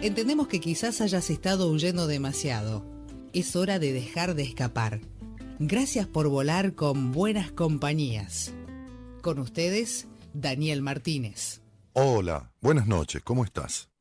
Entendemos 0.00 0.48
que 0.48 0.60
quizás 0.60 1.00
hayas 1.00 1.30
estado 1.30 1.70
huyendo 1.70 2.06
demasiado. 2.06 2.84
Es 3.32 3.56
hora 3.56 3.78
de 3.78 3.92
dejar 3.92 4.34
de 4.34 4.42
escapar. 4.42 5.00
Gracias 5.58 6.06
por 6.06 6.28
volar 6.28 6.74
con 6.74 7.12
buenas 7.12 7.50
compañías. 7.52 8.52
Con 9.22 9.38
ustedes, 9.38 10.06
Daniel 10.34 10.82
Martínez. 10.82 11.62
Hola, 11.92 12.52
buenas 12.60 12.86
noches, 12.86 13.22
¿cómo 13.22 13.44
estás? 13.44 13.93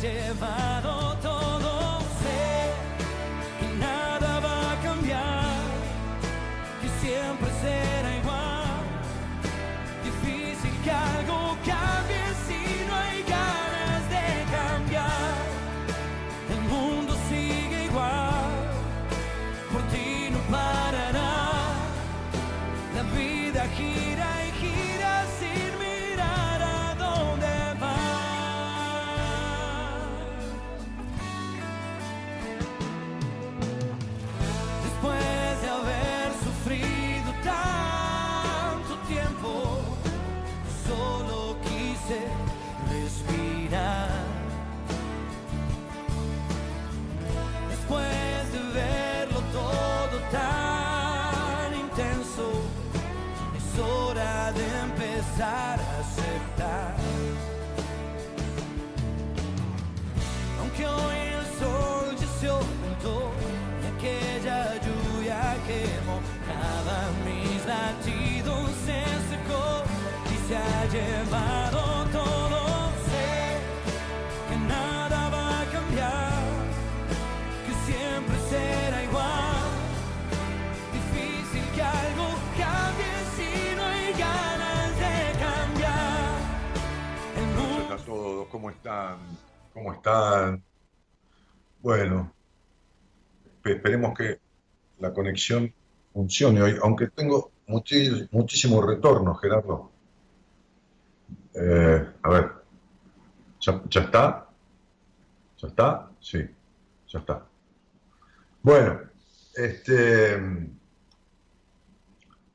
Llevado 0.00 1.16
todo. 1.20 1.47
Empezar 55.38 55.78
a 55.78 56.00
aceptar. 56.00 56.96
Aunque 60.58 60.86
hoy 60.86 61.16
el 61.38 61.46
sol 61.58 62.16
ya 62.18 62.26
se 62.40 62.50
ocultó 62.50 63.32
y 63.82 63.86
aquella 63.96 64.74
lluvia 64.80 65.56
que 65.66 65.86
mojaba 66.06 66.98
mis 67.24 67.64
latidos 67.66 68.70
se 68.84 69.00
secó 69.30 69.84
y 70.32 70.48
se 70.48 70.56
ha 70.56 70.84
llevado 70.92 71.97
¿cómo 88.58 88.70
están? 88.70 89.38
¿Cómo 89.72 89.92
están? 89.92 90.64
Bueno, 91.80 92.32
espe- 93.44 93.76
esperemos 93.76 94.16
que 94.18 94.40
la 94.98 95.12
conexión 95.12 95.72
funcione 96.12 96.62
hoy, 96.62 96.76
aunque 96.82 97.08
tengo 97.08 97.52
muchi- 97.68 98.28
muchísimo 98.32 98.82
retorno, 98.82 99.34
Gerardo. 99.36 99.92
Eh, 101.54 102.06
a 102.22 102.28
ver, 102.30 102.52
¿ya, 103.60 103.82
ya 103.90 104.00
está? 104.02 104.48
¿Ya 105.58 105.68
está? 105.68 106.10
Sí, 106.20 106.38
ya 107.08 107.18
está. 107.18 107.46
Bueno, 108.62 109.00
este, 109.54 110.36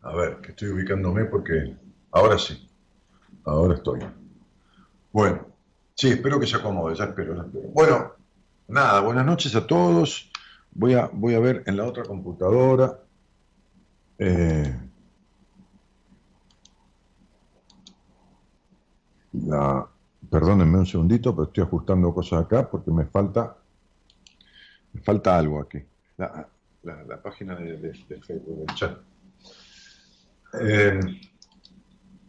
a 0.02 0.16
ver, 0.16 0.40
que 0.42 0.52
estoy 0.52 0.70
ubicándome 0.70 1.26
porque 1.26 1.76
ahora 2.12 2.38
sí, 2.38 2.70
ahora 3.46 3.76
estoy. 3.76 4.02
Bueno, 5.12 5.53
sí, 5.96 6.10
espero 6.10 6.40
que 6.40 6.48
se 6.48 6.58
acomode, 6.58 6.96
ya 6.96 7.06
espero, 7.06 7.36
ya 7.36 7.44
espero. 7.44 7.70
Bueno, 7.70 8.14
nada, 8.68 9.02
buenas 9.02 9.26
noches 9.26 9.56
a 9.56 9.66
todos. 9.68 10.32
Voy 10.72 10.94
a, 10.96 11.10
voy 11.14 11.36
a 11.36 11.40
ver 11.40 11.64
en 11.68 11.78
la 11.78 11.86
otra 11.86 12.04
computadora. 12.04 13.00
eh, 14.18 14.74
la, 19.34 19.88
perdónenme 20.30 20.78
un 20.80 20.86
segundito, 20.86 21.36
pero 21.36 21.48
estoy 21.48 21.64
ajustando 21.64 22.14
cosas 22.14 22.44
acá 22.46 22.70
porque 22.70 22.92
me 22.92 23.06
falta, 23.06 23.58
me 24.94 25.02
falta 25.02 25.38
algo 25.38 25.60
aquí. 25.60 25.80
La, 26.18 26.48
la- 26.84 27.04
la 27.04 27.22
página 27.22 27.56
de, 27.56 27.94
Facebook, 28.22 28.66
del 28.66 28.76
chat. 28.76 28.98
Eh, 30.62 31.00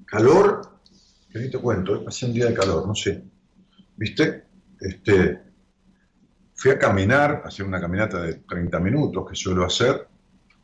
calor, 0.06 0.60
que 1.30 1.38
ni 1.40 1.50
te 1.50 1.58
cuento, 1.58 2.04
pasé 2.04 2.26
un 2.26 2.32
día 2.32 2.46
de 2.46 2.54
calor, 2.54 2.86
no 2.86 2.94
sé. 2.94 3.22
¿Viste? 3.96 4.44
Este, 4.80 5.40
fui 6.54 6.70
a 6.70 6.78
caminar, 6.78 7.42
a 7.44 7.48
hacer 7.48 7.66
una 7.66 7.80
caminata 7.80 8.22
de 8.22 8.34
30 8.34 8.80
minutos 8.80 9.28
que 9.28 9.36
suelo 9.36 9.64
hacer. 9.64 10.08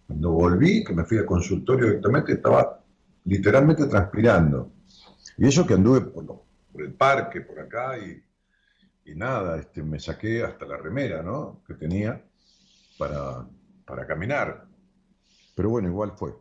Cuando 0.06 0.32
volví, 0.32 0.82
que 0.84 0.92
me 0.92 1.04
fui 1.04 1.18
al 1.18 1.26
consultorio 1.26 1.86
directamente, 1.86 2.32
estaba 2.32 2.82
literalmente 3.24 3.86
transpirando. 3.86 4.72
Y 5.36 5.46
eso 5.46 5.66
que 5.66 5.74
anduve 5.74 6.00
por, 6.00 6.44
el 6.74 6.92
parque, 6.94 7.40
por 7.42 7.60
acá, 7.60 7.96
y, 7.98 8.22
y 9.04 9.14
nada, 9.14 9.58
este, 9.58 9.82
me 9.82 10.00
saqué 10.00 10.42
hasta 10.42 10.66
la 10.66 10.76
remera, 10.76 11.22
¿no? 11.22 11.62
Que 11.66 11.74
tenía 11.74 12.24
para, 12.98 13.46
para 13.84 14.06
caminar. 14.06 14.66
Pero 15.54 15.70
bueno, 15.70 15.88
igual 15.88 16.12
fue. 16.16 16.34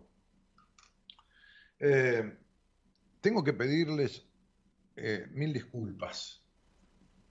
Eh, 1.79 2.37
tengo 3.21 3.43
que 3.43 3.53
pedirles 3.53 4.25
eh, 4.95 5.27
mil 5.31 5.53
disculpas, 5.53 6.38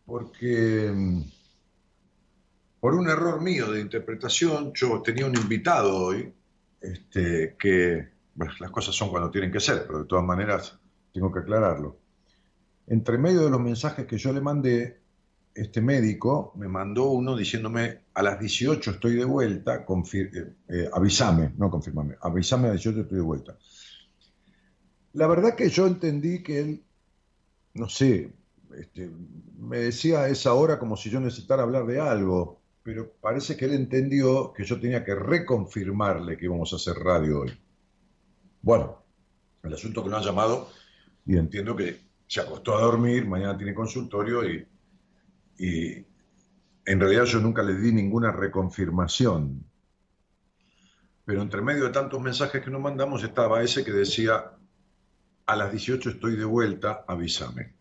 porque 0.08 0.90
mm, 0.90 1.20
por 2.80 2.94
un 2.94 3.10
error 3.10 3.42
mío 3.42 3.70
de 3.70 3.82
interpretación, 3.82 4.72
yo 4.74 5.02
tenía 5.02 5.26
un 5.26 5.36
invitado 5.36 5.94
hoy, 5.94 6.32
este, 6.80 7.56
que, 7.58 8.08
las 8.58 8.70
cosas 8.70 8.94
son 8.94 9.10
cuando 9.10 9.30
tienen 9.30 9.52
que 9.52 9.60
ser, 9.60 9.84
pero 9.86 9.98
de 9.98 10.04
todas 10.06 10.24
maneras 10.24 10.78
tengo 11.12 11.30
que 11.30 11.40
aclararlo. 11.40 11.98
Entre 12.86 13.18
medio 13.18 13.42
de 13.42 13.50
los 13.50 13.60
mensajes 13.60 14.06
que 14.06 14.16
yo 14.16 14.32
le 14.32 14.40
mandé, 14.40 14.98
este 15.54 15.82
médico 15.82 16.54
me 16.56 16.68
mandó 16.68 17.10
uno 17.10 17.36
diciéndome 17.36 18.04
a 18.14 18.22
las 18.22 18.40
18 18.40 18.92
estoy 18.92 19.16
de 19.16 19.24
vuelta, 19.26 19.84
eh, 20.14 20.54
eh, 20.68 20.88
avísame, 20.90 21.52
no 21.58 21.68
confirmame, 21.68 22.14
avísame 22.22 22.68
a 22.68 22.72
las 22.72 22.82
18 22.82 23.02
estoy 23.02 23.18
de 23.18 23.24
vuelta. 23.24 23.58
la 25.12 25.26
verdad 25.26 25.54
que 25.54 25.68
yo 25.68 25.86
entendí 25.86 26.42
que 26.42 26.60
él, 26.60 26.84
no 27.74 27.88
sé, 27.88 28.32
este, 28.76 29.10
me 29.58 29.78
decía 29.78 30.20
a 30.20 30.28
esa 30.28 30.54
hora 30.54 30.78
como 30.78 30.96
si 30.96 31.10
yo 31.10 31.20
necesitara 31.20 31.62
hablar 31.62 31.86
de 31.86 32.00
algo, 32.00 32.60
pero 32.82 33.12
parece 33.20 33.56
que 33.56 33.66
él 33.66 33.74
entendió 33.74 34.52
que 34.52 34.64
yo 34.64 34.80
tenía 34.80 35.04
que 35.04 35.14
reconfirmarle 35.14 36.36
que 36.36 36.46
íbamos 36.46 36.72
a 36.72 36.76
hacer 36.76 36.96
radio 36.96 37.40
hoy. 37.40 37.58
Bueno, 38.62 39.02
el 39.62 39.74
asunto 39.74 40.02
que 40.02 40.10
lo 40.10 40.16
han 40.16 40.24
llamado 40.24 40.70
y 41.26 41.36
entiendo 41.36 41.76
que 41.76 42.00
se 42.26 42.40
acostó 42.40 42.76
a 42.76 42.80
dormir, 42.80 43.26
mañana 43.26 43.56
tiene 43.56 43.74
consultorio 43.74 44.48
y, 44.48 44.66
y 45.58 46.06
en 46.84 47.00
realidad 47.00 47.24
yo 47.24 47.40
nunca 47.40 47.62
le 47.62 47.74
di 47.74 47.92
ninguna 47.92 48.32
reconfirmación. 48.32 49.64
Pero 51.24 51.42
entre 51.42 51.60
medio 51.60 51.84
de 51.84 51.90
tantos 51.90 52.20
mensajes 52.20 52.62
que 52.64 52.70
nos 52.70 52.80
mandamos 52.80 53.22
estaba 53.22 53.62
ese 53.62 53.84
que 53.84 53.92
decía, 53.92 54.52
a 55.44 55.56
las 55.56 55.70
18 55.70 56.10
estoy 56.10 56.36
de 56.36 56.44
vuelta, 56.44 57.04
avísame. 57.06 57.77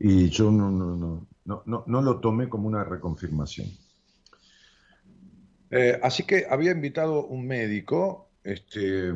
Y 0.00 0.30
yo 0.30 0.50
no, 0.50 0.70
no, 0.70 1.26
no, 1.44 1.84
no 1.86 2.02
lo 2.02 2.20
tomé 2.20 2.48
como 2.48 2.66
una 2.66 2.82
reconfirmación. 2.82 3.68
Eh, 5.70 6.00
así 6.02 6.24
que 6.24 6.46
había 6.50 6.72
invitado 6.72 7.26
un 7.26 7.46
médico 7.46 8.30
este, 8.42 9.12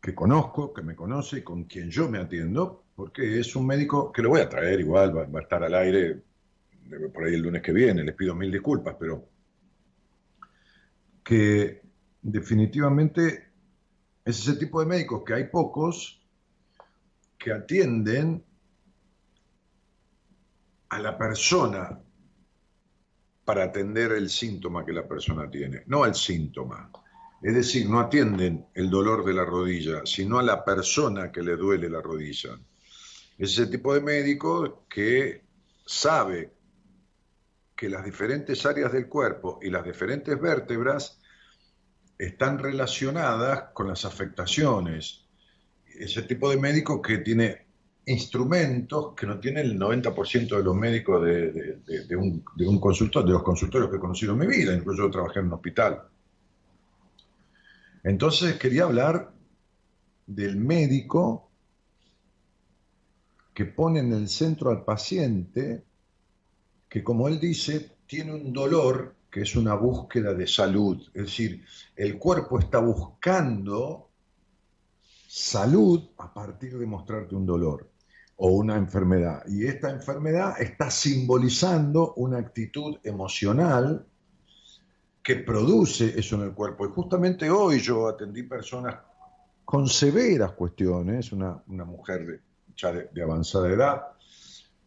que 0.00 0.14
conozco, 0.14 0.74
que 0.74 0.82
me 0.82 0.94
conoce 0.94 1.38
y 1.38 1.42
con 1.42 1.64
quien 1.64 1.90
yo 1.90 2.10
me 2.10 2.18
atiendo, 2.18 2.84
porque 2.94 3.40
es 3.40 3.56
un 3.56 3.66
médico 3.66 4.12
que 4.12 4.22
lo 4.22 4.30
voy 4.30 4.40
a 4.40 4.48
traer 4.48 4.80
igual, 4.80 5.16
va, 5.16 5.38
a 5.38 5.42
estar 5.42 5.64
al 5.64 5.74
aire 5.74 6.22
por 7.14 7.24
ahí 7.24 7.34
el 7.34 7.42
lunes 7.42 7.62
que 7.62 7.72
viene, 7.72 8.02
les 8.02 8.14
pido 8.14 8.34
mil 8.34 8.50
disculpas, 8.50 8.96
pero 8.98 9.28
que 11.22 11.82
definitivamente 12.20 13.50
es 14.24 14.40
ese 14.40 14.56
tipo 14.56 14.80
de 14.80 14.86
médicos 14.86 15.22
que 15.24 15.34
hay 15.34 15.44
pocos 15.44 16.20
que 17.38 17.52
atienden 17.52 18.44
a 20.90 20.98
la 20.98 21.16
persona 21.16 21.98
para 23.44 23.64
atender 23.64 24.12
el 24.12 24.28
síntoma 24.28 24.84
que 24.84 24.92
la 24.92 25.06
persona 25.06 25.48
tiene, 25.50 25.84
no 25.86 26.04
al 26.04 26.14
síntoma. 26.14 26.90
Es 27.42 27.54
decir, 27.54 27.88
no 27.88 28.00
atienden 28.00 28.66
el 28.74 28.90
dolor 28.90 29.24
de 29.24 29.32
la 29.32 29.44
rodilla, 29.44 30.02
sino 30.04 30.38
a 30.38 30.42
la 30.42 30.64
persona 30.64 31.32
que 31.32 31.42
le 31.42 31.56
duele 31.56 31.88
la 31.88 32.02
rodilla. 32.02 32.50
Es 33.38 33.52
ese 33.52 33.66
tipo 33.68 33.94
de 33.94 34.02
médico 34.02 34.86
que 34.88 35.42
sabe 35.86 36.52
que 37.74 37.88
las 37.88 38.04
diferentes 38.04 38.66
áreas 38.66 38.92
del 38.92 39.08
cuerpo 39.08 39.58
y 39.62 39.70
las 39.70 39.84
diferentes 39.84 40.38
vértebras 40.38 41.18
están 42.18 42.58
relacionadas 42.58 43.70
con 43.72 43.88
las 43.88 44.04
afectaciones. 44.04 45.24
Ese 45.86 46.22
tipo 46.22 46.50
de 46.50 46.58
médico 46.58 47.00
que 47.00 47.18
tiene 47.18 47.69
instrumentos 48.10 49.14
que 49.14 49.26
no 49.26 49.38
tiene 49.38 49.60
el 49.60 49.78
90% 49.78 50.56
de 50.56 50.62
los 50.62 50.74
médicos 50.74 51.24
de, 51.24 52.16
un, 52.16 52.80
consultor, 52.80 53.24
de 53.24 53.32
los 53.32 53.42
consultorios 53.42 53.88
que 53.88 53.96
he 53.96 54.00
conocido 54.00 54.32
en 54.32 54.38
mi 54.40 54.46
vida, 54.46 54.74
incluso 54.74 55.04
yo 55.04 55.10
trabajé 55.10 55.38
en 55.38 55.46
un 55.46 55.52
hospital. 55.52 56.02
Entonces 58.02 58.56
quería 58.56 58.84
hablar 58.84 59.32
del 60.26 60.56
médico 60.56 61.50
que 63.54 63.66
pone 63.66 64.00
en 64.00 64.12
el 64.12 64.28
centro 64.28 64.70
al 64.70 64.84
paciente, 64.84 65.84
que 66.88 67.04
como 67.04 67.28
él 67.28 67.38
dice, 67.38 67.92
tiene 68.06 68.34
un 68.34 68.52
dolor 68.52 69.14
que 69.30 69.42
es 69.42 69.54
una 69.54 69.74
búsqueda 69.74 70.34
de 70.34 70.48
salud. 70.48 71.00
Es 71.14 71.26
decir, 71.26 71.64
el 71.94 72.18
cuerpo 72.18 72.58
está 72.58 72.80
buscando 72.80 74.08
salud 75.28 76.08
a 76.18 76.34
partir 76.34 76.76
de 76.76 76.86
mostrarte 76.86 77.36
un 77.36 77.46
dolor 77.46 77.89
o 78.42 78.48
una 78.48 78.76
enfermedad. 78.76 79.42
Y 79.46 79.66
esta 79.66 79.90
enfermedad 79.90 80.60
está 80.60 80.90
simbolizando 80.90 82.14
una 82.14 82.38
actitud 82.38 82.96
emocional 83.04 84.06
que 85.22 85.36
produce 85.36 86.18
eso 86.18 86.36
en 86.36 86.42
el 86.44 86.54
cuerpo. 86.54 86.86
Y 86.86 86.88
justamente 86.88 87.50
hoy 87.50 87.80
yo 87.80 88.08
atendí 88.08 88.44
personas 88.44 88.96
con 89.62 89.86
severas 89.86 90.52
cuestiones, 90.52 91.32
una, 91.32 91.62
mujer 91.66 92.40
ya 92.74 92.92
de, 92.92 93.22
avanzada 93.22 93.68
edad, 93.68 94.02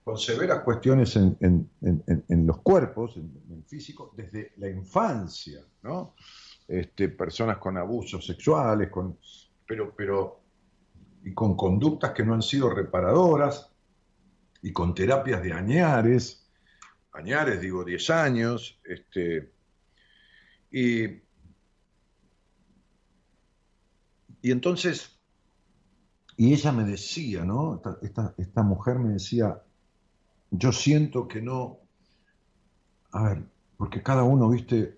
con 0.03 0.17
severas 0.17 0.63
cuestiones 0.63 1.15
en, 1.15 1.69
los 2.47 2.59
cuerpos, 2.61 3.17
en, 3.17 3.31
el 3.51 3.63
físico, 3.65 4.15
desde 4.17 4.53
la 4.57 4.67
infancia, 4.67 5.61
¿no? 5.83 6.15
Este, 6.67 7.07
personas 7.09 7.59
con 7.59 7.77
abusos 7.77 8.25
sexuales, 8.25 8.89
con, 8.89 9.19
pero, 9.67 9.94
pero, 9.95 10.42
y 11.23 11.33
con 11.33 11.55
conductas 11.55 12.11
que 12.11 12.23
no 12.23 12.33
han 12.33 12.41
sido 12.41 12.69
reparadoras, 12.69 13.73
y 14.63 14.71
con 14.71 14.95
terapias 14.95 15.43
de 15.43 15.53
añares, 15.53 16.49
añares 17.11 17.59
digo 17.59 17.83
10 17.83 18.09
años, 18.09 18.79
este, 18.85 19.51
y, 20.71 21.03
y 24.41 24.51
entonces, 24.51 25.19
y 26.37 26.53
ella 26.53 26.71
me 26.71 26.85
decía, 26.85 27.43
¿no? 27.43 27.81
Esta, 28.01 28.33
esta, 28.37 28.63
mujer 28.63 28.99
me 28.99 29.09
decía, 29.09 29.61
yo 30.49 30.71
siento 30.71 31.27
que 31.27 31.41
no, 31.41 31.79
a 33.11 33.23
ver, 33.23 33.43
porque 33.77 34.01
cada 34.01 34.23
uno, 34.23 34.49
viste, 34.49 34.97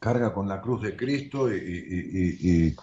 carga 0.00 0.32
con 0.32 0.48
la 0.48 0.62
cruz 0.62 0.82
de 0.82 0.96
Cristo 0.96 1.54
y, 1.54 2.74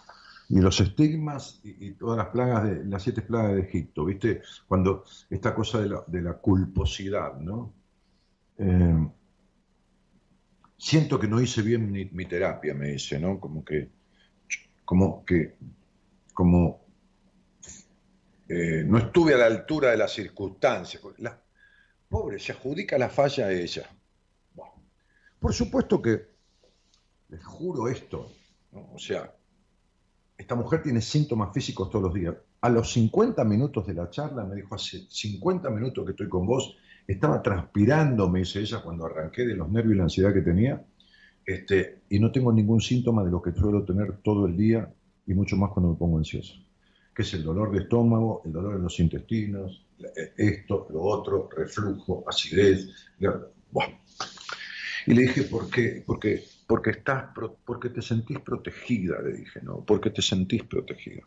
los 0.61 0.79
estigmas 0.79 1.61
y, 1.63 1.91
todas 1.91 2.17
las 2.17 2.27
plagas 2.27 2.63
de 2.65 2.85
las 2.85 3.01
siete 3.03 3.21
plagas 3.21 3.55
de 3.55 3.61
Egipto, 3.61 4.05
¿viste? 4.05 4.41
Cuando 4.67 5.03
esta 5.29 5.55
cosa 5.55 5.81
de 5.81 5.89
la, 5.89 6.03
de 6.05 6.21
la 6.21 6.33
culposidad, 6.33 7.39
¿no? 7.39 7.73
Eh, 8.57 9.07
siento 10.77 11.19
que 11.19 11.27
no 11.27 11.41
hice 11.41 11.61
bien 11.61 11.91
mi, 11.91 12.25
terapia, 12.25 12.73
me 12.73 12.89
dice, 12.89 13.19
¿no? 13.19 13.39
Como 13.39 13.63
que, 13.63 13.89
como 14.85 15.23
que, 15.25 15.55
como 16.33 16.85
eh, 18.49 18.83
no 18.85 18.97
estuve 18.97 19.33
a 19.33 19.37
la 19.37 19.45
altura 19.45 19.91
de 19.91 19.97
las 19.97 20.11
circunstancias. 20.13 21.01
Pobre, 22.09 22.37
se 22.37 22.51
adjudica 22.51 22.97
la 22.97 23.09
falla 23.09 23.47
a 23.47 23.51
ella. 23.51 23.89
por 25.39 25.53
supuesto 25.53 26.01
que, 26.01 26.33
les 27.29 27.43
juro 27.43 27.87
esto, 27.87 28.31
o 28.71 28.99
sea, 28.99 29.33
esta 30.37 30.55
mujer 30.55 30.81
tiene 30.81 31.01
síntomas 31.01 31.53
físicos 31.53 31.89
todos 31.89 32.03
los 32.05 32.13
días. 32.13 32.35
A 32.61 32.69
los 32.69 32.91
50 32.93 33.43
minutos 33.43 33.85
de 33.85 33.93
la 33.93 34.09
charla 34.09 34.43
me 34.43 34.55
dijo, 34.55 34.75
hace 34.75 35.05
50 35.09 35.69
minutos 35.69 36.05
que 36.05 36.11
estoy 36.11 36.29
con 36.29 36.45
vos 36.45 36.75
estaba 37.07 37.41
transpirando, 37.41 38.29
me 38.29 38.39
dice 38.39 38.61
ella, 38.61 38.81
cuando 38.81 39.05
arranqué 39.05 39.45
de 39.45 39.55
los 39.55 39.69
nervios 39.69 39.95
y 39.95 39.97
la 39.97 40.03
ansiedad 40.03 40.33
que 40.33 40.41
tenía, 40.41 40.83
este, 41.45 42.03
y 42.09 42.19
no 42.19 42.31
tengo 42.31 42.53
ningún 42.53 42.79
síntoma 42.79 43.23
de 43.23 43.31
lo 43.31 43.41
que 43.41 43.51
suelo 43.51 43.83
tener 43.83 44.17
todo 44.23 44.45
el 44.45 44.55
día 44.55 44.93
y 45.27 45.33
mucho 45.33 45.57
más 45.57 45.71
cuando 45.71 45.91
me 45.91 45.97
pongo 45.97 46.17
ansioso, 46.17 46.55
que 47.13 47.21
es 47.21 47.33
el 47.33 47.43
dolor 47.43 47.71
de 47.71 47.79
estómago, 47.79 48.41
el 48.45 48.53
dolor 48.53 48.75
en 48.75 48.83
los 48.83 48.99
intestinos, 48.99 49.85
esto, 50.37 50.87
lo 50.91 51.01
otro, 51.01 51.49
reflujo, 51.55 52.23
acidez. 52.27 52.89
Y 55.05 55.13
le 55.13 55.21
dije, 55.21 55.43
¿por 55.43 55.69
qué? 55.69 56.03
Porque, 56.05 56.43
porque, 56.67 56.91
estás, 56.91 57.25
porque 57.65 57.89
te 57.89 58.01
sentís 58.01 58.39
protegida, 58.39 59.21
le 59.21 59.33
dije, 59.33 59.61
¿no? 59.61 59.83
Porque 59.85 60.09
te 60.09 60.21
sentís 60.21 60.63
protegida. 60.63 61.21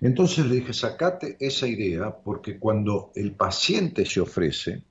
Entonces 0.00 0.46
le 0.46 0.56
dije, 0.56 0.72
sacate 0.72 1.36
esa 1.40 1.66
idea 1.66 2.14
porque 2.14 2.58
cuando 2.58 3.12
el 3.14 3.32
paciente 3.32 4.04
se 4.04 4.20
ofrece, 4.20 4.82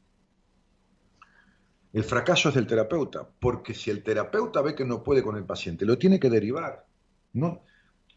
el 1.93 2.03
fracaso 2.03 2.49
es 2.49 2.55
del 2.55 2.67
terapeuta, 2.67 3.27
porque 3.39 3.73
si 3.73 3.89
el 3.89 4.03
terapeuta 4.03 4.61
ve 4.61 4.75
que 4.75 4.83
no 4.83 5.03
puede 5.03 5.23
con 5.23 5.37
el 5.37 5.45
paciente, 5.45 5.85
lo 5.85 5.97
tiene 5.97 6.19
que 6.19 6.29
derivar. 6.29 6.85
¿no? 7.33 7.61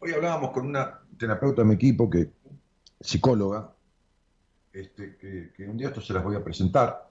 Hoy 0.00 0.12
hablábamos 0.12 0.50
con 0.50 0.66
una 0.66 1.00
terapeuta 1.18 1.62
de 1.62 1.68
mi 1.68 1.74
equipo, 1.74 2.08
que 2.08 2.30
psicóloga, 3.00 3.72
este, 4.72 5.16
que, 5.16 5.68
un 5.68 5.76
día 5.76 5.88
esto 5.88 6.00
se 6.00 6.12
las 6.12 6.22
voy 6.22 6.36
a 6.36 6.44
presentar. 6.44 7.10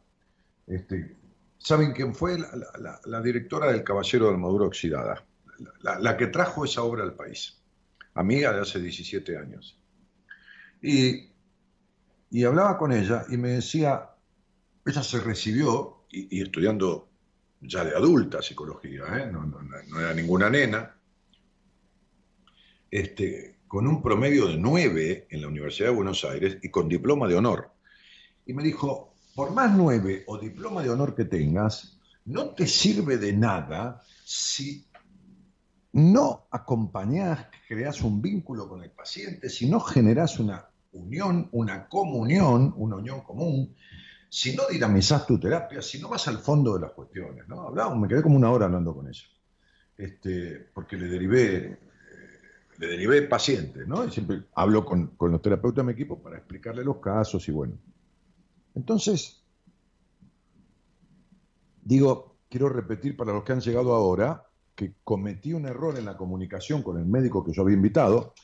Este, 0.65 1.15
¿Saben 1.58 1.92
quién 1.92 2.14
fue? 2.16 2.38
La, 3.06 3.22
directora 3.22 3.72
del 3.72 3.84
Caballero 3.84 4.32
de 4.32 4.38
Maduro 4.38 4.68
Oxidada, 4.68 5.26
la 5.82 6.18
que 6.18 6.28
trajo 6.28 6.66
esa 6.66 6.84
obra 6.84 7.04
al 7.04 7.14
país 7.14 7.58
amiga 8.18 8.52
de 8.52 8.62
hace 8.62 8.80
17 8.80 9.38
años. 9.38 9.80
Y, 10.82 11.30
hablaba 12.46 12.78
con 12.78 12.92
ella 12.92 13.26
y 13.30 13.38
me 13.38 13.50
decía, 13.50 14.10
ella 14.86 15.04
se 15.04 15.20
recibió, 15.20 16.06
y, 16.12 16.42
estudiando 16.42 17.10
ya 17.62 17.84
de 17.84 17.96
adulta 17.96 18.42
psicología, 18.42 19.04
¿eh? 19.18 19.32
no, 19.32 19.50
era 20.00 20.14
ninguna 20.14 20.50
nena, 20.50 20.96
este, 22.90 23.60
con 23.68 23.88
un 23.88 24.02
promedio 24.02 24.48
de 24.48 24.58
9 24.58 25.28
en 25.30 25.42
la 25.42 25.48
Universidad 25.48 25.90
de 25.90 25.96
Buenos 25.96 26.24
Aires 26.26 26.58
y 26.62 26.70
con 26.70 26.88
diploma 26.88 27.28
de 27.28 27.36
honor. 27.36 27.72
Y 28.46 28.54
me 28.54 28.64
dijo, 28.64 29.14
por 29.38 29.51
más 29.51 29.72
9 29.77 30.24
o 30.25 30.39
diploma 30.39 30.82
de 30.82 30.89
honor 30.89 31.13
que 31.13 31.25
tengas, 31.25 32.00
no 32.25 32.56
te 32.56 32.65
sirve 32.65 33.20
de 33.20 33.34
nada 33.34 34.01
si 34.25 34.88
no 35.91 36.48
acompañás, 36.50 37.46
creás 37.67 38.01
un 38.01 38.20
vínculo 38.20 38.67
con 38.67 38.82
el 38.82 38.89
paciente, 38.89 39.48
si 39.48 39.70
no 39.70 39.79
generás 39.79 40.39
una 40.39 40.67
unión, 40.91 41.50
una 41.51 41.88
comunión, 41.88 42.74
una 42.77 42.96
unión 42.96 43.22
común, 43.22 43.75
si 44.27 44.56
no 44.56 44.63
dinamizás 44.72 45.27
tu 45.27 45.39
terapia, 45.39 45.84
si 45.84 46.01
no 46.01 46.10
vas 46.10 46.27
al 46.27 46.39
fondo 46.39 46.74
de 46.74 46.79
las 46.79 46.94
cuestiones, 46.94 47.48
¿no? 47.48 47.62
Hablaba, 47.62 47.96
me 47.96 48.08
quedé 48.08 48.24
como 48.24 48.38
una 48.38 48.50
hora 48.50 48.65
hablando 48.65 48.96
con 48.96 49.08
ella, 49.08 49.27
este, 50.00 50.67
porque 50.74 50.98
le 50.98 51.10
derivé, 51.10 51.77
le 52.79 52.88
derivé 52.88 53.22
pacientes, 53.22 53.88
¿no? 53.88 54.03
Y 54.03 54.10
siempre 54.10 54.46
hablo 54.56 54.84
con, 54.84 55.15
con 55.15 55.32
los 55.32 55.44
terapeutas 55.44 55.86
de 55.86 55.94
mi 55.94 55.94
equipo 55.94 56.20
para 56.20 56.38
explicarle 56.38 56.84
los 56.84 56.98
casos 56.98 57.48
y 57.48 57.51
bueno. 57.51 57.77
Entonces, 58.77 59.41
digo, 61.84 62.38
quiero 62.48 62.69
repetir 62.69 63.17
para 63.17 63.34
los 63.34 63.43
que 63.43 63.53
han 63.53 63.60
llegado 63.60 63.96
ahora, 63.96 64.43
que 64.75 64.93
cometí 65.03 65.51
un 65.51 65.65
error 65.65 65.98
en 65.98 66.05
la 66.05 66.15
comunicación 66.15 66.84
con 66.84 67.00
el 67.00 67.07
médico 67.07 67.43
que 67.43 67.53
yo 67.53 67.63
había 67.63 67.75
invitado. 67.75 68.36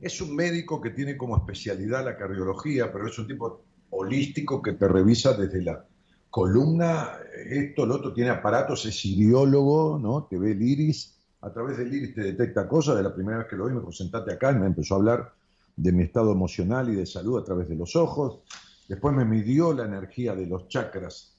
Es 0.00 0.22
un 0.22 0.34
médico 0.34 0.80
que 0.80 0.90
tiene 0.90 1.18
como 1.18 1.36
especialidad 1.36 2.06
la 2.06 2.16
cardiología, 2.16 2.90
pero 2.90 3.06
es 3.06 3.18
un 3.18 3.26
tipo 3.26 3.64
holístico 3.90 4.62
que 4.62 4.72
te 4.72 4.88
revisa 4.88 5.34
desde 5.34 5.60
la 5.60 5.84
columna, 6.30 7.18
esto, 7.50 7.84
lo 7.84 7.96
otro, 7.96 8.14
tiene 8.14 8.30
aparatos, 8.30 8.86
es 8.86 9.04
ideólogo, 9.04 9.98
¿no? 9.98 10.24
Te 10.24 10.38
ve 10.38 10.52
el 10.52 10.62
iris, 10.62 11.18
a 11.42 11.52
través 11.52 11.76
del 11.76 11.92
iris 11.92 12.14
te 12.14 12.22
detecta 12.22 12.66
cosas, 12.66 12.96
de 12.96 13.02
la 13.02 13.14
primera 13.14 13.38
vez 13.38 13.46
que 13.46 13.56
lo 13.56 13.66
vi 13.66 13.74
me 13.74 13.80
dijo, 13.80 13.92
sentate 13.92 14.32
acá, 14.32 14.52
y 14.52 14.54
me 14.54 14.66
empezó 14.66 14.94
a 14.94 14.98
hablar 14.98 15.34
de 15.76 15.92
mi 15.92 16.04
estado 16.04 16.32
emocional 16.32 16.88
y 16.88 16.96
de 16.96 17.04
salud 17.04 17.38
a 17.38 17.44
través 17.44 17.68
de 17.68 17.76
los 17.76 17.94
ojos, 17.94 18.40
después 18.88 19.14
me 19.14 19.24
midió 19.24 19.72
la 19.72 19.84
energía 19.84 20.34
de 20.34 20.46
los 20.46 20.66
chakras, 20.68 21.36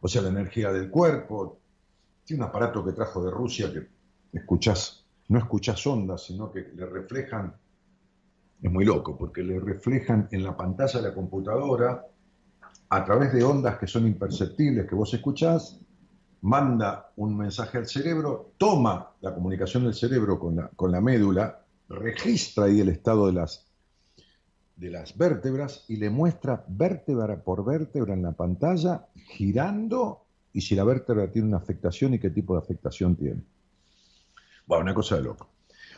o 0.00 0.08
sea, 0.08 0.22
la 0.22 0.28
energía 0.28 0.70
del 0.70 0.90
cuerpo, 0.90 1.58
tiene 2.24 2.42
un 2.42 2.48
aparato 2.48 2.84
que 2.84 2.92
trajo 2.92 3.24
de 3.24 3.30
Rusia 3.30 3.72
que 3.72 3.88
escuchás, 4.32 5.04
no 5.28 5.38
escuchás 5.38 5.86
ondas, 5.86 6.24
sino 6.24 6.52
que 6.52 6.70
le 6.74 6.86
reflejan, 6.86 7.54
es 8.62 8.70
muy 8.70 8.84
loco, 8.84 9.16
porque 9.16 9.42
le 9.42 9.58
reflejan 9.58 10.28
en 10.30 10.44
la 10.44 10.56
pantalla 10.56 11.00
de 11.00 11.08
la 11.08 11.14
computadora, 11.14 12.06
a 12.90 13.04
través 13.04 13.32
de 13.32 13.42
ondas 13.42 13.78
que 13.78 13.86
son 13.86 14.06
imperceptibles, 14.06 14.86
que 14.86 14.94
vos 14.94 15.12
escuchás, 15.14 15.80
manda 16.42 17.10
un 17.16 17.36
mensaje 17.36 17.78
al 17.78 17.86
cerebro, 17.86 18.52
toma 18.58 19.12
la 19.22 19.34
comunicación 19.34 19.84
del 19.84 19.94
cerebro 19.94 20.38
con 20.38 20.56
la, 20.56 20.68
con 20.68 20.92
la 20.92 21.00
médula, 21.00 21.64
registra 21.88 22.64
ahí 22.64 22.80
el 22.80 22.90
estado 22.90 23.26
de 23.26 23.32
las, 23.32 23.66
de 24.76 24.90
las 24.90 25.16
vértebras 25.16 25.84
y 25.88 25.96
le 25.96 26.10
muestra 26.10 26.64
vértebra 26.68 27.42
por 27.42 27.64
vértebra 27.64 28.14
en 28.14 28.22
la 28.22 28.32
pantalla, 28.32 29.06
girando 29.14 30.24
y 30.52 30.60
si 30.60 30.74
la 30.74 30.84
vértebra 30.84 31.30
tiene 31.30 31.48
una 31.48 31.58
afectación 31.58 32.14
y 32.14 32.18
qué 32.18 32.30
tipo 32.30 32.54
de 32.54 32.60
afectación 32.60 33.16
tiene. 33.16 33.42
Bueno, 34.66 34.84
una 34.84 34.94
cosa 34.94 35.16
de 35.16 35.22
loco. 35.22 35.48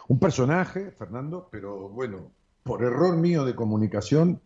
Un 0.08 0.18
personaje, 0.18 0.90
Fernando, 0.92 1.48
pero 1.50 1.88
bueno, 1.88 2.30
por 2.62 2.82
error 2.82 3.16
mío 3.16 3.44
de 3.44 3.54
comunicación, 3.54 4.40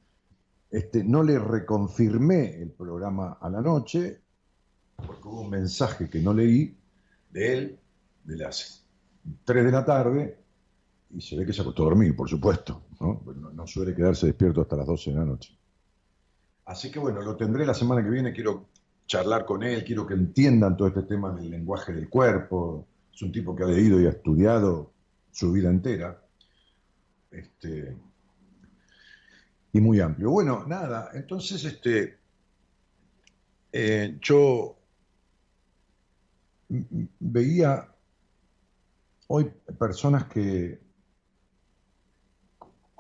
este, 0.70 1.04
no 1.04 1.22
le 1.22 1.38
reconfirmé 1.38 2.60
el 2.60 2.70
programa 2.70 3.38
a 3.40 3.48
la 3.50 3.60
noche, 3.60 4.20
porque 4.96 5.26
hubo 5.26 5.42
un 5.42 5.50
mensaje 5.50 6.08
que 6.08 6.20
no 6.20 6.32
leí 6.32 6.76
de 7.30 7.52
él 7.52 7.78
de 8.24 8.36
las 8.36 8.86
3 9.44 9.64
de 9.64 9.72
la 9.72 9.84
tarde, 9.84 10.38
y 11.10 11.20
se 11.20 11.36
ve 11.36 11.44
que 11.44 11.52
se 11.52 11.62
acostó 11.62 11.82
a 11.82 11.86
dormir, 11.86 12.14
por 12.14 12.28
supuesto, 12.28 12.82
¿no? 13.00 13.22
No, 13.34 13.50
no 13.50 13.66
suele 13.66 13.94
quedarse 13.94 14.26
despierto 14.26 14.60
hasta 14.60 14.76
las 14.76 14.86
12 14.86 15.10
de 15.10 15.16
la 15.16 15.24
noche. 15.24 15.58
Así 16.66 16.90
que 16.90 16.98
bueno, 16.98 17.20
lo 17.22 17.36
tendré 17.36 17.66
la 17.66 17.74
semana 17.74 18.02
que 18.02 18.10
viene, 18.10 18.32
quiero 18.32 18.68
charlar 19.06 19.44
con 19.44 19.64
él, 19.64 19.82
quiero 19.82 20.06
que 20.06 20.14
entiendan 20.14 20.76
todo 20.76 20.86
este 20.88 21.02
tema 21.02 21.32
del 21.32 21.50
lenguaje 21.50 21.92
del 21.92 22.08
cuerpo. 22.08 22.86
Es 23.12 23.20
un 23.22 23.32
tipo 23.32 23.56
que 23.56 23.64
ha 23.64 23.66
leído 23.66 24.00
y 24.00 24.06
ha 24.06 24.10
estudiado 24.10 24.92
su 25.32 25.50
vida 25.50 25.68
entera. 25.68 26.22
Este, 27.30 27.96
y 29.72 29.80
muy 29.80 30.00
amplio. 30.00 30.30
Bueno, 30.30 30.64
nada, 30.66 31.10
entonces 31.14 31.64
este, 31.64 32.18
eh, 33.72 34.18
yo 34.20 34.76
veía 37.18 37.88
hoy 39.26 39.50
personas 39.78 40.24
que 40.26 40.80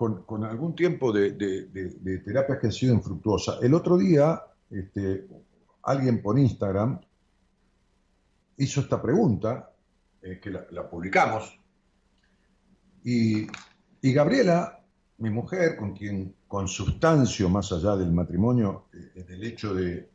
con, 0.00 0.22
con 0.22 0.44
algún 0.44 0.74
tiempo 0.74 1.12
de, 1.12 1.32
de, 1.32 2.18
terapias 2.20 2.58
que 2.58 2.68
han 2.68 2.72
sido 2.72 2.94
infructuosas. 2.94 3.62
El 3.62 3.74
otro 3.74 3.98
día, 3.98 4.42
este, 4.70 5.28
alguien 5.82 6.22
por 6.22 6.38
Instagram 6.38 6.98
hizo 8.56 8.80
esta 8.80 9.02
pregunta, 9.02 9.74
eh, 10.22 10.40
que 10.40 10.50
la, 10.52 10.88
publicamos, 10.88 11.54
y, 13.04 13.46
y, 14.00 14.12
Gabriela, 14.14 14.82
mi 15.18 15.28
mujer, 15.28 15.76
con 15.76 15.92
quien 15.92 16.34
consustancio 16.48 17.50
más 17.50 17.70
allá 17.70 17.94
del 17.94 18.10
matrimonio, 18.10 18.86
eh, 18.94 19.22
del 19.24 19.44
hecho 19.44 19.74
de 19.74 20.08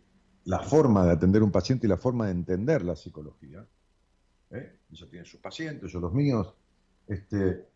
la 0.46 0.62
forma 0.62 1.06
de 1.06 1.12
atender 1.12 1.44
un 1.44 1.52
paciente 1.52 1.86
y 1.86 1.90
la 1.92 1.98
forma 1.98 2.26
de 2.26 2.32
entender 2.32 2.84
la 2.84 2.96
psicología, 2.96 3.64
¿eh? 4.50 4.80
ella 4.92 5.08
tiene 5.12 5.26
sus 5.26 5.40
pacientes, 5.40 5.92
yo 5.92 6.00
los 6.00 6.12
míos, 6.12 6.56
este, 7.08 7.75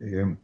eh, 0.00 0.36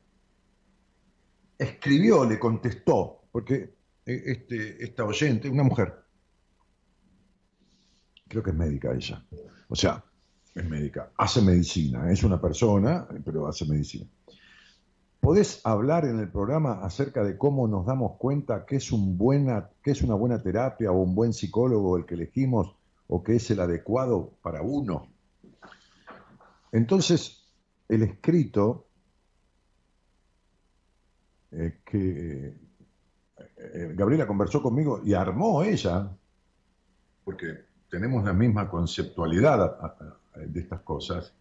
escribió, 1.59 2.25
le 2.25 2.39
contestó, 2.39 3.23
porque 3.31 3.75
e, 4.05 4.23
este, 4.27 4.83
esta 4.83 5.05
oyente, 5.05 5.49
una 5.49 5.63
mujer, 5.63 5.95
creo 8.29 8.43
que 8.43 8.51
es 8.51 8.57
médica 8.57 8.93
ella, 8.93 9.25
o 9.69 9.75
sea, 9.75 10.05
es 10.55 10.69
médica, 10.69 11.13
hace 11.17 11.43
medicina, 11.43 12.11
es 12.11 12.25
una 12.25 12.41
persona, 12.41 13.07
pero 13.25 13.47
hace 13.47 13.67
medicina. 13.67 14.07
¿Podés 15.21 15.61
hablar 15.65 16.07
en 16.07 16.19
el 16.19 16.31
programa 16.31 16.83
acerca 16.83 17.23
de 17.23 17.37
cómo 17.37 17.69
nos 17.69 17.85
damos 17.85 18.17
cuenta 18.17 18.65
que 18.65 18.77
es, 18.77 18.91
que 19.83 19.91
es 19.91 20.03
una 20.03 20.15
buena 20.15 20.43
terapia 20.43 20.91
o 20.91 21.03
un 21.03 21.15
buen 21.15 21.35
psicólogo 21.35 21.99
el 21.99 22.07
que 22.07 22.15
elegimos 22.15 22.75
o 23.07 23.23
que 23.23 23.37
es 23.37 23.51
el 23.51 23.61
adecuado 23.61 24.33
para 24.41 24.63
uno? 24.63 25.09
Entonces, 26.73 27.45
el 27.89 28.03
escrito 28.03 28.87
eh, 31.53 31.81
que 31.85 32.55
eh, 33.57 33.93
Gabriela 33.97 34.27
conversó 34.27 34.63
conmigo 34.63 35.01
y 35.05 35.15
armó 35.15 35.63
ella, 35.63 36.11
porque 37.25 37.65
tenemos 37.89 38.25
la 38.25 38.33
misma 38.33 38.69
conceptualidad 38.69 39.99
de 40.37 40.61
estas 40.61 40.81
cosas. 40.83 41.35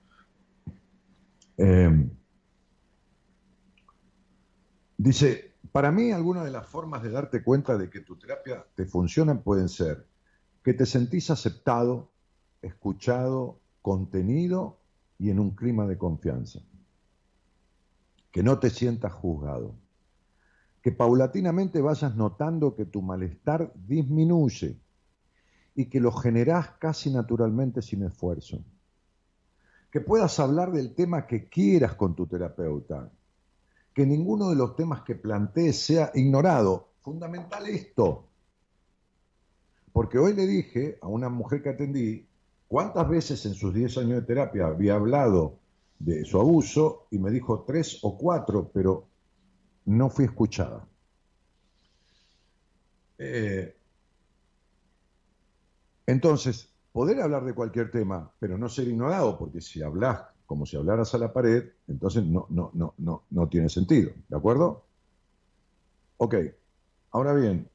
Eh, 1.58 2.10
dice, 4.98 5.54
para 5.72 5.92
mí 5.92 6.12
algunas 6.12 6.44
de 6.46 6.52
las 6.52 6.66
formas 6.66 7.04
de 7.04 7.12
darte 7.12 7.44
cuenta 7.44 7.78
de 7.78 7.90
que 7.90 8.00
tu 8.00 8.18
terapia 8.18 8.66
te 8.76 8.86
funciona 8.86 9.40
pueden 9.40 9.70
ser 9.70 10.08
que 10.64 10.74
te 10.74 10.86
sentís 10.86 11.30
aceptado, 11.30 12.12
escuchado, 12.62 13.60
contenido 13.82 14.80
y 15.18 15.30
en 15.30 15.40
un 15.40 15.52
clima 15.52 15.86
de 15.86 15.98
confianza. 15.98 16.60
Que 18.32 18.44
no 18.44 18.60
te 18.60 18.70
sientas 18.70 19.14
juzgado 19.14 19.76
que 20.82 20.92
paulatinamente 20.92 21.82
vayas 21.82 22.16
notando 22.16 22.76
que 22.76 22.86
tu 22.86 23.02
malestar 23.02 23.72
disminuye 23.76 24.78
y 25.76 25.86
que 25.86 26.00
lo 26.00 26.12
generás 26.12 26.72
casi 26.80 27.10
naturalmente 27.10 27.82
sin 27.82 28.04
esfuerzo. 28.04 28.64
Que 29.92 30.02
puedas 30.02 30.40
hablar 30.40 30.72
del 30.72 30.94
tema 30.94 31.26
que 31.26 31.50
quieras 31.50 31.96
con 31.96 32.16
tu 32.16 32.28
terapeuta. 32.28 33.12
Que 33.94 34.06
ninguno 34.06 34.50
de 34.50 34.56
los 34.56 34.76
temas 34.76 35.02
que 35.02 35.16
plantees 35.16 35.82
sea 35.82 36.12
ignorado. 36.14 36.90
Fundamental 37.00 37.68
esto. 37.68 38.26
Porque 39.92 40.20
hoy 40.20 40.34
le 40.34 40.46
dije 40.46 40.98
a 41.02 41.08
una 41.08 41.30
mujer 41.30 41.64
que 41.64 41.70
atendí 41.70 42.28
cuántas 42.68 43.10
veces 43.10 43.46
en 43.46 43.54
sus 43.54 43.74
10 43.74 43.98
años 43.98 44.22
de 44.22 44.28
terapia 44.28 44.68
había 44.68 44.96
hablado 44.96 45.58
de 45.98 46.24
su 46.24 46.40
abuso 46.40 47.08
y 47.12 47.20
me 47.20 47.32
dijo 47.32 47.64
tres 47.68 48.00
o 48.04 48.18
cuatro, 48.18 48.70
pero 48.74 49.08
no 49.98 50.10
fui 50.10 50.26
escuchada. 50.26 50.88
Eh, 53.18 53.76
entonces, 56.08 56.74
poder 56.92 57.22
hablar 57.22 57.46
de 57.46 57.54
cualquier 57.54 57.92
tema, 57.92 58.32
pero 58.40 58.58
no 58.58 58.68
ser 58.70 58.88
ignorado, 58.88 59.38
porque 59.38 59.62
si 59.62 59.82
hablas 59.82 60.22
como 60.46 60.66
si 60.66 60.76
hablaras 60.78 61.14
a 61.14 61.20
la 61.20 61.32
pared, 61.32 61.64
entonces 61.88 62.26
no, 62.26 62.48
no, 62.50 62.72
no, 62.74 62.96
no, 62.98 63.24
no 63.30 63.50
tiene 63.50 63.70
sentido. 63.70 64.12
¿De 64.28 64.36
acuerdo? 64.38 64.88
Ok. 66.18 66.36
Ahora 67.12 67.34
bien, 67.34 67.70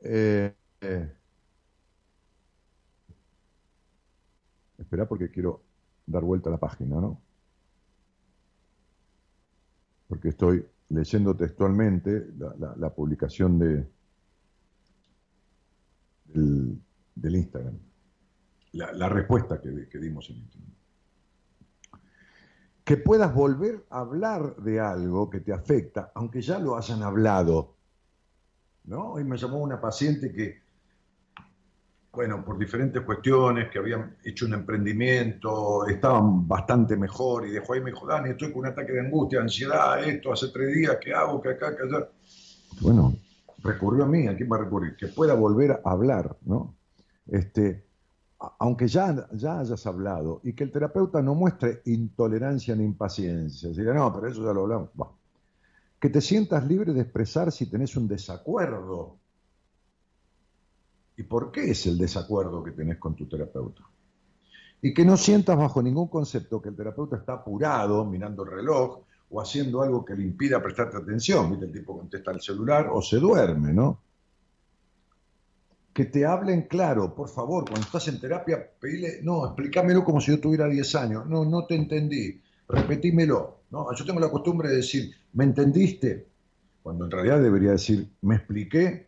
eh, 0.00 0.54
eh, 0.80 1.16
espera 4.78 5.06
porque 5.08 5.30
quiero 5.30 5.62
dar 6.06 6.22
vuelta 6.24 6.48
a 6.48 6.52
la 6.52 6.58
página, 6.58 7.00
¿no? 7.00 7.25
Porque 10.08 10.28
estoy 10.28 10.64
leyendo 10.88 11.36
textualmente 11.36 12.28
la, 12.76 12.94
publicación 12.94 13.58
de, 13.58 13.88
del, 16.26 17.36
Instagram. 17.36 17.78
la, 18.72 19.08
respuesta 19.08 19.60
que, 19.60 19.88
que 19.88 19.98
dimos 19.98 20.30
en 20.30 20.36
este 20.36 20.58
que 22.86 22.96
puedas 22.96 23.34
volver 23.34 23.84
a 23.90 23.98
hablar 23.98 24.54
de 24.58 24.78
algo 24.78 25.28
que 25.28 25.40
te 25.40 25.52
afecta, 25.52 26.12
aunque 26.14 26.40
ya 26.40 26.60
lo 26.60 26.76
hayan 26.76 27.02
hablado. 27.02 27.74
¿No? 28.84 29.14
Hoy 29.14 29.24
me 29.24 29.36
llamó 29.36 29.58
una 29.58 29.80
paciente 29.80 30.32
que, 30.32 30.62
bueno, 32.16 32.42
por 32.42 32.56
diferentes 32.56 33.02
cuestiones, 33.02 33.70
que 33.70 33.78
habían 33.78 34.16
hecho 34.24 34.46
un 34.46 34.54
emprendimiento, 34.54 35.86
estaban 35.86 36.48
bastante 36.48 36.96
mejor 36.96 37.46
y 37.46 37.50
dejó 37.50 37.74
ahí 37.74 37.82
me 37.82 37.90
dijo, 37.90 38.06
Dani, 38.06 38.30
estoy 38.30 38.52
con 38.52 38.60
un 38.60 38.66
ataque 38.68 38.92
de 38.92 39.00
angustia, 39.00 39.42
ansiedad, 39.42 40.02
esto, 40.02 40.32
hace 40.32 40.48
tres 40.48 40.74
días, 40.74 40.96
¿qué 40.98 41.12
hago? 41.12 41.42
¿Qué 41.42 41.50
acá? 41.50 41.76
¿Qué 41.76 41.82
allá? 41.82 42.08
Bueno, 42.80 43.14
recurrió 43.62 44.04
a 44.04 44.06
mí, 44.06 44.26
¿a 44.26 44.34
quién 44.34 44.50
va 44.50 44.56
a 44.56 44.60
recurrir? 44.60 44.96
Que 44.96 45.08
pueda 45.08 45.34
volver 45.34 45.72
a 45.72 45.90
hablar, 45.90 46.34
¿no? 46.46 46.74
Este, 47.26 47.84
aunque 48.60 48.88
ya, 48.88 49.28
ya 49.32 49.60
hayas 49.60 49.86
hablado, 49.86 50.40
y 50.42 50.54
que 50.54 50.64
el 50.64 50.72
terapeuta 50.72 51.20
no 51.20 51.34
muestre 51.34 51.82
intolerancia 51.84 52.74
ni 52.74 52.84
impaciencia, 52.84 53.68
decir, 53.68 53.84
no, 53.94 54.10
pero 54.14 54.28
eso 54.28 54.42
ya 54.42 54.54
lo 54.54 54.62
hablamos. 54.62 54.88
Que 56.00 56.08
te 56.08 56.22
sientas 56.22 56.66
libre 56.66 56.94
de 56.94 57.02
expresar 57.02 57.52
si 57.52 57.68
tenés 57.68 57.94
un 57.94 58.08
desacuerdo. 58.08 59.18
¿Y 61.16 61.22
por 61.22 61.50
qué 61.50 61.70
es 61.70 61.86
el 61.86 61.98
desacuerdo 61.98 62.62
que 62.62 62.72
tenés 62.72 62.98
con 62.98 63.14
tu 63.14 63.26
terapeuta? 63.26 63.82
Y 64.82 64.92
que 64.92 65.04
no 65.04 65.16
sientas 65.16 65.56
bajo 65.56 65.82
ningún 65.82 66.08
concepto 66.08 66.60
que 66.60 66.68
el 66.68 66.76
terapeuta 66.76 67.16
está 67.16 67.34
apurado, 67.34 68.04
mirando 68.04 68.44
el 68.44 68.50
reloj, 68.50 69.02
o 69.30 69.40
haciendo 69.40 69.82
algo 69.82 70.04
que 70.04 70.14
le 70.14 70.22
impida 70.22 70.62
prestarte 70.62 70.98
atención. 70.98 71.50
¿Viste? 71.50 71.66
El 71.66 71.72
tipo 71.72 71.96
contesta 71.96 72.30
el 72.30 72.40
celular 72.40 72.90
o 72.92 73.00
se 73.00 73.16
duerme, 73.16 73.72
¿no? 73.72 74.00
que 75.96 76.04
te 76.04 76.26
hablen 76.26 76.68
claro, 76.68 77.14
por 77.14 77.30
favor, 77.30 77.64
cuando 77.64 77.86
estás 77.86 78.06
en 78.08 78.20
terapia, 78.20 78.70
pedile, 78.78 79.20
no, 79.22 79.46
explícamelo 79.46 80.04
como 80.04 80.20
si 80.20 80.30
yo 80.30 80.38
tuviera 80.38 80.68
10 80.68 80.94
años, 80.94 81.26
no, 81.26 81.46
no 81.46 81.64
te 81.64 81.74
entendí, 81.74 82.38
repetímelo. 82.68 83.60
¿no? 83.70 83.94
Yo 83.94 84.04
tengo 84.04 84.20
la 84.20 84.28
costumbre 84.28 84.68
de 84.68 84.76
decir, 84.76 85.10
¿me 85.32 85.44
entendiste? 85.44 86.28
Cuando 86.82 87.06
en 87.06 87.10
realidad 87.10 87.40
debería 87.40 87.70
decir, 87.70 88.12
¿me 88.20 88.36
expliqué? 88.36 89.05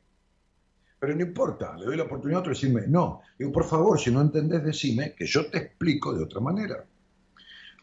Pero 0.98 1.14
no 1.14 1.22
importa, 1.22 1.76
le 1.76 1.84
doy 1.84 1.96
la 1.96 2.04
oportunidad 2.04 2.38
a 2.38 2.40
otro 2.40 2.52
de 2.52 2.56
decirme, 2.56 2.86
no, 2.88 3.20
digo, 3.38 3.52
por 3.52 3.64
favor, 3.64 4.00
si 4.00 4.10
no 4.10 4.20
entendés, 4.20 4.64
decime 4.64 5.14
que 5.14 5.26
yo 5.26 5.48
te 5.48 5.58
explico 5.58 6.12
de 6.12 6.24
otra 6.24 6.40
manera. 6.40 6.84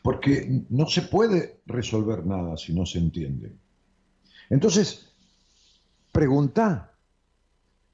Porque 0.03 0.63
no 0.69 0.85
se 0.87 1.03
puede 1.03 1.61
resolver 1.65 2.25
nada 2.25 2.57
si 2.57 2.73
no 2.73 2.85
se 2.85 2.99
entiende. 2.99 3.55
Entonces, 4.49 5.13
pregunta, 6.11 6.93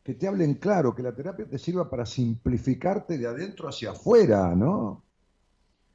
que 0.04 0.16
te 0.16 0.28
hablen 0.28 0.56
claro, 0.56 0.96
que 0.96 1.04
la 1.04 1.16
terapia 1.16 1.46
te 1.46 1.60
sirva 1.60 1.90
para 1.90 2.06
simplificarte 2.06 3.18
de 3.18 3.28
adentro 3.28 3.70
hacia 3.70 3.92
afuera, 3.92 4.56
¿no? 4.56 5.04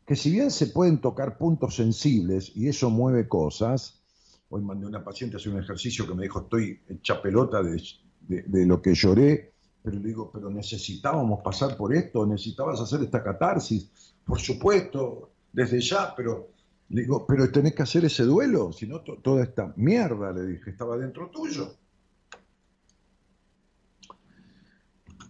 Que 0.06 0.14
si 0.14 0.30
bien 0.30 0.52
se 0.52 0.68
pueden 0.68 1.00
tocar 1.00 1.36
puntos 1.36 1.74
sensibles 1.74 2.52
y 2.54 2.68
eso 2.68 2.90
mueve 2.90 3.26
cosas, 3.26 4.00
hoy 4.48 4.62
mandé 4.62 4.86
a 4.86 4.88
una 4.88 5.04
paciente 5.04 5.36
a 5.36 5.38
hacer 5.38 5.52
un 5.52 5.60
ejercicio 5.60 6.06
que 6.06 6.14
me 6.14 6.22
dijo, 6.22 6.42
estoy 6.42 6.80
hecha 6.88 7.20
pelota 7.20 7.60
de, 7.60 7.82
de 8.28 8.66
lo 8.66 8.82
que 8.82 8.94
lloré, 8.94 9.52
pero 9.82 9.98
le 9.98 10.08
digo, 10.08 10.30
pero 10.32 10.50
necesitábamos 10.50 11.42
pasar 11.42 11.76
por 11.76 11.94
esto, 11.94 12.26
necesitabas 12.26 12.80
hacer 12.80 13.02
esta 13.02 13.22
catarsis, 13.22 14.14
por 14.24 14.40
supuesto, 14.40 15.30
desde 15.52 15.80
ya, 15.80 16.12
pero 16.16 16.48
le 16.88 17.02
digo, 17.02 17.24
pero 17.26 17.50
tenés 17.50 17.74
que 17.74 17.82
hacer 17.82 18.04
ese 18.04 18.24
duelo, 18.24 18.72
si 18.72 18.86
no 18.86 19.00
toda 19.00 19.42
esta 19.42 19.72
mierda, 19.76 20.32
le 20.32 20.46
dije, 20.46 20.70
estaba 20.70 20.96
dentro 20.96 21.30
tuyo. 21.30 21.76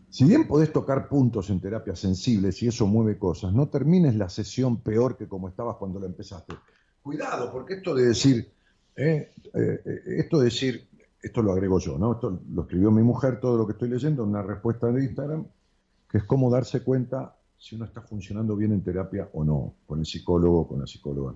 Si 0.08 0.24
bien 0.24 0.48
podés 0.48 0.72
tocar 0.72 1.08
puntos 1.08 1.50
en 1.50 1.60
terapia 1.60 1.94
sensibles 1.94 2.62
y 2.62 2.68
eso 2.68 2.86
mueve 2.86 3.18
cosas, 3.18 3.52
no 3.52 3.68
termines 3.68 4.16
la 4.16 4.30
sesión 4.30 4.80
peor 4.80 5.18
que 5.18 5.28
como 5.28 5.48
estabas 5.48 5.76
cuando 5.76 6.00
la 6.00 6.06
empezaste. 6.06 6.54
Cuidado, 7.02 7.52
porque 7.52 7.74
esto 7.74 7.94
de 7.94 8.06
decir, 8.06 8.50
eh, 8.96 9.30
eh, 9.52 9.82
eh, 9.84 10.02
esto 10.18 10.38
de 10.38 10.44
decir, 10.46 10.88
esto 11.22 11.42
lo 11.42 11.52
agrego 11.52 11.78
yo, 11.78 11.98
¿no? 11.98 12.14
Esto 12.14 12.40
lo 12.50 12.62
escribió 12.62 12.90
mi 12.90 13.02
mujer, 13.02 13.40
todo 13.40 13.56
lo 13.56 13.66
que 13.66 13.72
estoy 13.72 13.88
leyendo, 13.88 14.24
una 14.24 14.42
respuesta 14.42 14.88
de 14.88 15.04
Instagram, 15.04 15.46
que 16.08 16.18
es 16.18 16.24
cómo 16.24 16.50
darse 16.50 16.82
cuenta 16.82 17.36
si 17.58 17.74
uno 17.74 17.84
está 17.84 18.02
funcionando 18.02 18.56
bien 18.56 18.72
en 18.72 18.82
terapia 18.82 19.28
o 19.32 19.44
no, 19.44 19.74
con 19.86 19.98
el 19.98 20.06
psicólogo 20.06 20.60
o 20.60 20.68
con 20.68 20.80
la 20.80 20.86
psicóloga. 20.86 21.34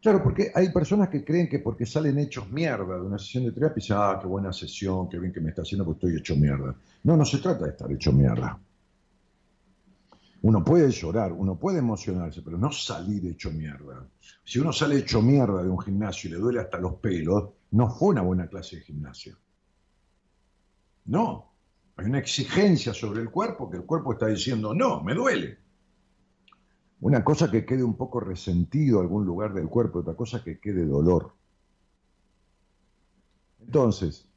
Claro, 0.00 0.22
porque 0.22 0.52
hay 0.54 0.70
personas 0.70 1.08
que 1.08 1.24
creen 1.24 1.48
que 1.48 1.58
porque 1.58 1.84
salen 1.84 2.18
hechos 2.18 2.48
mierda 2.50 2.94
de 2.94 3.00
una 3.00 3.18
sesión 3.18 3.44
de 3.44 3.52
terapia, 3.52 3.74
dicen, 3.76 3.96
ah, 3.98 4.18
qué 4.20 4.28
buena 4.28 4.52
sesión, 4.52 5.08
qué 5.08 5.18
bien 5.18 5.32
que 5.32 5.40
me 5.40 5.50
está 5.50 5.62
haciendo 5.62 5.84
porque 5.84 6.06
estoy 6.06 6.20
hecho 6.20 6.36
mierda. 6.36 6.74
No, 7.02 7.16
no 7.16 7.24
se 7.24 7.38
trata 7.38 7.64
de 7.64 7.70
estar 7.70 7.90
hecho 7.90 8.12
mierda. 8.12 8.58
Uno 10.40 10.64
puede 10.64 10.88
llorar, 10.90 11.32
uno 11.32 11.58
puede 11.58 11.78
emocionarse, 11.78 12.42
pero 12.42 12.56
no 12.56 12.70
salir 12.70 13.26
hecho 13.26 13.50
mierda. 13.50 14.06
Si 14.44 14.60
uno 14.60 14.72
sale 14.72 14.98
hecho 14.98 15.20
mierda 15.20 15.64
de 15.64 15.68
un 15.68 15.80
gimnasio 15.80 16.30
y 16.30 16.32
le 16.34 16.38
duele 16.38 16.60
hasta 16.60 16.78
los 16.78 16.94
pelos, 16.94 17.50
no 17.70 17.90
fue 17.90 18.08
una 18.08 18.22
buena 18.22 18.48
clase 18.48 18.76
de 18.76 18.82
gimnasio. 18.82 19.36
No, 21.06 21.52
hay 21.96 22.06
una 22.06 22.18
exigencia 22.18 22.94
sobre 22.94 23.20
el 23.20 23.30
cuerpo 23.30 23.70
que 23.70 23.78
el 23.78 23.84
cuerpo 23.84 24.12
está 24.12 24.26
diciendo, 24.26 24.74
no, 24.74 25.02
me 25.02 25.14
duele. 25.14 25.58
Una 27.00 27.22
cosa 27.22 27.50
que 27.50 27.64
quede 27.64 27.84
un 27.84 27.96
poco 27.96 28.20
resentido 28.20 29.00
algún 29.00 29.24
lugar 29.24 29.54
del 29.54 29.68
cuerpo, 29.68 30.00
otra 30.00 30.14
cosa 30.14 30.42
que 30.42 30.58
quede 30.58 30.84
dolor. 30.84 31.32
Entonces, 33.60 34.28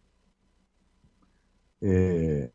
eh, 1.82 2.52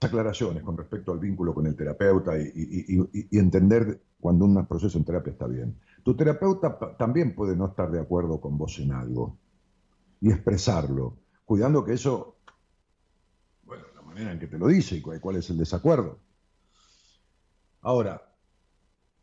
aclaraciones 0.00 0.62
con 0.62 0.76
respecto 0.76 1.12
al 1.12 1.18
vínculo 1.18 1.54
con 1.54 1.66
el 1.66 1.74
terapeuta 1.74 2.38
y, 2.38 3.08
entender 3.32 4.00
cuando 4.20 4.44
un 4.44 4.66
proceso 4.66 4.98
en 4.98 5.04
terapia 5.04 5.32
está 5.32 5.46
bien. 5.46 5.78
Tu 6.08 6.16
terapeuta 6.16 6.96
también 6.96 7.34
puede 7.34 7.54
no 7.54 7.66
estar 7.66 7.90
de 7.90 8.00
acuerdo 8.00 8.40
con 8.40 8.56
vos 8.56 8.78
en 8.78 8.92
algo 8.92 9.36
y 10.22 10.30
expresarlo, 10.30 11.18
cuidando 11.44 11.84
que 11.84 11.92
eso, 11.92 12.36
bueno, 13.64 13.84
la 13.94 14.00
manera 14.00 14.32
en 14.32 14.38
que 14.38 14.46
te 14.46 14.56
lo 14.56 14.68
dice 14.68 14.96
y 14.96 15.02
cuál 15.02 15.36
es 15.36 15.50
el 15.50 15.58
desacuerdo. 15.58 16.18
Ahora, 17.82 18.22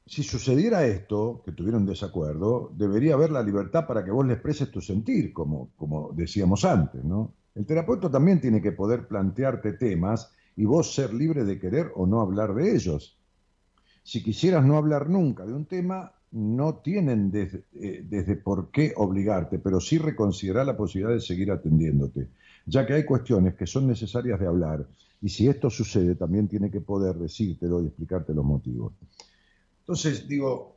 si 0.05 0.21
sucediera 0.21 0.85
esto, 0.85 1.41
que 1.43 1.53
tuvieron 1.53 1.87
desacuerdo, 1.87 2.71
debería 2.75 3.15
haber 3.15 3.31
la 3.31 3.41
libertad 3.41 3.87
para 3.87 4.05
que 4.05 4.11
vos 4.11 4.23
le 4.23 4.33
expreses 4.33 4.69
tu 4.69 4.79
sentir, 4.79 5.33
como, 5.33 5.71
como 5.77 6.11
decíamos 6.13 6.65
antes, 6.65 7.03
¿no? 7.03 7.33
El 7.55 7.65
terapeuta 7.65 8.11
también 8.11 8.39
tiene 8.39 8.61
que 8.61 8.73
poder 8.73 9.07
plantearte 9.07 9.73
temas 9.73 10.31
y 10.55 10.65
vos 10.65 10.93
ser 10.93 11.15
libre 11.15 11.45
de 11.45 11.57
querer 11.57 11.91
o 11.95 12.05
no 12.05 12.21
hablar 12.21 12.53
de 12.53 12.75
ellos. 12.75 13.17
Si 14.03 14.21
quisieras 14.21 14.63
no 14.63 14.77
hablar 14.77 15.09
nunca 15.09 15.47
de 15.47 15.53
un 15.53 15.65
tema, 15.65 16.14
no 16.35 16.75
tienen 16.75 17.31
eh, 17.33 18.05
desde, 18.09 18.35
por 18.35 18.69
qué 18.69 18.93
obligarte, 18.97 19.57
pero 19.57 19.79
sí 19.79 19.97
reconsiderar 19.97 20.65
la 20.65 20.75
posibilidad 20.75 21.13
de 21.13 21.21
seguir 21.21 21.49
atendiéndote, 21.49 22.27
ya 22.65 22.85
que 22.85 22.93
hay 22.93 23.05
cuestiones 23.05 23.55
que 23.55 23.65
son 23.65 23.87
necesarias 23.87 24.37
de 24.37 24.45
hablar 24.45 24.85
y 25.21 25.29
si 25.29 25.47
esto 25.47 25.69
sucede 25.69 26.15
también 26.15 26.49
tiene 26.49 26.69
que 26.69 26.81
poder 26.81 27.15
decírtelo 27.15 27.81
y 27.81 27.87
explicarte 27.87 28.33
los 28.33 28.43
motivos. 28.43 28.91
Entonces, 29.79 30.27
digo, 30.27 30.75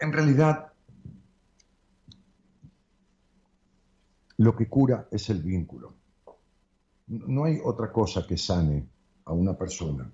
en 0.00 0.12
realidad 0.12 0.70
lo 4.36 4.54
que 4.54 4.68
cura 4.68 5.08
es 5.10 5.30
el 5.30 5.40
vínculo. 5.42 5.94
No 7.06 7.44
hay 7.44 7.58
otra 7.64 7.90
cosa 7.90 8.26
que 8.26 8.36
sane 8.36 8.86
a 9.24 9.32
una 9.32 9.56
persona 9.56 10.12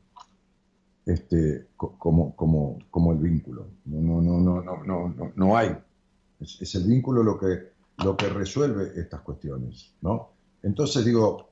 este, 1.06 1.68
como, 1.76 2.34
como, 2.34 2.78
como 2.90 3.12
el 3.12 3.18
vínculo. 3.18 3.68
No, 3.84 4.20
no, 4.20 4.40
no, 4.40 4.60
no, 4.60 4.84
no, 4.84 5.08
no, 5.08 5.32
no 5.34 5.56
hay. 5.56 5.76
Es, 6.40 6.74
el 6.74 6.84
vínculo 6.84 7.22
lo 7.22 7.38
que, 7.38 8.28
resuelve 8.28 8.92
estas 9.00 9.20
cuestiones. 9.20 9.94
¿no? 10.02 10.32
Entonces 10.62 11.04
digo, 11.04 11.48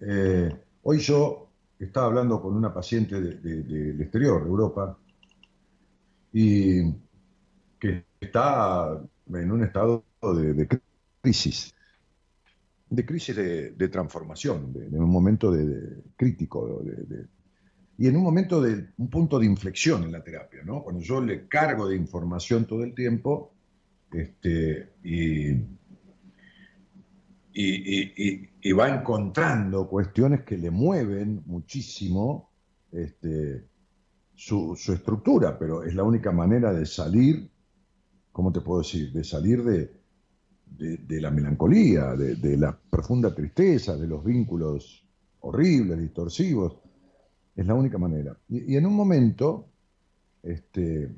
eh, 0.00 0.50
hoy 0.82 0.98
yo 0.98 1.48
estaba 1.78 2.06
hablando 2.06 2.42
con 2.42 2.54
una 2.54 2.74
paciente 2.74 3.20
del 3.20 4.00
exterior, 4.00 4.42
de 4.42 4.50
Europa, 4.50 4.98
y 6.32 6.92
que 7.78 8.04
está 8.20 9.00
en 9.32 9.52
un 9.52 9.62
estado 9.62 10.04
de, 10.20 10.68
crisis, 11.22 11.72
de 12.90 13.06
crisis 13.06 13.36
de, 13.36 13.88
transformación, 13.88 14.72
de, 14.72 14.98
un 14.98 15.08
momento 15.08 15.52
de, 15.52 16.02
crítico, 16.16 16.82
y 17.98 18.06
en 18.06 18.16
un 18.16 18.22
momento 18.22 18.62
de 18.62 18.90
un 18.96 19.10
punto 19.10 19.38
de 19.38 19.46
inflexión 19.46 20.04
en 20.04 20.12
la 20.12 20.22
terapia, 20.22 20.62
¿no? 20.64 20.84
Cuando 20.84 21.02
yo 21.02 21.20
le 21.20 21.48
cargo 21.48 21.88
de 21.88 21.96
información 21.96 22.64
todo 22.64 22.84
el 22.84 22.94
tiempo, 22.94 23.52
este, 24.12 24.92
y, 25.02 25.50
y, 27.52 28.72
va 28.72 28.88
encontrando 28.88 29.88
cuestiones 29.88 30.44
que 30.44 30.56
le 30.56 30.70
mueven 30.70 31.42
muchísimo 31.46 32.50
este, 32.92 33.66
su, 34.34 34.74
estructura, 34.74 35.58
pero 35.58 35.82
es 35.82 35.94
la 35.94 36.04
única 36.04 36.30
manera 36.30 36.72
de 36.72 36.86
salir, 36.86 37.50
¿cómo 38.30 38.52
te 38.52 38.60
puedo 38.60 38.80
decir? 38.80 39.12
De 39.12 39.24
salir 39.24 39.64
de, 39.64 39.90
de, 40.68 41.20
la 41.20 41.32
melancolía, 41.32 42.14
de, 42.14 42.56
la 42.56 42.78
profunda 42.78 43.34
tristeza, 43.34 43.96
de 43.96 44.06
los 44.06 44.24
vínculos 44.24 45.04
horribles, 45.40 45.98
distorsivos. 45.98 46.76
Es 47.58 47.66
la 47.66 47.74
única 47.74 47.98
manera. 47.98 48.38
Y, 48.48 48.76
en 48.76 48.86
un 48.86 48.94
momento, 48.94 49.66
este, 50.44 51.12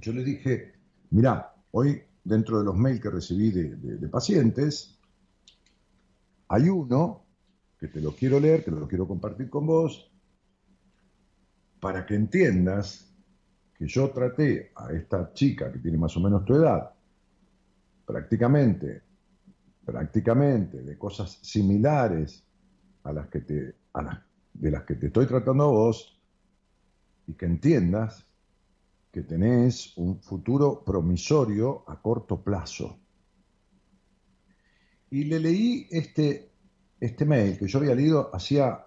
yo 0.00 0.12
le 0.14 0.24
dije, 0.24 0.72
mirá, 1.10 1.54
hoy 1.72 2.00
dentro 2.24 2.58
de 2.58 2.64
los 2.64 2.74
mails 2.74 3.02
que 3.02 3.10
recibí 3.10 3.50
de, 3.50 4.08
pacientes, 4.08 4.98
hay 6.48 6.70
uno 6.70 7.26
que 7.78 7.88
te 7.88 8.00
lo 8.00 8.12
quiero 8.12 8.40
leer, 8.40 8.64
que 8.64 8.70
lo 8.70 8.88
quiero 8.88 9.06
compartir 9.06 9.50
con 9.50 9.66
vos, 9.66 10.10
para 11.78 12.06
que 12.06 12.14
entiendas 12.14 13.12
que 13.76 13.86
yo 13.86 14.08
traté 14.08 14.72
a 14.76 14.94
esta 14.94 15.34
chica 15.34 15.70
que 15.70 15.78
tiene 15.78 15.98
más 15.98 16.16
o 16.16 16.20
menos 16.20 16.42
tu 16.46 16.54
edad, 16.54 16.90
prácticamente, 18.06 19.02
prácticamente 19.84 20.80
de 20.82 20.96
cosas 20.96 21.38
similares 21.42 22.42
a 23.02 23.12
las 23.12 23.28
que 23.28 23.40
te, 23.40 23.74
de 24.58 24.70
las 24.70 24.84
que 24.84 24.94
te 24.96 25.06
estoy 25.06 25.26
tratando 25.26 25.64
a 25.64 25.68
vos, 25.68 26.20
y 27.26 27.34
que 27.34 27.46
entiendas 27.46 28.26
que 29.12 29.22
tenés 29.22 29.96
un 29.96 30.20
futuro 30.20 30.82
promisorio 30.84 31.84
a 31.88 32.00
corto 32.00 32.42
plazo. 32.42 32.98
Y 35.10 35.24
le 35.24 35.38
leí 35.38 35.86
este, 35.90 36.50
este 37.00 37.24
mail 37.24 37.58
que 37.58 37.66
yo 37.66 37.78
había 37.78 37.94
leído 37.94 38.34
hacía, 38.34 38.86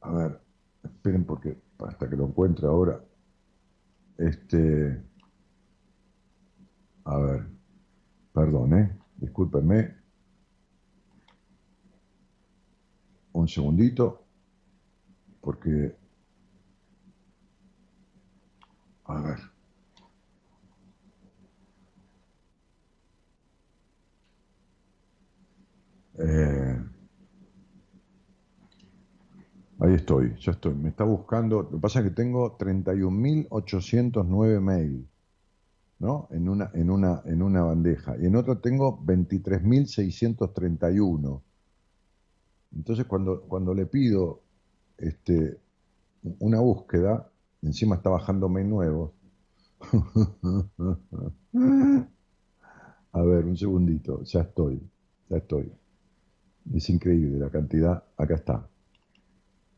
a 0.00 0.12
ver, 0.12 0.40
esperen 0.82 1.24
porque 1.24 1.56
hasta 1.78 2.08
que 2.08 2.16
lo 2.16 2.26
encuentre 2.26 2.66
ahora, 2.66 3.04
este, 4.18 5.02
a 7.04 7.18
ver, 7.18 7.46
perdón, 8.32 8.78
¿eh? 8.78 8.98
discúlpenme, 9.16 9.96
un 13.32 13.48
segundito, 13.48 14.23
porque 15.44 15.94
a 19.04 19.20
ver. 19.20 19.38
Eh, 26.18 26.78
ahí 29.80 29.94
estoy, 29.94 30.34
ya 30.40 30.52
estoy. 30.52 30.74
Me 30.74 30.90
está 30.90 31.04
buscando. 31.04 31.62
Lo 31.62 31.70
que 31.70 31.78
pasa 31.78 32.00
es 32.00 32.06
que 32.06 32.10
tengo 32.12 32.56
31.809 32.58 34.60
mail, 34.60 35.08
¿no? 35.98 36.28
En 36.30 36.48
una, 36.48 36.70
en, 36.74 36.90
una, 36.90 37.22
en 37.26 37.42
una 37.42 37.62
bandeja. 37.62 38.16
Y 38.18 38.26
en 38.26 38.36
otra 38.36 38.60
tengo 38.60 38.98
23.631. 39.04 41.42
Entonces, 42.74 43.06
cuando, 43.06 43.42
cuando 43.42 43.74
le 43.74 43.86
pido 43.86 44.43
este, 44.98 45.58
una 46.38 46.60
búsqueda, 46.60 47.30
Encima 47.64 47.96
está 47.96 48.10
bajando 48.10 48.48
mail 48.50 48.68
nuevo. 48.68 49.14
A 53.12 53.22
ver, 53.22 53.46
un 53.46 53.56
segundito, 53.56 54.22
ya 54.24 54.42
estoy, 54.42 54.86
ya 55.30 55.38
estoy. 55.38 55.72
Es 56.74 56.90
increíble 56.90 57.38
la 57.38 57.50
cantidad. 57.50 58.04
Acá 58.16 58.34
está. 58.34 58.68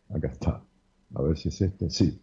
Acá 0.08 0.28
está. 0.28 0.64
A 1.14 1.22
ver 1.22 1.38
si 1.38 1.50
es 1.50 1.60
este. 1.60 1.90
Sí. 1.90 2.20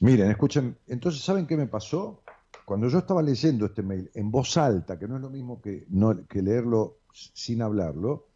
Miren, 0.00 0.30
escuchen. 0.30 0.76
Entonces, 0.88 1.22
¿saben 1.22 1.46
qué 1.46 1.56
me 1.56 1.68
pasó? 1.68 2.24
Cuando 2.64 2.88
yo 2.88 2.98
estaba 2.98 3.22
leyendo 3.22 3.66
este 3.66 3.82
mail 3.82 4.10
en 4.14 4.32
voz 4.32 4.56
alta, 4.56 4.98
que 4.98 5.06
no 5.06 5.16
es 5.16 5.22
lo 5.22 5.30
mismo 5.30 5.60
que, 5.60 5.86
no, 5.90 6.26
que 6.26 6.42
leerlo 6.42 7.02
sin 7.12 7.62
hablarlo, 7.62 8.26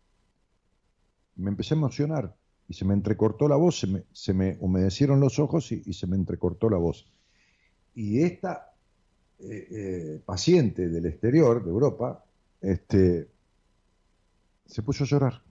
me 1.40 1.50
empecé 1.50 1.74
a 1.74 1.78
emocionar 1.78 2.36
y 2.68 2.74
se 2.74 2.84
me 2.84 2.94
entrecortó 2.94 3.48
la 3.48 3.56
voz, 3.56 3.84
se 4.12 4.32
me, 4.34 4.56
humedecieron 4.60 5.18
los 5.18 5.38
ojos 5.38 5.72
y, 5.72 5.92
se 5.92 6.06
me 6.06 6.16
entrecortó 6.16 6.70
la 6.70 6.76
voz. 6.76 7.10
Y 7.94 8.22
esta 8.22 8.72
eh, 9.40 9.66
eh, 9.70 10.22
paciente 10.24 10.88
del 10.88 11.06
exterior, 11.06 11.64
de 11.64 11.70
Europa, 11.70 12.24
este, 12.60 13.28
se 14.66 14.82
puso 14.82 15.02
a 15.04 15.06
llorar. 15.08 15.42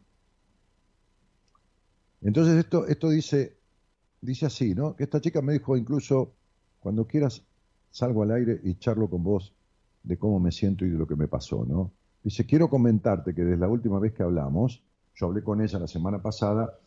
Entonces 2.21 2.57
esto, 2.57 2.87
esto 2.87 3.09
dice, 3.09 3.57
dice 4.21 4.45
así, 4.45 4.73
¿no? 4.73 4.95
Que 4.95 5.03
esta 5.03 5.19
chica 5.19 5.41
me 5.41 5.53
dijo 5.53 5.75
incluso, 5.75 6.33
cuando 6.79 7.05
quieras 7.05 7.43
salgo 7.91 8.23
al 8.23 8.31
aire 8.31 8.61
y 8.63 8.75
charlo 8.75 9.09
con 9.09 9.23
vos 9.23 9.53
de 10.03 10.17
cómo 10.17 10.39
me 10.39 10.51
siento 10.51 10.85
y 10.85 10.89
de 10.89 10.97
lo 10.97 11.07
que 11.07 11.15
me 11.15 11.27
pasó, 11.27 11.65
¿no? 11.65 11.91
Dice, 12.23 12.45
quiero 12.45 12.69
comentarte 12.69 13.33
que 13.33 13.43
desde 13.43 13.57
la 13.57 13.67
última 13.67 13.99
vez 13.99 14.13
que 14.13 14.23
hablamos, 14.23 14.83
yo 15.19 15.25
hablé 15.25 15.43
con 15.43 15.61
ella 15.61 15.79
la 15.79 15.87
semana 15.87 16.21
pasada 16.21 16.79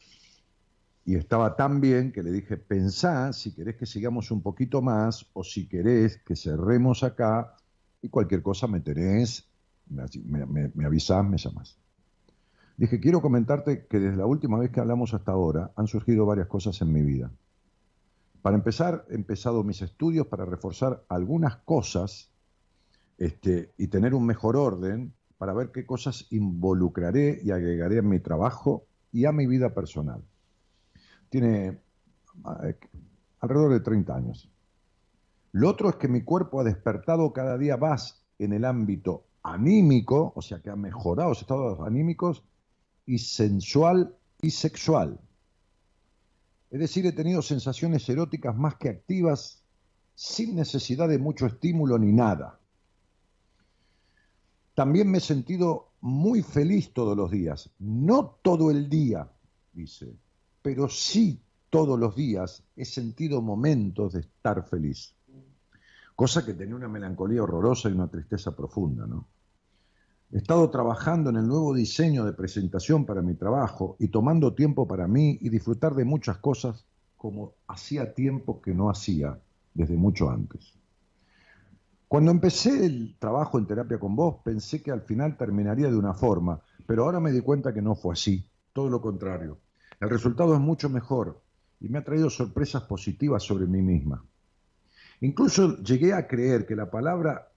y 1.04 1.16
estaba 1.16 1.54
tan 1.54 1.82
bien 1.82 2.12
que 2.12 2.22
le 2.22 2.32
dije, 2.32 2.56
pensá 2.56 3.32
si 3.34 3.54
querés 3.54 3.76
que 3.76 3.84
sigamos 3.84 4.30
un 4.30 4.40
poquito 4.40 4.80
más 4.80 5.26
o 5.34 5.44
si 5.44 5.68
querés 5.68 6.16
que 6.24 6.34
cerremos 6.34 7.02
acá 7.02 7.56
y 8.00 8.08
cualquier 8.08 8.42
cosa 8.42 8.66
me 8.66 8.80
tenés, 8.80 9.50
me, 9.90 10.46
me, 10.46 10.86
avisás, 10.86 11.24
me 11.28 11.36
llamás. 11.36 11.76
Dije, 12.78 13.00
quiero 13.00 13.20
comentarte 13.20 13.86
que 13.86 14.00
desde 14.00 14.16
la 14.16 14.26
última 14.26 14.58
vez 14.58 14.70
que 14.70 14.80
hablamos 14.80 15.12
hasta 15.12 15.32
ahora 15.32 15.70
han 15.76 15.86
surgido 15.86 16.24
varias 16.24 16.46
cosas 16.46 16.80
en 16.80 16.90
mi 16.90 17.02
vida. 17.02 17.30
Para 18.40 18.56
empezar, 18.56 19.04
he 19.10 19.14
empezado 19.14 19.62
mis 19.62 19.82
estudios 19.82 20.26
para 20.26 20.46
reforzar 20.46 21.04
algunas 21.08 21.56
cosas 21.56 22.30
este, 23.18 23.72
y 23.76 23.88
tener 23.88 24.14
un 24.14 24.24
mejor 24.24 24.56
orden 24.56 25.12
para 25.42 25.54
ver 25.54 25.72
qué 25.72 25.84
cosas 25.84 26.28
involucraré 26.30 27.40
y 27.42 27.50
agregaré 27.50 27.98
a 27.98 28.02
mi 28.02 28.20
trabajo 28.20 28.84
y 29.10 29.24
a 29.24 29.32
mi 29.32 29.48
vida 29.48 29.74
personal 29.74 30.22
tiene 31.30 31.80
eh, 32.62 32.76
alrededor 33.40 33.72
de 33.72 33.80
30 33.80 34.14
años. 34.14 34.48
Lo 35.50 35.68
otro 35.68 35.88
es 35.90 35.96
que 35.96 36.06
mi 36.06 36.22
cuerpo 36.22 36.60
ha 36.60 36.64
despertado 36.64 37.32
cada 37.32 37.58
día 37.58 37.76
más 37.76 38.22
en 38.38 38.52
el 38.52 38.64
ámbito 38.64 39.24
anímico, 39.42 40.32
o 40.36 40.42
sea 40.42 40.60
que 40.60 40.70
ha 40.70 40.76
mejorado 40.76 41.30
los 41.30 41.40
estados 41.40 41.80
anímicos, 41.80 42.44
y 43.04 43.18
sensual 43.18 44.14
y 44.40 44.52
sexual. 44.52 45.18
Es 46.70 46.78
decir, 46.78 47.04
he 47.04 47.12
tenido 47.12 47.42
sensaciones 47.42 48.08
eróticas 48.08 48.56
más 48.56 48.76
que 48.76 48.90
activas, 48.90 49.64
sin 50.14 50.54
necesidad 50.54 51.08
de 51.08 51.18
mucho 51.18 51.46
estímulo 51.46 51.98
ni 51.98 52.12
nada. 52.12 52.60
También 54.74 55.10
me 55.10 55.18
he 55.18 55.20
sentido 55.20 55.92
muy 56.00 56.42
feliz 56.42 56.92
todos 56.92 57.16
los 57.16 57.30
días, 57.30 57.70
no 57.78 58.38
todo 58.42 58.70
el 58.70 58.88
día, 58.88 59.30
dice, 59.72 60.16
pero 60.62 60.88
sí 60.88 61.40
todos 61.70 61.98
los 61.98 62.16
días 62.16 62.62
he 62.76 62.84
sentido 62.84 63.40
momentos 63.40 64.14
de 64.14 64.20
estar 64.20 64.62
feliz. 64.66 65.14
Cosa 66.14 66.44
que 66.44 66.54
tenía 66.54 66.76
una 66.76 66.88
melancolía 66.88 67.42
horrorosa 67.42 67.88
y 67.88 67.92
una 67.92 68.08
tristeza 68.08 68.54
profunda, 68.54 69.06
¿no? 69.06 69.28
He 70.30 70.38
estado 70.38 70.70
trabajando 70.70 71.28
en 71.28 71.36
el 71.36 71.46
nuevo 71.46 71.74
diseño 71.74 72.24
de 72.24 72.32
presentación 72.32 73.04
para 73.04 73.20
mi 73.20 73.34
trabajo 73.34 73.96
y 73.98 74.08
tomando 74.08 74.54
tiempo 74.54 74.88
para 74.88 75.06
mí 75.06 75.36
y 75.42 75.50
disfrutar 75.50 75.94
de 75.94 76.06
muchas 76.06 76.38
cosas 76.38 76.86
como 77.18 77.54
hacía 77.66 78.14
tiempo 78.14 78.62
que 78.62 78.74
no 78.74 78.88
hacía 78.88 79.38
desde 79.74 79.94
mucho 79.96 80.30
antes. 80.30 80.74
Cuando 82.12 82.30
empecé 82.30 82.84
el 82.84 83.16
trabajo 83.18 83.58
en 83.58 83.66
terapia 83.66 83.98
con 83.98 84.14
vos, 84.14 84.42
pensé 84.44 84.82
que 84.82 84.90
al 84.90 85.00
final 85.00 85.38
terminaría 85.38 85.88
de 85.88 85.96
una 85.96 86.12
forma, 86.12 86.60
pero 86.86 87.04
ahora 87.04 87.20
me 87.20 87.32
di 87.32 87.40
cuenta 87.40 87.72
que 87.72 87.80
no 87.80 87.94
fue 87.94 88.12
así, 88.12 88.46
todo 88.74 88.90
lo 88.90 89.00
contrario. 89.00 89.60
El 89.98 90.10
resultado 90.10 90.52
es 90.52 90.60
mucho 90.60 90.90
mejor 90.90 91.40
y 91.80 91.88
me 91.88 91.96
ha 91.96 92.04
traído 92.04 92.28
sorpresas 92.28 92.82
positivas 92.82 93.42
sobre 93.42 93.64
mí 93.66 93.80
misma. 93.80 94.22
Incluso 95.22 95.78
llegué 95.78 96.12
a 96.12 96.28
creer 96.28 96.66
que 96.66 96.76
la 96.76 96.90
palabra 96.90 97.50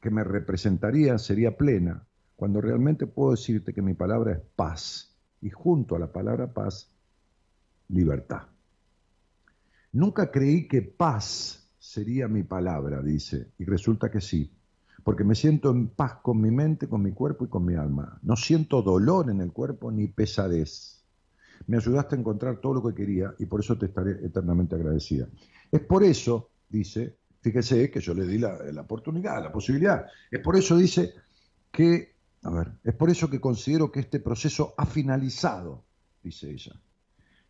que 0.00 0.10
me 0.10 0.24
representaría 0.24 1.16
sería 1.16 1.56
plena, 1.56 2.04
cuando 2.34 2.60
realmente 2.60 3.06
puedo 3.06 3.30
decirte 3.30 3.72
que 3.72 3.82
mi 3.82 3.94
palabra 3.94 4.32
es 4.32 4.40
paz 4.56 5.16
y 5.40 5.50
junto 5.50 5.94
a 5.94 6.00
la 6.00 6.10
palabra 6.10 6.52
paz, 6.52 6.90
libertad. 7.86 8.48
Nunca 9.92 10.28
creí 10.32 10.66
que 10.66 10.82
paz 10.82 11.61
sería 11.82 12.28
mi 12.28 12.44
palabra, 12.44 13.02
dice, 13.02 13.52
y 13.58 13.64
resulta 13.64 14.10
que 14.10 14.20
sí, 14.20 14.50
porque 15.02 15.24
me 15.24 15.34
siento 15.34 15.70
en 15.70 15.88
paz 15.88 16.18
con 16.22 16.40
mi 16.40 16.50
mente, 16.50 16.88
con 16.88 17.02
mi 17.02 17.12
cuerpo 17.12 17.44
y 17.44 17.48
con 17.48 17.64
mi 17.64 17.74
alma. 17.74 18.18
No 18.22 18.36
siento 18.36 18.82
dolor 18.82 19.30
en 19.30 19.40
el 19.40 19.52
cuerpo 19.52 19.90
ni 19.90 20.06
pesadez 20.06 21.02
me 21.66 21.76
ayudaste 21.76 22.16
a 22.16 22.18
encontrar 22.18 22.58
todo 22.58 22.74
lo 22.74 22.82
que 22.82 22.94
quería 22.94 23.34
y 23.38 23.46
por 23.46 23.60
eso 23.60 23.76
te 23.78 23.86
estaré 23.86 24.24
eternamente 24.24 24.74
agradecida. 24.74 25.28
Es 25.70 25.80
por 25.80 26.02
eso, 26.02 26.50
dice, 26.68 27.16
fíjese 27.40 27.90
que 27.90 28.00
yo 28.00 28.14
le 28.14 28.26
di 28.26 28.38
la, 28.38 28.58
oportunidad, 28.80 29.42
la 29.42 29.52
posibilidad, 29.52 30.06
es 30.30 30.40
por 30.40 30.56
eso, 30.56 30.76
dice, 30.76 31.14
que, 31.70 32.14
a 32.42 32.50
ver, 32.50 32.72
es 32.84 32.94
por 32.94 33.10
eso 33.10 33.30
que 33.30 33.40
considero 33.40 33.90
que 33.90 34.00
este 34.00 34.20
proceso 34.20 34.74
ha 34.76 34.86
finalizado, 34.86 35.84
dice 36.22 36.50
ella. 36.50 36.72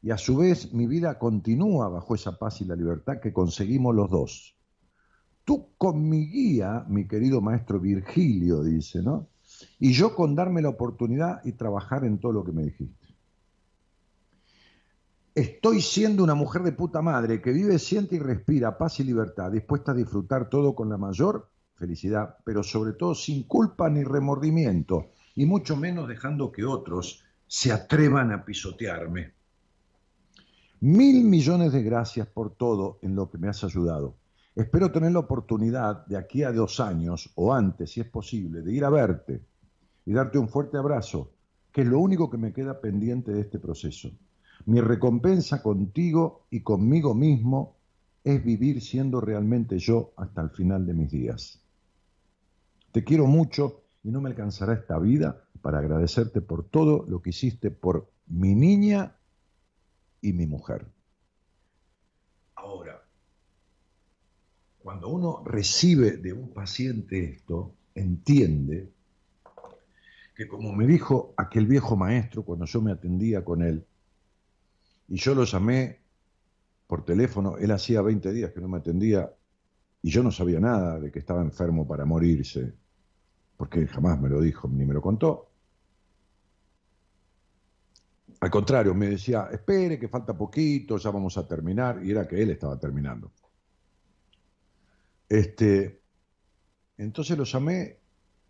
Y 0.03 0.11
a 0.11 0.19
su 0.19 0.37
vez 0.37 0.73
mi 0.73 0.87
vida 0.87 1.19
continúa 1.19 1.89
bajo 1.89 2.15
esa 2.15 2.37
paz 2.37 2.61
y 2.61 2.65
la 2.65 2.75
libertad 2.75 3.21
que 3.21 3.33
conseguimos 3.33 3.95
los 3.95 4.11
dos. 4.11 4.57
Tú 5.45 5.71
con 5.79 6.09
mi 6.09 6.27
guía, 6.27 6.85
mi 6.89 7.07
querido 7.07 7.41
maestro 7.41 7.79
Virgilio, 7.79 8.63
dice, 8.63 9.01
¿no? 9.01 9.29
Y 9.79 9.93
yo 9.93 10.15
con 10.15 10.35
darme 10.35 10.61
la 10.61 10.71
oportunidad 10.71 11.41
y 11.45 11.53
trabajar 11.53 12.05
en 12.05 12.19
todo 12.19 12.33
lo 12.33 12.45
que 12.45 12.53
me 12.53 12.65
dijiste. 12.65 13.07
Estoy 15.35 15.81
siendo 15.81 16.23
una 16.25 16.35
mujer 16.35 16.63
de 16.63 16.73
puta 16.73 17.01
madre 17.01 17.41
que 17.41 17.53
vive, 17.53 17.79
siente 17.79 18.17
y 18.17 18.19
respira 18.19 18.77
paz 18.77 19.01
y 19.01 19.05
libertad, 19.05 19.51
dispuesta 19.51 19.93
a 19.93 19.95
disfrutar 19.95 20.49
todo 20.51 20.75
con 20.75 20.91
la 20.91 20.99
mayor 20.99 21.49
felicidad, 21.75 22.37
pero 22.45 22.63
sobre 22.63 22.93
todo 22.93 23.15
sin 23.15 23.45
culpa 23.45 23.89
ni 23.89 24.05
remordimiento, 24.05 25.11
y 25.35 25.47
mucho 25.47 25.77
menos 25.77 26.07
dejando 26.07 26.53
que 26.53 26.65
otros 26.65 27.25
se 27.47 27.73
atrevan 27.73 28.31
a 28.31 28.45
pisotearme. 28.45 29.33
Mil 30.83 31.23
millones 31.23 31.71
de 31.73 31.81
gracias 31.81 32.27
por 32.27 32.57
todo 32.57 32.99
en 33.03 33.15
lo 33.15 33.31
que 33.31 33.39
me 33.39 33.47
has 33.47 33.63
ayudado. 33.63 34.17
Espero 34.57 34.91
tener 34.91 35.13
la 35.13 35.21
oportunidad 35.21 36.05
de 36.07 36.17
aquí 36.17 36.43
a 36.43 36.51
dos 36.51 36.81
años 36.81 37.31
o 37.37 37.55
antes, 37.55 37.93
si 37.93 38.01
es 38.01 38.09
posible, 38.09 38.63
de 38.63 38.73
ir 38.73 38.85
a 38.85 38.91
verte 38.91 39.45
y 40.05 40.13
darte 40.13 40.39
un 40.39 40.49
fuerte 40.49 40.79
abrazo, 40.79 41.31
que 41.71 41.83
es 41.83 41.87
lo 41.87 42.01
único 42.01 42.29
que 42.29 42.37
me 42.37 42.53
queda 42.53 42.81
pendiente 42.81 43.31
de 43.31 43.43
este 43.43 43.61
proceso. 43.61 44.11
Mi 44.67 44.81
recompensa 44.81 45.63
contigo 45.63 46.47
y 46.51 46.63
conmigo 46.63 47.15
mismo 47.15 47.77
es 48.25 48.45
vivir 48.45 48.81
siendo 48.81 49.21
realmente 49.21 49.79
yo 49.79 50.13
hasta 50.17 50.43
el 50.43 50.51
final 50.51 50.85
de 50.85 50.95
mis 50.95 51.13
días. 51.13 51.63
Te 52.91 53.05
quiero 53.05 53.29
mucho 53.29 53.85
y 54.03 54.11
no 54.11 54.21
me 54.21 54.31
alcanzará 54.31 54.73
esta 54.73 54.99
vida 54.99 55.45
para 55.61 55.79
agradecerte 55.79 56.41
por 56.41 56.65
todo 56.65 57.05
lo 57.07 57.23
que 57.23 57.31
hiciste 57.31 57.71
por 57.71 58.11
mi 58.27 58.57
niña 58.57 59.15
y 60.23 60.33
mi 60.33 60.47
mujer. 60.47 60.87
Ahora, 62.55 63.05
cuando 64.79 65.09
uno 65.09 65.43
recibe 65.45 66.13
de 66.17 66.33
un 66.33 66.55
paciente 66.55 67.25
esto, 67.25 67.75
entiende 67.95 68.91
que 70.35 70.49
como 70.49 70.73
me 70.73 70.87
dijo 70.87 71.35
aquel 71.37 71.67
viejo 71.67 71.97
maestro 71.97 72.45
cuando 72.45 72.65
yo 72.65 72.81
me 72.81 72.93
atendía 72.93 73.45
con 73.45 73.63
él, 73.63 73.85
y 75.09 75.17
yo 75.17 75.35
lo 75.35 75.45
llamé 75.45 76.01
por 76.87 77.05
teléfono, 77.05 77.59
él 77.59 77.71
hacía 77.71 78.01
20 78.01 78.33
días 78.33 78.53
que 78.53 78.61
no 78.61 78.69
me 78.69 78.79
atendía 78.79 79.31
y 80.01 80.11
yo 80.11 80.23
no 80.23 80.31
sabía 80.31 80.59
nada 80.59 80.99
de 80.99 81.13
que 81.13 81.19
estaba 81.19 81.43
enfermo 81.43 81.87
para 81.87 82.05
morirse, 82.05 82.73
porque 83.57 83.87
jamás 83.87 84.21
me 84.21 84.29
lo 84.29 84.41
dijo 84.41 84.69
ni 84.69 84.85
me 84.85 84.95
lo 84.95 85.03
contó. 85.03 85.52
Al 88.43 88.51
contrario, 88.51 88.93
me 88.93 89.07
decía, 89.07 89.49
espere, 89.53 90.01
que 90.01 90.09
falta 90.09 90.37
poquito, 90.37 90.97
ya 90.97 91.11
vamos 91.11 91.39
a 91.39 91.47
terminar, 91.47 92.05
y 92.05 92.11
era 92.11 92.27
que 92.27 92.43
él 92.43 92.51
estaba 92.51 92.77
terminando. 92.77 93.31
Este, 95.29 96.03
entonces 96.97 97.39
lo 97.39 97.45
llamé, 97.45 98.01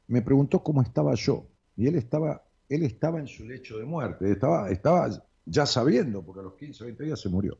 me 0.06 0.22
preguntó 0.22 0.62
cómo 0.62 0.80
estaba 0.80 1.14
yo, 1.14 1.46
y 1.76 1.88
él 1.88 1.96
estaba, 1.96 2.42
él 2.70 2.84
estaba 2.84 3.20
en 3.20 3.26
su 3.26 3.44
lecho 3.44 3.76
de 3.76 3.84
muerte, 3.84 4.32
estaba, 4.32 4.70
estaba 4.70 5.10
ya 5.44 5.66
sabiendo, 5.66 6.24
porque 6.24 6.40
a 6.40 6.44
los 6.44 6.54
15 6.54 6.84
o 6.84 6.86
20 6.86 7.04
días 7.04 7.20
se 7.20 7.28
murió. 7.28 7.58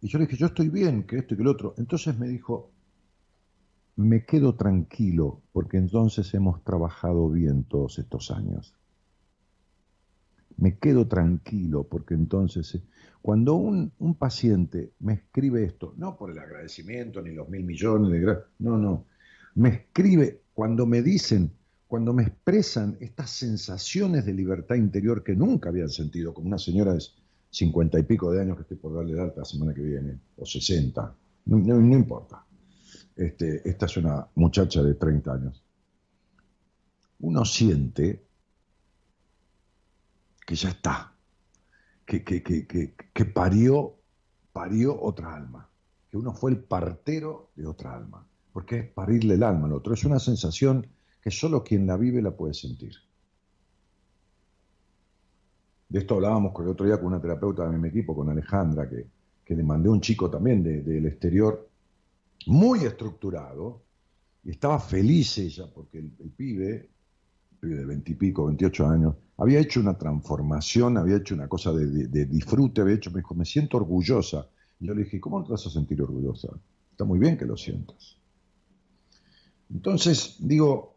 Y 0.00 0.08
yo 0.08 0.18
le 0.18 0.26
dije, 0.26 0.36
yo 0.36 0.46
estoy 0.46 0.68
bien, 0.68 1.04
que 1.04 1.18
esto 1.18 1.34
y 1.34 1.36
que 1.36 1.44
lo 1.44 1.52
otro. 1.52 1.76
Entonces 1.78 2.18
me 2.18 2.26
dijo, 2.26 2.72
me 3.94 4.24
quedo 4.24 4.56
tranquilo, 4.56 5.42
porque 5.52 5.76
entonces 5.76 6.34
hemos 6.34 6.64
trabajado 6.64 7.30
bien 7.30 7.62
todos 7.62 8.00
estos 8.00 8.32
años. 8.32 8.74
Me 10.56 10.78
quedo 10.78 11.06
tranquilo, 11.06 11.84
porque 11.84 12.14
entonces, 12.14 12.74
eh, 12.74 12.82
cuando 13.20 13.54
un, 13.54 13.92
un 13.98 14.14
paciente 14.14 14.92
me 15.00 15.14
escribe 15.14 15.64
esto, 15.64 15.94
no 15.96 16.16
por 16.16 16.30
el 16.30 16.38
agradecimiento 16.38 17.20
ni 17.22 17.32
los 17.32 17.48
mil 17.48 17.64
millones 17.64 18.10
de 18.12 18.38
no, 18.58 18.78
no, 18.78 19.06
me 19.54 19.68
escribe 19.70 20.42
cuando 20.52 20.86
me 20.86 21.02
dicen, 21.02 21.50
cuando 21.86 22.12
me 22.12 22.24
expresan 22.24 22.96
estas 23.00 23.30
sensaciones 23.30 24.24
de 24.24 24.34
libertad 24.34 24.76
interior 24.76 25.22
que 25.22 25.34
nunca 25.34 25.68
habían 25.68 25.90
sentido, 25.90 26.34
como 26.34 26.48
una 26.48 26.58
señora 26.58 26.94
de 26.94 27.02
cincuenta 27.50 27.98
y 27.98 28.02
pico 28.02 28.32
de 28.32 28.40
años 28.40 28.56
que 28.56 28.62
estoy 28.62 28.76
por 28.78 28.94
darle 28.94 29.14
de 29.14 29.22
alta 29.22 29.40
la 29.40 29.44
semana 29.44 29.74
que 29.74 29.82
viene, 29.82 30.18
o 30.36 30.44
sesenta, 30.44 31.14
no, 31.46 31.78
importa. 31.78 32.44
Este, 33.16 33.68
esta 33.68 33.86
es 33.86 33.96
una 33.96 34.26
muchacha 34.34 34.82
de 34.82 34.94
30 34.94 35.32
años. 35.32 35.62
Uno 37.20 37.44
siente 37.44 38.24
que 40.44 40.54
ya 40.54 40.70
está, 40.70 41.12
que, 42.04 42.22
que, 42.22 42.42
que, 42.42 42.66
que, 42.66 43.24
parió, 43.24 43.94
parió 44.52 45.00
otra 45.00 45.34
alma, 45.34 45.68
que 46.10 46.16
uno 46.16 46.34
fue 46.34 46.50
el 46.50 46.58
partero 46.58 47.50
de 47.56 47.66
otra 47.66 47.94
alma, 47.94 48.26
porque 48.52 48.78
es 48.78 48.88
parirle 48.90 49.34
el 49.34 49.42
alma 49.42 49.66
al 49.66 49.72
otro. 49.72 49.94
Es 49.94 50.04
una 50.04 50.18
sensación 50.18 50.86
que 51.20 51.30
solo 51.30 51.64
quien 51.64 51.86
la 51.86 51.96
vive 51.96 52.20
la 52.20 52.36
puede 52.36 52.54
sentir. 52.54 52.92
De 55.88 56.00
esto 56.00 56.16
hablábamos 56.16 56.52
el 56.60 56.68
otro 56.68 56.86
día 56.86 56.98
con 56.98 57.06
una 57.06 57.20
terapeuta 57.20 57.68
de 57.68 57.78
mi 57.78 57.88
equipo, 57.88 58.14
con 58.14 58.28
Alejandra, 58.28 58.88
que, 58.88 59.54
le 59.54 59.62
mandé 59.62 59.88
un 59.88 60.00
chico 60.00 60.30
también 60.30 60.62
del 60.62 61.06
exterior, 61.06 61.68
muy 62.46 62.80
estructurado, 62.84 63.82
y 64.42 64.50
estaba 64.50 64.78
feliz 64.78 65.38
ella, 65.38 65.66
porque 65.72 65.98
el, 65.98 66.10
pibe, 66.10 66.90
el 67.52 67.58
pibe 67.58 67.74
de 67.76 67.84
veintipico, 67.84 68.46
veintiocho 68.46 68.86
años, 68.86 69.14
había 69.36 69.60
hecho 69.60 69.80
una 69.80 69.96
transformación, 69.98 70.96
había 70.96 71.16
hecho 71.16 71.34
una 71.34 71.48
cosa 71.48 71.72
de, 71.72 72.08
de, 72.08 72.24
disfrute, 72.26 72.80
había 72.80 72.94
hecho, 72.94 73.10
me 73.10 73.18
dijo, 73.20 73.34
me 73.34 73.44
siento 73.44 73.76
orgullosa. 73.76 74.48
Y 74.80 74.86
yo 74.86 74.94
le 74.94 75.04
dije, 75.04 75.20
¿cómo 75.20 75.42
te 75.44 75.52
vas 75.52 75.66
a 75.66 75.70
sentir 75.70 76.00
orgullosa? 76.02 76.48
Está 76.90 77.04
muy 77.04 77.18
bien 77.18 77.36
que 77.36 77.46
lo 77.46 77.56
sientas. 77.56 78.16
Entonces, 79.70 80.36
digo, 80.38 80.94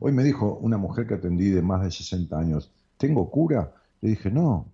Hoy 0.00 0.12
me 0.12 0.22
dijo 0.22 0.58
una 0.58 0.78
mujer 0.78 1.06
que 1.06 1.14
atendí 1.14 1.50
de 1.50 1.62
más 1.62 1.82
de 1.82 1.90
60 1.90 2.38
años, 2.38 2.70
¿tengo 2.96 3.28
cura? 3.30 3.74
Le 4.00 4.10
dije, 4.10 4.30
no, 4.30 4.72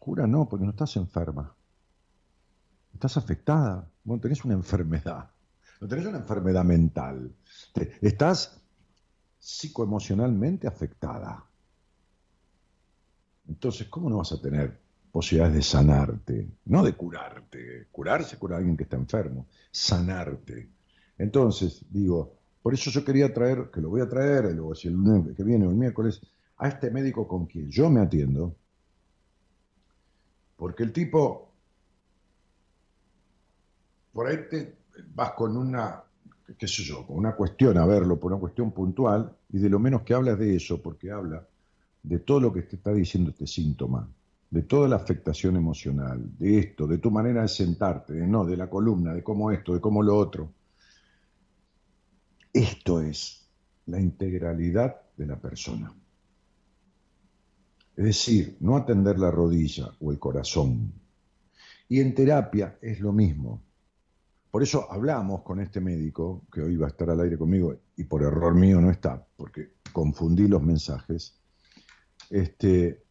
cura 0.00 0.26
no, 0.26 0.48
porque 0.48 0.64
no 0.64 0.72
estás 0.72 0.96
enferma. 0.96 1.54
Estás 2.92 3.16
afectada. 3.16 3.88
Bueno, 4.02 4.20
tenés 4.20 4.44
una 4.44 4.54
enfermedad. 4.54 5.30
No 5.80 5.86
tenés 5.86 6.06
una 6.06 6.18
enfermedad 6.18 6.64
mental. 6.64 7.32
Estás 8.00 8.60
psicoemocionalmente 9.38 10.66
afectada. 10.66 11.44
Entonces, 13.48 13.88
¿cómo 13.88 14.08
no 14.08 14.18
vas 14.18 14.32
a 14.32 14.40
tener 14.40 14.78
posibilidades 15.12 15.56
de 15.56 15.62
sanarte? 15.62 16.48
No 16.66 16.82
de 16.82 16.94
curarte. 16.94 17.88
Curarse 17.92 18.38
cura 18.38 18.56
a 18.56 18.58
alguien 18.58 18.76
que 18.76 18.84
está 18.84 18.96
enfermo. 18.96 19.46
Sanarte. 19.70 20.68
Entonces, 21.18 21.84
digo, 21.90 22.34
por 22.62 22.74
eso 22.74 22.90
yo 22.90 23.04
quería 23.04 23.32
traer, 23.32 23.70
que 23.70 23.80
lo 23.80 23.90
voy 23.90 24.00
a 24.00 24.08
traer, 24.08 24.46
el 24.46 24.56
lunes 24.56 25.36
que 25.36 25.44
viene 25.44 25.66
o 25.66 25.70
el 25.70 25.76
miércoles, 25.76 26.20
a 26.56 26.68
este 26.68 26.90
médico 26.90 27.28
con 27.28 27.46
quien 27.46 27.70
yo 27.70 27.90
me 27.90 28.00
atiendo, 28.00 28.56
porque 30.56 30.82
el 30.82 30.92
tipo, 30.92 31.52
por 34.12 34.26
ahí 34.26 34.38
te 34.48 34.76
vas 35.14 35.32
con 35.32 35.56
una, 35.56 36.02
qué 36.56 36.66
sé 36.66 36.82
yo, 36.82 37.06
con 37.06 37.16
una 37.16 37.34
cuestión 37.36 37.76
a 37.76 37.84
verlo, 37.84 38.18
por 38.18 38.32
una 38.32 38.40
cuestión 38.40 38.72
puntual, 38.72 39.36
y 39.50 39.58
de 39.58 39.68
lo 39.68 39.78
menos 39.78 40.02
que 40.02 40.14
habla 40.14 40.32
es 40.32 40.38
de 40.38 40.56
eso, 40.56 40.80
porque 40.80 41.10
habla 41.10 41.46
de 42.04 42.18
todo 42.20 42.38
lo 42.38 42.52
que 42.52 42.62
te 42.62 42.76
está 42.76 42.92
diciendo 42.92 43.30
este 43.30 43.46
síntoma, 43.46 44.08
de 44.50 44.62
toda 44.62 44.86
la 44.88 44.96
afectación 44.96 45.56
emocional, 45.56 46.22
de 46.38 46.58
esto, 46.58 46.86
de 46.86 46.98
tu 46.98 47.10
manera 47.10 47.42
de 47.42 47.48
sentarte, 47.48 48.12
de 48.12 48.26
no, 48.26 48.44
de 48.44 48.56
la 48.56 48.70
columna, 48.70 49.14
de 49.14 49.24
cómo 49.24 49.50
esto, 49.50 49.74
de 49.74 49.80
cómo 49.80 50.02
lo 50.02 50.16
otro. 50.16 50.52
Esto 52.52 53.00
es 53.00 53.48
la 53.86 53.98
integralidad 53.98 55.00
de 55.16 55.26
la 55.26 55.40
persona. 55.40 55.92
Es 57.96 58.04
decir, 58.04 58.58
no 58.60 58.76
atender 58.76 59.18
la 59.18 59.30
rodilla 59.30 59.90
o 60.00 60.12
el 60.12 60.18
corazón. 60.18 60.92
Y 61.88 62.00
en 62.00 62.14
terapia 62.14 62.78
es 62.82 63.00
lo 63.00 63.12
mismo. 63.12 63.62
Por 64.50 64.62
eso 64.62 64.90
hablamos 64.92 65.42
con 65.42 65.58
este 65.58 65.80
médico, 65.80 66.46
que 66.52 66.60
hoy 66.60 66.76
va 66.76 66.86
a 66.86 66.90
estar 66.90 67.08
al 67.10 67.20
aire 67.20 67.38
conmigo, 67.38 67.74
y 67.96 68.04
por 68.04 68.22
error 68.22 68.54
mío 68.54 68.80
no 68.80 68.90
está, 68.90 69.26
porque 69.36 69.74
confundí 69.92 70.46
los 70.46 70.62
mensajes. 70.62 71.40
Este, 72.30 73.04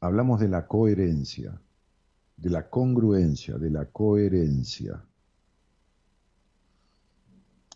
hablamos 0.00 0.40
de 0.40 0.48
la 0.48 0.66
coherencia, 0.66 1.60
de 2.36 2.50
la 2.50 2.68
congruencia, 2.68 3.56
de 3.56 3.70
la 3.70 3.86
coherencia. 3.86 5.04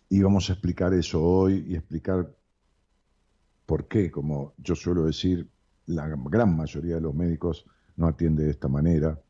Y 0.09 0.23
vamos 0.23 0.49
a 0.49 0.55
explicar 0.55 0.95
eso 0.95 1.23
hoy 1.23 1.65
y 1.69 1.75
explicar 1.75 2.35
por 3.67 3.89
qué, 3.89 4.11
como 4.11 4.55
yo 4.59 4.75
suelo 4.75 5.05
decir, 5.05 5.49
la 5.87 6.07
gran 6.09 6.57
mayoría 6.57 6.97
de 6.97 7.01
los 7.01 7.15
médicos 7.15 7.67
no 7.97 8.07
atiende 8.07 8.45
de 8.45 8.51
esta 8.51 8.69
manera, 8.69 9.21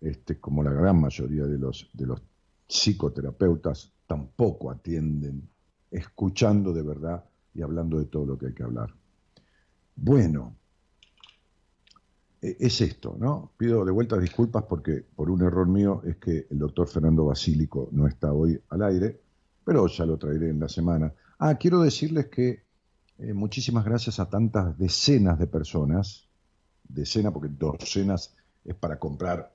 este, 0.00 0.38
como 0.38 0.62
la 0.62 0.72
gran 0.72 1.00
mayoría 1.00 1.44
de 1.44 1.58
los, 1.58 1.90
de 1.92 2.06
los 2.06 2.22
psicoterapeutas 2.68 3.92
tampoco 4.06 4.70
atienden, 4.70 5.48
escuchando 5.90 6.72
de 6.72 6.82
verdad 6.82 7.24
y 7.54 7.62
hablando 7.62 7.98
de 7.98 8.06
todo 8.06 8.26
lo 8.26 8.38
que 8.38 8.46
hay 8.46 8.54
que 8.54 8.62
hablar. 8.62 8.99
Bueno, 10.02 10.56
e, 12.42 12.56
es 12.58 12.80
esto, 12.80 13.16
¿no? 13.18 13.52
Pido 13.56 13.84
de 13.84 13.92
vuelta 13.92 14.18
disculpas 14.18 14.64
porque 14.64 15.04
por 15.14 15.30
un 15.30 15.42
error 15.42 15.68
mío 15.68 16.02
es 16.04 16.16
que 16.16 16.46
el 16.50 16.58
doctor 16.58 16.88
Fernando 16.88 17.26
Basílico 17.26 17.88
no 17.92 18.06
está 18.06 18.32
hoy 18.32 18.60
al 18.70 18.82
aire 18.82 19.20
pero 19.64 19.86
ya 19.86 20.04
lo 20.04 20.18
traeré 20.18 20.50
en 20.50 20.60
la 20.60 20.68
semana. 20.68 21.12
Ah, 21.38 21.54
quiero 21.54 21.80
decirles 21.80 22.26
que 22.26 22.64
eh, 23.18 23.32
muchísimas 23.32 23.84
gracias 23.84 24.18
a 24.18 24.28
tantas 24.28 24.76
decenas 24.78 25.38
de 25.38 25.46
personas, 25.46 26.26
decena, 26.88 27.30
porque 27.30 27.48
docenas 27.48 28.34
es 28.64 28.74
para 28.74 28.98
comprar 28.98 29.54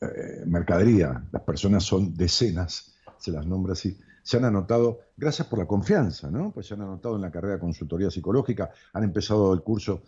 eh, 0.00 0.42
mercadería, 0.46 1.24
las 1.32 1.42
personas 1.42 1.84
son 1.84 2.14
decenas, 2.14 2.94
se 3.18 3.30
las 3.30 3.46
nombra 3.46 3.72
así, 3.72 3.98
se 4.26 4.38
han 4.38 4.44
anotado, 4.44 5.02
gracias 5.16 5.46
por 5.46 5.60
la 5.60 5.66
confianza, 5.66 6.28
¿no? 6.32 6.50
Pues 6.50 6.66
se 6.66 6.74
han 6.74 6.80
anotado 6.80 7.14
en 7.14 7.22
la 7.22 7.30
carrera 7.30 7.54
de 7.54 7.60
consultoría 7.60 8.10
psicológica, 8.10 8.72
han 8.92 9.04
empezado 9.04 9.54
el 9.54 9.62
curso, 9.62 10.02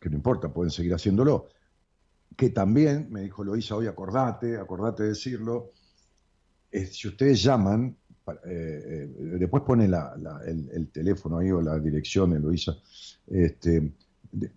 que 0.00 0.10
no 0.10 0.16
importa, 0.16 0.52
pueden 0.52 0.72
seguir 0.72 0.92
haciéndolo, 0.92 1.46
que 2.36 2.50
también, 2.50 3.06
me 3.12 3.20
dijo 3.20 3.44
Loisa 3.44 3.76
hoy, 3.76 3.86
acordate, 3.86 4.56
acordate 4.56 5.04
de 5.04 5.10
decirlo, 5.10 5.70
si 6.72 7.06
ustedes 7.06 7.40
llaman, 7.40 7.96
eh, 8.26 8.34
eh, 8.46 9.10
después 9.38 9.62
pone 9.62 9.84
el, 9.84 10.88
teléfono 10.88 11.38
ahí 11.38 11.52
o 11.52 11.62
la 11.62 11.78
dirección 11.78 12.32
de 12.32 12.40
Loisa, 12.40 12.76
este, 13.28 13.92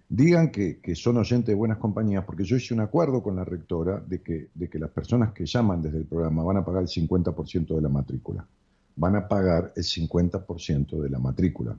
digan 0.10 0.50
que, 0.50 0.82
son 0.96 1.18
oyentes 1.18 1.46
de 1.46 1.54
buenas 1.54 1.78
compañías, 1.78 2.26
porque 2.26 2.44
yo 2.44 2.56
hice 2.56 2.74
un 2.74 2.80
acuerdo 2.80 3.22
con 3.22 3.36
la 3.36 3.46
rectora 3.46 4.00
de 4.00 4.24
que, 4.24 4.50
de 4.56 4.68
que 4.68 4.80
las 4.80 4.90
personas 4.90 5.32
que 5.32 5.46
llaman 5.46 5.84
desde 5.84 6.00
el 6.00 6.06
programa 6.06 6.42
van 6.42 6.58
a 6.58 6.66
pagar 6.66 6.82
el 6.82 6.90
50% 6.90 7.76
de 7.76 7.82
la 7.84 7.90
matrícula. 7.90 8.48
Van 8.96 9.16
a 9.16 9.28
pagar 9.28 9.74
el 9.76 9.84
50% 9.84 11.02
de 11.02 11.10
la 11.10 11.20
matrícula, 11.20 11.78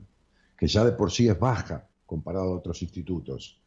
que 0.57 0.67
ya 0.67 0.85
de 0.85 0.91
por 0.91 1.11
sí 1.11 1.27
es 1.27 1.39
baja 1.39 1.87
comparado 2.05 2.53
a 2.53 2.57
otros 2.57 2.81
institutos 2.81 3.59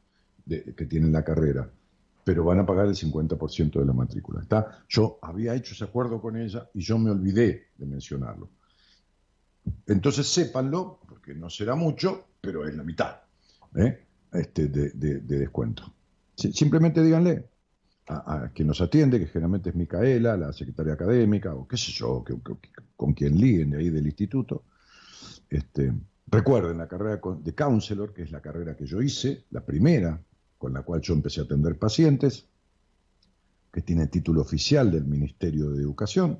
que 0.46 0.86
tienen 0.86 1.12
la 1.12 1.22
carrera, 1.22 1.70
pero 2.24 2.44
van 2.44 2.60
a 2.60 2.66
pagar 2.66 2.86
el 2.86 2.94
50% 2.94 3.78
de 3.78 3.84
la 3.84 3.92
matrícula. 3.92 4.40
¿Está? 4.40 4.84
Yo 4.88 5.18
había 5.22 5.54
hecho 5.54 5.74
ese 5.74 5.84
acuerdo 5.84 6.20
con 6.20 6.36
ella 6.36 6.68
y 6.74 6.80
yo 6.80 6.98
me 6.98 7.10
olvidé 7.10 7.68
de 7.76 7.86
mencionarlo. 7.86 8.48
Entonces 9.86 10.26
sépanlo, 10.26 11.00
porque 11.06 11.34
no 11.34 11.50
será 11.50 11.74
mucho, 11.74 12.26
pero 12.40 12.66
es 12.66 12.74
la 12.74 12.82
mitad. 12.82 13.20
¿eh? 13.76 14.06
este, 14.32 14.68
de, 14.68 15.20
descuento. 15.20 15.92
simplemente 16.34 17.02
díganle 17.02 17.49
a, 18.11 18.51
quien 18.53 18.68
nos 18.68 18.81
atiende, 18.81 19.18
que 19.18 19.27
generalmente 19.27 19.70
es 19.70 19.77
Micaela, 19.77 20.37
la 20.37 20.53
secretaria 20.53 20.94
académica, 20.94 21.55
o 21.55 21.66
qué 21.66 21.77
sé 21.77 21.92
yo, 21.92 22.25
con 22.96 23.12
quien 23.12 23.40
liguen 23.40 23.70
de 23.70 23.79
ahí 23.79 23.90
del 23.90 24.07
instituto. 24.07 24.64
Este, 25.49 25.92
recuerden 26.27 26.79
la 26.79 26.88
carrera 26.88 27.20
de 27.40 27.55
counselor, 27.55 28.12
que 28.12 28.23
es 28.23 28.33
la 28.33 28.40
carrera 28.40 28.77
que 28.77 28.87
yo 28.87 29.01
hice, 29.01 29.44
la 29.51 29.64
primera 29.64 30.20
con 30.61 30.75
la 30.75 30.83
cual 30.83 31.01
yo 31.01 31.14
empecé 31.14 31.40
a 31.40 31.44
atender 31.44 31.79
pacientes, 31.79 32.46
que 33.73 33.81
tiene 33.81 34.09
título 34.09 34.42
oficial 34.42 34.90
del 34.90 35.07
Ministerio 35.07 35.70
de 35.70 35.81
Educación, 35.81 36.38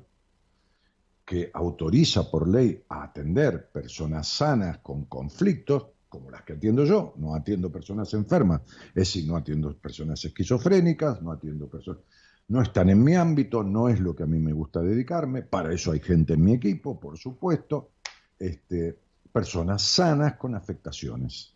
que 1.25 1.49
autoriza 1.51 2.29
por 2.29 2.47
ley 2.47 2.83
a 2.87 3.05
atender 3.05 3.69
personas 3.71 4.27
sanas 4.27 4.77
con 4.77 5.05
conflictos, 5.05 5.87
como 6.11 6.29
las 6.29 6.43
que 6.43 6.53
atiendo 6.53 6.83
yo, 6.83 7.13
no 7.15 7.33
atiendo 7.33 7.71
personas 7.71 8.13
enfermas, 8.13 8.61
es 8.89 8.93
decir, 8.93 9.25
no 9.25 9.37
atiendo 9.37 9.73
personas 9.77 10.23
esquizofrénicas, 10.25 11.21
no 11.21 11.31
atiendo 11.31 11.69
personas... 11.69 12.01
No 12.49 12.61
están 12.61 12.89
en 12.89 13.01
mi 13.01 13.15
ámbito, 13.15 13.63
no 13.63 13.87
es 13.87 14.01
lo 14.01 14.13
que 14.13 14.23
a 14.23 14.25
mí 14.25 14.37
me 14.37 14.51
gusta 14.51 14.81
dedicarme, 14.81 15.43
para 15.43 15.73
eso 15.73 15.93
hay 15.93 16.01
gente 16.01 16.33
en 16.33 16.43
mi 16.43 16.53
equipo, 16.53 16.99
por 16.99 17.17
supuesto, 17.17 17.91
este, 18.37 18.99
personas 19.31 19.83
sanas 19.83 20.35
con 20.35 20.53
afectaciones 20.53 21.55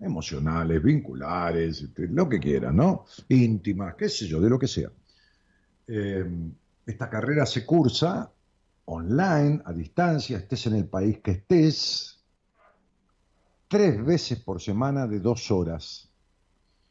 emocionales, 0.00 0.82
vinculares, 0.82 1.82
este, 1.82 2.08
lo 2.08 2.26
que 2.26 2.40
quieran, 2.40 2.74
¿no? 2.74 3.04
Íntimas, 3.28 3.96
qué 3.96 4.08
sé 4.08 4.26
yo, 4.26 4.40
de 4.40 4.48
lo 4.48 4.58
que 4.58 4.66
sea. 4.66 4.90
Eh, 5.86 6.24
esta 6.86 7.10
carrera 7.10 7.44
se 7.44 7.66
cursa 7.66 8.32
online, 8.86 9.60
a 9.62 9.74
distancia, 9.74 10.38
estés 10.38 10.68
en 10.68 10.76
el 10.76 10.86
país 10.86 11.18
que 11.18 11.32
estés, 11.32 12.17
tres 13.68 14.04
veces 14.04 14.40
por 14.40 14.60
semana 14.60 15.06
de 15.06 15.20
dos 15.20 15.50
horas. 15.50 16.10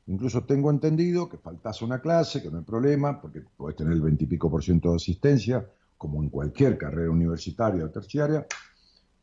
Incluso 0.05 0.45
tengo 0.45 0.71
entendido 0.71 1.27
que 1.27 1.37
faltas 1.37 1.81
una 1.81 1.99
clase, 1.99 2.41
que 2.41 2.49
no 2.49 2.59
hay 2.59 2.63
problema, 2.63 3.19
porque 3.19 3.41
puedes 3.41 3.75
tener 3.75 3.93
el 3.93 4.01
veintipico 4.01 4.49
por 4.49 4.63
ciento 4.63 4.91
de 4.91 4.95
asistencia, 4.95 5.67
como 5.97 6.23
en 6.23 6.29
cualquier 6.29 6.77
carrera 6.77 7.11
universitaria 7.11 7.83
o 7.83 7.89
terciaria, 7.89 8.45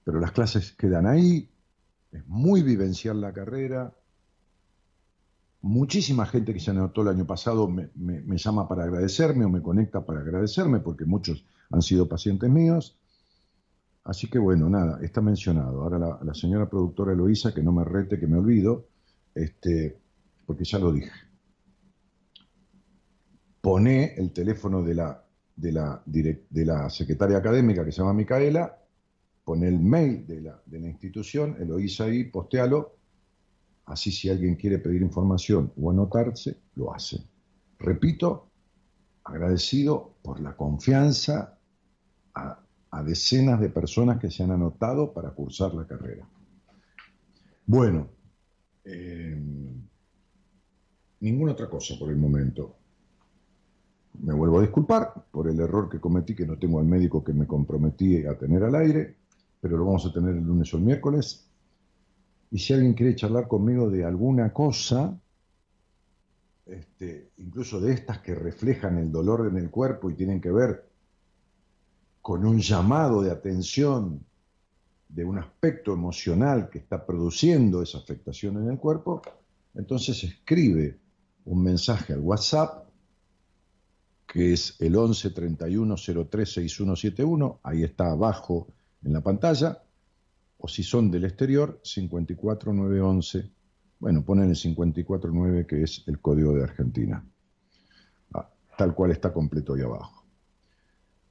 pero 0.04 0.20
las 0.20 0.32
clases 0.32 0.72
quedan 0.72 1.06
ahí, 1.06 1.48
es 2.12 2.26
muy 2.26 2.62
vivencial 2.62 3.20
la 3.20 3.32
carrera. 3.32 3.94
Muchísima 5.62 6.26
gente 6.26 6.52
que 6.52 6.60
se 6.60 6.72
anotó 6.72 7.02
el 7.02 7.08
año 7.08 7.26
pasado 7.26 7.66
me, 7.68 7.88
me 7.94 8.36
llama 8.36 8.68
para 8.68 8.84
agradecerme 8.84 9.46
o 9.46 9.48
me 9.48 9.62
conecta 9.62 10.04
para 10.04 10.20
agradecerme, 10.20 10.80
porque 10.80 11.06
muchos 11.06 11.46
han 11.70 11.80
sido 11.80 12.06
pacientes 12.06 12.50
míos. 12.50 12.98
Así 14.04 14.28
que 14.28 14.38
bueno, 14.38 14.68
nada, 14.68 14.98
está 15.02 15.20
mencionado. 15.20 15.82
Ahora 15.82 16.18
la, 16.22 16.34
señora 16.34 16.68
productora 16.68 17.12
Eloísa, 17.12 17.54
que 17.54 17.62
no 17.62 17.72
me 17.72 17.84
rete, 17.84 18.18
que 18.18 18.26
me 18.26 18.36
olvido, 18.36 18.88
este, 19.34 19.98
porque 20.44 20.64
ya 20.64 20.78
lo 20.78 20.92
dije. 20.92 21.10
Pone 23.62 24.14
el 24.16 24.32
teléfono 24.32 24.82
de 24.82 24.94
la, 24.94 25.24
de 25.56 25.72
la, 25.72 26.02
de 26.04 26.64
la 26.66 26.90
secretaria 26.90 27.38
académica 27.38 27.82
que 27.82 27.92
se 27.92 27.98
llama 27.98 28.12
Micaela, 28.12 28.78
pone 29.42 29.68
el 29.68 29.80
mail 29.80 30.26
de 30.26 30.42
la, 30.42 30.62
de 30.66 30.80
la 30.80 30.88
institución, 30.88 31.56
Eloísa 31.58 32.04
ahí, 32.04 32.24
postealo, 32.24 32.96
así 33.86 34.12
si 34.12 34.28
alguien 34.28 34.56
quiere 34.56 34.78
pedir 34.78 35.00
información 35.00 35.72
o 35.80 35.90
anotarse, 35.90 36.58
lo 36.74 36.92
hace. 36.94 37.24
Repito, 37.78 38.50
agradecido 39.24 40.16
por 40.22 40.40
la 40.40 40.54
confianza 40.54 41.58
a, 42.34 42.63
a 42.94 43.02
decenas 43.02 43.60
de 43.60 43.70
personas 43.70 44.20
que 44.20 44.30
se 44.30 44.44
han 44.44 44.52
anotado 44.52 45.12
para 45.12 45.30
cursar 45.30 45.74
la 45.74 45.84
carrera. 45.84 46.28
Bueno, 47.66 48.08
eh, 48.84 49.36
ninguna 51.20 51.52
otra 51.52 51.68
cosa 51.68 51.94
por 51.98 52.10
el 52.10 52.16
momento. 52.16 52.76
Me 54.20 54.32
vuelvo 54.32 54.58
a 54.58 54.62
disculpar 54.62 55.26
por 55.32 55.48
el 55.48 55.58
error 55.58 55.88
que 55.88 55.98
cometí, 55.98 56.36
que 56.36 56.46
no 56.46 56.56
tengo 56.56 56.78
al 56.78 56.86
médico 56.86 57.24
que 57.24 57.32
me 57.32 57.48
comprometí 57.48 58.24
a 58.26 58.38
tener 58.38 58.62
al 58.62 58.76
aire, 58.76 59.16
pero 59.60 59.76
lo 59.76 59.86
vamos 59.86 60.06
a 60.06 60.12
tener 60.12 60.36
el 60.36 60.44
lunes 60.44 60.72
o 60.72 60.76
el 60.76 60.84
miércoles. 60.84 61.50
Y 62.52 62.58
si 62.58 62.74
alguien 62.74 62.94
quiere 62.94 63.16
charlar 63.16 63.48
conmigo 63.48 63.90
de 63.90 64.04
alguna 64.04 64.52
cosa, 64.52 65.20
este, 66.64 67.32
incluso 67.38 67.80
de 67.80 67.92
estas 67.92 68.20
que 68.20 68.36
reflejan 68.36 68.98
el 68.98 69.10
dolor 69.10 69.48
en 69.48 69.56
el 69.56 69.68
cuerpo 69.70 70.10
y 70.10 70.14
tienen 70.14 70.40
que 70.40 70.52
ver 70.52 70.93
con 72.24 72.46
un 72.46 72.58
llamado 72.58 73.20
de 73.20 73.30
atención 73.30 74.24
de 75.10 75.26
un 75.26 75.38
aspecto 75.38 75.92
emocional 75.92 76.70
que 76.70 76.78
está 76.78 77.04
produciendo 77.04 77.82
esa 77.82 77.98
afectación 77.98 78.56
en 78.62 78.70
el 78.70 78.78
cuerpo, 78.78 79.20
entonces 79.74 80.24
escribe 80.24 80.98
un 81.44 81.62
mensaje 81.62 82.14
al 82.14 82.20
WhatsApp, 82.20 82.88
que 84.26 84.54
es 84.54 84.74
el 84.80 84.96
11 84.96 85.32
31 85.32 85.96
03 86.30 86.50
6171, 86.50 87.60
ahí 87.62 87.84
está 87.84 88.12
abajo 88.12 88.68
en 89.02 89.12
la 89.12 89.20
pantalla, 89.20 89.82
o 90.56 90.66
si 90.66 90.82
son 90.82 91.10
del 91.10 91.26
exterior, 91.26 91.78
54911, 91.82 93.50
bueno, 93.98 94.24
ponen 94.24 94.48
el 94.48 94.56
549 94.56 95.66
que 95.66 95.82
es 95.82 96.02
el 96.06 96.18
código 96.22 96.54
de 96.54 96.62
Argentina, 96.62 97.22
ah, 98.32 98.50
tal 98.78 98.94
cual 98.94 99.10
está 99.10 99.30
completo 99.30 99.74
ahí 99.74 99.82
abajo. 99.82 100.23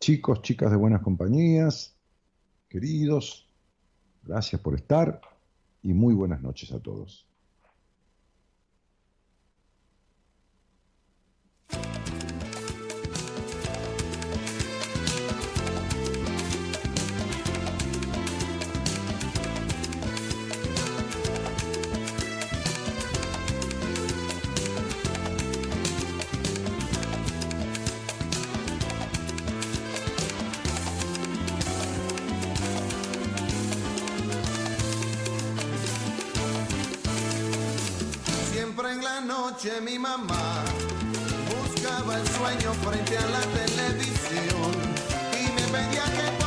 Chicos, 0.03 0.41
chicas 0.41 0.69
de 0.69 0.75
buenas 0.75 1.01
compañías, 1.01 1.95
queridos, 2.67 3.47
gracias 4.21 4.59
por 4.59 4.75
estar 4.75 5.21
y 5.81 5.93
muy 5.93 6.13
buenas 6.13 6.41
noches 6.41 6.73
a 6.73 6.79
todos. 6.81 7.25
Mi 39.81 39.97
mamá 39.97 40.65
buscaba 41.47 42.17
el 42.17 42.27
sueño 42.27 42.73
frente 42.83 43.17
a 43.17 43.25
la 43.27 43.39
televisión 43.39 44.71
y 45.31 45.51
me 45.53 45.61
pedía 45.71 46.03
que 46.03 46.42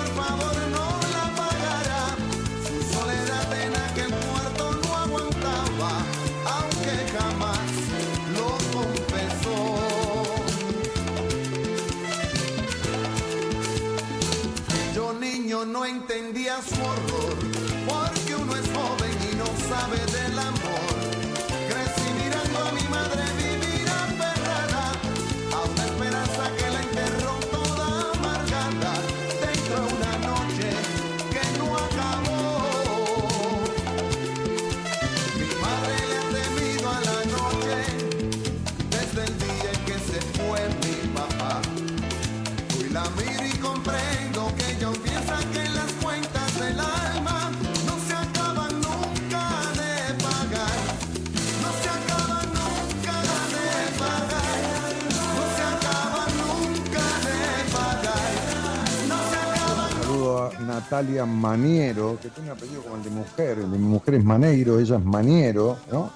Natalia 60.77 61.25
Maniero, 61.25 62.19
que 62.21 62.29
tiene 62.29 62.51
un 62.51 62.57
apellido 62.59 62.83
como 62.83 62.97
el 62.97 63.03
de 63.03 63.09
mujer, 63.09 63.59
el 63.61 63.73
de 63.73 63.79
mi 63.79 63.87
mujer 63.87 64.15
es 64.17 64.25
Maneiro, 64.25 64.79
ella 64.79 64.97
es 64.97 65.05
Maniero, 65.05 65.79
¿no? 65.91 66.11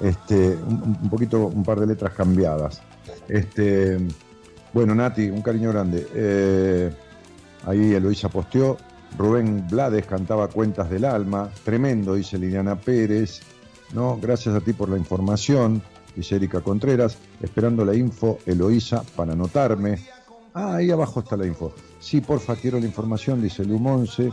Este, 0.00 0.54
un, 0.54 1.08
poquito, 1.08 1.46
un 1.46 1.64
par 1.64 1.80
de 1.80 1.86
letras 1.86 2.12
cambiadas. 2.12 2.82
Este, 3.26 3.96
bueno, 4.74 4.94
Nati, 4.94 5.30
un 5.30 5.40
cariño 5.40 5.70
grande. 5.70 6.06
Eh, 6.14 6.92
ahí 7.66 7.94
Eloisa 7.94 8.28
posteó. 8.28 8.76
Rubén 9.16 9.66
Blades 9.70 10.04
cantaba 10.04 10.48
Cuentas 10.48 10.90
del 10.90 11.06
Alma. 11.06 11.48
Tremendo, 11.64 12.14
dice 12.14 12.38
Liliana 12.38 12.76
Pérez. 12.76 13.40
¿no? 13.94 14.18
Gracias 14.20 14.54
a 14.54 14.60
ti 14.60 14.74
por 14.74 14.90
la 14.90 14.98
información, 14.98 15.80
dice 16.14 16.36
Erika 16.36 16.60
Contreras. 16.60 17.16
Esperando 17.40 17.82
la 17.84 17.94
info, 17.94 18.38
Eloisa, 18.44 19.04
para 19.16 19.32
anotarme. 19.32 20.00
Ah, 20.54 20.76
ahí 20.76 20.90
abajo 20.90 21.20
está 21.20 21.36
la 21.36 21.46
info. 21.46 21.72
Sí, 22.00 22.20
porfa, 22.20 22.56
quiero 22.56 22.78
la 22.78 22.86
información, 22.86 23.40
dice 23.40 23.64
Lumonce. 23.64 24.30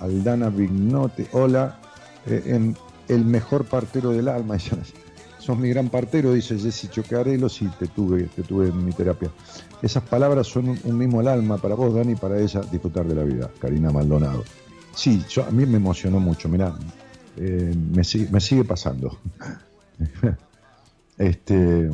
Aldana 0.00 0.50
Vignote. 0.50 1.26
Hola. 1.32 1.78
Eh, 2.26 2.42
en 2.46 2.76
el 3.08 3.24
mejor 3.24 3.64
partero 3.64 4.10
del 4.10 4.28
alma. 4.28 4.56
Sos 5.38 5.56
mi 5.56 5.70
gran 5.70 5.88
partero, 5.88 6.32
dice 6.34 6.58
Jessy 6.58 6.88
Chocarelo. 6.88 7.48
Sí, 7.48 7.68
te 7.78 7.86
tuve, 7.86 8.24
te 8.24 8.42
tuve 8.42 8.68
en 8.68 8.84
mi 8.84 8.92
terapia. 8.92 9.30
Esas 9.80 10.02
palabras 10.02 10.46
son 10.46 10.78
un, 10.82 10.98
mismo 10.98 11.20
al 11.20 11.28
alma 11.28 11.56
para 11.56 11.74
vos, 11.74 11.94
Dani, 11.94 12.16
para 12.16 12.38
ella 12.38 12.60
disfrutar 12.70 13.06
de 13.06 13.14
la 13.14 13.22
vida. 13.22 13.50
Karina 13.58 13.90
Maldonado. 13.90 14.44
Sí, 14.94 15.24
yo, 15.30 15.44
a 15.44 15.50
mí 15.50 15.64
me 15.64 15.76
emocionó 15.76 16.18
mucho, 16.18 16.48
mirá, 16.48 16.74
eh, 17.36 17.72
me, 17.74 18.02
me 18.30 18.40
sigue 18.40 18.64
pasando. 18.64 19.16
este, 21.18 21.88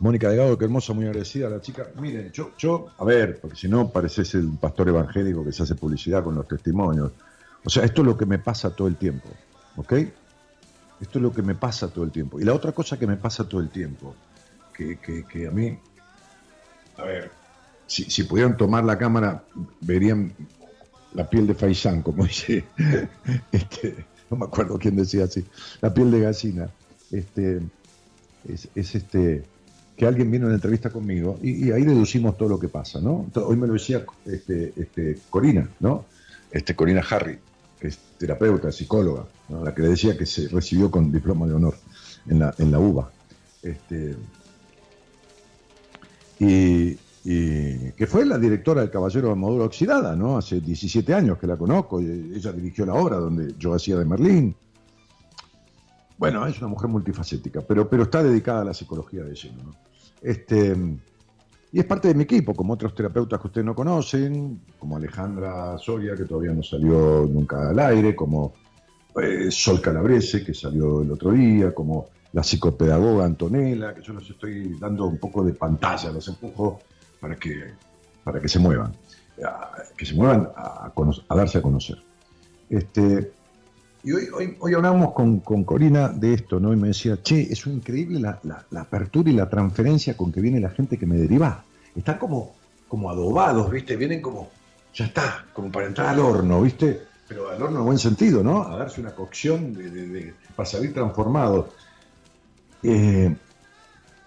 Mónica 0.00 0.28
Delgado, 0.30 0.56
qué 0.56 0.64
hermosa, 0.64 0.94
muy 0.94 1.04
agradecida 1.06 1.48
la 1.50 1.60
chica. 1.60 1.86
Miren, 2.00 2.32
yo, 2.32 2.52
yo, 2.58 2.88
a 2.98 3.04
ver, 3.04 3.38
porque 3.38 3.56
si 3.56 3.68
no 3.68 3.90
pareces 3.90 4.34
el 4.34 4.48
pastor 4.58 4.88
evangélico 4.88 5.44
que 5.44 5.52
se 5.52 5.62
hace 5.62 5.74
publicidad 5.74 6.24
con 6.24 6.34
los 6.34 6.48
testimonios. 6.48 7.12
O 7.64 7.68
sea, 7.68 7.84
esto 7.84 8.00
es 8.00 8.06
lo 8.06 8.16
que 8.16 8.24
me 8.24 8.38
pasa 8.38 8.70
todo 8.70 8.88
el 8.88 8.96
tiempo, 8.96 9.28
¿ok? 9.76 9.92
Esto 9.92 11.18
es 11.18 11.22
lo 11.22 11.32
que 11.32 11.42
me 11.42 11.54
pasa 11.54 11.88
todo 11.88 12.04
el 12.04 12.10
tiempo. 12.10 12.40
Y 12.40 12.44
la 12.44 12.54
otra 12.54 12.72
cosa 12.72 12.98
que 12.98 13.06
me 13.06 13.18
pasa 13.18 13.46
todo 13.46 13.60
el 13.60 13.68
tiempo, 13.68 14.14
que, 14.74 14.98
que- 14.98 15.24
que 15.24 15.46
a 15.46 15.50
mí, 15.50 15.78
a 16.96 17.04
ver, 17.04 17.30
si, 17.86 18.04
si 18.04 18.22
pudieran 18.24 18.56
tomar 18.56 18.84
la 18.84 18.96
cámara, 18.96 19.44
verían 19.82 20.32
la 21.12 21.28
piel 21.28 21.46
de 21.46 21.54
faisán, 21.54 22.00
como 22.02 22.24
dice, 22.26 22.64
este, 23.52 24.06
no 24.30 24.38
me 24.38 24.46
acuerdo 24.46 24.78
quién 24.78 24.96
decía 24.96 25.24
así, 25.24 25.44
la 25.82 25.92
piel 25.92 26.10
de 26.10 26.20
gallina. 26.20 26.70
Este, 27.10 27.60
es, 28.48 28.68
es 28.74 28.94
este 28.94 29.44
que 30.00 30.06
alguien 30.06 30.30
vino 30.30 30.46
en 30.46 30.54
entrevista 30.54 30.88
conmigo 30.88 31.38
y, 31.42 31.70
ahí 31.72 31.84
deducimos 31.84 32.34
todo 32.38 32.48
lo 32.48 32.58
que 32.58 32.68
pasa, 32.68 33.02
¿no? 33.02 33.26
Hoy 33.34 33.54
me 33.54 33.66
lo 33.66 33.74
decía 33.74 34.02
este, 34.24 34.72
este, 34.74 35.18
Corina, 35.28 35.68
¿no? 35.78 36.06
Este, 36.50 36.74
Corina 36.74 37.02
Harry, 37.10 37.38
que 37.78 37.88
es 37.88 37.98
terapeuta, 38.16 38.72
psicóloga, 38.72 39.26
la 39.62 39.74
que 39.74 39.82
le 39.82 39.88
decía 39.88 40.16
que 40.16 40.24
se 40.24 40.48
recibió 40.48 40.90
con 40.90 41.12
diploma 41.12 41.46
de 41.46 41.52
honor 41.52 41.74
en 42.26 42.38
la, 42.38 42.54
en 42.56 42.72
la 42.72 42.78
UBA. 42.78 43.12
Este, 43.62 44.16
y, 46.38 46.94
que 47.92 48.06
fue 48.08 48.24
la 48.24 48.38
directora 48.38 48.80
del 48.80 48.90
Caballero 48.90 49.26
de 49.26 49.32
Armadura 49.32 49.66
Oxidada, 49.66 50.16
¿no? 50.16 50.38
Hace 50.38 50.62
17 50.62 51.12
años 51.12 51.36
que 51.36 51.46
la 51.46 51.58
conozco, 51.58 52.00
ella 52.00 52.52
dirigió 52.52 52.86
la 52.86 52.94
obra 52.94 53.18
donde 53.18 53.52
yo 53.58 53.74
hacía 53.74 53.98
de 53.98 54.06
Merlín. 54.06 54.56
Bueno, 56.20 56.46
es 56.46 56.58
una 56.58 56.68
mujer 56.68 56.90
multifacética, 56.90 57.62
pero, 57.62 57.88
pero 57.88 58.02
está 58.02 58.22
dedicada 58.22 58.60
a 58.60 58.64
la 58.66 58.74
psicología 58.74 59.24
de 59.24 59.34
lleno, 59.34 59.62
¿no? 59.64 59.74
Este, 60.20 60.76
y 61.72 61.78
es 61.80 61.86
parte 61.86 62.08
de 62.08 62.14
mi 62.14 62.24
equipo, 62.24 62.52
como 62.52 62.74
otros 62.74 62.94
terapeutas 62.94 63.40
que 63.40 63.46
ustedes 63.46 63.64
no 63.64 63.74
conocen, 63.74 64.60
como 64.78 64.98
Alejandra 64.98 65.78
Soria, 65.78 66.14
que 66.14 66.26
todavía 66.26 66.52
no 66.52 66.62
salió 66.62 67.26
nunca 67.26 67.70
al 67.70 67.78
aire, 67.78 68.14
como 68.14 68.52
eh, 69.18 69.50
Sol 69.50 69.80
Calabrese, 69.80 70.44
que 70.44 70.52
salió 70.52 71.00
el 71.00 71.10
otro 71.10 71.30
día, 71.30 71.74
como 71.74 72.10
la 72.34 72.42
psicopedagoga 72.42 73.24
Antonella, 73.24 73.94
que 73.94 74.02
yo 74.02 74.12
los 74.12 74.28
estoy 74.28 74.76
dando 74.78 75.06
un 75.06 75.16
poco 75.16 75.42
de 75.42 75.54
pantalla, 75.54 76.10
los 76.10 76.28
empujo 76.28 76.80
para 77.18 77.36
que, 77.36 77.64
para 78.22 78.42
que 78.42 78.48
se 78.50 78.58
muevan, 78.58 78.92
que 79.96 80.04
se 80.04 80.14
muevan 80.14 80.50
a, 80.54 80.92
a 81.28 81.34
darse 81.34 81.56
a 81.56 81.62
conocer. 81.62 81.96
Este, 82.68 83.32
y 84.02 84.12
hoy, 84.12 84.28
hoy, 84.34 84.56
hoy 84.60 84.74
hablamos 84.74 85.12
con, 85.12 85.40
con 85.40 85.64
Corina 85.64 86.08
de 86.08 86.34
esto, 86.34 86.58
¿no? 86.58 86.72
Y 86.72 86.76
me 86.76 86.88
decía, 86.88 87.18
che, 87.22 87.40
es 87.52 87.66
increíble 87.66 88.18
la, 88.20 88.40
la- 88.44 88.64
la 88.70 88.80
apertura 88.82 89.30
y 89.30 89.34
la 89.34 89.48
transferencia 89.48 90.16
con 90.16 90.32
que 90.32 90.40
viene 90.40 90.58
la 90.60 90.70
gente 90.70 90.96
que 90.98 91.06
me 91.06 91.16
deriva. 91.16 91.64
Están 91.94 92.18
como, 92.18 92.54
como 92.88 93.10
adobados, 93.10 93.70
¿viste? 93.70 93.96
Vienen 93.96 94.22
como, 94.22 94.48
ya 94.94 95.04
está, 95.06 95.44
como 95.52 95.70
para 95.70 95.86
entrar 95.86 96.08
al 96.08 96.18
horno, 96.20 96.62
¿viste? 96.62 97.02
Pero 97.28 97.50
al 97.50 97.62
horno 97.62 97.80
en 97.80 97.84
buen 97.84 97.98
sentido, 97.98 98.42
¿no? 98.42 98.62
A 98.66 98.76
darse 98.78 99.00
una 99.00 99.14
cocción 99.14 99.74
de, 99.74 99.90
de- 99.90 100.06
de- 100.08 100.34
para 100.56 100.68
salir 100.68 100.92
transformado. 100.94 101.72
Eh, 102.82 103.34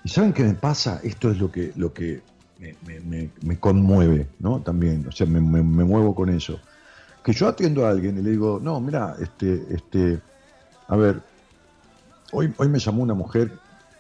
¿Y 0.04 0.10
saben 0.10 0.34
qué 0.34 0.44
me 0.44 0.54
pasa? 0.54 1.00
Esto 1.04 1.32
es 1.32 1.38
lo 1.40 1.52
que, 1.52 1.72
lo 1.76 1.94
que 1.94 2.22
me, 2.60 2.76
me- 2.86 3.00
me- 3.00 3.30
me 3.42 3.58
conmueve, 3.58 4.28
¿no? 4.40 4.62
También, 4.62 5.06
o 5.08 5.12
sea, 5.12 5.26
me, 5.26 5.40
muevo 5.42 6.14
con 6.14 6.30
eso. 6.30 6.60
Que 7.24 7.32
yo 7.34 7.48
atiendo 7.48 7.86
a 7.86 7.90
alguien 7.90 8.18
y 8.18 8.22
le 8.22 8.32
digo, 8.32 8.60
no, 8.62 8.80
mira, 8.82 9.16
este, 9.20 9.74
este, 9.74 10.22
a 10.88 10.96
ver, 10.98 11.22
hoy, 12.34 12.54
hoy 12.58 12.68
me 12.70 12.80
llamó 12.80 13.04
una 13.04 13.14
mujer 13.14 13.52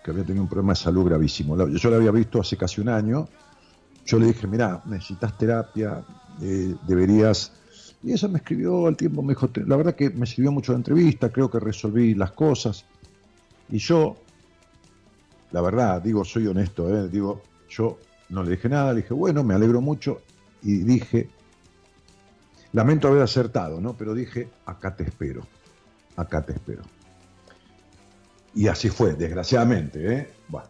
que 0.03 0.11
había 0.11 0.23
tenido 0.25 0.43
un 0.43 0.49
problema 0.49 0.73
de 0.73 0.79
salud 0.79 1.05
gravísimo. 1.05 1.55
Yo 1.69 1.89
la 1.89 1.95
había 1.97 2.11
visto 2.11 2.41
hace 2.41 2.57
casi 2.57 2.81
un 2.81 2.89
año. 2.89 3.27
Yo 4.05 4.19
le 4.19 4.27
dije, 4.27 4.45
mira, 4.47 4.81
necesitas 4.85 5.37
terapia, 5.37 6.03
eh, 6.41 6.75
deberías... 6.85 7.53
Y 8.03 8.11
ella 8.11 8.27
me 8.27 8.39
escribió 8.39 8.87
al 8.87 8.97
tiempo, 8.97 9.21
me 9.21 9.29
dijo, 9.33 9.47
"Te- 9.47 9.65
la 9.65 9.77
verdad 9.77 9.95
que 9.95 10.09
me 10.09 10.25
sirvió 10.25 10.51
mucho 10.51 10.73
la 10.73 10.79
entrevista, 10.79 11.31
creo 11.31 11.49
que 11.49 11.59
resolví 11.59 12.13
las 12.15 12.31
cosas. 12.33 12.83
Y 13.69 13.77
yo, 13.77 14.17
la 15.51 15.61
verdad, 15.61 16.01
digo, 16.01 16.25
soy 16.25 16.47
honesto, 16.47 16.89
¿eh? 16.93 17.07
digo, 17.07 17.41
yo 17.69 17.97
no 18.29 18.43
le 18.43 18.51
dije 18.51 18.67
nada, 18.67 18.91
le 18.91 19.03
dije, 19.03 19.13
bueno, 19.13 19.41
me 19.45 19.53
alegro 19.53 19.79
mucho, 19.79 20.19
y 20.63 20.79
dije, 20.79 21.29
lamento 22.73 23.07
haber 23.07 23.21
acertado, 23.21 23.79
¿no? 23.79 23.93
Pero 23.95 24.13
dije, 24.13 24.49
acá 24.65 24.95
te 24.95 25.03
espero, 25.03 25.41
acá 26.15 26.41
te 26.41 26.53
espero. 26.53 26.83
Y 28.55 28.67
así 28.67 28.89
fue, 28.89 29.13
desgraciadamente, 29.13 30.13
¿eh? 30.13 30.29
Bueno. 30.47 30.67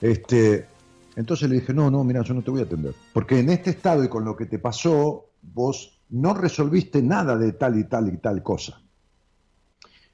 Este, 0.00 0.66
entonces 1.16 1.48
le 1.48 1.56
dije, 1.56 1.72
no, 1.72 1.90
no, 1.90 2.04
mira, 2.04 2.22
yo 2.22 2.34
no 2.34 2.42
te 2.42 2.50
voy 2.50 2.60
a 2.60 2.64
atender. 2.64 2.94
Porque 3.12 3.38
en 3.38 3.50
este 3.50 3.70
estado 3.70 4.04
y 4.04 4.08
con 4.08 4.24
lo 4.24 4.36
que 4.36 4.46
te 4.46 4.58
pasó, 4.58 5.30
vos 5.42 6.00
no 6.10 6.34
resolviste 6.34 7.02
nada 7.02 7.36
de 7.36 7.52
tal 7.52 7.78
y 7.78 7.84
tal 7.84 8.12
y 8.12 8.18
tal 8.18 8.42
cosa. 8.42 8.80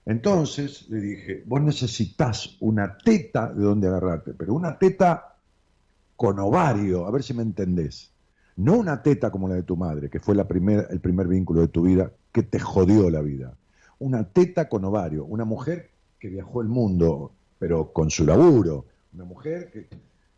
Entonces 0.07 0.89
le 0.91 1.01
dije, 1.01 1.45
vos 1.47 1.62
necesitas 1.62 2.57
una 2.61 2.97
teta 2.99 3.53
de 3.53 3.64
donde 3.64 3.89
agarrarte, 3.89 4.35
pero 4.35 4.55
una 4.55 4.79
teta 4.79 5.39
con 6.16 6.39
ovario, 6.39 7.07
a 7.07 7.11
ver 7.11 7.22
si 7.22 7.35
me 7.35 7.43
entendés. 7.43 8.14
No 8.57 8.75
una 8.75 9.03
teta 9.03 9.31
como 9.31 9.49
la 9.49 9.57
de 9.57 9.63
tu 9.65 9.77
madre, 9.77 10.09
que 10.09 10.21
fue 10.21 10.35
la 10.35 10.47
el 10.91 11.01
primer 11.01 11.27
vínculo 11.29 11.61
de 11.63 11.69
tu 11.69 11.83
vida 11.83 12.13
que 12.31 12.43
te 12.43 12.59
jodió 12.61 13.11
la 13.11 13.21
vida. 13.21 13.57
Una 13.99 14.25
teta 14.25 14.69
con 14.69 14.85
ovario, 14.85 15.25
una 15.25 15.45
mujer 15.45 15.91
que 16.19 16.29
viajó 16.29 16.63
el 16.63 16.69
mundo, 16.69 17.33
pero 17.59 17.93
con 17.93 18.11
su 18.11 18.25
laburo. 18.25 18.87
Una 19.13 19.25
mujer 19.25 19.71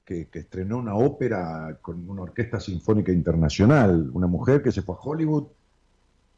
que, 0.04 0.26
que- 0.28 0.38
estrenó 0.38 0.78
una 0.78 0.94
ópera 0.94 1.78
con 1.82 2.08
una 2.08 2.22
orquesta 2.22 2.60
sinfónica 2.60 3.12
internacional. 3.12 4.10
Una 4.12 4.26
mujer 4.26 4.62
que 4.62 4.72
se 4.72 4.82
fue 4.82 4.94
a 4.94 4.98
Hollywood 4.98 5.44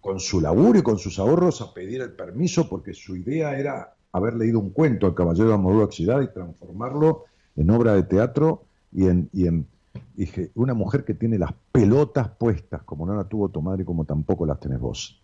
con 0.00 0.20
su 0.20 0.40
laburo 0.40 0.78
y 0.78 0.82
con 0.82 0.98
sus 0.98 1.18
ahorros 1.18 1.60
a 1.60 1.74
pedir 1.74 2.00
el 2.00 2.12
permiso 2.12 2.68
porque 2.68 2.94
su 2.94 3.16
idea 3.16 3.58
era 3.58 3.94
haber 4.12 4.34
leído 4.34 4.58
un 4.58 4.70
cuento, 4.70 5.06
El 5.06 5.14
Caballero 5.14 5.48
de 5.48 5.54
Amador 5.54 5.82
Oxidada, 5.84 6.22
y 6.22 6.32
transformarlo 6.32 7.24
en 7.56 7.70
obra 7.70 7.94
de 7.94 8.04
teatro 8.04 8.64
y 8.92 9.06
en, 9.06 9.28
y 9.32 9.46
en 9.46 9.66
dije, 10.14 10.50
una 10.54 10.74
mujer 10.74 11.04
que 11.04 11.14
tiene 11.14 11.38
las 11.38 11.52
pelotas 11.72 12.28
puestas, 12.28 12.82
como 12.82 13.06
no 13.06 13.14
la 13.14 13.24
tuvo 13.24 13.48
tu 13.48 13.62
madre 13.62 13.84
como 13.84 14.04
tampoco 14.04 14.46
las 14.46 14.60
tenés 14.60 14.80
vos. 14.80 15.22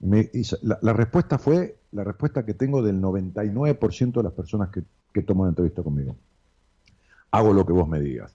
La, 0.00 0.78
la 0.82 0.92
respuesta 0.92 1.38
fue 1.38 1.78
la 1.92 2.04
respuesta 2.04 2.44
que 2.44 2.54
tengo 2.54 2.82
del 2.82 3.00
99% 3.00 4.12
de 4.12 4.22
las 4.22 4.32
personas 4.32 4.70
que, 4.70 4.82
que 5.12 5.22
toman 5.22 5.50
entrevista 5.50 5.82
conmigo. 5.82 6.16
Hago 7.30 7.52
lo 7.52 7.64
que 7.64 7.72
vos 7.72 7.88
me 7.88 8.00
digas. 8.00 8.34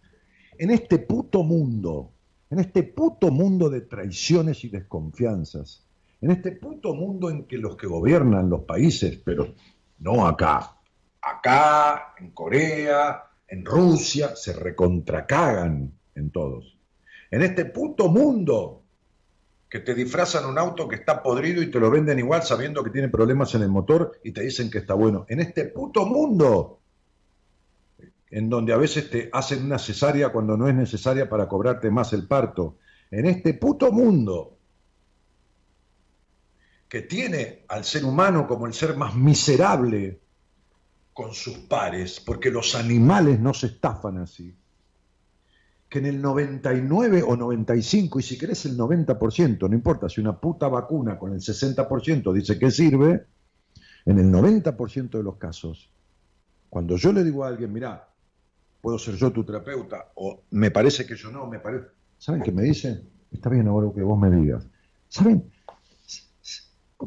En 0.58 0.72
este 0.72 1.00
puto 1.00 1.44
mundo, 1.44 2.12
en 2.50 2.60
este 2.60 2.84
puto 2.84 3.32
mundo 3.32 3.70
de 3.70 3.82
traiciones 3.82 4.64
y 4.64 4.70
desconfianzas, 4.70 5.86
en 6.22 6.32
este 6.32 6.52
puto 6.52 6.96
mundo 6.96 7.30
en 7.30 7.44
que 7.44 7.58
los 7.58 7.76
que 7.76 7.88
gobiernan 7.88 8.50
los 8.50 8.62
países, 8.62 9.20
pero 9.24 9.54
no 10.00 10.26
acá, 10.26 10.78
acá, 11.22 12.14
en 12.20 12.32
Corea, 12.32 13.24
en 13.48 13.66
Rusia, 13.66 14.36
se 14.36 14.54
recontracagan 14.54 15.94
en 16.16 16.32
todos. 16.32 16.78
En 17.32 17.42
este 17.42 17.66
puto 17.66 18.10
mundo 18.10 18.84
que 19.70 19.80
te 19.80 19.94
disfrazan 19.94 20.46
un 20.46 20.58
auto 20.58 20.88
que 20.88 20.96
está 20.96 21.22
podrido 21.22 21.62
y 21.62 21.70
te 21.70 21.80
lo 21.80 21.92
venden 21.92 22.20
igual 22.20 22.44
sabiendo 22.44 22.84
que 22.84 22.90
tiene 22.90 23.10
problemas 23.10 23.54
en 23.56 23.64
el 23.64 23.70
motor 23.70 24.20
y 24.24 24.32
te 24.32 24.42
dicen 24.42 24.72
que 24.72 24.78
está 24.78 24.94
bueno. 24.94 25.26
En 25.28 25.42
este 25.42 25.66
puto 25.66 26.06
mundo 26.06 26.78
en 28.30 28.50
donde 28.50 28.74
a 28.74 28.78
veces 28.78 29.10
te 29.10 29.30
hacen 29.32 29.64
una 29.64 29.80
cesárea 29.80 30.30
cuando 30.30 30.58
no 30.58 30.68
es 30.68 30.76
necesaria 30.76 31.30
para 31.30 31.48
cobrarte 31.48 31.90
más 31.90 32.14
el 32.14 32.28
parto, 32.28 32.78
en 33.10 33.26
este 33.26 33.54
puto 33.54 33.92
mundo 33.92 34.58
que 36.90 37.02
tiene 37.02 37.66
al 37.68 37.84
ser 37.84 38.06
humano 38.06 38.48
como 38.48 38.66
el 38.66 38.74
ser 38.74 38.96
más 38.96 39.16
miserable 39.16 40.22
con 41.18 41.34
sus 41.34 41.58
pares, 41.58 42.20
porque 42.20 42.52
los 42.52 42.76
animales 42.76 43.40
no 43.40 43.52
se 43.52 43.66
estafan 43.66 44.20
así, 44.20 44.56
que 45.90 45.98
en 45.98 46.06
el 46.06 46.22
99 46.22 47.24
o 47.24 47.36
95, 47.36 48.20
y 48.20 48.22
si 48.22 48.38
querés 48.38 48.68
el 48.68 48.78
90%, 48.78 49.68
no 49.68 49.76
importa 49.76 50.08
si 50.10 50.22
una 50.22 50.40
puta 50.40 50.68
vacuna 50.68 51.18
con 51.18 51.34
el 51.34 51.40
60% 51.40 52.32
dice 52.32 52.60
que 52.60 52.70
sirve, 52.70 53.26
en 54.06 54.20
el 54.20 54.32
90% 54.32 55.10
de 55.10 55.24
los 55.24 55.38
casos, 55.38 55.90
cuando 56.70 56.98
yo 56.98 57.12
le 57.12 57.24
digo 57.24 57.44
a 57.44 57.48
alguien, 57.48 57.74
mira, 57.74 58.08
puedo 58.80 59.00
ser 59.00 59.16
yo 59.16 59.32
tu 59.32 59.44
terapeuta, 59.44 60.12
o 60.14 60.44
me 60.52 60.70
parece 60.70 61.08
que 61.08 61.16
yo 61.16 61.32
no, 61.32 61.48
me 61.48 61.58
parece... 61.58 61.88
¿Saben 62.20 62.44
qué 62.44 62.52
me 62.52 62.62
dicen? 62.62 63.10
Está 63.32 63.50
bien 63.50 63.68
ahora 63.68 63.92
que 63.92 64.04
vos 64.04 64.20
me 64.20 64.30
digas. 64.30 64.68
¿Saben? 65.08 65.52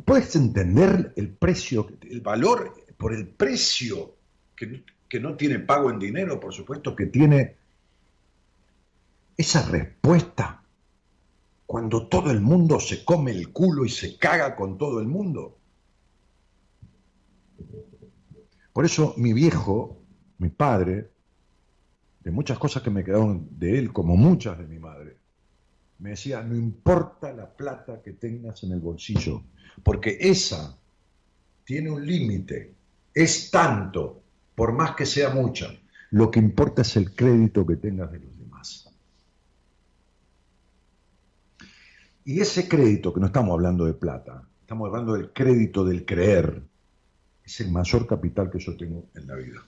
¿Puedes 0.04 0.34
entender 0.34 1.12
el 1.14 1.28
precio, 1.28 1.86
el 2.08 2.20
valor 2.22 2.74
por 3.00 3.14
el 3.14 3.26
precio 3.26 4.14
que, 4.54 4.84
no 5.20 5.34
tiene 5.34 5.58
pago 5.58 5.90
en 5.90 5.98
dinero, 5.98 6.38
por 6.38 6.52
supuesto, 6.52 6.94
que 6.94 7.06
tiene 7.06 7.56
esa 9.38 9.66
respuesta 9.66 10.62
cuando 11.64 12.08
todo 12.08 12.30
el 12.30 12.42
mundo 12.42 12.78
se 12.78 13.02
come 13.02 13.30
el 13.30 13.52
culo 13.52 13.86
y 13.86 13.88
se 13.88 14.18
caga 14.18 14.54
con 14.54 14.76
todo 14.76 15.00
el 15.00 15.06
mundo? 15.06 15.56
Por 18.74 18.84
eso 18.84 19.14
mi 19.16 19.32
viejo, 19.32 20.02
mi 20.36 20.50
padre, 20.50 21.08
de 22.22 22.30
muchas 22.30 22.58
cosas 22.58 22.82
que 22.82 22.90
me 22.90 23.02
quedaron 23.02 23.48
de 23.58 23.78
él, 23.78 23.94
como 23.94 24.14
muchas 24.14 24.58
de 24.58 24.66
mi 24.66 24.78
madre, 24.78 25.16
me 26.00 26.10
decía, 26.10 26.42
no 26.42 26.54
importa 26.54 27.32
la 27.32 27.48
plata 27.48 28.02
que 28.02 28.12
tengas 28.12 28.62
en 28.62 28.72
el 28.72 28.80
bolsillo, 28.80 29.42
porque 29.82 30.18
esa 30.20 30.76
tiene 31.64 31.90
un 31.90 32.04
límite, 32.04 32.74
es 33.22 33.50
tanto, 33.50 34.22
por 34.54 34.72
más 34.72 34.94
que 34.94 35.06
sea 35.06 35.30
mucha, 35.30 35.68
lo 36.10 36.30
que 36.30 36.40
importa 36.40 36.82
es 36.82 36.96
el 36.96 37.14
crédito 37.14 37.66
que 37.66 37.76
tengas 37.76 38.10
de 38.10 38.20
los 38.20 38.38
demás. 38.38 38.90
Y 42.24 42.40
ese 42.40 42.68
crédito, 42.68 43.12
que 43.12 43.20
no 43.20 43.26
estamos 43.26 43.52
hablando 43.52 43.84
de 43.84 43.94
plata, 43.94 44.46
estamos 44.60 44.88
hablando 44.88 45.14
del 45.14 45.32
crédito 45.32 45.84
del 45.84 46.04
creer, 46.04 46.62
es 47.44 47.60
el 47.60 47.70
mayor 47.70 48.06
capital 48.06 48.50
que 48.50 48.58
yo 48.58 48.76
tengo 48.76 49.08
en 49.14 49.26
la 49.26 49.34
vida. 49.34 49.66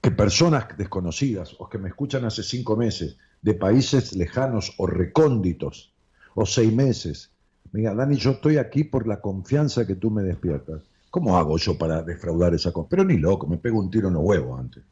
Que 0.00 0.10
personas 0.10 0.66
desconocidas 0.76 1.56
o 1.58 1.68
que 1.68 1.78
me 1.78 1.88
escuchan 1.88 2.24
hace 2.24 2.42
cinco 2.42 2.76
meses 2.76 3.16
de 3.40 3.54
países 3.54 4.14
lejanos 4.14 4.74
o 4.76 4.86
recónditos 4.86 5.92
o 6.34 6.46
seis 6.46 6.72
meses, 6.72 7.32
mira, 7.72 7.94
Dani, 7.94 8.16
yo 8.16 8.32
estoy 8.32 8.58
aquí 8.58 8.84
por 8.84 9.06
la 9.06 9.20
confianza 9.20 9.86
que 9.86 9.96
tú 9.96 10.10
me 10.10 10.22
despiertas. 10.22 10.82
¿Cómo 11.12 11.36
hago 11.36 11.58
yo 11.58 11.76
para 11.76 12.02
defraudar 12.02 12.54
esa 12.54 12.72
confianza? 12.72 12.88
Pero 12.88 13.04
ni 13.04 13.18
loco, 13.18 13.46
me 13.46 13.58
pego 13.58 13.78
un 13.78 13.90
tiro 13.90 14.08
en 14.08 14.14
los 14.14 14.22
huevos 14.24 14.58
antes. 14.58 14.82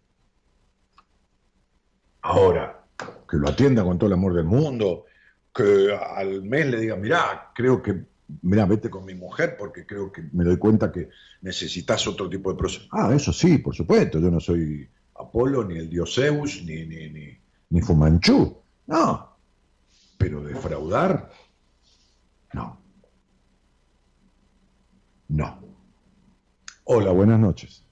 Ahora, 2.21 2.85
que 3.27 3.39
lo 3.39 3.49
atienda 3.49 3.83
con 3.83 3.99
todo 3.99 4.09
el 4.09 4.13
amor 4.13 4.35
del 4.35 4.45
mundo, 4.45 5.07
que 5.55 5.95
al 5.95 6.43
mes 6.43 6.67
le 6.67 6.79
diga, 6.79 6.97
mira, 6.97 7.51
creo 7.55 7.81
que 7.83 8.05
mira, 8.43 8.67
vete 8.67 8.91
con 8.91 9.07
mi 9.07 9.15
mujer 9.15 9.57
porque 9.59 9.87
creo 9.87 10.13
que 10.13 10.23
me 10.33 10.45
doy 10.45 10.59
cuenta 10.59 10.93
que 10.93 11.09
necesitas 11.41 12.07
otro 12.07 12.29
tipo 12.29 12.53
de 12.53 12.59
proceso. 12.59 12.87
Ah, 12.93 13.15
eso 13.15 13.33
sí, 13.33 13.57
por 13.57 13.75
supuesto, 13.75 14.19
yo 14.19 14.31
no 14.31 14.41
soy 14.41 14.87
Apolo, 15.15 15.65
ni 15.65 15.79
el 15.79 15.89
dios 15.89 16.15
Zeus, 16.15 16.63
ni, 16.67 16.85
ni, 16.85 17.09
ni, 17.09 17.39
ni 17.71 17.81
Fumanchu. 17.81 18.59
No, 18.89 19.39
pero 20.19 20.43
defraudar, 20.43 21.31
no. 22.53 22.79
No. 25.29 25.70
Hola, 26.93 27.13
buenas 27.13 27.39
noches. 27.39 27.85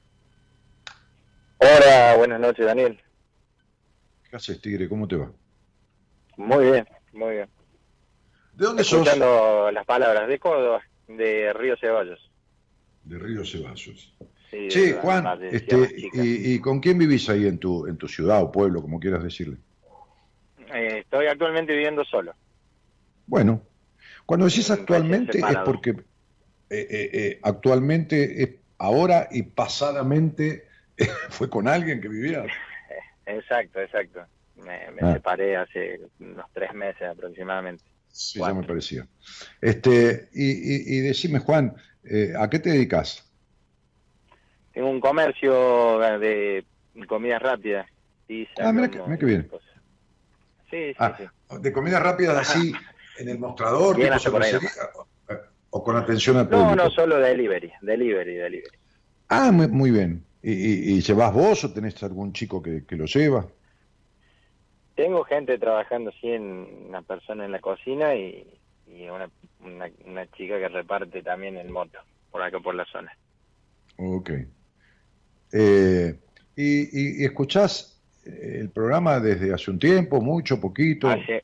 Hola, 1.59 2.17
buenas 2.17 2.41
noches, 2.41 2.67
Daniel. 2.67 3.01
¿Qué 4.29 4.35
haces, 4.35 4.61
Tigre? 4.61 4.89
¿Cómo 4.89 5.07
te 5.07 5.15
va? 5.15 5.31
Muy 6.37 6.65
bien, 6.65 6.89
muy 7.13 7.35
bien. 7.35 7.49
¿De 8.55 8.65
dónde 8.67 8.83
sos? 8.83 9.07
Escuchando 9.07 9.71
las 9.71 9.87
palabras 9.87 10.27
de 10.27 10.41
Córdoba, 10.41 10.83
de 11.07 11.53
Río 11.53 11.77
Ceballos. 11.81 12.19
De 13.05 13.21
Río 13.21 13.45
Ceballos. 13.45 14.17
Sí, 14.51 14.69
Sí, 14.69 14.93
Juan, 15.01 15.45
este, 15.45 15.77
y, 16.15 16.55
y 16.55 16.59
con 16.59 16.81
quién 16.81 16.99
vivís 16.99 17.29
ahí 17.29 17.47
en 17.47 17.59
tu, 17.59 17.87
en 17.87 17.99
tu 17.99 18.09
ciudad 18.09 18.43
o 18.43 18.51
pueblo, 18.51 18.83
como 18.83 18.99
quieras 18.99 19.23
decirle? 19.23 19.59
Eh, 20.75 21.03
estoy 21.05 21.27
actualmente 21.27 21.73
viviendo 21.73 22.05
solo. 22.05 22.35
Bueno, 23.29 23.63
cuando 24.27 24.47
decís 24.47 24.69
actualmente 24.73 25.39
es 25.39 25.57
porque 25.65 25.91
eh, 25.91 26.87
eh, 26.91 27.41
actualmente 27.45 28.43
es 28.43 28.68
ahora 28.79 29.29
y 29.31 29.43
pasadamente 29.43 30.69
fue 31.31 31.49
con 31.51 31.69
alguien 31.69 32.01
que 32.01 32.09
vivía. 32.09 32.45
Exacto, 33.27 33.81
exacto. 33.81 34.27
Me, 34.57 34.91
me 34.91 35.03
Ah. 35.03 35.13
separé 35.15 35.57
hace 35.57 36.01
unos 36.19 36.47
tres 36.53 36.73
meses 36.75 37.03
aproximadamente. 37.09 37.85
Sí, 38.11 38.39
Cuatro. 38.39 38.57
ya 38.57 38.61
me 38.63 38.67
parecía. 38.67 39.07
Este, 39.61 40.29
y, 40.33 40.51
y- 40.51 40.99
y 40.99 41.01
decime, 41.01 41.39
Juan, 41.39 41.77
eh, 42.05 42.33
¿a 42.39 42.49
qué 42.51 42.59
te 42.59 42.71
dedicas? 42.71 43.25
Tengo 44.73 44.91
un 44.91 45.01
comercio 45.01 45.99
de 46.19 46.65
comidas 47.07 47.43
rápidas. 47.43 47.87
pizza, 48.27 48.69
Ah, 48.69 48.73
mira 48.73 48.91
que- 48.91 49.25
bien. 49.27 49.49
Sí, 50.71 50.91
sí, 50.91 50.95
Ah, 50.99 51.17
sí. 51.17 51.25
¿De 51.61 51.73
comidas 51.73 52.03
rápidas 52.03 52.37
así 52.51 52.73
en 53.19 53.29
el 53.31 53.39
mostrador, 53.39 53.97
tipo 53.97 54.31
por 54.33 54.43
ahí 54.43 54.53
o, 55.71 55.83
con 55.85 55.97
atención 55.97 56.37
al 56.37 56.49
público? 56.49 56.75
No, 56.75 56.85
no, 56.85 56.91
solo 56.91 57.19
delivery, 57.19 57.73
delivery, 57.81 58.35
delivery. 58.37 58.79
Ah, 59.29 59.51
muy, 59.53 59.69
muy 59.69 59.91
bien. 59.91 60.27
¿Y, 60.43 60.53
y, 60.53 60.97
y 60.99 61.01
llevas 61.03 61.33
vos 61.35 61.65
o 61.65 61.73
tenés 61.73 62.03
algún 62.03 62.33
chico 62.33 62.63
que, 62.63 62.85
que 62.87 62.97
lo 62.97 63.07
lleva? 63.07 63.47
Tengo 64.95 65.25
gente 65.25 65.59
trabajando 65.59 66.11
así 66.11 66.29
en 66.29 66.43
una 66.89 67.03
persona 67.03 67.45
en 67.45 67.53
la 67.53 67.61
cocina 67.61 68.15
y, 68.17 68.61
y 68.87 69.09
una, 69.09 69.31
una, 69.61 69.91
una 70.05 70.27
chica 70.33 70.59
que 70.59 70.69
reparte 70.69 71.23
también 71.23 71.57
en 71.57 71.71
moto 71.71 71.99
por 72.31 72.43
acá 72.43 72.59
por 72.61 72.75
la 72.75 72.85
zona. 72.87 73.13
Ok. 73.99 74.31
Eh, 75.53 76.21
y, 76.57 77.23
y- 77.23 77.25
escuchás 77.25 78.03
el 78.25 78.71
programa 78.71 79.21
desde 79.21 79.53
hace 79.55 79.71
un 79.71 79.79
tiempo, 79.79 80.21
mucho, 80.21 80.61
poquito? 80.61 81.09
Hace 81.09 81.43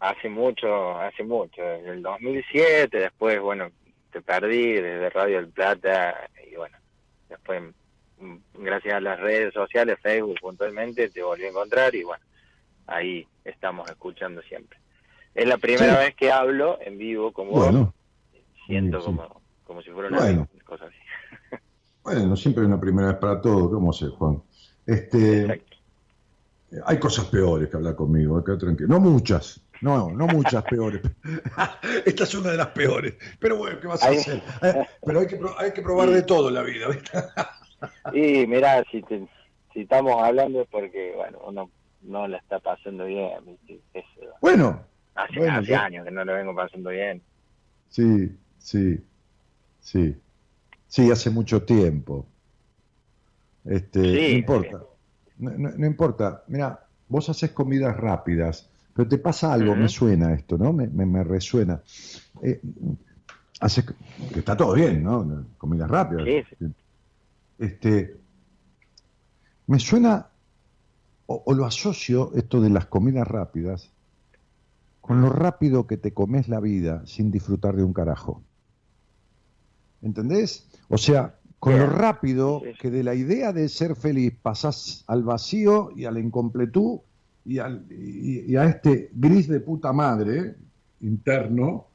hace 0.00 0.28
mucho, 0.28 0.98
hace 0.98 1.22
mucho, 1.24 1.62
desde 1.62 1.90
el 1.90 2.02
2007, 2.02 2.98
después, 2.98 3.40
bueno, 3.40 3.70
te 4.12 4.20
perdí 4.20 4.72
desde 4.74 5.10
Radio 5.10 5.36
del 5.36 5.48
Plata 5.48 6.28
y 6.50 6.56
bueno, 6.56 6.76
después, 7.28 7.62
mm, 8.20 8.36
gracias 8.54 8.94
a 8.94 9.00
las 9.00 9.18
redes 9.20 9.52
sociales, 9.54 9.98
Facebook 10.02 10.38
puntualmente, 10.40 11.08
te 11.08 11.22
volví 11.22 11.44
a 11.44 11.48
encontrar 11.48 11.94
y 11.94 12.02
bueno, 12.04 12.24
ahí 12.86 13.26
estamos 13.44 13.88
escuchando 13.90 14.42
siempre. 14.42 14.78
Es 15.34 15.46
la 15.46 15.58
primera 15.58 15.92
Sí. 15.98 15.98
vez 16.06 16.14
que 16.14 16.32
hablo 16.32 16.78
en 16.80 16.96
vivo 16.98 17.32
con 17.32 17.48
vos, 17.48 17.64
Bueno, 17.64 17.94
siento 18.66 19.00
sí. 19.00 19.06
como, 19.06 19.40
como 19.64 19.82
si 19.82 19.90
fuera 19.90 20.08
una 20.08 20.18
Bueno. 20.18 20.48
cosa 20.64 20.86
así. 20.86 20.96
bueno, 22.02 22.36
siempre 22.36 22.62
hay 22.62 22.68
una 22.68 22.80
primera 22.80 23.08
vez 23.08 23.16
para 23.18 23.40
todo, 23.40 23.70
¿cómo 23.70 23.92
sé, 23.92 24.06
Juan? 24.08 24.42
Este, 24.86 25.40
Exacto. 25.42 25.76
hay 26.86 26.98
cosas 26.98 27.26
peores 27.26 27.68
que 27.68 27.76
hablar 27.76 27.96
conmigo, 27.96 28.38
acá 28.38 28.56
tranquilo. 28.56 28.88
No 28.88 29.00
muchas, 29.00 29.60
no, 29.80 30.10
no 30.10 30.26
muchas 30.26 30.62
peores. 30.64 31.00
Esta 32.06 32.24
es 32.24 32.34
una 32.34 32.50
de 32.52 32.56
las 32.56 32.68
peores. 32.68 33.14
Pero 33.38 33.56
bueno, 33.56 33.78
¿qué 33.80 33.86
vas 33.86 34.02
a 34.02 34.08
Ahí- 34.08 34.18
hacer? 34.18 34.42
Eh, 34.62 34.86
Pero 35.04 35.20
hay 35.20 35.26
que, 35.26 35.36
pro- 35.36 35.58
hay 35.58 35.72
que 35.72 35.82
probar 35.82 36.08
de 36.10 36.22
todo 36.22 36.48
en 36.48 36.54
la 36.54 36.62
vida, 36.62 36.88
¿viste? 36.88 37.10
Y 38.14 38.46
mira, 38.46 38.82
si, 38.90 39.02
te- 39.02 39.28
si 39.74 39.80
estamos 39.82 40.20
hablando 40.22 40.62
es 40.62 40.68
porque, 40.70 41.12
bueno, 41.14 41.38
uno 41.46 41.70
no 42.02 42.26
la 42.26 42.38
está 42.38 42.58
pasando 42.58 43.04
bien, 43.04 43.30
yo. 43.68 43.76
Bueno, 44.40 44.82
Hace, 45.14 45.38
Bueno, 45.38 45.58
hace 45.58 45.68
yo- 45.72 45.78
años 45.78 46.04
que 46.04 46.10
no 46.10 46.24
lo 46.24 46.34
vengo 46.34 46.54
pasando 46.54 46.90
bien. 46.90 47.22
sí, 47.90 48.30
sí, 48.58 48.98
sí. 49.80 50.16
Sí, 50.88 51.10
hace 51.10 51.30
mucho 51.30 51.62
tiempo. 51.64 52.26
Este, 53.64 54.00
Sí, 54.02 54.32
no 54.32 54.38
importa. 54.38 54.80
No, 55.38 55.50
no- 55.50 55.70
no 55.76 55.86
importa. 55.86 56.44
Mira, 56.46 56.80
vos 57.08 57.28
haces 57.28 57.50
comidas 57.50 57.96
rápidas, 57.96 58.70
pero 58.96 59.08
te 59.08 59.18
pasa 59.18 59.52
algo, 59.52 59.76
me 59.76 59.88
suena 59.88 60.32
esto, 60.32 60.56
¿no? 60.56 60.72
Me, 60.72 60.86
me, 60.88 61.04
me 61.04 61.22
resuena. 61.22 61.82
Eh, 62.42 62.60
haces, 63.60 63.84
que 64.32 64.38
está 64.38 64.56
todo 64.56 64.72
bien, 64.74 65.02
¿no? 65.04 65.44
Comidas 65.58 65.90
rápidas. 65.90 66.46
Sí, 66.58 66.66
Este, 67.58 68.16
me 69.66 69.78
suena, 69.78 70.28
o, 71.26 71.42
o 71.44 71.54
lo 71.54 71.66
asocio, 71.66 72.32
esto 72.34 72.60
de 72.60 72.70
las 72.70 72.86
comidas 72.86 73.28
rápidas, 73.28 73.90
con 75.00 75.20
lo 75.20 75.28
rápido 75.30 75.86
que 75.86 75.96
te 75.98 76.12
comes 76.14 76.48
la 76.48 76.60
vida 76.60 77.02
sin 77.06 77.30
disfrutar 77.30 77.76
de 77.76 77.84
un 77.84 77.92
carajo. 77.92 78.42
¿Entendés? 80.02 80.66
O 80.88 80.98
sea, 80.98 81.36
con 81.58 81.78
lo 81.78 81.86
rápido 81.86 82.60
Sí, 82.64 82.72
sí. 82.72 82.78
que 82.80 82.90
de 82.90 83.02
la 83.02 83.14
idea 83.14 83.52
de 83.52 83.68
ser 83.68 83.96
feliz 83.96 84.34
pasás 84.40 85.04
al 85.06 85.22
vacío 85.22 85.90
y 85.96 86.04
a 86.04 86.10
la 86.10 86.20
incompletud 86.20 87.00
y, 87.46 87.58
al- 87.58 87.84
y- 87.90 88.56
a 88.56 88.64
este 88.64 89.10
gris 89.14 89.48
de 89.48 89.60
puta 89.60 89.92
madre 89.92 90.54
interno 91.00 91.86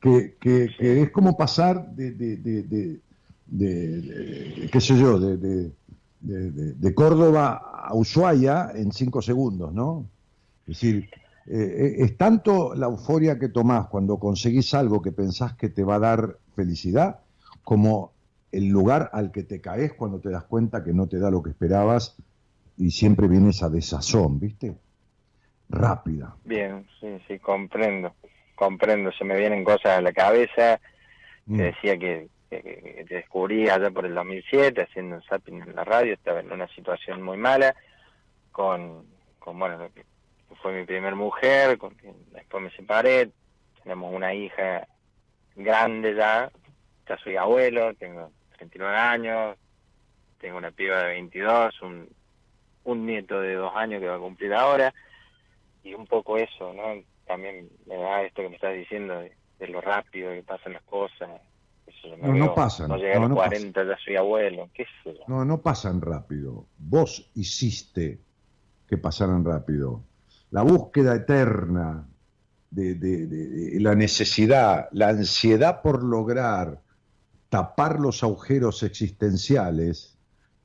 que, 0.00 0.36
que- 0.40 0.70
es 1.02 1.10
como 1.10 1.36
pasar 1.36 1.90
de, 1.94 2.12
de- 2.12 2.36
de- 2.36 2.62
de- 3.46 4.68
qué 4.70 4.80
sé 4.80 4.98
yo, 4.98 5.18
de, 5.18 5.70
Córdoba 6.94 7.62
a 7.88 7.94
Ushuaia 7.94 8.72
en 8.74 8.90
cinco 8.92 9.22
segundos, 9.22 9.72
¿no? 9.72 10.06
Es 10.62 10.80
decir, 10.80 11.08
eh, 11.46 11.96
es 11.98 12.16
tanto 12.16 12.74
la 12.74 12.86
euforia 12.86 13.38
que 13.38 13.48
tomás 13.48 13.86
cuando 13.86 14.18
conseguís 14.18 14.74
algo 14.74 15.00
que 15.02 15.12
pensás 15.12 15.54
que 15.54 15.68
te 15.68 15.84
va 15.84 15.96
a 15.96 16.00
dar 16.00 16.38
felicidad, 16.54 17.20
como 17.62 18.12
el 18.50 18.68
lugar 18.68 19.10
al 19.12 19.30
que 19.30 19.42
te 19.44 19.60
caes 19.60 19.92
cuando 19.92 20.18
te 20.18 20.30
das 20.30 20.44
cuenta 20.44 20.82
que 20.82 20.92
no 20.92 21.06
te 21.06 21.18
da 21.18 21.30
lo 21.30 21.42
que 21.42 21.50
esperabas 21.50 22.16
y 22.78 22.90
siempre 22.90 23.28
viene 23.28 23.50
esa 23.50 23.68
desazón, 23.70 24.40
¿viste? 24.40 24.74
Rápida. 25.68 26.34
Bien, 26.44 26.86
sí, 27.00 27.18
sí, 27.26 27.38
comprendo, 27.38 28.14
comprendo, 28.54 29.10
se 29.12 29.24
me 29.24 29.36
vienen 29.36 29.64
cosas 29.64 29.98
a 29.98 30.00
la 30.00 30.12
cabeza, 30.12 30.80
Mm. 31.46 31.56
te 31.56 31.62
decía 31.62 31.98
que, 31.98 32.28
que- 32.50 33.04
descubrí 33.08 33.68
allá 33.68 33.90
por 33.90 34.04
el 34.06 34.14
2007 34.14 34.82
haciendo 34.82 35.16
un 35.16 35.22
zapping 35.22 35.62
en 35.62 35.74
la 35.76 35.84
radio, 35.84 36.14
estaba 36.14 36.40
en 36.40 36.50
una 36.52 36.68
situación 36.68 37.22
muy 37.22 37.36
mala, 37.36 37.74
con, 38.52 39.04
con 39.38 39.58
bueno, 39.58 39.76
lo 39.78 39.92
que 39.92 40.04
fue 40.62 40.72
mi 40.72 40.84
primer 40.84 41.14
mujer, 41.14 41.78
con 41.78 41.94
quien 41.94 42.14
después 42.32 42.62
me 42.62 42.70
separé, 42.70 43.30
tenemos 43.82 44.12
una 44.14 44.34
hija 44.34 44.86
grande 45.54 46.14
ya, 46.14 46.50
ya 47.08 47.16
soy 47.18 47.36
abuelo, 47.36 47.94
tengo 47.94 48.30
39 48.56 48.96
años, 48.96 49.56
tengo 50.40 50.58
una 50.58 50.70
piba 50.70 50.98
de 51.02 51.08
22, 51.14 51.82
un, 51.82 52.08
un 52.84 53.06
nieto 53.06 53.40
de 53.40 53.54
dos 53.54 53.72
años 53.76 54.00
que 54.00 54.08
va 54.08 54.16
a 54.16 54.20
cumplir 54.20 54.52
ahora, 54.54 54.92
y 55.86 55.94
un 55.94 56.06
poco 56.06 56.36
eso, 56.36 56.72
¿no? 56.72 56.82
También 57.26 57.68
me 57.86 57.96
da 57.96 58.22
esto 58.22 58.42
que 58.42 58.48
me 58.48 58.56
estás 58.56 58.74
diciendo 58.74 59.14
de, 59.20 59.32
de 59.58 59.68
lo 59.68 59.80
rápido 59.80 60.30
que 60.32 60.42
pasan 60.42 60.72
las 60.74 60.82
cosas. 60.84 61.28
Eso 61.86 62.16
No, 62.16 62.34
no 62.34 62.54
pasan, 62.54 62.88
No 62.88 62.96
llegué 62.96 63.12
a 63.12 63.14
no, 63.16 63.20
los 63.22 63.30
no 63.30 63.34
40, 63.36 63.84
ya 63.84 63.96
soy 64.04 64.16
abuelo, 64.16 64.68
qué 64.74 64.84
sé 65.04 65.14
yo. 65.14 65.20
No, 65.28 65.44
no 65.44 65.60
pasan 65.62 66.00
rápido. 66.00 66.66
Vos 66.78 67.30
hiciste 67.34 68.20
que 68.88 68.98
pasaran 68.98 69.44
rápido. 69.44 70.02
La 70.50 70.62
búsqueda 70.62 71.14
eterna 71.14 72.06
de, 72.70 72.94
de- 72.94 73.26
de- 73.26 73.46
de 73.48 73.80
la 73.80 73.94
necesidad, 73.94 74.88
la 74.92 75.08
ansiedad 75.08 75.82
por 75.82 76.02
lograr 76.02 76.80
tapar 77.48 78.00
los 78.00 78.22
agujeros 78.24 78.82
existenciales, 78.82 80.18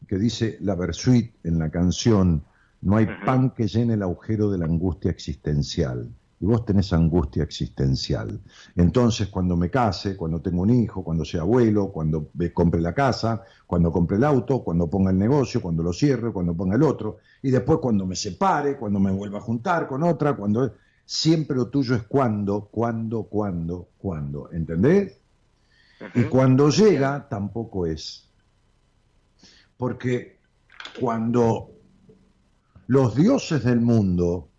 que 0.07 0.17
dice 0.17 0.57
la 0.61 0.75
Versuit 0.75 1.33
en 1.43 1.59
la 1.59 1.69
canción, 1.69 2.43
no 2.81 2.97
hay 2.97 3.07
pan 3.25 3.51
que 3.51 3.67
llene 3.67 3.93
el 3.93 4.01
agujero 4.01 4.49
de 4.49 4.57
la 4.57 4.65
angustia 4.65 5.11
existencial. 5.11 6.09
Y 6.39 6.45
vos 6.45 6.65
tenés 6.65 6.91
angustia 6.91 7.43
existencial. 7.43 8.41
Entonces, 8.75 9.27
cuando 9.27 9.55
me 9.55 9.69
case, 9.69 10.17
cuando 10.17 10.41
tengo 10.41 10.63
un 10.63 10.71
hijo, 10.71 11.03
cuando 11.03 11.23
sea 11.23 11.41
abuelo, 11.41 11.91
cuando 11.91 12.29
me 12.33 12.51
compre 12.51 12.81
la 12.81 12.95
casa, 12.95 13.43
cuando 13.67 13.91
compre 13.91 14.17
el 14.17 14.23
auto, 14.23 14.63
cuando 14.63 14.89
ponga 14.89 15.11
el 15.11 15.19
negocio, 15.19 15.61
cuando 15.61 15.83
lo 15.83 15.93
cierre, 15.93 16.33
cuando 16.33 16.55
ponga 16.55 16.75
el 16.75 16.81
otro, 16.81 17.17
y 17.43 17.51
después 17.51 17.77
cuando 17.79 18.07
me 18.07 18.15
separe, 18.15 18.77
cuando 18.77 18.99
me 18.99 19.11
vuelva 19.11 19.37
a 19.37 19.41
juntar 19.41 19.87
con 19.87 20.01
otra, 20.01 20.35
cuando 20.35 20.73
siempre 21.05 21.55
lo 21.55 21.67
tuyo 21.67 21.93
es 21.93 22.03
cuando, 22.03 22.69
cuando, 22.71 23.23
cuando, 23.23 23.89
cuando, 23.99 24.49
¿entendés? 24.51 25.19
Y 26.15 26.23
cuando 26.23 26.69
llega 26.69 27.27
tampoco 27.29 27.85
es. 27.85 28.27
Porque 29.77 30.39
cuando 30.99 31.69
los 32.91 33.15
dioses 33.15 33.63
del 33.63 33.79
mundo, 33.79 34.49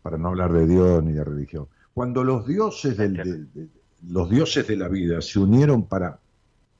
para 0.00 0.16
no 0.16 0.28
hablar 0.28 0.52
de 0.52 0.64
Dios 0.64 1.02
ni 1.02 1.12
de 1.12 1.24
religión, 1.24 1.66
cuando 1.92 2.22
los 2.22 2.46
dioses, 2.46 2.96
del- 2.96 3.14
de, 3.16 3.44
de- 3.52 3.68
los 4.08 4.30
dioses 4.30 4.64
de 4.68 4.76
la 4.76 4.86
vida 4.86 5.20
se 5.20 5.40
unieron 5.40 5.86
para 5.86 6.20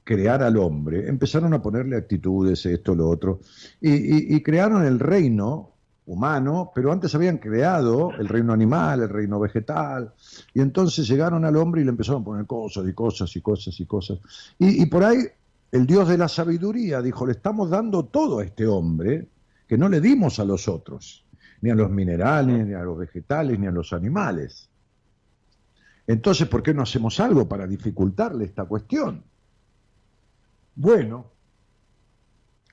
crear 0.05 0.41
al 0.45 0.57
hombre, 0.57 1.09
empezaron 1.09 1.53
a 1.53 1.61
ponerle 1.61 1.97
actitudes, 1.97 2.65
esto, 2.65 2.95
lo 2.95 3.09
otro, 3.09 3.41
y, 3.81 3.91
y- 3.91 4.37
y 4.37 4.41
crearon 4.41 4.85
el 4.87 5.01
reino 5.01 5.71
humano, 6.07 6.71
pero 6.77 6.93
antes 6.93 7.13
habían 7.17 7.39
creado 7.39 8.13
el 8.17 8.29
reino 8.29 8.53
animal, 8.53 9.03
el 9.03 9.09
reino 9.09 9.41
vegetal, 9.41 10.13
y 10.55 10.61
entonces 10.61 11.09
llegaron 11.09 11.45
al 11.45 11.57
hombre 11.57 11.81
y 11.81 11.85
le 11.85 11.91
empezaron 11.91 12.23
a 12.23 12.25
poner 12.25 12.47
cosas 12.47 12.87
y 12.89 12.93
cosas 12.93 13.35
y 13.35 13.41
cosas 13.41 13.81
y 13.81 13.85
cosas. 13.85 14.19
Y, 14.61 14.81
y 14.81 14.87
por 14.87 15.03
ahí 15.03 15.19
el 15.73 15.87
Dios 15.89 16.09
de 16.09 16.19
la 16.19 16.29
sabiduría 16.29 17.03
dijo, 17.03 17.27
le 17.27 17.33
estamos 17.33 17.69
dando 17.69 18.05
todo 18.05 18.39
a 18.39 18.45
este 18.45 18.69
hombre 18.69 19.27
que 19.71 19.79
no 19.79 19.89
le 19.89 20.01
dimos 20.01 20.41
a 20.41 20.45
los 20.45 20.67
otros, 20.67 21.25
ni 21.61 21.71
a 21.71 21.77
los 21.77 21.93
minerales, 21.93 22.67
ni 22.67 22.75
a 22.75 22.83
los 22.83 22.99
vegetales, 22.99 23.57
ni 23.57 23.69
a 23.69 23.71
los 23.71 23.93
animales. 23.93 24.69
Entonces, 26.09 26.49
¿por 26.49 26.61
qué 26.61 26.75
no 26.75 26.83
hacemos 26.83 27.21
algo 27.21 27.49
para 27.49 27.69
dificultarle 27.69 28.47
esta 28.47 28.65
cuestión? 28.65 29.23
Bueno, 30.75 31.31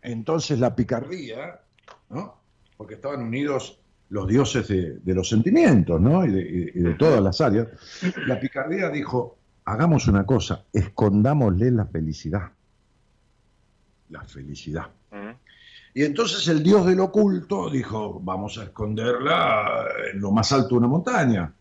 entonces 0.02 0.60
la 0.60 0.76
picardía, 0.76 1.62
¿no? 2.10 2.42
Porque 2.76 2.96
estaban 2.96 3.22
unidos 3.22 3.80
los 4.10 4.28
dioses 4.28 4.68
de, 4.68 5.14
los 5.14 5.30
sentimientos, 5.30 6.02
¿no? 6.02 6.26
Y 6.26 6.32
de, 6.32 6.96
todas 6.96 7.22
las 7.22 7.40
áreas. 7.42 7.68
La 8.26 8.40
picardía 8.40 8.90
dijo, 8.90 9.38
hagamos 9.66 10.08
una 10.08 10.26
cosa, 10.26 10.66
escondámosle 10.74 11.70
la 11.70 11.86
felicidad. 11.86 12.54
La 14.10 14.24
felicidad. 14.24 14.90
Y 15.98 16.04
entonces 16.04 16.48
el 16.48 16.62
dios 16.62 16.86
del 16.86 17.00
oculto 17.00 17.72
dijo, 17.72 18.22
vamos 18.24 18.60
a 18.60 18.66
esconderla 18.66 19.88
en 20.14 20.22
lo 20.22 20.30
más 20.30 20.52
alto 20.52 20.68
de 20.68 20.76
una 20.76 20.88
montaña. 20.88 21.52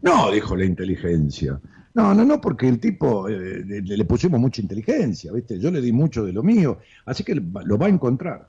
No, 0.00 0.30
dijo 0.30 0.56
la 0.56 0.64
inteligencia. 0.64 1.60
No, 1.92 2.14
no, 2.14 2.24
no, 2.24 2.40
porque 2.40 2.66
el 2.66 2.80
tipo 2.80 3.28
eh, 3.28 3.62
le, 3.66 3.82
le 3.82 4.04
pusimos 4.06 4.40
mucha 4.40 4.62
inteligencia, 4.62 5.30
¿viste? 5.32 5.58
Yo 5.58 5.70
le 5.70 5.82
di 5.82 5.92
mucho 5.92 6.24
de 6.24 6.32
lo 6.32 6.42
mío, 6.42 6.78
así 7.04 7.24
que 7.24 7.34
lo 7.34 7.76
va 7.76 7.84
a 7.84 7.90
encontrar. 7.90 8.48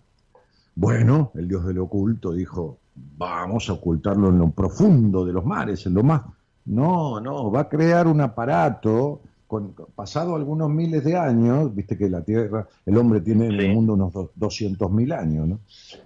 Bueno, 0.73 1.33
el 1.35 1.49
dios 1.49 1.65
del 1.65 1.79
oculto 1.79 2.31
dijo, 2.31 2.77
vamos 3.17 3.69
a 3.69 3.73
ocultarlo 3.73 4.29
en 4.29 4.37
lo 4.37 4.51
profundo 4.51 5.25
de 5.25 5.33
los 5.33 5.43
mares, 5.43 5.85
en 5.85 5.95
lo 5.95 6.03
más... 6.03 6.21
No, 6.63 7.19
no, 7.19 7.51
va 7.51 7.61
a 7.61 7.67
crear 7.67 8.07
un 8.07 8.21
aparato, 8.21 9.19
con, 9.49 9.73
pasado 9.95 10.35
algunos 10.35 10.69
miles 10.69 11.03
de 11.03 11.17
años, 11.17 11.73
viste 11.73 11.97
que 11.97 12.07
la 12.07 12.21
Tierra, 12.21 12.67
el 12.85 12.95
hombre 12.97 13.19
tiene 13.21 13.47
en 13.47 13.53
el 13.59 13.73
mundo 13.73 13.95
unos 13.95 14.13
do- 14.13 14.31
200.000 14.35 15.11
años, 15.11 15.47
¿no? 15.47 15.59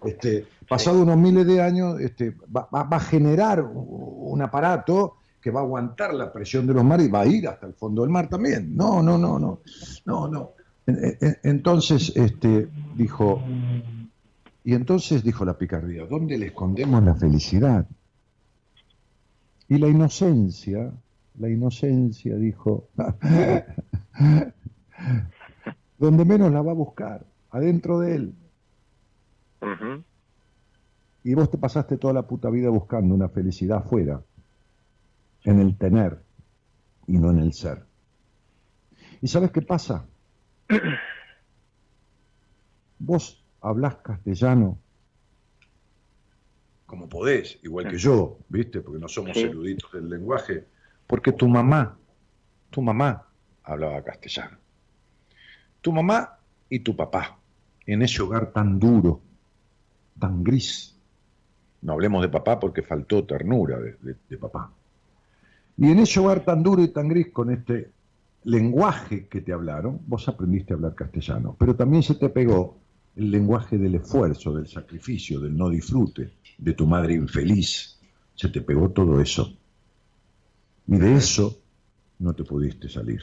Este, 0.05 0.45
pasado 0.69 1.01
unos 1.03 1.17
miles 1.17 1.45
de 1.45 1.61
años, 1.61 1.99
este, 1.99 2.31
va, 2.55 2.69
va- 2.73 2.83
va 2.83 2.97
a 2.97 2.99
generar 3.01 3.61
un 3.61 4.41
aparato 4.41 5.17
que 5.41 5.51
va 5.51 5.59
a 5.59 5.63
aguantar 5.63 6.13
la 6.13 6.31
presión 6.31 6.65
de 6.65 6.73
los 6.73 6.85
mares 6.85 7.07
y 7.07 7.11
va 7.11 7.19
a 7.19 7.25
ir 7.27 7.45
hasta 7.49 7.67
el 7.67 7.73
fondo 7.73 8.03
del 8.03 8.11
mar 8.11 8.29
también. 8.29 8.73
No, 8.77 9.03
no, 9.03 9.17
no, 9.17 9.37
no, 9.37 9.59
no, 10.05 10.27
no. 10.29 10.51
En- 10.87 11.17
en- 11.19 11.37
Entonces, 11.43 12.13
este, 12.15 12.69
dijo, 12.95 13.43
y 14.63 14.73
entonces 14.73 15.21
dijo 15.21 15.43
la 15.43 15.57
picardía, 15.57 16.05
¿dónde 16.05 16.37
le 16.37 16.45
escondemos 16.47 17.03
la 17.03 17.13
felicidad? 17.13 17.85
Y 19.67 19.77
la 19.79 19.89
inocencia, 19.89 20.93
la 21.39 21.49
inocencia 21.49 22.35
dijo, 22.35 22.89
donde 25.97 26.25
menos 26.25 26.51
la 26.51 26.61
va 26.61 26.71
a 26.71 26.75
buscar, 26.75 27.25
adentro 27.49 27.99
de 27.99 28.15
él. 28.15 28.35
Y 31.23 31.33
vos 31.35 31.49
te 31.49 31.57
pasaste 31.57 31.97
toda 31.97 32.13
la 32.13 32.27
puta 32.27 32.49
vida 32.49 32.69
buscando 32.69 33.15
una 33.15 33.29
felicidad 33.29 33.77
afuera, 33.77 34.21
en 35.45 35.59
el 35.59 35.77
tener 35.77 36.21
y 37.07 37.17
no 37.17 37.31
en 37.31 37.39
el 37.39 37.53
ser. 37.53 37.85
¿Y 39.21 39.27
sabes 39.27 39.51
qué 39.51 39.61
pasa? 39.61 40.05
Vos 42.99 43.43
hablás 43.61 43.95
castellano 43.97 44.77
como 46.85 47.09
podés, 47.09 47.57
igual 47.63 47.89
que 47.89 47.97
yo, 47.97 48.37
¿viste? 48.49 48.81
Porque 48.81 48.99
no 48.99 49.07
somos 49.07 49.35
Sí. 49.35 49.45
eruditos 49.45 49.91
del 49.93 50.09
lenguaje, 50.09 50.67
porque 51.07 51.31
tu 51.31 51.47
mamá, 51.47 51.97
tu 52.69 52.81
mamá 52.81 53.25
hablaba 53.63 54.01
castellano. 54.03 54.57
Tu 55.81 55.91
mamá 55.91 56.37
y 56.69 56.79
tu 56.79 56.95
papá, 56.95 57.37
en 57.85 58.01
ese 58.01 58.21
hogar 58.21 58.51
tan 58.51 58.79
duro, 58.79 59.21
tan 60.19 60.43
gris. 60.43 60.95
No 61.81 61.93
hablemos 61.93 62.21
de 62.21 62.29
papá 62.29 62.59
porque 62.59 62.81
faltó 62.81 63.25
ternura 63.25 63.77
de, 63.79 63.97
de- 64.29 64.37
papá. 64.37 64.71
Y 65.77 65.91
en 65.91 65.99
ese 65.99 66.19
hogar 66.19 66.45
tan 66.45 66.63
duro 66.63 66.81
y 66.81 66.87
tan 66.89 67.07
gris, 67.09 67.27
con 67.31 67.51
este 67.51 67.91
lenguaje 68.45 69.27
que 69.27 69.41
te 69.41 69.51
hablaron, 69.53 69.99
vos 70.07 70.27
aprendiste 70.27 70.73
a 70.73 70.75
hablar 70.75 70.95
castellano, 70.95 71.55
pero 71.57 71.75
también 71.75 72.03
se 72.03 72.15
te 72.15 72.29
pegó 72.29 72.77
el 73.15 73.29
lenguaje 73.31 73.77
del 73.77 73.95
esfuerzo, 73.95 74.53
del 74.55 74.67
sacrificio, 74.67 75.39
del 75.39 75.55
no 75.55 75.69
disfrute, 75.69 76.31
de 76.57 76.73
tu 76.73 76.87
madre 76.87 77.13
infeliz. 77.13 77.99
Se 78.35 78.49
te 78.49 78.61
pegó 78.61 78.89
todo 78.89 79.19
eso. 79.21 79.55
Y 80.87 80.97
de 80.97 81.15
eso 81.15 81.63
no 82.19 82.33
te 82.33 82.43
pudiste 82.43 82.89
salir. 82.89 83.21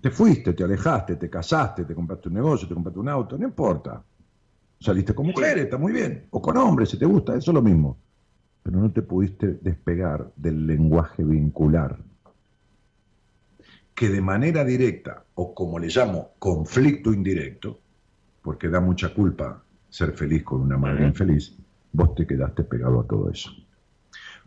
Te 0.00 0.10
fuiste, 0.10 0.54
te 0.54 0.64
alejaste, 0.64 1.16
te 1.16 1.28
casaste, 1.28 1.84
te 1.84 1.94
compraste 1.94 2.28
un 2.28 2.34
negocio, 2.34 2.66
te 2.66 2.74
compraste 2.74 3.00
un 3.00 3.08
auto, 3.08 3.36
no 3.36 3.46
importa. 3.46 4.02
Saliste 4.80 5.14
con 5.14 5.26
mujeres, 5.26 5.64
está 5.64 5.76
muy 5.76 5.92
bien. 5.92 6.26
O 6.30 6.40
con 6.40 6.56
hombres, 6.56 6.88
si 6.88 6.98
te 6.98 7.04
gusta, 7.04 7.36
eso 7.36 7.50
es 7.50 7.54
lo 7.54 7.60
mismo. 7.60 7.98
Pero 8.62 8.78
no 8.78 8.90
te 8.90 9.02
pudiste 9.02 9.58
despegar 9.60 10.32
del 10.36 10.66
lenguaje 10.66 11.22
vincular. 11.22 11.98
Que 13.94 14.08
de 14.08 14.22
manera 14.22 14.64
directa, 14.64 15.24
o 15.34 15.54
como 15.54 15.78
le 15.78 15.88
llamo, 15.88 16.30
conflicto 16.38 17.12
indirecto, 17.12 17.78
porque 18.40 18.68
da 18.70 18.80
mucha 18.80 19.12
culpa 19.12 19.62
ser 19.90 20.12
feliz 20.12 20.42
con 20.44 20.62
una 20.62 20.78
madre 20.78 21.06
infeliz, 21.06 21.54
vos 21.92 22.14
te 22.14 22.26
quedaste 22.26 22.64
pegado 22.64 23.00
a 23.00 23.06
todo 23.06 23.30
eso. 23.30 23.50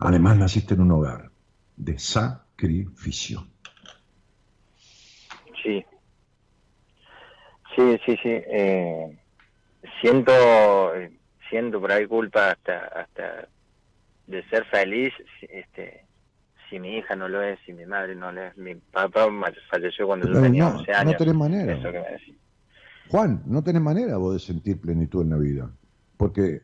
Además, 0.00 0.36
naciste 0.36 0.74
en 0.74 0.80
un 0.80 0.90
hogar 0.90 1.30
de 1.76 1.98
sacrificio. 1.98 3.46
Sí. 5.62 5.84
Sí, 7.74 7.98
sí, 8.06 8.16
sí. 8.22 8.28
Eh, 8.28 9.18
siento, 10.00 10.32
siento 11.48 11.80
por 11.80 11.92
ahí 11.92 12.06
culpa 12.06 12.52
hasta, 12.52 12.86
hasta 12.86 13.48
de 14.26 14.42
ser 14.48 14.64
feliz, 14.66 15.12
este, 15.42 16.04
si 16.68 16.78
mi 16.78 16.96
hija 16.96 17.16
no 17.16 17.28
lo 17.28 17.42
es, 17.42 17.58
si 17.66 17.72
mi 17.72 17.84
madre 17.84 18.14
no 18.14 18.32
lo 18.32 18.42
es, 18.42 18.56
mi 18.56 18.74
papá 18.74 19.26
falleció 19.70 20.06
cuando 20.06 20.28
yo 20.28 20.40
tenía 20.40 20.64
no, 20.64 20.78
11 20.78 20.92
años. 20.92 21.12
No 21.12 21.18
tenés 21.18 21.34
manera. 21.34 21.72
Eso 21.72 21.92
que 21.92 22.00
me 22.00 22.10
decís. 22.10 22.34
Juan, 23.08 23.42
no 23.46 23.62
tenés 23.62 23.82
manera 23.82 24.16
vos 24.16 24.34
de 24.34 24.40
sentir 24.40 24.80
plenitud 24.80 25.22
en 25.22 25.30
la 25.30 25.36
vida. 25.36 25.70
Porque 26.16 26.62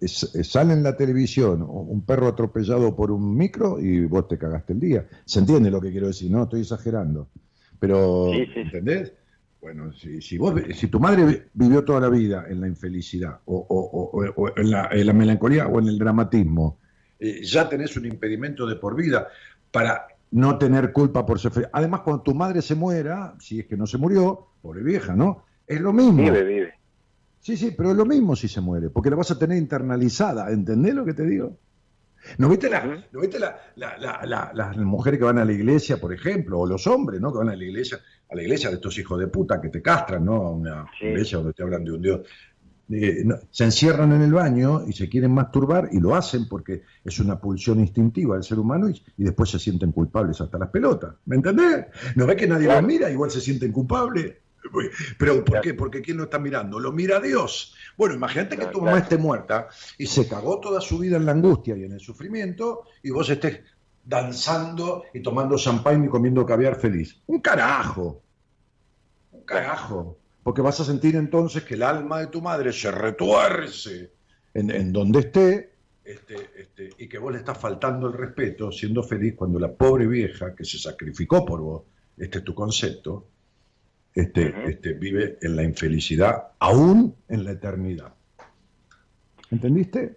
es- 0.00 0.34
es- 0.34 0.48
sale 0.50 0.72
en 0.72 0.82
la 0.82 0.96
televisión 0.96 1.64
un 1.68 2.04
perro 2.04 2.28
atropellado 2.28 2.94
por 2.96 3.10
un 3.10 3.36
micro 3.36 3.78
y 3.80 4.04
vos 4.06 4.26
te 4.28 4.38
cagaste 4.38 4.72
el 4.72 4.80
día. 4.80 5.06
¿Se 5.24 5.38
entiende 5.40 5.70
lo 5.70 5.80
que 5.80 5.90
quiero 5.90 6.06
decir? 6.08 6.30
No, 6.30 6.44
estoy 6.44 6.60
exagerando. 6.60 7.28
Pero, 7.80 8.30
Sí, 8.32 8.44
sí, 8.46 8.52
sí. 8.54 8.60
¿entendés? 8.60 9.12
Bueno, 9.60 9.92
si, 9.92 10.22
si, 10.22 10.38
vos, 10.38 10.54
si 10.74 10.86
tu 10.86 11.00
madre 11.00 11.24
vi- 11.24 11.42
vivió 11.52 11.84
toda 11.84 12.00
la 12.00 12.08
vida 12.08 12.46
en 12.48 12.60
la 12.60 12.68
infelicidad, 12.68 13.40
o, 13.46 13.56
o- 13.56 14.20
o- 14.20 14.32
o 14.36 14.52
en, 14.56 14.70
la, 14.70 14.88
en 14.92 15.06
la 15.06 15.12
melancolía, 15.12 15.66
o 15.66 15.80
en 15.80 15.88
el 15.88 15.98
dramatismo, 15.98 16.78
eh, 17.18 17.42
ya 17.42 17.68
tenés 17.68 17.96
un 17.96 18.06
impedimento 18.06 18.66
de 18.66 18.76
por 18.76 18.94
vida 18.94 19.26
para 19.72 20.06
no 20.30 20.58
tener 20.58 20.92
culpa 20.92 21.26
por 21.26 21.40
ser 21.40 21.50
feliz. 21.50 21.68
Además, 21.72 22.02
cuando 22.02 22.22
tu 22.22 22.34
madre 22.34 22.62
se 22.62 22.74
muera, 22.76 23.34
si 23.40 23.60
es 23.60 23.66
que 23.66 23.76
no 23.76 23.86
se 23.86 23.98
murió, 23.98 24.48
pobre 24.62 24.82
vieja, 24.82 25.16
¿no? 25.16 25.44
Es 25.66 25.80
lo 25.80 25.92
mismo. 25.92 26.22
Vive, 26.22 26.44
vive. 26.44 26.74
Sí, 27.40 27.56
sí, 27.56 27.72
pero 27.76 27.90
es 27.92 27.96
lo 27.96 28.04
mismo 28.04 28.34
si 28.36 28.48
se 28.48 28.60
muere, 28.60 28.90
porque 28.90 29.10
la 29.10 29.16
vas 29.16 29.30
a 29.30 29.38
tener 29.38 29.56
internalizada, 29.58 30.50
¿entendés 30.50 30.94
lo 30.94 31.04
que 31.04 31.14
te 31.14 31.24
digo? 31.24 31.56
¿No 32.36 32.48
viste, 32.48 32.68
la. 32.68 33.04
¿no 33.12 33.20
viste 33.20 33.38
la- 33.38 33.56
la- 33.76 33.96
la- 33.96 34.26
la- 34.26 34.50
las 34.52 34.76
mujeres 34.76 35.18
que 35.18 35.24
van 35.24 35.38
a 35.38 35.44
la 35.44 35.52
iglesia, 35.52 36.00
por 36.00 36.12
ejemplo, 36.12 36.58
o 36.58 36.66
los 36.66 36.86
hombres, 36.88 37.20
¿no? 37.20 37.32
Que 37.32 37.38
van 37.38 37.48
a 37.50 37.56
la 37.56 37.64
iglesia, 37.64 37.98
a 38.28 38.34
la 38.34 38.42
iglesia 38.42 38.68
de 38.70 38.74
estos 38.74 38.98
hijos 38.98 39.18
de 39.20 39.28
puta 39.28 39.60
que 39.60 39.68
te 39.68 39.80
castran, 39.80 40.24
¿no? 40.24 40.34
A 40.34 40.50
una 40.50 40.86
Sí. 40.98 41.06
iglesia 41.06 41.38
donde 41.38 41.52
te 41.52 41.62
hablan 41.62 41.84
de 41.84 41.92
un 41.92 42.02
Dios. 42.02 42.20
Eh, 42.90 43.22
no, 43.24 43.36
se 43.50 43.64
encierran 43.64 44.12
en 44.12 44.22
el 44.22 44.32
baño 44.32 44.82
y 44.86 44.92
se 44.94 45.08
quieren 45.08 45.30
masturbar 45.32 45.90
y 45.92 46.00
lo 46.00 46.16
hacen 46.16 46.48
porque 46.48 46.82
es 47.04 47.20
una 47.20 47.38
pulsión 47.38 47.78
instintiva 47.80 48.34
del 48.34 48.42
ser 48.44 48.58
humano 48.58 48.88
y, 48.90 49.00
y 49.18 49.24
después 49.24 49.50
se 49.50 49.58
sienten 49.58 49.92
culpables 49.92 50.40
hasta 50.40 50.58
las 50.58 50.70
pelotas. 50.70 51.14
¿Me 51.26 51.36
entendés? 51.36 51.86
¿No 52.16 52.26
ves 52.26 52.36
que 52.36 52.48
nadie 52.48 52.66
los 52.66 52.82
mira? 52.82 53.10
Igual 53.10 53.30
se 53.30 53.40
sienten 53.42 53.72
culpables. 53.72 54.34
Pero 55.18 55.44
¿por 55.44 55.60
qué? 55.60 55.74
Porque 55.74 56.02
¿quién 56.02 56.16
lo 56.16 56.24
está 56.24 56.38
mirando? 56.38 56.78
Lo 56.78 56.92
mira 56.92 57.20
Dios. 57.20 57.74
Bueno, 57.96 58.14
imagínate 58.14 58.56
que 58.56 58.66
tu 58.66 58.80
mamá 58.80 58.98
esté 58.98 59.16
muerta 59.16 59.68
y 59.96 60.06
se 60.06 60.28
cagó 60.28 60.60
toda 60.60 60.80
su 60.80 60.98
vida 60.98 61.16
en 61.16 61.26
la 61.26 61.32
angustia 61.32 61.76
y 61.76 61.84
en 61.84 61.92
el 61.92 62.00
sufrimiento 62.00 62.84
y 63.02 63.10
vos 63.10 63.28
estés 63.30 63.60
danzando 64.04 65.04
y 65.12 65.20
tomando 65.20 65.56
champagne 65.56 66.06
y 66.06 66.08
comiendo 66.08 66.44
caviar 66.44 66.76
feliz. 66.76 67.20
Un 67.26 67.40
carajo. 67.40 68.22
Un 69.32 69.42
carajo. 69.44 70.18
Porque 70.42 70.62
vas 70.62 70.80
a 70.80 70.84
sentir 70.84 71.16
entonces 71.16 71.62
que 71.64 71.74
el 71.74 71.82
alma 71.82 72.20
de 72.20 72.28
tu 72.28 72.40
madre 72.40 72.72
se 72.72 72.90
retuerce 72.90 74.12
en, 74.54 74.70
en 74.70 74.92
donde 74.92 75.20
esté 75.20 75.78
este, 76.08 76.36
este, 76.56 76.90
y 76.96 77.06
que 77.06 77.18
vos 77.18 77.30
le 77.30 77.38
estás 77.38 77.58
faltando 77.58 78.06
el 78.06 78.14
respeto 78.14 78.72
siendo 78.72 79.02
feliz 79.02 79.34
cuando 79.36 79.58
la 79.58 79.70
pobre 79.70 80.06
vieja 80.06 80.54
que 80.54 80.64
se 80.64 80.78
sacrificó 80.78 81.44
por 81.44 81.60
vos, 81.60 81.82
este 82.16 82.38
es 82.38 82.44
tu 82.44 82.54
concepto, 82.54 83.26
este, 84.14 84.54
este, 84.66 84.92
vive 84.94 85.38
en 85.42 85.56
la 85.56 85.62
infelicidad 85.62 86.48
aún 86.58 87.16
en 87.28 87.44
la 87.44 87.52
eternidad. 87.52 88.14
¿Entendiste? 89.50 90.16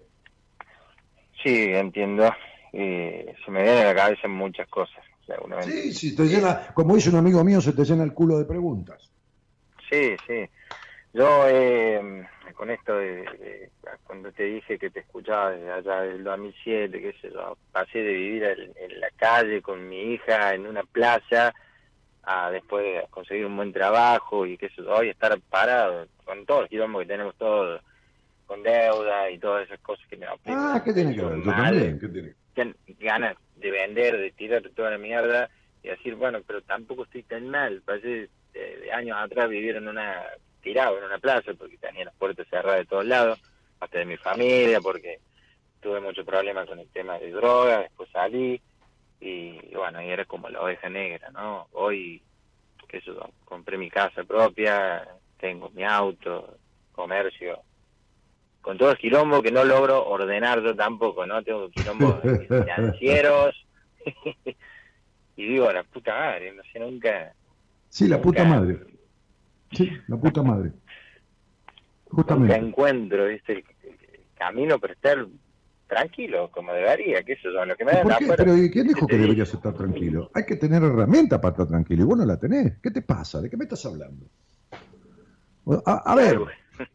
Sí, 1.43 1.71
entiendo. 1.73 2.33
Eh, 2.73 3.33
se 3.43 3.51
me 3.51 3.63
vienen 3.63 3.83
a 3.83 3.93
la 3.93 3.95
cabeza 3.95 4.27
muchas 4.27 4.67
cosas. 4.67 5.03
Sí, 5.63 5.93
sí, 5.93 6.15
te 6.15 6.23
llena, 6.23 6.67
como 6.73 6.95
dice 6.95 7.09
un 7.09 7.15
amigo 7.15 7.43
mío, 7.43 7.61
se 7.61 7.71
te 7.73 7.85
llena 7.85 8.03
el 8.03 8.13
culo 8.13 8.37
de 8.37 8.45
preguntas. 8.45 9.11
Sí, 9.89 10.15
sí. 10.27 10.45
Yo, 11.13 11.47
eh, 11.47 12.27
con 12.53 12.69
esto 12.69 12.97
de, 12.97 13.17
de- 13.23 13.71
cuando 14.03 14.31
te 14.31 14.43
dije 14.43 14.77
que 14.77 14.89
te 14.89 15.01
escuchaba 15.01 15.51
desde 15.51 15.71
allá 15.71 16.01
del 16.01 16.23
2007, 16.23 17.01
qué 17.01 17.13
sé 17.21 17.29
yo, 17.33 17.57
pasé 17.71 17.99
de 17.99 18.13
vivir 18.13 18.43
en, 18.43 18.73
en 18.75 18.99
la 18.99 19.09
calle 19.15 19.61
con 19.61 19.87
mi 19.87 20.13
hija 20.13 20.53
en 20.53 20.67
una 20.67 20.83
plaza 20.83 21.53
a 22.23 22.51
después 22.51 22.83
de 22.83 23.07
conseguir 23.09 23.45
un 23.45 23.57
buen 23.57 23.73
trabajo 23.73 24.45
y 24.45 24.57
sé 24.57 24.69
yo, 24.77 24.93
hoy 24.93 25.09
estar 25.09 25.39
parado 25.41 26.07
con 26.23 26.45
todo 26.45 26.61
el 26.61 26.69
quilombo 26.69 26.99
que 26.99 27.05
tenemos 27.05 27.35
todos, 27.35 27.81
con 28.45 28.61
deuda 28.63 29.29
y 29.29 29.39
todas 29.39 29.65
esas 29.65 29.79
cosas 29.79 30.05
que 30.07 30.17
me 30.17 30.25
aprietan. 30.25 30.75
Ah, 30.75 30.81
¿qué 30.83 30.93
tiene 30.93 31.15
que 31.15 31.21
ver? 31.23 31.43
Yo 31.43 31.51
también. 31.51 31.99
¿qué 31.99 32.07
tiene? 32.07 32.35
ganas 32.99 33.37
de 33.55 33.71
vender, 33.71 34.17
de 34.17 34.31
tirar 34.31 34.61
toda 34.75 34.91
la 34.91 34.97
mierda 34.97 35.49
y 35.83 35.89
decir, 35.89 36.15
bueno, 36.15 36.39
pero 36.45 36.61
tampoco 36.61 37.03
estoy 37.03 37.23
tan 37.23 37.49
mal. 37.49 37.81
Pasé 37.83 38.29
de, 38.53 38.77
de 38.77 38.91
años 38.91 39.17
atrás 39.19 39.49
vivir 39.49 39.77
en 39.77 39.87
una, 39.87 40.21
tirado 40.61 40.97
en 40.97 41.05
una 41.05 41.17
plaza 41.17 41.53
porque 41.57 41.77
tenía 41.77 42.05
las 42.05 42.15
puertas 42.15 42.47
cerradas 42.49 42.79
de 42.79 42.85
todos 42.85 43.05
lados, 43.05 43.39
hasta 43.79 43.99
de 43.99 44.05
mi 44.05 44.17
familia, 44.17 44.79
porque 44.79 45.19
tuve 45.81 45.99
mucho 45.99 46.23
problema 46.23 46.65
con 46.65 46.79
el 46.79 46.87
tema 46.89 47.17
de 47.17 47.31
droga, 47.31 47.79
después 47.79 48.09
salí 48.11 48.61
y 49.21 49.75
bueno, 49.75 50.01
y 50.01 50.09
era 50.09 50.25
como 50.25 50.49
la 50.49 50.61
oveja 50.61 50.89
negra, 50.89 51.29
¿no? 51.31 51.67
Hoy, 51.73 52.21
qué 52.87 52.99
sé 53.01 53.05
yo, 53.07 53.29
compré 53.45 53.77
mi 53.77 53.89
casa 53.89 54.23
propia, 54.23 55.07
tengo 55.39 55.69
mi 55.69 55.83
auto, 55.83 56.57
comercio, 56.91 57.61
con 58.61 58.77
todo 58.77 58.91
el 58.91 58.97
quilombo 58.97 59.41
que 59.41 59.51
no 59.51 59.63
logro 59.63 60.05
ordenar 60.07 60.61
yo 60.63 60.75
tampoco, 60.75 61.25
¿no? 61.25 61.41
Tengo 61.43 61.69
quilombos 61.69 62.21
financieros. 62.47 63.55
y 65.35 65.47
digo, 65.47 65.71
la 65.71 65.83
puta 65.83 66.13
madre, 66.13 66.51
no 66.53 66.63
sé 66.71 66.79
nunca. 66.79 67.33
Sí, 67.89 68.07
la 68.07 68.21
puta 68.21 68.43
Nunca- 68.43 68.59
madre. 68.59 68.77
Sí, 69.71 69.89
la 70.07 70.17
puta 70.17 70.43
madre. 70.43 70.69
Nunca 70.69 70.81
Justamente. 72.35 72.55
encuentro 72.55 73.25
¿viste? 73.27 73.53
El, 73.53 73.65
el 73.83 74.25
camino 74.35 74.79
para 74.79 74.93
estar 74.93 75.25
tranquilo, 75.91 76.49
como 76.51 76.73
debería, 76.73 77.21
que 77.23 77.33
eso 77.33 77.49
es 77.49 77.67
lo 77.67 77.75
que 77.75 77.85
me 77.85 77.91
¿Y 77.91 77.95
da 77.95 78.03
por 78.03 78.11
la 78.13 78.17
qué? 78.19 78.25
Pero 78.37 78.57
¿y 78.57 78.71
quién 78.71 78.87
dijo 78.87 79.07
que 79.07 79.17
deberías 79.17 79.53
estar 79.53 79.73
tranquilo? 79.73 80.31
Hay 80.33 80.45
que 80.45 80.55
tener 80.55 80.81
herramientas 80.83 81.39
para 81.39 81.51
estar 81.51 81.67
tranquilo 81.67 82.03
y 82.03 82.05
vos 82.05 82.17
no 82.17 82.25
la 82.25 82.37
tenés. 82.39 82.79
¿Qué 82.81 82.91
te 82.91 83.01
pasa? 83.01 83.41
¿De 83.41 83.49
qué 83.49 83.57
me 83.57 83.65
estás 83.65 83.85
hablando? 83.85 84.25
A, 85.85 86.11
a 86.11 86.15
ver, 86.15 86.39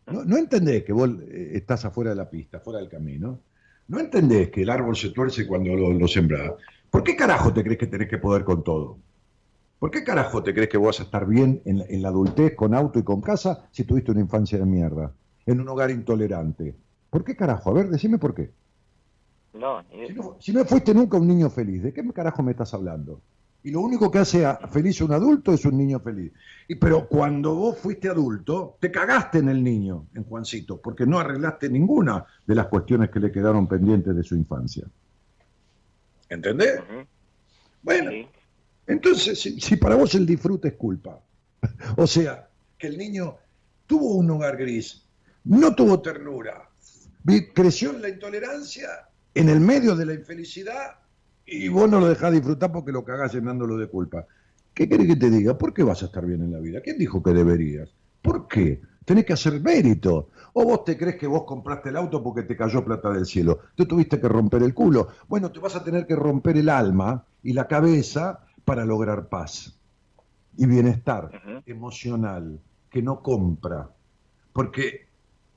¿no, 0.06 0.24
no 0.24 0.36
entendés 0.36 0.84
que 0.84 0.92
vos 0.92 1.10
eh, 1.28 1.52
estás 1.54 1.84
afuera 1.84 2.10
de 2.10 2.16
la 2.16 2.28
pista, 2.28 2.60
fuera 2.60 2.80
del 2.80 2.88
camino? 2.88 3.42
¿No 3.88 4.00
entendés 4.00 4.50
que 4.50 4.62
el 4.62 4.70
árbol 4.70 4.96
se 4.96 5.10
tuerce 5.10 5.46
cuando 5.46 5.74
lo, 5.76 5.92
lo 5.92 6.08
sembrás? 6.08 6.52
¿Por 6.90 7.04
qué 7.04 7.14
carajo 7.14 7.52
te 7.52 7.62
crees 7.62 7.78
que 7.78 7.86
tenés 7.86 8.08
que 8.08 8.18
poder 8.18 8.44
con 8.44 8.64
todo? 8.64 8.98
¿Por 9.78 9.90
qué 9.90 10.02
carajo 10.04 10.42
te 10.42 10.54
crees 10.54 10.68
que 10.70 10.78
vas 10.78 11.00
a 11.00 11.04
estar 11.04 11.26
bien 11.26 11.62
en, 11.66 11.78
la- 11.78 11.86
en 11.88 12.02
la 12.02 12.08
adultez, 12.08 12.54
con 12.56 12.74
auto 12.74 12.98
y 12.98 13.04
con 13.04 13.20
casa, 13.20 13.68
si 13.72 13.84
tuviste 13.84 14.10
una 14.10 14.20
infancia 14.22 14.58
de 14.58 14.66
mierda? 14.66 15.14
En 15.46 15.60
un 15.60 15.68
hogar 15.68 15.90
intolerante. 15.90 16.76
¿Por 17.10 17.24
qué 17.24 17.36
carajo? 17.36 17.70
A 17.70 17.74
ver, 17.74 17.88
decime 17.88 18.18
por 18.18 18.34
qué. 18.34 18.52
No, 19.58 19.82
ni- 19.82 20.08
Si 20.08 20.12
no, 20.14 20.36
si 20.40 20.52
no 20.52 20.64
fuiste 20.64 20.92
nunca 20.94 21.16
un 21.16 21.26
niño 21.28 21.48
feliz, 21.50 21.82
¿de 21.82 21.92
qué 21.92 22.02
carajo 22.12 22.42
me 22.42 22.52
estás 22.52 22.72
hablando? 22.74 23.20
Y 23.62 23.70
lo 23.70 23.80
único 23.80 24.10
que 24.10 24.18
hace 24.18 24.44
a- 24.46 24.56
feliz 24.68 25.00
a 25.00 25.04
un 25.06 25.12
adulto 25.12 25.52
es 25.52 25.64
un 25.64 25.76
niño 25.76 25.98
feliz. 26.00 26.32
Y, 26.68 26.76
pero 26.76 27.08
cuando 27.08 27.54
vos 27.54 27.78
fuiste 27.78 28.08
adulto, 28.08 28.76
te 28.80 28.90
cagaste 28.92 29.38
en 29.38 29.48
el 29.48 29.62
niño, 29.64 30.06
en 30.14 30.24
Juancito, 30.24 30.80
porque 30.80 31.04
no 31.06 31.18
arreglaste 31.18 31.68
ninguna 31.68 32.24
de 32.46 32.54
las 32.54 32.66
cuestiones 32.66 33.10
que 33.10 33.18
le 33.20 33.32
quedaron 33.32 33.66
pendientes 33.66 34.14
de 34.14 34.22
su 34.22 34.36
infancia. 34.36 34.84
¿Entendés? 36.28 36.80
Bueno, 37.82 38.10
sí. 38.10 38.26
entonces, 38.86 39.40
si, 39.40 39.60
si 39.60 39.76
para 39.76 39.94
vos 39.96 40.14
el 40.14 40.26
disfrute 40.26 40.68
es 40.68 40.74
culpa, 40.74 41.20
o 41.96 42.06
sea, 42.06 42.48
que 42.78 42.88
el 42.88 42.98
niño 42.98 43.36
tuvo 43.86 44.14
un 44.16 44.30
hogar 44.30 44.56
gris, 44.56 45.04
no 45.44 45.74
tuvo 45.74 46.00
ternura, 46.00 46.68
creció 47.54 47.90
en 47.90 48.02
la 48.02 48.08
intolerancia, 48.08 48.88
en 49.36 49.50
el 49.50 49.60
medio 49.60 49.94
de 49.94 50.06
la 50.06 50.14
infelicidad, 50.14 50.98
y 51.44 51.68
vos 51.68 51.90
no 51.90 52.00
lo 52.00 52.08
dejás 52.08 52.32
disfrutar 52.32 52.72
porque 52.72 52.90
lo 52.90 53.04
cagás 53.04 53.34
llenándolo 53.34 53.76
de 53.76 53.86
culpa. 53.86 54.24
¿Qué 54.72 54.88
querés 54.88 55.06
que 55.08 55.16
te 55.16 55.30
diga? 55.30 55.58
¿Por 55.58 55.74
qué 55.74 55.82
vas 55.82 56.02
a 56.02 56.06
estar 56.06 56.24
bien 56.24 56.42
en 56.42 56.52
la 56.52 56.58
vida? 56.58 56.80
¿Quién 56.80 56.96
dijo 56.96 57.22
que 57.22 57.32
deberías? 57.32 57.90
¿Por 58.22 58.48
qué? 58.48 58.80
Tenés 59.04 59.26
que 59.26 59.34
hacer 59.34 59.60
mérito. 59.60 60.30
¿O 60.54 60.64
vos 60.64 60.84
te 60.84 60.96
crees 60.96 61.16
que 61.16 61.26
vos 61.26 61.44
compraste 61.44 61.90
el 61.90 61.96
auto 61.98 62.22
porque 62.22 62.44
te 62.44 62.56
cayó 62.56 62.82
plata 62.82 63.10
del 63.10 63.26
cielo? 63.26 63.60
Te 63.76 63.84
tuviste 63.84 64.18
que 64.18 64.26
romper 64.26 64.62
el 64.62 64.72
culo. 64.72 65.08
Bueno, 65.28 65.52
te 65.52 65.60
vas 65.60 65.76
a 65.76 65.84
tener 65.84 66.06
que 66.06 66.16
romper 66.16 66.56
el 66.56 66.70
alma 66.70 67.26
y 67.42 67.52
la 67.52 67.68
cabeza 67.68 68.40
para 68.64 68.86
lograr 68.86 69.28
paz 69.28 69.78
y 70.56 70.64
bienestar 70.64 71.30
emocional 71.66 72.58
que 72.90 73.02
no 73.02 73.22
compra. 73.22 73.90
Porque 74.54 75.08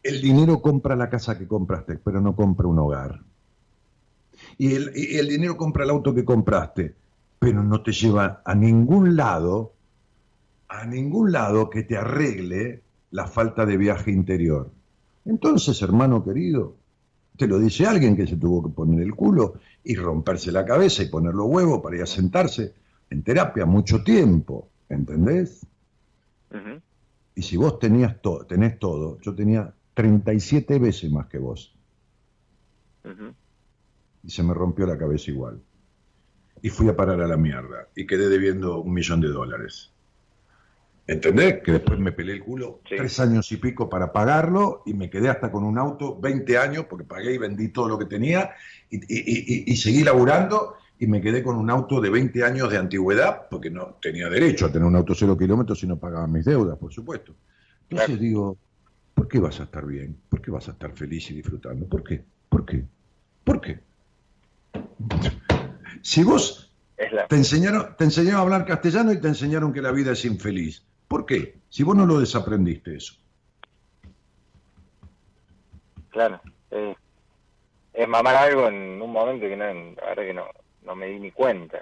el 0.04 0.22
dinero 0.22 0.62
compra 0.62 0.98
la 0.98 1.10
casa 1.10 1.38
que 1.38 1.48
compraste, 1.48 1.98
pero 1.98 2.20
no 2.20 2.36
compra 2.36 2.68
un 2.68 2.78
hogar. 2.80 3.29
Y 4.60 4.76
el, 4.76 4.92
y 4.96 5.18
el 5.18 5.28
dinero 5.30 5.58
compra 5.58 5.86
el 5.86 5.90
auto 5.90 6.14
que 6.14 6.24
compraste, 6.24 6.94
pero 7.40 7.64
no 7.64 7.82
te 7.82 7.92
lleva 7.94 8.42
a 8.46 8.54
ningún 8.54 9.16
lado, 9.16 9.74
a 10.68 10.86
ningún 10.86 11.32
lado 11.32 11.70
que 11.72 11.82
te 11.84 11.98
arregle 11.98 12.84
la 13.12 13.26
falta 13.26 13.66
de 13.66 13.78
viaje 13.78 14.12
interior. 14.12 14.70
Entonces, 15.26 15.82
hermano 15.82 16.24
querido, 16.24 16.76
te 17.38 17.48
lo 17.48 17.58
dice 17.58 17.88
alguien 17.88 18.16
que 18.16 18.28
se 18.28 18.36
tuvo 18.36 18.62
que 18.64 18.70
poner 18.70 19.02
el 19.02 19.16
culo 19.16 19.56
y 19.84 19.96
romperse 19.96 20.52
la 20.52 20.66
cabeza 20.66 21.02
y 21.04 21.08
poner 21.08 21.34
los 21.34 21.48
huevos 21.48 21.82
para 21.82 21.96
ir 21.96 22.04
a 22.04 22.06
sentarse 22.06 22.74
en 23.10 23.24
terapia 23.24 23.66
mucho 23.66 24.04
tiempo, 24.04 24.68
¿entendés? 24.90 25.66
Y 27.36 27.42
si 27.42 27.56
vos 27.58 27.80
tenías 27.80 28.22
to- 28.22 28.46
tenés 28.46 28.78
todo, 28.78 29.20
yo 29.22 29.34
tenía 29.34 29.74
37 29.94 30.78
veces 30.80 31.10
más 31.12 31.28
que 31.28 31.38
vos. 31.40 31.74
Y 34.24 34.30
se 34.32 34.44
me 34.44 34.54
rompió 34.54 34.86
la 34.86 34.98
cabeza 34.98 35.32
igual. 35.32 35.62
Y 36.62 36.70
fui 36.70 36.90
a 36.90 36.96
parar 36.96 37.22
a 37.22 37.28
la 37.28 37.38
mierda. 37.38 37.88
Y 37.96 38.06
quedé 38.06 38.28
debiendo 38.30 38.82
un 38.82 38.94
millón 38.94 39.22
de 39.22 39.30
dólares. 39.30 39.92
¿Entendés? 41.08 41.64
Que 41.64 41.72
después 41.72 41.98
me 41.98 42.12
pelé 42.12 42.34
el 42.34 42.44
culo 42.44 42.82
Sí. 42.88 42.96
tres 42.98 43.20
años 43.20 43.52
y 43.52 43.58
pico 43.58 43.90
para 43.90 44.12
pagarlo 44.14 44.84
y 44.86 44.94
me 44.94 45.10
quedé 45.10 45.30
hasta 45.30 45.52
con 45.52 45.64
un 45.64 45.80
auto 45.80 46.20
20 46.20 46.56
años 46.58 46.86
porque 46.88 47.04
pagué 47.06 47.34
y 47.34 47.38
vendí 47.40 47.70
todo 47.70 47.88
lo 47.90 47.98
que 47.98 48.06
tenía 48.06 48.52
y, 48.92 48.98
y- 48.98 49.02
y- 49.10 49.64
y- 49.70 49.74
y 49.74 49.78
seguí 49.78 50.04
laburando 50.04 50.76
y 51.00 51.08
me 51.08 51.20
quedé 51.20 51.42
con 51.42 51.56
un 51.56 51.72
auto 51.72 52.00
de 52.00 52.12
20 52.12 52.44
años 52.44 52.70
de 52.70 52.78
antigüedad 52.78 53.48
porque 53.50 53.72
no 53.72 53.96
tenía 54.00 54.30
derecho 54.30 54.68
a 54.68 54.72
tener 54.72 54.88
un 54.88 54.96
auto 54.98 55.16
cero 55.16 55.36
kilómetros 55.36 55.80
si 55.80 55.88
no 55.88 55.98
pagaba 55.98 56.28
mis 56.28 56.46
deudas, 56.46 56.78
por 56.78 56.94
supuesto. 56.94 57.34
Entonces 57.84 58.08
Claro. 58.10 58.22
digo, 58.22 58.58
¿por 59.16 59.28
qué 59.28 59.40
vas 59.40 59.60
a 59.62 59.64
estar 59.64 59.88
bien? 59.88 60.16
¿Por 60.30 60.42
qué 60.44 60.52
vas 60.52 60.68
a 60.68 60.74
estar 60.74 60.92
feliz 60.92 61.32
y 61.32 61.36
disfrutando? 61.36 61.88
¿Por 61.88 62.04
qué? 62.04 62.24
¿Por 62.50 62.66
qué? 62.66 62.86
¿Por 63.44 63.62
qué? 63.62 63.80
Si 66.02 66.24
vos 66.24 66.74
la, 67.12 67.28
te 67.28 67.36
enseñaron, 67.36 67.96
te 67.98 68.04
enseñaron 68.06 68.40
a 68.40 68.44
hablar 68.44 68.66
castellano 68.66 69.12
y 69.12 69.20
te 69.20 69.28
enseñaron 69.28 69.74
que 69.74 69.82
la 69.82 69.92
vida 69.92 70.12
es 70.12 70.26
infeliz. 70.26 70.86
¿Por 71.08 71.26
qué? 71.26 71.60
Si 71.70 71.84
vos 71.84 71.96
no 71.96 72.06
lo 72.06 72.20
desaprendiste 72.20 72.96
eso. 72.96 73.16
claro. 76.10 76.42
Es, 76.70 76.96
es 77.94 78.08
mamar 78.08 78.36
algo 78.36 78.68
en 78.68 79.02
un 79.02 79.12
momento 79.12 79.48
que 79.48 79.58
no, 79.58 79.66
verdad 79.66 80.24
que 80.24 80.34
no, 80.34 80.46
no 80.84 80.96
me 80.96 81.08
di 81.08 81.20
ni 81.20 81.32
cuenta. 81.32 81.80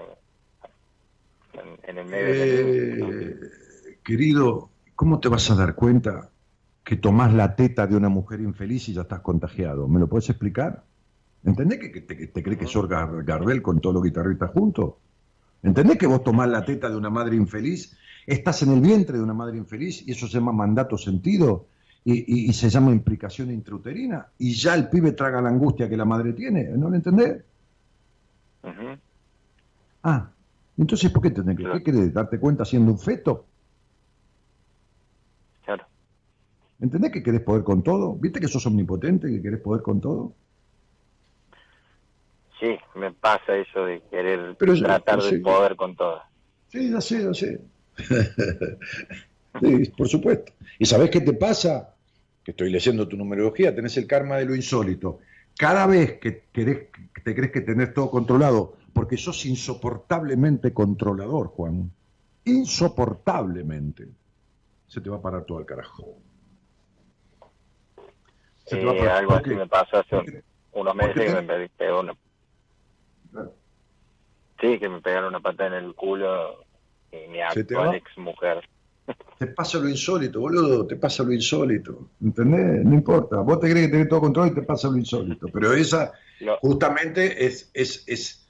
En, 1.53 1.89
en 1.89 1.97
el 1.97 2.05
medio 2.05 2.25
de 2.25 2.97
la- 2.97 3.07
Eh, 3.09 3.99
querido, 4.03 4.69
¿cómo 4.95 5.19
te 5.19 5.27
vas 5.27 5.49
a 5.51 5.55
dar 5.55 5.75
cuenta 5.75 6.29
que 6.83 6.95
tomás 6.95 7.33
la 7.33 7.55
teta 7.55 7.87
de 7.87 7.95
una 7.95 8.09
mujer 8.09 8.39
infeliz 8.39 8.87
y 8.89 8.93
ya 8.93 9.01
estás 9.01 9.19
contagiado? 9.21 9.87
¿Me 9.87 9.99
lo 9.99 10.07
puedes 10.07 10.29
explicar? 10.29 10.83
¿Entendés 11.43 11.79
que, 11.79 11.91
que 11.91 12.01
te, 12.01 12.43
crees 12.43 12.59
que 12.59 12.67
sos 12.67 12.87
Gar- 12.89 13.23
Gardel 13.25 13.61
con 13.61 13.79
todos 13.79 13.93
los 13.95 14.03
guitarristas 14.03 14.51
juntos? 14.51 14.95
¿Entendés 15.63 15.97
que 15.97 16.07
vos 16.07 16.23
tomás 16.23 16.49
la 16.49 16.63
teta 16.65 16.89
de 16.89 16.95
una 16.97 17.09
madre 17.09 17.35
infeliz? 17.35 17.97
Estás 18.25 18.61
en 18.63 18.71
el 18.73 18.81
vientre 18.81 19.17
de 19.17 19.23
una 19.23 19.33
madre 19.33 19.57
infeliz 19.57 20.05
y 20.07 20.11
eso 20.11 20.27
se 20.27 20.33
llama 20.33 20.51
mandato 20.51 20.97
sentido 20.97 21.67
y, 22.03 22.13
y- 22.13 22.49
y 22.49 22.53
se 22.53 22.69
llama 22.69 22.91
implicación 22.91 23.51
intrauterina 23.51 24.27
y 24.37 24.53
ya 24.53 24.75
el 24.75 24.89
pibe 24.89 25.13
traga 25.13 25.41
la 25.41 25.49
angustia 25.49 25.89
que 25.89 25.97
la 25.97 26.05
madre 26.05 26.33
tiene. 26.33 26.65
¿No 26.65 26.89
lo 26.89 26.95
entendés? 26.95 27.43
Ah, 30.03 30.29
entonces 30.77 31.11
¿por 31.11 31.21
qué 31.21 31.31
tenés 31.31 31.55
que 31.57 31.63
Claro. 31.63 31.77
¿qué 31.79 31.83
querés? 31.83 32.13
¿Darte 32.13 32.39
cuenta 32.39 32.65
siendo 32.65 32.91
un 32.91 32.99
feto? 32.99 33.45
Claro. 35.65 35.85
¿Entendés 36.79 37.11
que 37.11 37.23
querés 37.23 37.41
poder 37.41 37.63
con 37.63 37.83
todo? 37.83 38.15
¿Viste 38.15 38.39
que 38.39 38.47
sos 38.47 38.65
omnipotente, 38.65 39.27
que 39.29 39.41
querés 39.41 39.61
poder 39.61 39.81
con 39.81 39.99
todo? 40.01 40.33
Sí, 42.59 42.77
me 42.95 43.11
pasa 43.11 43.55
eso 43.55 43.85
de 43.85 44.01
querer 44.09 44.55
Pero 44.57 44.75
tratar 44.79 45.21
sí. 45.21 45.35
de 45.35 45.39
poder 45.41 45.75
con 45.75 45.95
todo. 45.95 46.21
Sí, 46.69 46.89
ya 46.91 47.01
sé, 47.01 47.23
ya 47.23 47.33
sé. 47.33 47.61
sí, 49.61 49.91
por 49.97 50.07
supuesto. 50.07 50.53
¿Y 50.79 50.85
sabés 50.85 51.09
qué 51.09 51.21
te 51.21 51.33
pasa? 51.33 51.95
Que 52.43 52.51
estoy 52.51 52.71
leyendo 52.71 53.07
tu 53.07 53.15
numerología, 53.17 53.75
tenés 53.75 53.95
el 53.97 54.07
karma 54.07 54.37
de 54.37 54.45
lo 54.45 54.55
insólito. 54.55 55.19
Cada 55.57 55.85
vez 55.87 56.19
que, 56.19 56.45
querés, 56.51 56.87
que 57.13 57.21
te 57.21 57.35
crees 57.35 57.51
que 57.51 57.61
tenés 57.61 57.93
todo 57.93 58.09
controlado, 58.09 58.77
porque 58.93 59.17
sos 59.17 59.45
insoportablemente 59.45 60.73
controlador, 60.73 61.47
Juan, 61.47 61.91
insoportablemente, 62.45 64.07
se 64.87 65.01
te 65.01 65.09
va 65.09 65.17
a 65.17 65.21
parar 65.21 65.45
todo 65.45 65.57
al 65.59 65.65
carajo. 65.65 66.17
Se 68.65 68.77
te 68.77 68.85
va 68.85 68.91
a 68.91 68.95
parar. 68.97 69.17
algo 69.17 69.31
¿Por 69.31 69.41
así 69.41 69.49
me 69.55 69.67
pasó 69.67 69.97
hace 69.97 70.43
unos 70.73 70.95
meses 70.95 71.15
te- 71.15 71.41
me 71.41 71.43
pe- 71.43 71.69
pegó 71.77 71.99
una... 72.01 72.13
Sí, 74.59 74.79
que 74.79 74.89
me 74.89 75.01
pegaron 75.01 75.29
una 75.29 75.39
patada 75.39 75.77
en 75.77 75.85
el 75.85 75.93
culo 75.93 76.65
y 77.11 77.27
mi 77.29 77.39
¿Se 77.51 77.63
te 77.63 77.75
actual 77.75 77.95
ex 77.95 78.17
mujer. 78.17 78.67
Te 79.37 79.47
pasa 79.47 79.77
lo 79.77 79.87
insólito, 79.87 80.39
boludo, 80.39 80.85
te 80.87 80.95
pasa 80.95 81.23
lo 81.23 81.31
insólito. 81.31 82.09
¿Entendés? 82.21 82.83
No 82.83 82.93
importa. 82.95 83.37
Vos 83.37 83.59
te 83.59 83.69
crees 83.69 83.85
que 83.85 83.91
tenés 83.91 84.09
todo 84.09 84.21
control 84.21 84.47
y 84.49 84.53
te 84.55 84.63
pasa 84.63 84.89
lo 84.89 84.97
insólito. 84.97 85.47
Pero 85.53 85.73
esa 85.73 86.11
justamente 86.59 87.45
es, 87.45 87.69
es, 87.73 88.03
es 88.07 88.47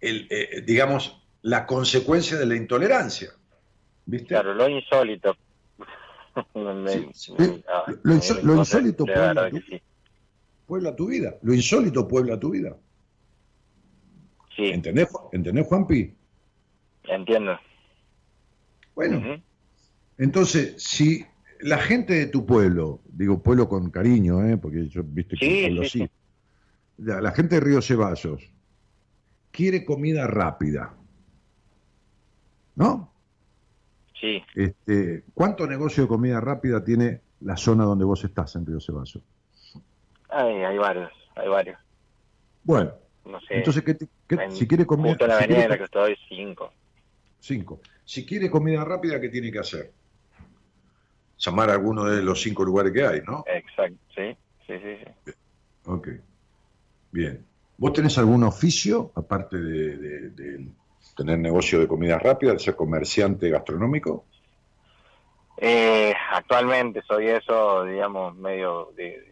el, 0.00 0.26
eh, 0.30 0.62
digamos, 0.66 1.22
la 1.42 1.66
consecuencia 1.66 2.36
de 2.38 2.46
la 2.46 2.56
intolerancia. 2.56 3.30
¿Viste? 4.06 4.28
Claro, 4.28 4.54
lo 4.54 4.68
insólito. 4.68 5.36
Me- 6.54 6.88
Sí, 6.88 7.08
sí. 7.12 7.32
me- 7.38 7.62
ah, 7.72 7.84
Lo 8.02 8.54
insólito 8.56 9.04
verdad 9.04 9.50
que 9.50 9.60
sí. 9.60 9.82
Puebla 10.66 10.96
tu 10.96 11.06
vida. 11.08 11.36
Lo 11.42 11.52
insólito 11.54 12.06
puebla 12.08 12.38
tu 12.38 12.50
vida. 12.50 12.76
Sí, 14.58 14.70
¿Entendés, 14.70 15.08
Ju- 15.08 15.28
¿Entendés 15.32 15.66
Juanpi? 15.68 16.14
entiendo. 17.04 17.58
Bueno, 18.94 19.22
entonces, 20.18 20.74
si 20.82 21.24
la 21.60 21.78
gente 21.78 22.14
de 22.14 22.26
tu 22.26 22.44
pueblo, 22.44 23.00
digo 23.06 23.40
pueblo 23.40 23.68
con 23.68 23.90
cariño, 23.90 24.44
¿eh? 24.44 24.56
porque 24.56 24.88
yo, 24.88 25.02
viste 25.04 25.36
que 25.38 25.46
Sí, 25.46 25.64
hablo 25.66 25.82
sí, 25.82 25.86
así, 25.86 25.98
sí. 26.00 26.10
la, 26.96 27.20
la 27.20 27.30
gente 27.30 27.54
de 27.54 27.60
Río 27.60 27.80
Ceballos 27.80 28.42
quiere 29.52 29.84
comida 29.84 30.26
rápida, 30.26 30.96
¿no? 32.74 33.12
Sí, 34.20 34.42
Este, 34.56 35.24
¿Cuánto 35.34 35.68
negocio 35.68 36.02
de 36.02 36.08
comida 36.08 36.40
rápida 36.40 36.82
tiene 36.82 37.22
la 37.40 37.56
zona 37.56 37.84
donde 37.84 38.04
vos 38.04 38.24
estás 38.24 38.56
en 38.56 38.66
Río 38.66 38.80
Ceballos? 38.80 39.22
hay, 40.30 40.54
hay 40.64 40.78
varios, 40.78 41.12
hay 41.36 41.48
varios. 41.48 41.78
Bueno, 42.64 42.92
No 43.28 43.40
sé. 43.40 43.56
entonces, 43.58 43.82
¿qué 43.84 43.96
qué- 43.96 44.34
en- 44.42 44.52
si 44.52 44.66
quiere 44.66 44.86
comida 44.86 45.10
Justo 45.10 45.24
en 45.24 45.28
la 45.30 45.36
si 45.36 45.44
avenida 45.44 45.56
quiere 45.58 45.64
en 45.64 45.70
la 45.70 45.78
que 45.78 45.84
estoy, 45.84 46.16
cinco. 46.28 46.72
Cinco. 47.40 47.80
Si 48.04 48.24
quiere 48.26 48.50
comida 48.50 48.84
rápida, 48.84 49.20
¿qué 49.20 49.28
tiene 49.28 49.52
que 49.52 49.58
hacer? 49.58 49.92
Llamar 51.38 51.70
a 51.70 51.74
alguno 51.74 52.04
de 52.04 52.22
los 52.22 52.40
cinco 52.40 52.64
lugares 52.64 52.92
que 52.92 53.06
hay, 53.06 53.20
¿no? 53.20 53.44
Exacto, 53.46 53.98
sí, 54.14 54.36
sí, 54.66 54.74
sí. 54.82 54.96
sí. 55.24 55.32
Ok. 55.84 56.08
Bien. 57.12 57.46
¿Vos 57.76 57.92
tenés 57.92 58.18
algún 58.18 58.42
oficio, 58.44 59.12
aparte 59.14 59.56
de, 59.56 59.96
de- 59.96 60.30
de 60.30 60.68
tener 61.16 61.38
negocio 61.38 61.78
de 61.78 61.86
comida 61.86 62.18
rápida, 62.18 62.52
de 62.52 62.58
ser 62.58 62.74
comerciante 62.74 63.48
gastronómico? 63.50 64.26
Eh, 65.58 66.14
actualmente 66.32 67.02
soy 67.06 67.28
eso, 67.28 67.84
digamos, 67.84 68.36
medio 68.36 68.92
de 68.96 69.27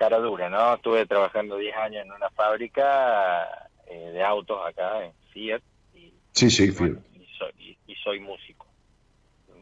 cara 0.00 0.16
dura, 0.18 0.48
¿no? 0.48 0.74
Estuve 0.76 1.04
trabajando 1.04 1.58
10 1.58 1.76
años 1.76 2.06
en 2.06 2.12
una 2.12 2.30
fábrica 2.30 3.46
eh, 3.86 4.12
de 4.14 4.22
autos 4.22 4.58
acá 4.66 5.04
en 5.04 5.12
Fiat 5.30 5.60
y, 5.92 6.14
Sí, 6.32 6.50
sí, 6.50 6.70
bueno, 6.70 7.02
y 7.12 7.26
soy, 7.36 7.52
y- 7.58 7.78
y 7.86 7.94
soy 7.96 8.18
músico. 8.18 8.66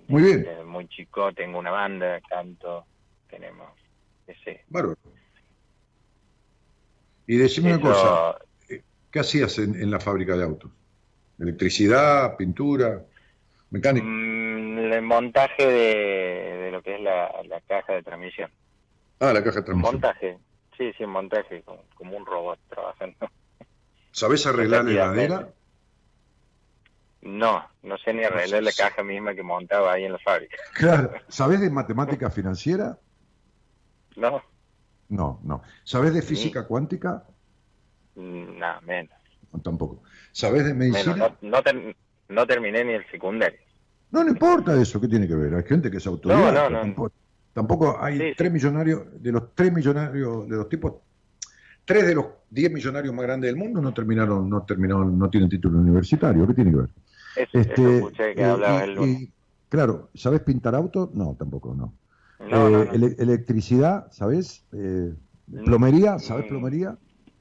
Muy 0.06 0.22
bien. 0.22 0.42
Desde 0.44 0.62
muy 0.62 0.86
chico 0.86 1.32
tengo 1.32 1.58
una 1.58 1.72
banda, 1.72 2.20
canto, 2.20 2.86
tenemos 3.28 3.72
ese. 4.28 4.62
Bárbaro. 4.68 4.96
Y 7.26 7.36
decime 7.36 7.74
una 7.74 7.80
cosa, 7.82 8.38
¿qué 9.10 9.18
hacías 9.18 9.58
en, 9.58 9.74
en 9.74 9.90
la 9.90 9.98
fábrica 9.98 10.36
de 10.36 10.44
autos? 10.44 10.70
¿Electricidad, 11.40 12.36
pintura, 12.36 13.02
mecánica? 13.70 14.06
Mm, 14.06 14.78
el 14.92 15.02
montaje 15.02 15.66
de, 15.66 16.58
de 16.58 16.70
lo 16.70 16.80
que 16.80 16.94
es 16.94 17.00
la, 17.00 17.42
la 17.44 17.60
caja 17.62 17.94
de 17.94 18.02
transmisión. 18.04 18.50
Ah, 19.20 19.32
la 19.32 19.42
caja 19.42 19.56
de 19.60 19.62
transmisión. 19.62 19.94
Montaje, 19.94 20.38
sí, 20.76 20.92
sí, 20.96 21.06
montaje, 21.06 21.62
como, 21.62 21.82
como 21.94 22.16
un 22.16 22.26
robot 22.26 22.58
trabajando. 22.68 23.16
¿Sabés 24.12 24.46
arreglar 24.46 24.84
la 24.84 24.90
heladera? 24.90 25.48
No, 27.22 27.66
no 27.82 27.98
sé 27.98 28.14
ni 28.14 28.22
arreglar 28.24 28.62
la 28.62 28.72
caja 28.72 29.02
misma 29.02 29.34
que 29.34 29.42
montaba 29.42 29.92
ahí 29.92 30.04
en 30.04 30.12
la 30.12 30.18
fábrica. 30.18 30.56
Claro. 30.74 31.12
¿Sabés 31.28 31.60
de 31.60 31.70
matemática 31.70 32.30
financiera? 32.30 32.96
No, 34.16 34.42
No, 35.08 35.40
no. 35.42 35.62
¿Sabés 35.84 36.14
de 36.14 36.22
física 36.22 36.66
cuántica? 36.66 37.24
mm, 38.14 38.58
nada, 38.58 38.80
menos. 38.82 39.12
No, 39.52 39.60
tampoco. 39.60 40.02
¿Sabés 40.32 40.64
de 40.64 40.74
medicina? 40.74 41.14
menos. 41.14 41.32
No, 41.42 41.50
no, 41.50 41.62
ter- 41.62 41.96
no 42.28 42.46
terminé 42.46 42.84
ni 42.84 42.92
el 42.94 43.10
secundario. 43.10 43.58
No, 44.10 44.22
no 44.24 44.30
importa 44.30 44.80
eso, 44.80 45.00
¿qué 45.00 45.08
tiene 45.08 45.26
que 45.28 45.34
ver? 45.34 45.54
Hay 45.54 45.64
gente 45.64 45.90
que 45.90 45.98
es 45.98 46.06
autodidacta. 46.06 46.70
No, 46.70 46.84
no, 46.84 46.84
no. 46.84 47.12
Tampoco, 47.58 47.96
hay 48.00 48.18
Sí, 48.18 48.24
sí. 48.28 48.34
tres 48.36 48.52
millonarios, 48.52 49.02
de 49.20 49.32
los 49.32 49.52
tres 49.52 49.72
millonarios, 49.72 50.48
de 50.48 50.56
los 50.56 50.68
tipos, 50.68 50.92
tres 51.84 52.06
de 52.06 52.14
los 52.14 52.26
diez 52.48 52.70
millonarios 52.70 53.12
más 53.12 53.24
grandes 53.24 53.48
del 53.50 53.56
mundo 53.58 53.80
no 53.80 53.92
terminaron, 53.92 54.48
no 54.48 54.62
terminaron, 54.64 55.18
no 55.18 55.28
tienen 55.28 55.48
título 55.50 55.80
universitario. 55.80 56.46
¿Qué 56.46 56.54
tiene 56.54 56.70
que 56.70 56.76
ver? 56.76 56.90
Este, 57.34 57.96
escuché 57.96 58.34
que 58.34 58.42
eh, 58.42 58.56
y- 58.58 58.82
el 58.84 58.94
lunes. 58.94 59.20
y, 59.22 59.32
claro, 59.68 60.10
¿sabes 60.14 60.40
pintar 60.42 60.76
autos? 60.76 61.12
No, 61.14 61.34
tampoco, 61.36 61.74
no. 61.74 61.94
No, 62.38 62.70
no, 62.70 62.82
Eh, 62.82 62.86
no. 62.86 62.92
ele- 62.92 63.16
electricidad, 63.18 64.06
¿sabes? 64.12 64.64
Eh, 64.72 65.12
plomería, 65.64 66.20
¿sabes 66.20 66.44
Mm. 66.44 66.48
plomería? 66.48 66.96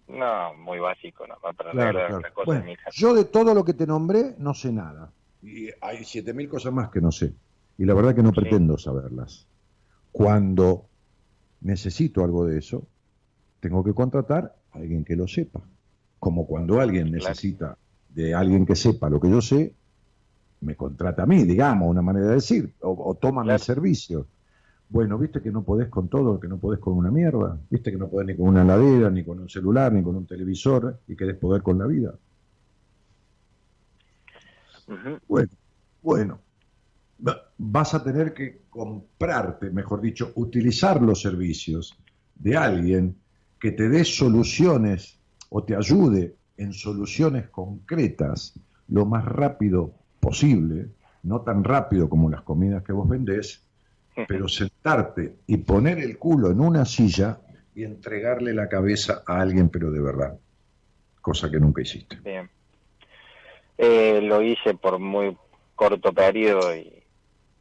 No, 0.08 0.54
muy 0.56 0.80
básico, 0.80 1.26
más 1.28 1.56
para 1.56 1.72
Claro, 1.72 2.00
claro. 2.08 2.22
Bueno, 2.44 2.64
casa. 2.84 2.90
yo 2.94 3.14
de 3.14 3.26
todo 3.26 3.54
lo 3.54 3.64
que 3.64 3.74
te 3.76 3.86
nombré 3.86 4.36
no 4.40 4.56
sé 4.56 4.72
nada. 4.72 5.12
Y 5.44 5.70
hay 5.82 6.04
siete 6.04 6.34
mil 6.34 6.50
cosas 6.50 6.74
más 6.74 6.90
que 6.90 7.02
no 7.02 7.12
sé. 7.12 7.36
Y 7.78 7.86
la 7.86 7.94
verdad 7.94 8.16
que 8.16 8.24
no 8.24 8.32
Sí. 8.32 8.36
pretendo 8.42 8.78
saberlas. 8.80 9.48
Cuando 10.12 10.86
necesito 11.62 12.24
algo 12.24 12.46
de 12.46 12.60
eso, 12.60 12.88
tengo 13.60 13.84
que 13.84 13.94
contratar 13.94 14.56
a 14.72 14.78
alguien 14.80 15.04
que 15.06 15.16
lo 15.16 15.28
sepa. 15.28 15.62
Como 16.20 16.48
cuando 16.48 16.80
alguien 16.82 17.12
necesita 17.12 17.78
de 18.10 18.34
alguien 18.34 18.66
que 18.66 18.76
sepa 18.76 19.10
lo 19.10 19.20
que 19.20 19.30
yo 19.30 19.42
sé, 19.42 19.76
me 20.62 20.76
contrata 20.76 21.24
a 21.24 21.26
mí, 21.26 21.44
digamos, 21.46 21.90
una 21.90 22.02
manera 22.02 22.28
de 22.28 22.36
decir, 22.36 22.74
o, 22.82 22.92
o 23.12 23.16
toma 23.16 23.44
Claro. 23.44 23.56
mis 23.56 23.64
servicios. 23.64 24.26
Bueno, 24.90 25.18
viste 25.20 25.42
que 25.42 25.52
no 25.52 25.64
podés 25.64 25.90
con 25.90 26.10
todo, 26.10 26.40
que 26.40 26.48
no 26.48 26.60
podés 26.60 26.80
con 26.80 26.94
una 26.98 27.12
mierda, 27.12 27.60
viste 27.70 27.92
que 27.92 27.98
no 27.98 28.10
podés 28.10 28.28
ni 28.28 28.38
con 28.38 28.48
una 28.50 28.64
heladera, 28.64 29.10
ni 29.12 29.24
con 29.26 29.40
un 29.40 29.50
celular, 29.50 29.94
ni 29.94 30.04
con 30.04 30.16
un 30.16 30.28
televisor, 30.28 31.00
y 31.08 31.16
querés 31.16 31.38
poder 31.38 31.62
con 31.64 31.78
la 31.80 31.88
vida. 31.88 32.16
Bueno, 35.28 35.50
bueno, 36.02 36.40
vas 37.58 37.94
a 37.94 38.04
tener 38.04 38.34
que 38.34 38.62
comprarte, 38.70 39.70
mejor 39.70 40.02
dicho, 40.02 40.32
utilizar 40.36 41.02
los 41.02 41.22
servicios 41.22 41.98
de 42.36 42.56
alguien 42.56 43.16
que 43.60 43.72
te 43.72 43.90
dé 43.90 44.06
soluciones 44.06 45.20
o 45.50 45.64
te 45.64 45.76
ayude 45.76 46.36
en 46.58 46.74
soluciones 46.74 47.50
concretas 47.50 48.60
lo 48.90 49.06
más 49.06 49.26
rápido 49.26 49.94
posible, 50.20 50.90
no 51.24 51.42
tan 51.42 51.64
rápido 51.64 52.10
como 52.10 52.30
las 52.30 52.42
comidas 52.42 52.84
que 52.84 52.94
vos 52.94 53.08
vendés, 53.08 53.64
pero 54.28 54.48
sentarte 54.48 55.36
y 55.46 55.58
poner 55.58 56.00
el 56.00 56.18
culo 56.18 56.50
en 56.52 56.60
una 56.60 56.86
silla 56.86 57.40
y 57.76 57.84
entregarle 57.84 58.54
la 58.54 58.68
cabeza 58.68 59.24
a 59.28 59.40
alguien, 59.40 59.70
pero 59.70 59.92
de 59.92 60.02
verdad, 60.02 60.40
cosa 61.22 61.52
que 61.52 61.60
nunca 61.60 61.82
hiciste. 61.82 62.18
Bien. 62.24 62.50
Eh, 63.78 64.22
lo 64.24 64.42
hice 64.42 64.74
por 64.74 64.98
muy 64.98 65.38
corto 65.76 66.12
periodo 66.12 66.76
y, 66.76 66.97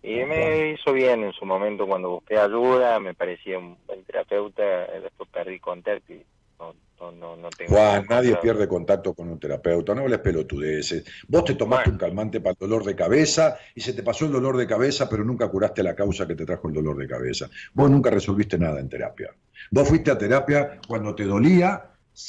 y 0.06 0.24
me 0.24 0.70
hizo 0.70 0.92
bien 0.92 1.24
en 1.24 1.32
su 1.32 1.44
momento 1.44 1.86
cuando 1.86 2.10
busqué 2.10 2.38
ayuda, 2.38 3.00
me 3.00 3.14
parecía 3.14 3.58
un 3.58 3.76
buen 3.86 4.04
terapeuta, 4.04 4.62
eh, 4.62 5.00
después 5.02 5.28
perdí 5.30 5.58
contacto 5.58 6.12
y 6.12 6.24
no, 6.58 6.74
no, 7.00 7.12
no, 7.12 7.36
no 7.36 7.50
tengo... 7.50 7.74
Juan, 7.74 8.06
nadie 8.08 8.36
pierde 8.36 8.68
contacto 8.68 9.14
con 9.14 9.28
un 9.28 9.38
terapeuta, 9.40 9.94
no 9.94 10.02
hables 10.02 10.20
pelotudeces. 10.20 11.04
Vos 11.28 11.44
te 11.44 11.54
tomaste 11.54 11.90
Bueno. 11.90 11.94
un 11.94 11.98
calmante 11.98 12.40
para 12.40 12.52
el 12.52 12.58
dolor 12.58 12.84
de 12.84 12.94
cabeza 12.94 13.58
y 13.74 13.80
se 13.80 13.92
te 13.92 14.02
pasó 14.02 14.26
el 14.26 14.32
dolor 14.32 14.56
de 14.56 14.66
cabeza, 14.66 15.08
pero 15.08 15.24
nunca 15.24 15.48
curaste 15.48 15.82
la 15.82 15.94
causa 15.96 16.26
que 16.26 16.36
te 16.36 16.46
trajo 16.46 16.68
el 16.68 16.74
dolor 16.74 16.96
de 16.96 17.08
cabeza. 17.08 17.50
Vos 17.74 17.90
nunca 17.90 18.08
resolviste 18.10 18.58
nada 18.58 18.78
en 18.80 18.88
terapia. 18.88 19.34
Vos 19.72 19.88
fuiste 19.88 20.10
a 20.12 20.18
terapia 20.18 20.78
cuando 20.86 21.14
te 21.14 21.24
dolía, 21.24 21.82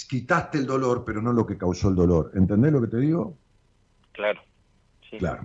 quitaste 0.09 0.57
el 0.57 0.65
dolor, 0.65 1.03
pero 1.05 1.21
no 1.21 1.31
lo 1.31 1.45
que 1.45 1.57
causó 1.57 1.89
el 1.89 1.95
dolor. 1.95 2.31
¿Entendés 2.33 2.71
lo 2.73 2.81
que 2.81 2.87
te 2.87 2.97
digo? 2.97 3.37
Claro, 4.13 4.41
sí, 5.09 5.17
Claro. 5.17 5.43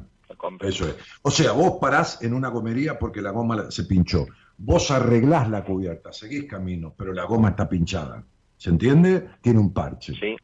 Eso 0.61 0.89
es. 0.89 0.97
O 1.23 1.31
sea, 1.31 1.53
vos 1.53 1.79
parás 1.81 2.23
en 2.23 2.35
una 2.35 2.49
gomería 2.49 2.99
porque 2.99 3.21
la 3.21 3.31
goma 3.31 3.71
se 3.71 3.85
pinchó. 3.85 4.27
Vos 4.59 4.91
arreglás 4.91 5.49
la 5.49 5.65
cubierta, 5.65 6.13
seguís 6.13 6.45
camino, 6.45 6.95
pero 6.97 7.13
la 7.13 7.25
goma 7.25 7.51
está 7.51 7.69
pinchada. 7.69 8.25
¿Se 8.57 8.71
entiende? 8.71 9.29
Tiene 9.41 9.59
un 9.59 9.73
parche. 9.73 10.15
Sí, 10.15 10.37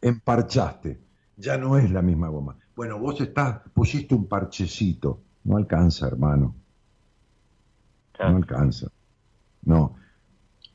Emparchaste. 0.00 1.00
Ya 1.36 1.56
no 1.56 1.78
es 1.78 1.90
la 1.90 2.02
misma 2.02 2.28
goma. 2.28 2.58
Bueno, 2.74 2.98
vos 2.98 3.20
estás, 3.20 3.60
pusiste 3.72 4.14
un 4.14 4.26
parchecito. 4.26 5.22
No 5.44 5.56
alcanza, 5.56 6.06
hermano. 6.06 6.44
No 6.44 8.12
claro. 8.12 8.36
alcanza. 8.36 8.88
No. 9.62 9.96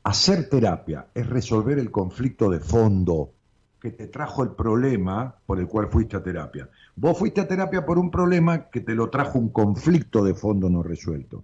Hacer 0.03 0.49
terapia 0.49 1.07
es 1.13 1.27
resolver 1.27 1.77
el 1.79 1.91
conflicto 1.91 2.49
de 2.49 2.59
fondo 2.59 3.33
que 3.79 3.91
te 3.91 4.07
trajo 4.07 4.43
el 4.43 4.51
problema 4.51 5.35
por 5.45 5.59
el 5.59 5.67
cual 5.67 5.89
fuiste 5.89 6.17
a 6.17 6.23
terapia. 6.23 6.69
Vos 6.99 7.15
fuiste 7.15 7.41
a 7.41 7.47
terapia 7.47 7.85
por 7.85 7.99
un 7.99 8.09
problema 8.09 8.71
que 8.71 8.81
te 8.81 8.95
lo 8.95 9.11
trajo 9.11 9.37
un 9.37 9.49
conflicto 9.49 10.23
de 10.23 10.33
fondo 10.33 10.67
no 10.67 10.81
resuelto. 10.81 11.43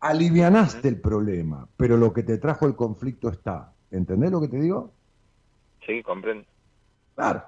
Alivianaste 0.00 0.88
el 0.88 0.98
problema, 0.98 1.68
pero 1.76 1.98
lo 1.98 2.14
que 2.14 2.22
te 2.22 2.38
trajo 2.38 2.66
el 2.66 2.74
conflicto 2.74 3.28
está. 3.28 3.74
¿Entendés 3.90 4.30
lo 4.30 4.40
que 4.40 4.48
te 4.48 4.58
digo? 4.58 4.94
sí, 5.86 6.02
comprendo. 6.02 6.46
Claro. 7.14 7.44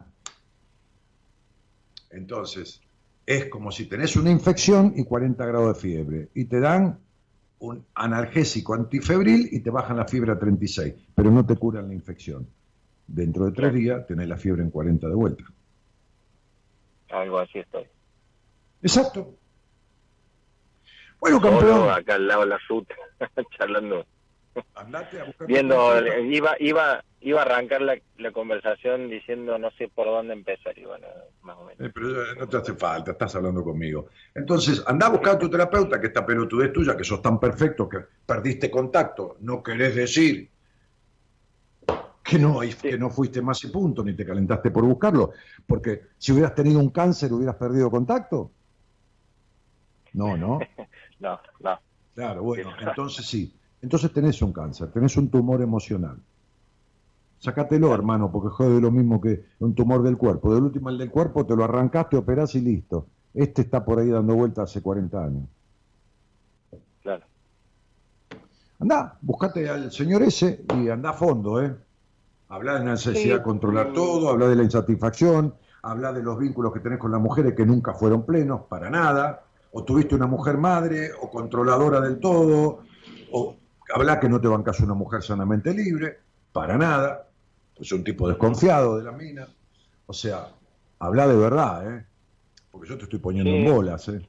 Entonces, 2.10 2.82
es 3.24 3.46
como 3.46 3.72
si 3.72 3.86
tenés 3.86 4.14
una 4.16 4.30
infección 4.30 4.92
y 4.94 5.04
40 5.04 5.46
grados 5.46 5.74
de 5.74 5.80
fiebre 5.80 6.28
y 6.34 6.44
te 6.44 6.60
dan 6.60 6.98
un 7.60 7.82
analgésico 7.94 8.74
antifebril 8.74 9.48
y 9.50 9.60
te 9.60 9.70
bajan 9.70 9.96
la 9.96 10.04
fiebre 10.04 10.32
a 10.32 10.38
36, 10.38 10.94
pero 11.14 11.30
no 11.30 11.46
te 11.46 11.56
curan 11.56 11.88
la 11.88 11.94
infección. 11.94 12.46
Dentro 13.06 13.46
de 13.46 13.52
tres 13.52 13.72
días 13.72 14.06
tenés 14.06 14.28
la 14.28 14.36
fiebre 14.36 14.62
en 14.62 14.70
40 14.70 15.08
de 15.08 15.14
vuelta. 15.14 15.44
Algo 17.12 17.38
así 17.38 17.58
estoy. 17.58 17.84
Exacto. 18.82 19.34
Bueno, 21.20 21.38
Solo 21.38 21.50
campeón, 21.58 21.90
acá 21.90 22.14
al 22.14 22.26
lado 22.26 22.40
de 22.40 22.46
la 22.48 22.58
ruta, 22.68 22.94
charlando. 23.56 24.04
andate 24.74 25.20
a 25.20 25.24
buscar. 25.24 25.46
Viendo, 25.46 26.06
iba, 26.24 26.56
iba, 26.58 27.04
iba 27.20 27.40
a 27.40 27.44
arrancar 27.44 27.82
la, 27.82 27.96
la 28.16 28.32
conversación 28.32 29.08
diciendo 29.08 29.56
no 29.58 29.70
sé 29.72 29.88
por 29.88 30.06
dónde 30.06 30.32
empezar 30.32 30.76
y 30.76 30.84
bueno, 30.84 31.06
más 31.42 31.56
o 31.58 31.64
menos. 31.64 31.80
Eh, 31.80 31.92
pero 31.94 32.24
eh, 32.24 32.34
no 32.36 32.48
te 32.48 32.56
hace 32.56 32.74
falta, 32.74 33.12
estás 33.12 33.36
hablando 33.36 33.62
conmigo. 33.62 34.08
Entonces, 34.34 34.82
anda 34.86 35.06
a 35.06 35.10
buscar 35.10 35.36
a 35.36 35.38
tu 35.38 35.48
terapeuta, 35.48 36.00
que 36.00 36.08
esta 36.08 36.26
pelotudez 36.26 36.72
tuya, 36.72 36.96
que 36.96 37.04
sos 37.04 37.22
tan 37.22 37.38
perfecto 37.38 37.88
que 37.88 37.98
perdiste 38.26 38.70
contacto, 38.70 39.36
no 39.40 39.62
querés 39.62 39.94
decir 39.94 40.50
que 42.22 42.38
no, 42.38 42.60
que 42.60 42.98
no 42.98 43.10
fuiste 43.10 43.42
más 43.42 43.62
y 43.64 43.68
punto, 43.68 44.04
ni 44.04 44.14
te 44.14 44.24
calentaste 44.24 44.70
por 44.70 44.84
buscarlo, 44.84 45.32
porque 45.66 46.02
si 46.18 46.32
hubieras 46.32 46.54
tenido 46.54 46.78
un 46.78 46.90
cáncer, 46.90 47.32
hubieras 47.32 47.56
perdido 47.56 47.90
contacto. 47.90 48.50
No, 50.14 50.36
no. 50.36 50.58
No, 51.20 51.38
no. 51.60 51.78
Claro, 52.16 52.42
bueno, 52.42 52.70
entonces 52.80 53.24
sí. 53.24 53.54
Entonces 53.80 54.12
tenés 54.12 54.42
un 54.42 54.52
cáncer, 54.52 54.90
tenés 54.90 55.16
un 55.16 55.30
tumor 55.30 55.62
emocional. 55.62 56.18
Sácatelo, 57.38 57.94
hermano, 57.94 58.32
porque 58.32 58.48
jode 58.48 58.80
lo 58.80 58.90
mismo 58.90 59.20
que 59.20 59.44
un 59.60 59.72
tumor 59.72 60.02
del 60.02 60.16
cuerpo. 60.16 60.52
Del 60.52 60.64
último, 60.64 60.90
el 60.90 60.98
del 60.98 61.12
cuerpo, 61.12 61.46
te 61.46 61.54
lo 61.54 61.62
arrancaste, 61.62 62.16
operás 62.16 62.56
y 62.56 62.60
listo. 62.60 63.06
Este 63.34 63.62
está 63.62 63.84
por 63.84 64.00
ahí 64.00 64.08
dando 64.08 64.34
vueltas 64.34 64.70
hace 64.70 64.82
40 64.82 65.24
años. 65.24 65.48
Claro. 67.02 67.24
Andá, 68.80 69.16
buscate 69.20 69.68
al 69.68 69.92
señor 69.92 70.22
ese 70.22 70.64
y 70.76 70.88
andá 70.88 71.10
a 71.10 71.14
fondo, 71.14 71.62
¿eh? 71.62 71.72
Habla 72.52 72.74
de 72.74 72.78
la 72.84 72.90
necesidad 72.92 73.14
Sí. 73.22 73.28
de 73.30 73.42
controlar 73.42 73.92
todo, 73.94 74.28
habla 74.28 74.46
de 74.46 74.56
la 74.56 74.62
insatisfacción, 74.62 75.54
habla 75.82 76.12
de 76.12 76.22
los 76.22 76.38
vínculos 76.38 76.70
que 76.74 76.80
tenés 76.80 76.98
con 76.98 77.10
las 77.10 77.20
mujeres 77.20 77.54
que 77.54 77.64
nunca 77.64 77.94
fueron 77.94 78.26
plenos, 78.26 78.62
para 78.68 78.90
nada, 78.90 79.44
o 79.72 79.82
tuviste 79.84 80.14
una 80.14 80.26
mujer 80.26 80.58
madre, 80.58 81.12
o 81.18 81.30
controladora 81.30 81.98
del 82.00 82.20
todo, 82.20 82.82
o 83.32 83.56
habla 83.94 84.20
que 84.20 84.28
no 84.28 84.38
te 84.38 84.48
bancas 84.48 84.78
una 84.80 84.92
mujer 84.92 85.22
sanamente 85.22 85.72
libre, 85.72 86.18
para 86.52 86.76
nada, 86.76 87.26
pues 87.74 87.90
un 87.92 88.04
tipo 88.04 88.28
desconfiado 88.28 88.98
de 88.98 89.04
la 89.04 89.12
mina. 89.12 89.48
O 90.04 90.12
sea, 90.12 90.48
habla 90.98 91.26
de 91.26 91.36
verdad, 91.36 91.90
¿eh? 91.96 92.04
Porque 92.70 92.90
yo 92.90 92.98
te 92.98 93.04
estoy 93.04 93.18
poniendo 93.18 93.50
Sí. 93.50 93.56
en 93.64 93.74
bolas, 93.74 94.08
¿eh? 94.08 94.28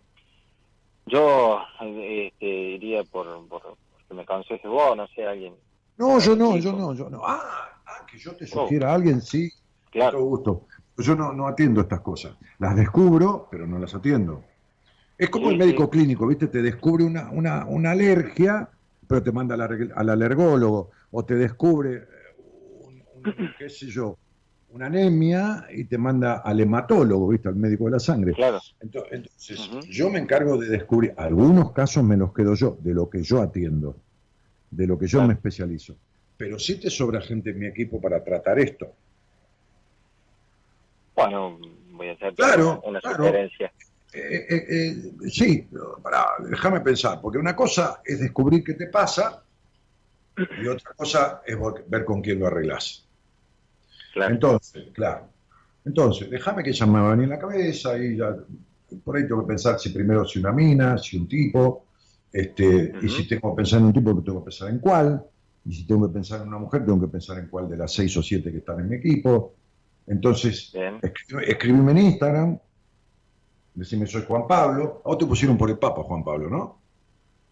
Yo 1.07 1.59
este, 1.81 2.45
iría 2.45 3.03
por, 3.03 3.25
por, 3.49 3.61
por 3.61 3.77
que 4.07 4.13
me 4.13 4.21
aconsejes 4.21 4.71
vos, 4.71 4.95
no 4.95 5.05
sé, 5.07 5.27
alguien. 5.27 5.53
No, 5.97 6.19
yo 6.19 6.35
no, 6.37 6.55
yo 6.55 6.71
no, 6.71 6.93
yo 6.93 7.09
no. 7.09 7.21
Ah, 7.25 7.69
ah, 7.85 8.05
que 8.09 8.17
yo 8.17 8.35
te 8.35 8.45
sugiera 8.47 8.91
a 8.91 8.95
alguien, 8.95 9.21
sí, 9.21 9.49
con 9.49 9.91
Claro, 9.91 10.17
todo 10.19 10.27
gusto. 10.27 10.67
Yo 10.97 11.15
no, 11.15 11.33
no 11.33 11.47
atiendo 11.47 11.81
estas 11.81 12.01
cosas. 12.01 12.37
Las 12.59 12.75
descubro, 12.75 13.47
pero 13.51 13.65
no 13.67 13.79
las 13.79 13.93
atiendo. 13.95 14.43
Es 15.17 15.29
como 15.29 15.47
Sí, 15.47 15.53
el 15.53 15.57
médico 15.59 15.83
sí. 15.85 15.89
clínico, 15.91 16.27
¿viste? 16.27 16.47
Te 16.47 16.61
descubre 16.61 17.03
una, 17.03 17.29
una, 17.31 17.65
una 17.65 17.91
alergia, 17.91 18.69
pero 19.07 19.21
te 19.23 19.31
manda 19.31 19.55
al, 19.55 19.61
alerg- 19.61 19.93
al 19.95 20.09
alergólogo. 20.09 20.91
O 21.11 21.25
te 21.25 21.35
descubre, 21.35 21.93
eh, 21.95 22.05
un, 22.81 23.03
un- 23.15 23.53
qué 23.57 23.69
sé 23.69 23.87
yo, 23.87 24.17
una 24.69 24.87
anemia 24.87 25.65
y 25.71 25.85
te 25.85 25.97
manda 25.97 26.37
al 26.37 26.59
hematólogo, 26.59 27.27
¿viste? 27.29 27.47
Al 27.49 27.55
médico 27.55 27.85
de 27.85 27.91
la 27.91 27.99
sangre. 27.99 28.33
claro. 28.33 28.59
Ento- 28.81 29.05
Entonces, 29.11 29.69
yo 29.89 30.09
me 30.09 30.19
encargo 30.19 30.57
de 30.57 30.67
descubrir, 30.69 31.13
algunos 31.17 31.71
casos 31.73 32.03
me 32.03 32.17
los 32.17 32.33
quedo 32.33 32.55
yo, 32.55 32.77
de 32.81 32.93
lo 32.93 33.09
que 33.09 33.21
yo 33.21 33.41
atiendo, 33.41 33.95
de 34.71 34.87
lo 34.87 34.97
que 34.97 35.05
yo 35.07 35.19
Claro. 35.19 35.27
me 35.27 35.33
especializo. 35.35 35.95
Pero 36.37 36.57
sí 36.59 36.79
te 36.79 36.89
sobra 36.89 37.21
gente 37.21 37.51
en 37.51 37.59
mi 37.59 37.67
equipo 37.67 38.01
para 38.01 38.23
tratar 38.23 38.59
esto. 38.59 38.93
Bueno, 41.15 41.59
voy 41.91 42.09
a 42.09 42.13
hacer 42.13 42.33
Claro, 42.33 42.81
una 42.85 42.99
claro. 42.99 43.17
sugerencia. 43.25 43.71
eh, 44.13 44.45
eh, 44.49 44.65
eh, 44.69 45.29
sí, 45.29 45.67
pará, 46.01 46.25
déjame 46.39 46.81
pensar, 46.81 47.19
porque 47.21 47.37
una 47.37 47.55
cosa 47.55 48.01
es 48.05 48.19
descubrir 48.19 48.63
qué 48.63 48.73
te 48.73 48.87
pasa 48.87 49.43
y 50.61 50.67
otra 50.67 50.93
cosa 50.95 51.41
es 51.45 51.57
ver 51.87 52.05
con 52.05 52.21
quién 52.21 52.39
lo 52.39 52.47
arreglás. 52.47 53.07
Claro. 54.13 54.33
Entonces, 54.33 54.85
claro. 54.93 55.27
Entonces, 55.85 56.29
déjame 56.29 56.63
que 56.63 56.73
ya 56.73 56.85
me 56.85 56.99
va 56.99 57.07
a 57.07 57.11
venir 57.11 57.25
en 57.25 57.29
la 57.31 57.39
cabeza 57.39 57.97
y 57.97 58.17
ya, 58.17 58.35
por 59.03 59.17
ahí 59.17 59.27
tengo 59.27 59.41
que 59.41 59.47
pensar 59.47 59.79
si 59.79 59.89
primero 59.89 60.25
si 60.25 60.39
una 60.39 60.51
mina, 60.51 60.97
si 60.97 61.17
un 61.17 61.27
tipo, 61.27 61.85
este, 62.31 62.93
y 63.01 63.09
si 63.09 63.27
tengo 63.27 63.51
que 63.51 63.57
pensar 63.57 63.79
en 63.79 63.85
un 63.87 63.93
tipo, 63.93 64.23
tengo 64.23 64.39
que 64.39 64.45
pensar 64.45 64.69
en 64.69 64.79
cuál, 64.79 65.23
y 65.65 65.73
si 65.73 65.85
tengo 65.87 66.07
que 66.07 66.13
pensar 66.13 66.41
en 66.41 66.47
una 66.49 66.57
mujer, 66.59 66.85
tengo 66.85 66.99
que 67.01 67.07
pensar 67.07 67.37
en 67.39 67.47
cuál 67.47 67.69
de 67.69 67.77
las 67.77 67.93
seis 67.93 68.15
o 68.17 68.23
siete 68.23 68.51
que 68.51 68.57
están 68.57 68.79
en 68.81 68.89
mi 68.89 68.95
equipo. 68.97 69.53
Entonces, 70.07 70.73
escri- 71.01 71.43
escribime 71.47 71.91
en 71.91 71.97
Instagram, 71.99 72.59
decime 73.73 74.05
soy 74.05 74.23
Juan 74.27 74.47
Pablo, 74.47 75.01
a 75.05 75.09
vos 75.09 75.17
te 75.17 75.25
pusieron 75.25 75.57
por 75.57 75.69
el 75.69 75.77
Papa 75.77 76.03
Juan 76.03 76.23
Pablo, 76.23 76.49
¿no? 76.49 76.81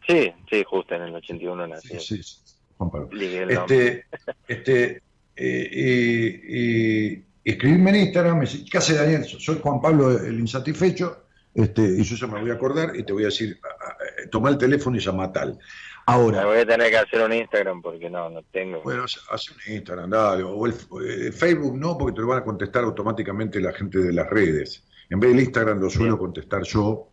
Sí, 0.08 0.32
sí, 0.50 0.64
justo 0.68 0.96
en 0.96 1.04
el 1.04 1.16
81 1.16 1.68
nací. 1.68 1.88
Sí, 2.00 2.00
sí, 2.00 2.24
sí, 2.24 2.56
Juan 2.78 2.92
Pablo. 2.92 3.10
Este, 3.12 4.06
este, 4.48 4.86
eh, 4.94 5.02
eh, 5.36 6.42
eh, 6.50 7.24
escribirme 7.44 7.92
en 7.92 7.96
Instagram, 8.08 8.40
me 8.40 8.46
dice, 8.46 8.66
¿qué 8.70 8.78
hace 8.78 8.96
Daniel? 8.96 9.24
Soy 9.26 9.60
Juan 9.62 9.80
Pablo 9.80 10.12
el 10.12 10.40
insatisfecho, 10.40 11.24
este, 11.54 11.82
y 11.82 12.04
yo 12.04 12.16
ya 12.16 12.28
me 12.28 12.42
voy 12.42 12.50
a 12.50 12.54
acordar 12.56 12.96
y 12.96 13.04
te 13.04 13.14
voy 13.14 13.24
a 13.24 13.28
decir, 13.28 13.60
ah, 13.64 13.96
toma 14.30 14.50
el 14.50 14.58
teléfono 14.58 14.98
y 14.98 15.00
llama 15.00 15.26
a 15.26 15.32
tal. 15.34 15.60
Me 16.08 16.14
Ahora, 16.14 16.46
voy 16.46 16.60
a 16.60 16.66
tener 16.66 16.90
que 16.90 16.98
hacer 16.98 17.22
un 17.22 17.34
Instagram 17.34 17.82
porque 17.82 18.10
no, 18.10 18.30
no 18.30 18.44
tengo. 18.52 18.82
bueno, 18.84 19.04
hace 19.04 19.52
un 19.54 19.74
Instagram, 19.76 20.10
dale, 20.10 20.44
o 20.44 20.66
el, 20.66 20.74
el 21.08 21.34
Facebook 21.34 21.78
no, 21.78 21.98
porque 21.98 22.16
te 22.16 22.22
lo 22.22 22.28
van 22.28 22.40
a 22.40 22.44
contestar 22.44 22.84
automáticamente 22.84 23.60
la 23.62 23.72
gente 23.72 24.00
de 24.00 24.12
las 24.12 24.30
redes. 24.30 24.84
En 25.10 25.20
vez 25.20 25.32
del 25.32 25.42
Instagram 25.42 25.80
lo 25.80 25.90
suelo 25.90 26.18
contestar 26.18 26.64
yo, 26.64 27.12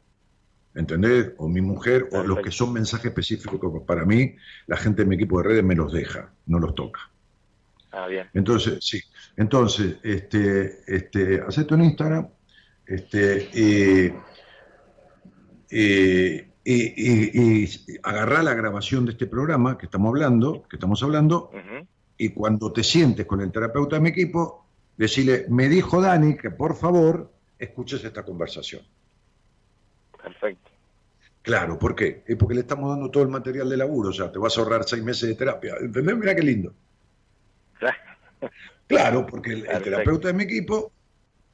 ¿entendés? 0.75 1.33
O 1.39 1.49
mi 1.49 1.61
mujer, 1.61 2.09
o 2.13 2.23
los 2.23 2.39
que 2.41 2.51
son 2.51 2.73
mensajes 2.73 3.07
específicos 3.07 3.61
para 3.87 4.05
mí, 4.05 4.37
la 4.67 4.77
gente 4.77 5.03
de 5.03 5.09
mi 5.09 5.17
equipo 5.17 5.43
de 5.43 5.49
redes 5.49 5.65
me 5.65 5.75
los 5.75 5.93
deja, 5.93 6.33
no 6.47 6.61
los 6.61 6.75
toca. 6.75 7.11
Ah, 7.91 8.07
bien. 8.07 8.29
Entonces, 8.35 8.79
sí. 8.81 9.01
Entonces, 9.37 9.97
este, 10.03 10.81
este, 10.87 11.41
hacete 11.41 11.75
un 11.75 11.85
Instagram, 11.85 12.29
este, 12.87 13.51
y, 13.53 14.13
y, 15.77 16.43
y- 16.75 16.93
y- 16.97 17.65
y 17.65 17.99
agarrá 18.03 18.43
la 18.43 18.55
grabación 18.55 19.05
de 19.07 19.13
este 19.13 19.27
programa 19.27 19.79
que 19.79 19.87
estamos 19.87 20.09
hablando, 20.09 20.63
que 20.69 20.77
estamos 20.77 21.03
hablando, 21.03 21.51
y 22.17 22.31
cuando 22.31 22.73
te 22.73 22.83
sientes 22.85 23.27
con 23.27 23.41
el 23.41 23.51
terapeuta 23.53 23.97
de 23.97 24.03
mi 24.03 24.09
equipo, 24.11 24.67
decirle, 24.97 25.47
me 25.49 25.69
dijo 25.69 26.01
Dani 26.01 26.37
que 26.37 26.51
por 26.51 26.75
favor 26.77 27.31
escuches 27.59 28.05
esta 28.05 28.23
conversación. 28.25 28.83
Perfecto. 30.23 30.71
Claro, 31.43 31.79
¿por 31.79 31.95
qué? 31.95 32.23
Es 32.27 32.37
porque 32.37 32.55
le 32.55 32.61
estamos 32.61 32.91
dando 32.91 33.11
todo 33.11 33.23
el 33.23 33.31
material 33.31 33.69
de 33.71 33.77
laburo, 33.77 34.11
o 34.11 34.13
sea, 34.13 34.31
te 34.31 34.39
vas 34.39 34.59
a 34.59 34.61
ahorrar 34.61 34.85
seis 34.85 35.03
meses 35.03 35.29
de 35.29 35.35
terapia. 35.37 35.77
¿Entendés? 35.81 36.17
Mira 36.17 36.35
qué 36.35 36.43
lindo. 36.43 36.75
Claro, 38.87 39.27
porque 39.27 39.53
el, 39.53 39.67
el 39.67 39.83
terapeuta 39.83 40.29
de 40.29 40.35
mi 40.35 40.45
equipo, 40.45 40.93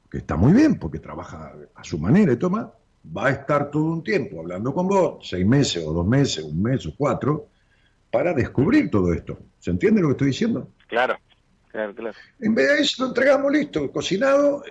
que 0.09 0.17
está 0.19 0.35
muy 0.35 0.53
bien, 0.53 0.77
porque 0.79 0.99
trabaja 0.99 1.53
a 1.73 1.83
su 1.83 1.97
manera 1.99 2.33
y 2.33 2.37
toma, 2.37 2.73
va 3.15 3.27
a 3.27 3.31
estar 3.31 3.69
todo 3.71 3.83
un 3.85 4.03
tiempo 4.03 4.39
hablando 4.39 4.73
con 4.73 4.87
vos, 4.87 5.27
seis 5.27 5.45
meses 5.45 5.83
o 5.85 5.93
dos 5.93 6.05
meses, 6.07 6.43
un 6.43 6.61
mes 6.61 6.85
o 6.85 6.93
cuatro, 6.95 7.47
para 8.11 8.33
descubrir 8.33 8.89
todo 8.89 9.13
esto. 9.13 9.37
¿Se 9.59 9.71
entiende 9.71 10.01
lo 10.01 10.07
que 10.09 10.11
estoy 10.13 10.27
diciendo? 10.27 10.69
Claro, 10.87 11.15
claro, 11.69 11.93
claro. 11.93 12.17
En 12.39 12.55
vez 12.55 12.67
de 12.69 12.81
eso 12.83 13.03
lo 13.03 13.09
entregamos 13.09 13.51
listo, 13.51 13.91
cocinado 13.91 14.63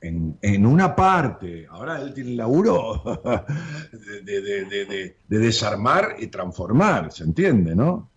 en, 0.00 0.36
en 0.42 0.66
una 0.66 0.94
parte. 0.96 1.66
Ahora 1.70 2.00
él 2.00 2.12
tiene 2.14 2.30
el 2.30 2.36
laburo 2.36 3.02
de, 3.92 4.22
de- 4.22 4.40
de- 4.40 4.64
de- 4.64 4.84
de- 4.86 5.16
de 5.28 5.38
desarmar 5.38 6.16
y 6.18 6.28
transformar, 6.28 7.12
¿se 7.12 7.24
entiende, 7.24 7.74
no? 7.74 8.10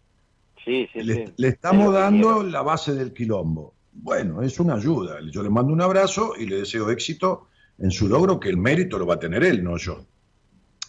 Sí, 0.63 0.87
sí, 0.93 1.01
le, 1.03 1.27
sí. 1.27 1.33
le 1.37 1.47
Es 1.49 1.53
estamos 1.55 1.93
dando 1.93 2.41
la 2.41 2.61
base 2.63 2.93
del 2.95 3.13
quilombo. 3.13 3.73
Bueno, 3.93 4.41
es 4.41 4.59
una 4.59 4.75
ayuda. 4.75 5.19
Yo 5.31 5.43
le 5.43 5.49
mando 5.49 5.71
un 5.71 5.81
abrazo 5.81 6.33
y 6.37 6.47
le 6.47 6.57
deseo 6.57 6.89
éxito 6.89 7.47
en 7.79 7.91
su 7.91 8.07
logro, 8.07 8.39
que 8.39 8.49
el 8.49 8.57
mérito 8.57 8.97
lo 8.97 9.05
va 9.05 9.15
a 9.15 9.19
tener 9.19 9.43
él, 9.43 9.63
no 9.63 9.77
yo. 9.77 10.05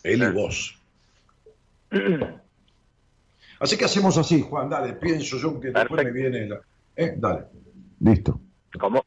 Él 0.02 0.22
y 0.22 0.32
vos. 0.32 0.78
Así 3.58 3.76
que 3.76 3.84
hacemos 3.86 4.18
así, 4.18 4.42
Juan, 4.42 4.68
dale, 4.68 4.92
pienso 4.94 5.38
yo 5.38 5.58
que 5.58 5.70
después 5.70 6.04
me 6.04 6.12
viene 6.12 6.46
la... 6.46 6.60
¿Eh? 6.94 7.14
Dale. 7.16 7.44
Listo. 8.00 8.38
¿Cómo? 8.78 9.02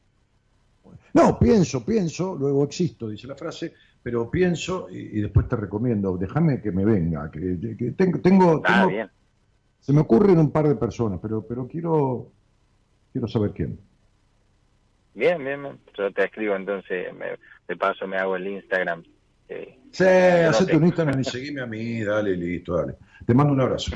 No, 1.14 1.38
pienso, 1.38 1.84
pienso, 1.84 2.34
luego 2.36 2.64
existo, 2.64 3.08
dice 3.08 3.26
la 3.26 3.34
frase, 3.36 3.74
pero 4.02 4.30
pienso 4.30 4.88
y, 4.90 5.18
y 5.18 5.20
después 5.20 5.48
te 5.48 5.56
recomiendo, 5.56 6.16
déjame 6.16 6.60
que 6.60 6.70
me 6.72 6.84
venga, 6.84 7.30
que, 7.30 7.76
que 7.76 7.90
tengo, 7.92 8.20
tengo, 8.20 8.62
Ah, 8.64 8.78
tengo- 8.82 8.88
bien. 8.90 9.10
se 9.80 9.92
me 9.92 10.00
ocurren 10.00 10.38
un 10.38 10.50
par 10.50 10.68
de 10.68 10.74
personas, 10.76 11.18
pero, 11.22 11.42
pero 11.42 11.66
quiero, 11.66 12.30
quiero 13.12 13.26
saber 13.28 13.52
quién. 13.52 13.78
Bien, 15.14 15.42
bien, 15.42 15.62
bien. 15.62 15.78
Yo 15.96 16.12
te 16.12 16.24
escribo 16.24 16.54
entonces, 16.56 17.12
me, 17.14 17.36
de 17.68 17.76
paso 17.76 18.06
me 18.06 18.16
hago 18.16 18.36
el 18.36 18.46
Instagram. 18.46 19.02
eh, 19.48 19.76
Sí, 19.92 20.04
no 20.04 20.50
hacete 20.50 20.76
un 20.76 20.86
Instagram 20.86 21.20
y 21.20 21.24
seguime 21.24 21.60
a 21.62 21.66
mí, 21.66 22.02
dale, 22.02 22.36
listo, 22.36 22.76
dale. 22.76 22.94
Te 23.26 23.34
mando 23.34 23.52
un 23.52 23.60
abrazo. 23.60 23.92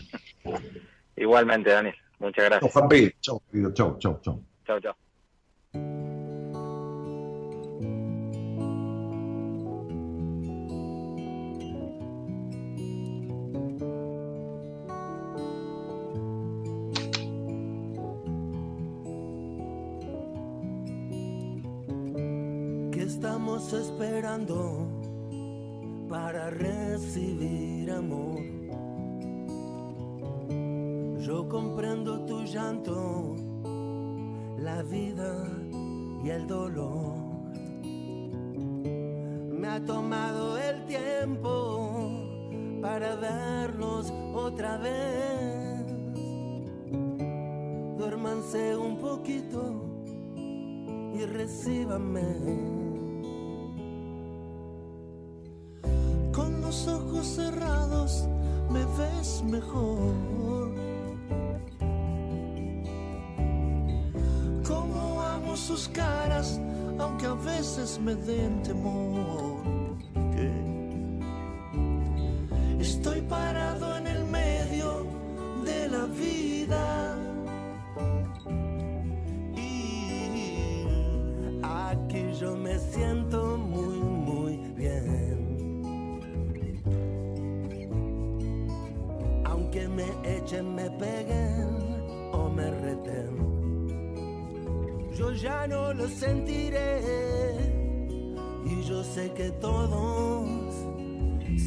igualmente, 1.17 1.71
Daniel. 1.71 1.95
Muchas 2.19 2.45
Chau, 2.45 2.51
gracias. 2.51 2.73
Juanpi. 2.73 3.11
Chau, 3.21 3.41
querido. 3.51 3.73
Chau, 3.73 3.99
chau, 3.99 4.21
chau. 4.23 4.45
Chao, 4.67 4.81
chao. 4.81 6.14
Esperando 23.75 24.89
para 26.09 26.51
recibir 26.51 27.91
amor? 27.91 28.41
Yo 31.21 31.49
comprendo 31.49 32.25
tu 32.27 32.43
llanto, 32.43 33.37
la 34.59 34.83
vida 34.83 35.47
y 36.23 36.29
el 36.31 36.47
dolor. 36.47 37.15
Me 39.51 39.69
ha 39.69 39.85
tomado 39.85 40.59
el 40.59 40.85
tiempo 40.85 42.11
para 42.83 43.17
vernos 43.17 44.13
otra 44.35 44.77
vez. 44.77 45.87
Duérmanse 47.97 48.77
un 48.77 48.99
poquito 48.99 49.63
y 51.15 51.25
recíbame. 51.25 52.84
Me 58.71 58.85
ves 58.99 59.43
mejor. 59.43 60.15
Como 64.67 65.23
amo 65.23 65.57
sus 65.57 65.89
caras, 65.89 66.61
aunque 66.99 67.27
a 67.27 67.35
veces 67.35 67.99
me 68.01 68.15
den 68.15 68.63
temor. 68.63 69.44
Sentiré. 96.09 97.01
Y 98.65 98.83
yo 98.83 99.05
sé 99.05 99.33
que 99.33 99.51
todos 99.53 100.49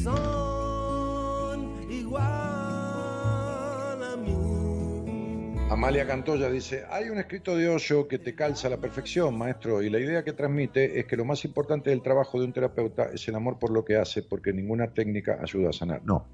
son 0.02 1.90
igual 1.90 2.22
a 4.02 4.16
mí. 4.16 4.34
Amalia 5.70 6.06
Cantoya 6.06 6.50
dice, 6.50 6.84
hay 6.90 7.08
un 7.10 7.18
escrito 7.18 7.56
de 7.56 7.68
Osho 7.68 8.08
que 8.08 8.18
te 8.18 8.34
calza 8.34 8.68
a 8.68 8.70
la 8.70 8.78
perfección, 8.78 9.36
maestro, 9.36 9.82
y 9.82 9.90
la 9.90 10.00
idea 10.00 10.24
que 10.24 10.32
transmite 10.32 10.98
es 10.98 11.06
que 11.06 11.16
lo 11.16 11.24
más 11.24 11.44
importante 11.44 11.90
del 11.90 12.02
trabajo 12.02 12.38
de 12.38 12.46
un 12.46 12.52
terapeuta 12.52 13.10
es 13.12 13.28
el 13.28 13.34
amor 13.34 13.58
por 13.58 13.70
lo 13.70 13.84
que 13.84 13.96
hace, 13.96 14.22
porque 14.22 14.52
ninguna 14.52 14.88
técnica 14.88 15.38
ayuda 15.42 15.70
a 15.70 15.72
sanar. 15.72 16.02
No. 16.04 16.26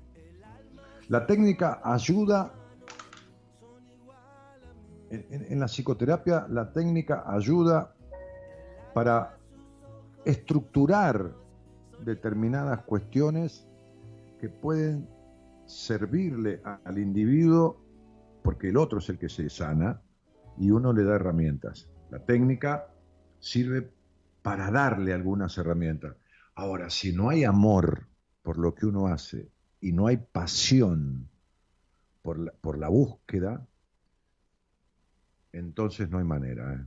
La 1.08 1.26
técnica 1.26 1.80
ayuda, 1.84 2.54
en, 5.10 5.60
la 5.60 5.66
psicoterapia, 5.66 6.46
la 6.48 6.72
técnica 6.72 7.24
ayuda 7.26 7.94
para 8.92 9.36
estructurar 10.24 11.32
determinadas 12.04 12.82
cuestiones 12.82 13.66
que 14.38 14.48
pueden 14.48 15.08
servirle 15.66 16.60
al 16.84 16.98
individuo 16.98 17.80
porque 18.42 18.68
el 18.68 18.76
otro 18.76 18.98
es 18.98 19.08
el 19.08 19.18
que 19.18 19.28
se 19.28 19.48
sana 19.48 20.00
y 20.58 20.70
uno 20.70 20.92
le 20.92 21.04
da 21.04 21.16
herramientas. 21.16 21.88
La 22.10 22.18
técnica 22.18 22.88
sirve 23.38 23.90
para 24.42 24.70
darle 24.70 25.14
algunas 25.14 25.56
herramientas. 25.56 26.16
Ahora, 26.54 26.90
si 26.90 27.12
no 27.12 27.30
hay 27.30 27.44
amor 27.44 28.06
por 28.42 28.58
lo 28.58 28.74
que 28.74 28.86
uno 28.86 29.06
hace 29.06 29.48
y 29.80 29.92
no 29.92 30.06
hay 30.06 30.18
pasión 30.18 31.28
por 32.22 32.38
la, 32.38 32.52
por 32.52 32.78
la 32.78 32.88
búsqueda, 32.88 33.66
entonces 35.54 36.08
no 36.10 36.18
hay 36.18 36.24
manera. 36.24 36.74
¿eh? 36.74 36.86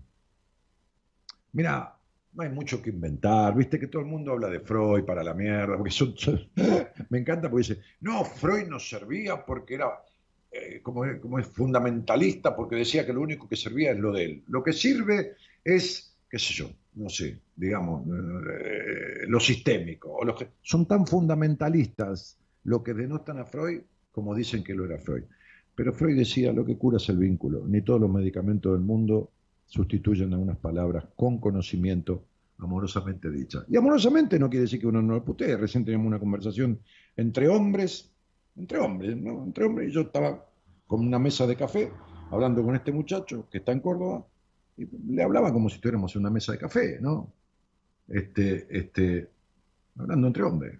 Mira, 1.53 1.93
no 2.33 2.43
hay 2.43 2.49
mucho 2.49 2.81
que 2.81 2.89
inventar, 2.91 3.55
viste 3.55 3.79
que 3.79 3.87
todo 3.87 4.01
el 4.01 4.07
mundo 4.07 4.31
habla 4.33 4.49
de 4.49 4.59
Freud 4.59 5.03
para 5.05 5.23
la 5.23 5.33
mierda, 5.33 5.75
porque 5.77 5.91
son- 5.91 6.13
me 7.09 7.17
encanta 7.19 7.49
porque 7.49 7.67
dice, 7.69 7.81
no, 8.01 8.23
Freud 8.23 8.67
no 8.67 8.79
servía 8.79 9.43
porque 9.45 9.75
era 9.75 9.87
eh, 10.51 10.81
como, 10.83 11.05
es- 11.05 11.47
fundamentalista, 11.47 12.55
porque 12.55 12.75
decía 12.77 13.05
que 13.05 13.13
lo 13.13 13.21
único 13.21 13.47
que 13.47 13.55
servía 13.55 13.91
es 13.91 13.99
lo 13.99 14.11
de 14.11 14.25
él. 14.25 14.43
Lo 14.47 14.63
que 14.63 14.73
sirve 14.73 15.35
es, 15.63 16.15
qué 16.29 16.37
sé 16.39 16.53
yo, 16.53 16.69
no 16.95 17.09
sé, 17.09 17.39
digamos, 17.55 18.05
eh, 18.07 19.25
lo 19.27 19.39
sistémico. 19.39 20.13
O 20.13 20.35
que, 20.35 20.49
son 20.61 20.85
tan 20.87 21.05
fundamentalistas 21.07 22.37
lo 22.63 22.83
que 22.83 22.93
denotan 22.93 23.39
a 23.39 23.45
Freud 23.45 23.81
como 24.11 24.33
dicen 24.33 24.63
que 24.63 24.73
lo 24.73 24.85
era 24.85 24.97
Freud. 24.97 25.23
Pero 25.77 25.93
Freud 25.93 26.17
decía, 26.17 26.51
lo 26.51 26.65
que 26.65 26.75
cura 26.75 26.97
es 26.97 27.07
el 27.09 27.19
vínculo. 27.19 27.63
Ni 27.67 27.83
todos 27.83 28.01
los 28.01 28.09
medicamentos 28.09 28.73
del 28.73 28.81
mundo 28.81 29.29
sustituyen 29.67 30.33
a 30.33 30.39
unas 30.39 30.57
palabras 30.57 31.05
con 31.15 31.37
conocimiento 31.37 32.23
amorosamente 32.57 33.29
dichas. 33.29 33.63
Y 33.69 33.77
amorosamente 33.77 34.39
no 34.39 34.49
quiere 34.49 34.63
decir 34.63 34.79
que 34.79 34.87
uno 34.87 35.03
no 35.03 35.13
lo 35.13 35.23
putee. 35.23 35.55
Recién 35.55 35.85
teníamos 35.85 36.07
una 36.07 36.17
conversación 36.17 36.79
entre 37.15 37.47
hombres, 37.47 38.11
entre 38.55 38.79
hombres, 38.79 39.15
¿no? 39.17 39.43
Entre 39.43 39.65
hombres, 39.65 39.89
y 39.89 39.91
yo 39.91 40.01
estaba 40.01 40.43
con 40.87 41.05
una 41.05 41.19
mesa 41.19 41.45
de 41.45 41.55
café 41.55 41.91
hablando 42.31 42.63
con 42.63 42.75
este 42.75 42.91
muchacho 42.91 43.47
que 43.47 43.59
está 43.59 43.71
en 43.71 43.81
Córdoba, 43.81 44.25
y 44.77 44.87
le 45.13 45.21
hablaba 45.21 45.53
como 45.53 45.69
si 45.69 45.75
estuviéramos 45.75 46.15
en 46.15 46.21
una 46.21 46.31
mesa 46.31 46.53
de 46.53 46.57
café, 46.57 46.97
¿no? 46.99 47.31
Este, 48.07 48.65
este, 48.75 49.29
hablando 49.95 50.25
entre 50.25 50.41
hombres, 50.41 50.79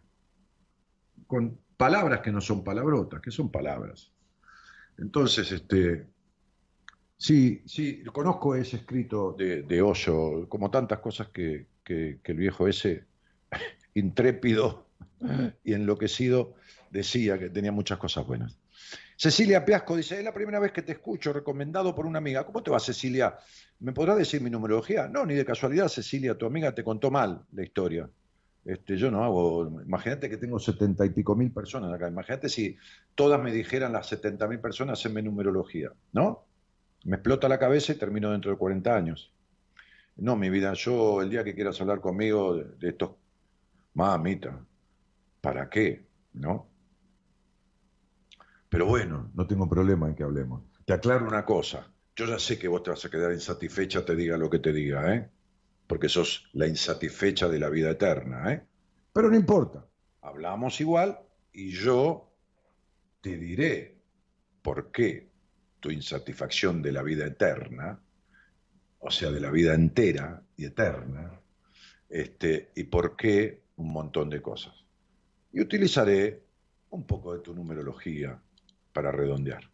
con 1.27 1.55
palabras 1.77 2.21
que 2.21 2.31
no 2.31 2.41
son 2.41 2.63
palabrotas, 2.63 3.21
que 3.21 3.29
son 3.29 3.51
palabras. 3.51 4.11
Entonces, 4.97 5.51
este, 5.51 6.07
sí, 7.17 7.61
sí, 7.65 8.03
conozco 8.13 8.55
ese 8.55 8.77
escrito 8.77 9.33
de, 9.37 9.63
de 9.63 9.81
como 10.49 10.71
tantas 10.71 10.99
cosas 10.99 11.29
que, 11.29 11.67
que- 11.83 12.19
que 12.23 12.31
el 12.31 12.37
viejo 12.37 12.67
ese, 12.67 13.05
intrépido 13.93 14.87
y 15.63 15.73
enloquecido, 15.73 16.55
decía 16.91 17.37
que 17.39 17.49
tenía 17.49 17.71
muchas 17.71 17.97
cosas 17.97 18.25
buenas. 18.25 18.57
Cecilia 19.15 19.65
Piasco 19.65 19.97
dice, 19.97 20.19
es 20.19 20.23
la 20.23 20.33
primera 20.33 20.59
vez 20.59 20.71
que 20.71 20.83
te 20.83 20.91
escucho, 20.91 21.33
recomendado 21.33 21.95
por 21.95 22.05
una 22.05 22.19
amiga. 22.19 22.45
¿Cómo 22.45 22.61
te 22.61 22.69
va, 22.69 22.79
Cecilia? 22.79 23.35
¿Me 23.79 23.91
podrás 23.91 24.17
decir 24.17 24.41
mi 24.41 24.49
numerología? 24.51 25.07
No, 25.07 25.25
ni 25.25 25.33
de 25.33 25.43
casualidad, 25.45 25.87
Cecilia, 25.87 26.37
tu 26.37 26.45
amiga 26.45 26.73
te 26.75 26.83
contó 26.83 27.09
mal 27.09 27.43
la 27.51 27.63
historia. 27.63 28.09
Este, 28.67 28.97
yo 28.97 29.09
no 29.09 29.23
hago, 29.23 29.81
imagínate 29.81 30.29
que 30.29 30.35
tengo 30.35 30.59
setenta 30.59 31.05
y 31.05 31.11
pico 31.11 31.37
mil 31.37 31.51
personas 31.53 31.93
acá, 31.93 32.09
imagínate 32.09 32.49
si 32.49 32.75
todas 33.15 33.41
me 33.41 33.53
dijeran 33.53 33.93
las 33.93 34.07
setenta 34.07 34.45
mil 34.45 34.59
personas 34.59 35.03
en 35.05 35.13
mi 35.13 35.21
numerología, 35.21 35.93
¿no? 36.11 36.43
Me 37.05 37.15
explota 37.15 37.47
la 37.47 37.59
cabeza 37.59 37.93
y 37.93 37.95
termino 37.95 38.29
dentro 38.29 38.51
de 38.51 38.57
40 38.57 38.93
años. 38.93 39.31
No, 40.17 40.35
mi 40.35 40.49
vida, 40.49 40.73
yo 40.73 41.21
el 41.21 41.29
día 41.29 41.45
que 41.45 41.55
quieras 41.55 41.79
hablar 41.79 42.01
conmigo 42.01 42.57
de, 42.57 42.65
de 42.77 42.89
estos, 42.89 43.11
mamita, 43.93 44.59
¿para 45.39 45.69
qué? 45.69 46.05
¿No? 46.33 46.67
Pero 48.67 48.85
bueno, 48.85 49.31
no 49.33 49.47
tengo 49.47 49.69
problema 49.69 50.09
en 50.09 50.15
que 50.15 50.23
hablemos. 50.23 50.63
Te 50.83 50.91
aclaro 50.91 51.25
una 51.25 51.45
cosa, 51.45 51.87
yo 52.17 52.25
ya 52.25 52.37
sé 52.37 52.59
que 52.59 52.67
vos 52.67 52.83
te 52.83 52.89
vas 52.89 53.05
a 53.05 53.09
quedar 53.09 53.31
insatisfecha, 53.31 54.03
te 54.03 54.13
diga 54.13 54.35
lo 54.35 54.49
que 54.49 54.59
te 54.59 54.73
diga, 54.73 55.15
¿eh? 55.15 55.29
Porque 55.87 56.09
sos 56.09 56.49
la 56.53 56.67
insatisfecha 56.67 57.47
de 57.47 57.59
la 57.59 57.69
vida 57.69 57.91
eterna, 57.91 58.53
¿eh? 58.53 58.63
Pero 59.13 59.29
no 59.29 59.35
importa, 59.35 59.87
hablamos 60.21 60.79
igual 60.79 61.19
y 61.51 61.71
yo 61.71 62.31
te 63.21 63.37
diré 63.37 63.97
por 64.61 64.91
qué 64.91 65.31
tu 65.79 65.89
insatisfacción 65.89 66.81
de 66.81 66.91
la 66.91 67.01
vida 67.01 67.25
eterna, 67.25 67.99
o 68.99 69.09
sea, 69.09 69.31
de 69.31 69.39
la 69.39 69.49
vida 69.49 69.73
entera 69.73 70.43
y 70.55 70.65
eterna, 70.65 71.39
este, 72.09 72.71
y 72.75 72.83
por 72.83 73.15
qué 73.15 73.63
un 73.77 73.91
montón 73.91 74.29
de 74.29 74.41
cosas. 74.41 74.73
Y 75.51 75.61
utilizaré 75.61 76.43
un 76.89 77.05
poco 77.05 77.33
de 77.33 77.39
tu 77.39 77.53
numerología 77.53 78.39
para 78.93 79.11
redondear. 79.11 79.69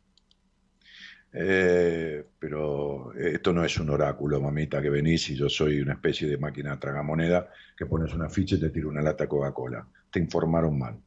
Eh, 1.36 2.24
pero 2.38 3.12
esto 3.16 3.54
no 3.54 3.66
es 3.66 3.78
un 3.80 3.90
oráculo, 3.90 4.40
mamita, 4.40 4.82
que 4.82 4.90
venís 4.90 5.30
y 5.32 5.36
yo 5.36 5.50
soy 5.50 5.82
una 5.82 5.94
especie 5.94 6.28
de 6.28 6.38
máquina 6.38 6.80
tragamoneda 6.80 7.50
que 7.76 7.88
pones 7.88 8.14
una 8.14 8.30
ficha 8.30 8.56
y 8.56 8.60
te 8.60 8.70
tiro 8.70 8.90
una 8.90 9.02
lata 9.02 9.28
Coca-Cola. 9.28 9.88
Te 10.12 10.20
informaron 10.20 10.78
mal. 10.78 11.00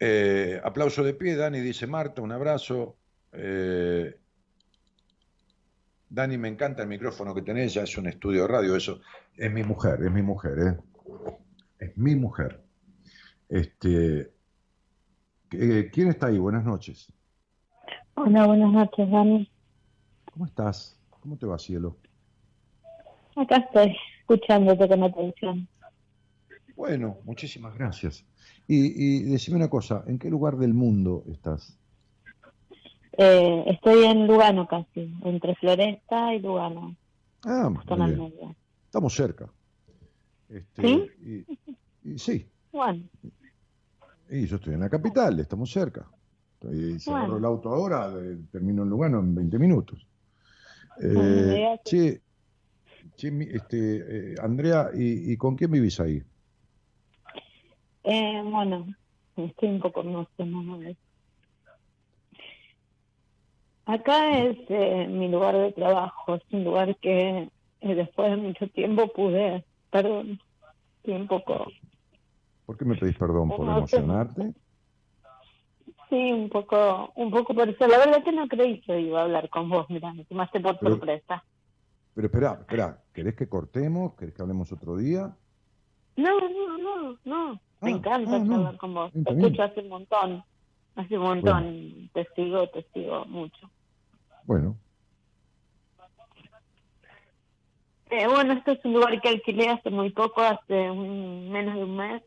Eh, 0.00 0.60
aplauso 0.62 1.02
de 1.02 1.14
pie, 1.14 1.36
Dani 1.36 1.60
dice 1.60 1.86
Marta, 1.86 2.22
un 2.22 2.32
abrazo. 2.32 2.96
Eh, 3.32 4.16
Dani, 6.10 6.38
me 6.38 6.48
encanta 6.48 6.82
el 6.82 6.88
micrófono 6.88 7.34
que 7.34 7.42
tenés, 7.42 7.74
ya 7.74 7.82
es 7.82 7.96
un 7.98 8.06
estudio 8.06 8.42
de 8.42 8.48
radio, 8.48 8.76
eso. 8.76 9.00
Es 9.36 9.52
mi 9.52 9.62
mujer, 9.62 10.02
es 10.02 10.10
mi 10.10 10.22
mujer, 10.22 10.58
¿eh? 10.58 10.76
Es 11.78 11.96
mi 11.96 12.16
mujer. 12.16 12.60
Este, 13.48 14.32
eh, 15.52 15.90
¿Quién 15.92 16.08
está 16.08 16.26
ahí? 16.26 16.38
Buenas 16.38 16.64
noches. 16.64 17.12
Hola, 18.20 18.46
buenas 18.48 18.72
noches, 18.72 19.08
Dani. 19.08 19.48
¿Cómo 20.32 20.46
estás? 20.46 20.98
¿Cómo 21.20 21.36
te 21.36 21.46
va, 21.46 21.56
cielo? 21.56 21.96
Acá 23.36 23.58
estoy, 23.58 23.96
escuchándote 24.20 24.88
con 24.88 25.04
atención. 25.04 25.68
Bueno, 26.74 27.18
muchísimas 27.24 27.76
gracias. 27.78 28.24
Y, 28.66 29.20
y 29.20 29.22
decime 29.22 29.58
una 29.58 29.70
cosa, 29.70 30.02
¿en 30.08 30.18
qué 30.18 30.30
lugar 30.30 30.56
del 30.56 30.74
mundo 30.74 31.22
estás? 31.30 31.78
Eh, 33.12 33.64
estoy 33.68 34.04
en 34.04 34.26
Lugano 34.26 34.66
casi, 34.66 35.14
entre 35.24 35.54
Floresta 35.54 36.34
y 36.34 36.40
Lugano, 36.40 36.96
Ah, 37.44 37.70
muy 37.70 37.84
bien. 38.10 38.56
Estamos 38.84 39.14
cerca. 39.14 39.48
Este, 40.48 40.82
¿Sí? 40.82 41.46
Y, 42.04 42.10
y 42.14 42.18
sí, 42.18 42.50
Bueno, 42.72 43.04
y 44.28 44.44
yo 44.46 44.56
estoy 44.56 44.74
en 44.74 44.80
la 44.80 44.90
capital, 44.90 45.38
estamos 45.38 45.70
cerca. 45.70 46.10
Estoy, 46.60 46.98
si 46.98 47.10
Bueno. 47.10 47.24
agarro 47.24 47.38
el 47.38 47.44
auto 47.44 47.68
ahora, 47.68 48.12
eh, 48.20 48.36
termino 48.50 48.82
en 48.82 48.90
Lugano 48.90 49.20
en 49.20 49.34
20 49.34 49.58
minutos. 49.60 50.04
Eh, 51.00 51.78
che, 51.84 52.20
che, 53.14 53.28
este, 53.52 54.32
eh, 54.32 54.34
Andrea, 54.42 54.90
¿y, 54.92 55.32
y 55.32 55.36
con 55.36 55.54
quién 55.54 55.70
vivís 55.70 56.00
ahí? 56.00 56.20
eh, 58.02 58.42
bueno, 58.44 58.86
estoy 59.36 59.68
un 59.68 59.80
poco 59.80 60.00
emocionada. 60.00 60.92
Acá 63.86 64.38
es 64.40 64.56
eh, 64.68 65.06
mi 65.08 65.28
lugar 65.28 65.56
de 65.56 65.72
trabajo, 65.72 66.34
es 66.34 66.42
un 66.50 66.64
lugar 66.64 66.96
que 67.00 67.48
después 67.80 68.30
de 68.30 68.36
mucho 68.36 68.68
tiempo 68.70 69.06
pude, 69.12 69.64
perdón, 69.90 70.40
estoy 70.96 71.20
un 71.20 71.28
poco, 71.28 71.66
¿Por 72.66 72.76
qué 72.76 72.84
me 72.84 72.96
pedís 72.96 73.16
perdón? 73.16 73.48
¿Por 73.48 73.68
emocionarte? 73.68 74.54
Sí, 76.08 76.32
un 76.32 76.48
poco, 76.48 77.12
un 77.16 77.30
poco 77.30 77.54
por 77.54 77.68
eso. 77.68 77.86
La 77.86 77.98
verdad 77.98 78.22
que 78.24 78.32
no 78.32 78.46
creí 78.48 78.80
que 78.80 79.00
iba 79.00 79.20
a 79.20 79.24
hablar 79.24 79.48
con 79.50 79.68
vos, 79.68 79.86
mira, 79.88 80.12
me 80.12 80.24
tomaste 80.24 80.60
por 80.60 80.78
Pero- 80.78 80.92
sorpresa. 80.92 81.44
Pero 82.14 82.26
espera, 82.26 82.56
espera, 82.60 82.98
¿querés 83.12 83.36
que 83.36 83.48
cortemos? 83.48 84.14
¿Querés 84.14 84.34
que 84.34 84.42
hablemos 84.42 84.72
otro 84.72 84.96
día? 84.96 85.36
No, 86.16 86.40
no, 86.40 86.78
no, 86.78 87.18
no. 87.24 87.52
Me 87.80 87.90
Ah, 87.92 87.94
encanta 87.96 88.34
ah, 88.34 88.38
no. 88.40 88.54
hablar 88.56 88.76
con 88.76 88.92
vos. 88.94 89.12
Te 89.12 89.20
escucho 89.32 89.62
hace 89.62 89.80
un 89.80 89.88
montón. 89.88 90.44
Hace 90.96 91.16
un 91.16 91.22
montón. 91.24 92.10
Te 92.12 92.26
sigo, 92.34 92.68
te 92.70 92.82
sigo 92.92 93.24
mucho. 93.26 93.70
Bueno, 94.44 94.76
Eh, 98.10 98.26
bueno, 98.26 98.54
este 98.54 98.72
es 98.72 98.84
un 98.86 98.94
lugar 98.94 99.20
que 99.20 99.28
alquilé 99.28 99.68
hace 99.68 99.90
muy 99.90 100.08
poco, 100.10 100.40
hace 100.40 100.90
un- 100.90 101.50
menos 101.50 101.74
de 101.76 101.84
un 101.84 101.94
mes, 101.96 102.22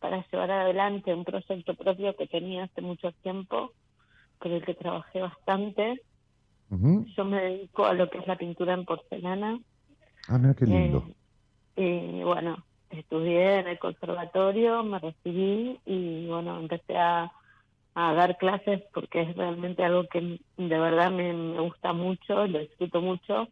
para 0.00 0.24
llevar 0.30 0.50
adelante 0.50 1.14
un 1.14 1.24
proyecto 1.24 1.74
propio 1.74 2.14
que 2.16 2.26
tenía 2.26 2.64
hace 2.64 2.80
mucho 2.80 3.12
tiempo, 3.22 3.72
con 4.38 4.52
el 4.52 4.64
que 4.64 4.74
trabajé 4.74 5.20
bastante. 5.20 6.02
Yo 6.70 7.24
me 7.24 7.40
dedico 7.40 7.86
a 7.86 7.94
lo 7.94 8.10
que 8.10 8.18
es 8.18 8.26
la 8.26 8.36
pintura 8.36 8.74
en 8.74 8.84
porcelana. 8.84 9.58
ah, 10.28 10.38
mira 10.38 10.54
qué 10.54 10.66
lindo. 10.66 11.04
Eh, 11.76 12.18
y 12.20 12.22
bueno, 12.22 12.64
estudié 12.90 13.60
en 13.60 13.68
el 13.68 13.78
conservatorio, 13.78 14.82
me 14.82 14.98
recibí 14.98 15.78
y 15.84 16.26
bueno, 16.26 16.58
empecé 16.58 16.96
a, 16.96 17.30
a 17.94 18.12
dar 18.14 18.36
clases 18.36 18.82
porque 18.92 19.22
es 19.22 19.36
realmente 19.36 19.84
algo 19.84 20.06
que 20.08 20.20
de 20.56 20.78
verdad 20.78 21.10
me, 21.10 21.32
me 21.32 21.60
gusta 21.60 21.92
mucho, 21.92 22.46
lo 22.46 22.58
disfruto 22.58 23.00
mucho. 23.00 23.48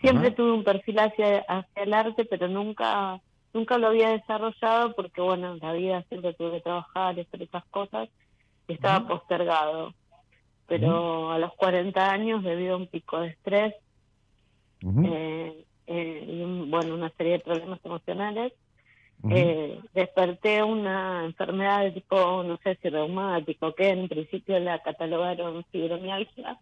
Siempre 0.00 0.32
tuve 0.32 0.52
un 0.52 0.64
perfil 0.64 0.98
hacia, 0.98 1.38
hacia 1.48 1.82
el 1.82 1.94
arte, 1.94 2.24
pero 2.26 2.48
nunca 2.48 3.20
nunca 3.54 3.78
lo 3.78 3.86
había 3.86 4.10
desarrollado 4.10 4.94
porque, 4.94 5.20
bueno, 5.22 5.54
en 5.54 5.60
la 5.60 5.72
vida 5.72 6.04
siempre 6.08 6.34
tuve 6.34 6.52
que 6.52 6.60
trabajar 6.60 7.16
y 7.16 7.22
hacer 7.22 7.42
esas 7.42 7.64
cosas 7.66 8.08
y 8.68 8.74
estaba 8.74 9.06
postergado. 9.06 9.94
Pero 10.66 11.30
a 11.30 11.38
los 11.38 11.54
40 11.54 12.10
años, 12.10 12.42
debido 12.42 12.74
a 12.74 12.78
un 12.78 12.88
pico 12.88 13.20
de 13.20 13.28
estrés 13.28 13.74
eh, 14.82 15.64
eh, 15.86 16.24
y, 16.26 16.70
bueno, 16.70 16.94
una 16.94 17.10
serie 17.10 17.34
de 17.34 17.38
problemas 17.40 17.80
emocionales, 17.84 18.52
eh, 19.30 19.80
desperté 19.94 20.62
una 20.62 21.24
enfermedad 21.24 21.82
de 21.82 21.92
tipo, 21.92 22.42
no 22.42 22.58
sé 22.58 22.78
si 22.82 22.90
reumático, 22.90 23.74
que 23.74 23.88
en 23.88 24.08
principio 24.08 24.58
la 24.58 24.80
catalogaron 24.80 25.64
fibromialgia, 25.70 26.58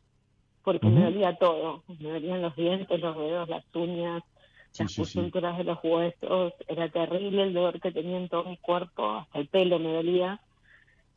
porque 0.62 0.86
me 0.86 1.05
dolía 1.05 1.36
todo, 1.36 1.82
me 1.98 2.10
dolían 2.10 2.43
los 2.43 2.55
dientes, 2.55 3.01
los 3.01 3.16
dedos, 3.16 3.48
las 3.48 3.64
uñas, 3.74 4.23
las 4.78 4.97
coyunturas 4.97 5.59
de 5.59 5.65
los 5.65 5.78
huesos, 5.82 6.55
era 6.69 6.89
terrible 6.89 7.43
el 7.43 7.55
dolor 7.55 7.81
que 7.81 7.93
tenía 7.93 8.16
en 8.16 8.28
todo 8.28 8.44
mi 8.44 8.57
cuerpo, 8.57 9.12
hasta 9.12 9.39
el 9.39 9.49
pelo 9.49 9.78
me 9.78 9.93
dolía. 9.93 10.40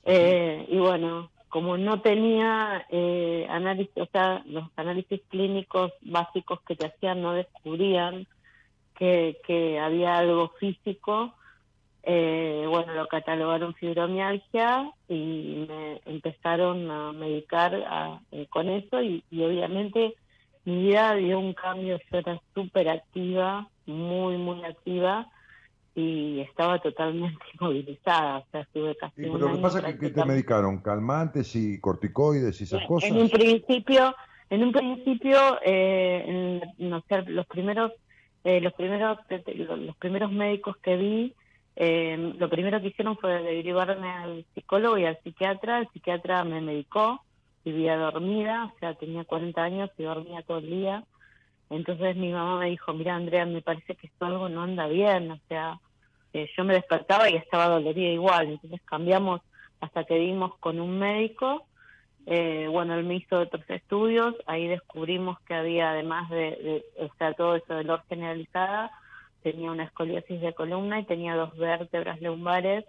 Eh, 0.06 0.68
y 0.70 0.78
bueno, 0.78 1.32
como 1.50 1.78
no 1.78 2.02
tenía 2.02 2.86
eh, 2.90 3.48
análisis, 3.50 3.96
o 3.98 4.08
sea, 4.08 4.44
los 4.46 4.66
análisis 4.76 5.22
clínicos 5.30 5.94
básicos 6.02 6.60
que 6.62 6.76
te 6.76 6.88
hacían 6.88 7.22
no 7.22 7.34
descubrían 7.34 8.28
que, 8.98 9.38
que 9.46 9.80
había 9.80 10.18
algo 10.18 10.50
físico, 10.60 11.34
eh, 12.08 12.66
bueno, 12.70 12.94
lo 12.94 13.08
catalogaron 13.08 13.74
fibromialgia 13.74 14.92
y 15.10 15.66
me 15.68 16.02
empezaron 16.06 16.92
a 16.92 17.12
medicar 17.14 18.20
eh, 18.32 18.46
con 18.48 18.70
eso 18.70 19.02
y, 19.02 19.24
obviamente 19.32 20.16
mi 20.66 20.88
vida 20.88 21.16
dio 21.16 21.40
un 21.40 21.54
cambio, 21.54 21.98
yo 22.12 22.18
era 22.18 22.42
súper 22.54 22.90
activa, 22.90 23.68
muy, 23.86 24.38
muy 24.38 24.64
activa 24.64 25.28
y 25.94 26.42
estaba 26.42 26.80
totalmente 26.80 27.40
inmovilizada, 27.60 28.40
o 28.40 28.46
sea, 28.52 28.62
estuve 28.62 28.96
casi 28.98 29.22
pero 29.22 29.38
lo 29.38 29.54
que 29.54 29.62
pasa 29.62 29.90
es 29.90 30.00
que, 30.00 30.10
te 30.10 30.26
medicaron 30.26 30.80
calmantes 30.80 31.56
y 31.56 31.80
corticoides 31.80 32.60
y 32.60 32.64
esas 32.66 32.86
cosas. 32.86 33.10
En 33.10 33.18
un 33.18 33.30
principio, 33.30 34.16
en 34.50 34.64
un 34.64 34.72
principio, 34.72 35.38
eh, 35.64 36.62
no 36.80 37.04
sé, 37.08 37.22
los 37.24 37.46
primeros, 37.48 37.94
eh, 38.44 38.60
los 38.60 38.74
primeros, 38.74 39.20
los 39.78 39.96
primeros 39.98 40.32
médicos 40.32 40.78
que 40.78 40.98
vi 40.98 41.36
eh, 41.76 42.34
lo 42.38 42.50
primero 42.50 42.80
que 42.80 42.88
hicieron 42.88 43.18
fue 43.18 43.42
derivarme 43.42 44.08
al 44.10 44.46
psicólogo 44.54 44.98
y 44.98 45.06
al 45.06 45.20
psiquiatra. 45.24 45.80
El 45.80 45.90
psiquiatra 45.90 46.44
me 46.44 46.62
medicó, 46.62 47.22
vivía 47.66 47.98
dormida, 47.98 48.72
o 48.74 48.80
sea, 48.80 48.94
tenía 48.94 49.26
40 49.26 49.62
años 49.62 49.90
y 49.98 50.04
dormía 50.04 50.44
todo 50.44 50.60
el 50.60 50.70
día. 50.70 51.04
Entonces 51.70 52.16
mi 52.16 52.32
mamá 52.32 52.60
me 52.60 52.70
dijo, 52.70 52.94
mira 52.94 53.16
Andrea, 53.16 53.46
me 53.46 53.62
parece 53.62 53.96
que 53.96 54.08
esto 54.08 54.26
algo 54.26 54.48
no 54.50 54.62
anda 54.62 54.88
bien, 54.88 55.32
o 55.32 55.40
sea, 55.50 55.80
eh, 56.34 56.48
yo 56.56 56.64
me 56.64 56.76
despertaba 56.76 57.30
y 57.30 57.36
estaba 57.36 57.68
dolorida 57.68 58.10
igual. 58.10 58.50
Entonces 58.50 58.82
cambiamos 58.86 59.42
hasta 59.82 60.04
que 60.04 60.16
dimos 60.16 60.56
con 60.60 60.80
un 60.80 61.00
médico. 61.00 61.66
Eh, 62.28 62.68
bueno, 62.70 62.96
él 62.96 63.04
me 63.04 63.16
hizo 63.16 63.40
otros 63.40 63.68
estudios, 63.70 64.36
ahí 64.46 64.68
descubrimos 64.68 65.40
que 65.42 65.56
había, 65.56 65.92
además 65.92 66.30
de, 66.30 66.38
de 66.38 66.86
o 67.00 67.10
sea, 67.18 67.34
todo 67.34 67.56
eso 67.56 67.66
de 67.70 67.84
dolor 67.84 68.04
generalizada, 68.10 68.92
tenía 69.44 69.72
una 69.72 69.84
escoliosis 69.84 70.42
de 70.42 70.54
columna 70.54 71.00
y 71.00 71.06
tenía 71.06 71.36
dos 71.36 71.56
vértebras 71.58 72.22
lumbares 72.22 72.86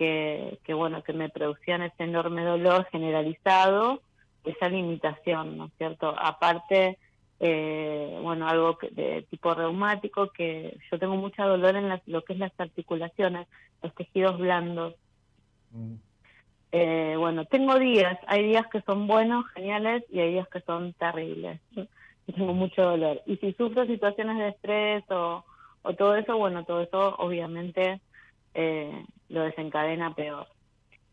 que, 0.00 0.58
que 0.64 0.72
bueno, 0.72 1.02
que 1.02 1.12
me 1.12 1.28
producían 1.28 1.82
ese 1.82 2.04
enorme 2.04 2.42
dolor 2.42 2.86
generalizado, 2.90 4.00
esa 4.44 4.70
limitación, 4.70 5.58
¿no 5.58 5.66
es 5.66 5.72
cierto? 5.76 6.14
Aparte, 6.18 6.96
eh, 7.38 8.18
bueno, 8.22 8.48
algo 8.48 8.78
de 8.92 9.26
tipo 9.28 9.52
reumático, 9.52 10.30
que 10.30 10.78
yo 10.90 10.98
tengo 10.98 11.16
mucho 11.16 11.46
dolor 11.46 11.76
en 11.76 12.00
lo 12.06 12.24
que 12.24 12.32
es 12.32 12.38
las 12.38 12.58
articulaciones, 12.58 13.46
los 13.82 13.94
tejidos 13.94 14.38
blandos. 14.38 14.94
Mm. 15.70 15.96
Eh, 16.72 17.16
bueno, 17.18 17.44
tengo 17.44 17.78
días, 17.78 18.18
hay 18.26 18.46
días 18.46 18.66
que 18.68 18.80
son 18.80 19.06
buenos, 19.06 19.46
geniales, 19.48 20.02
y 20.08 20.20
hay 20.20 20.32
días 20.32 20.48
que 20.48 20.62
son 20.62 20.94
terribles. 20.94 21.60
Y 22.26 22.32
tengo 22.32 22.54
mucho 22.54 22.82
dolor. 22.82 23.20
Y 23.26 23.36
si 23.36 23.52
sufro 23.52 23.84
situaciones 23.84 24.38
de 24.38 24.48
estrés 24.48 25.04
o, 25.10 25.44
o 25.82 25.92
todo 25.92 26.14
eso, 26.14 26.38
bueno, 26.38 26.64
todo 26.64 26.80
eso 26.80 27.16
obviamente 27.18 28.00
eh, 28.54 29.04
lo 29.30 29.42
desencadena 29.44 30.14
peor. 30.14 30.46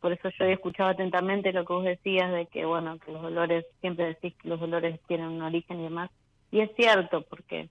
Por 0.02 0.11
eso 0.11 0.30
yo 0.38 0.45
he 0.45 0.53
escuchado 0.53 0.89
atentamente 0.89 1.53
lo 1.53 1.65
que 1.65 1.73
vos 1.73 1.84
decías 1.85 2.31
de 2.31 2.45
que, 2.48 2.65
bueno, 2.65 2.99
que 2.99 3.11
los 3.11 3.22
dolores, 3.22 3.65
siempre 3.81 4.06
decís 4.06 4.35
que 4.35 4.49
los 4.49 4.60
dolores 4.60 4.99
tienen 5.07 5.27
un 5.27 5.41
origen 5.41 5.80
y 5.80 5.84
demás. 5.84 6.11
Y 6.52 6.60
es 6.60 6.69
cierto, 6.76 7.22
porque 7.23 7.69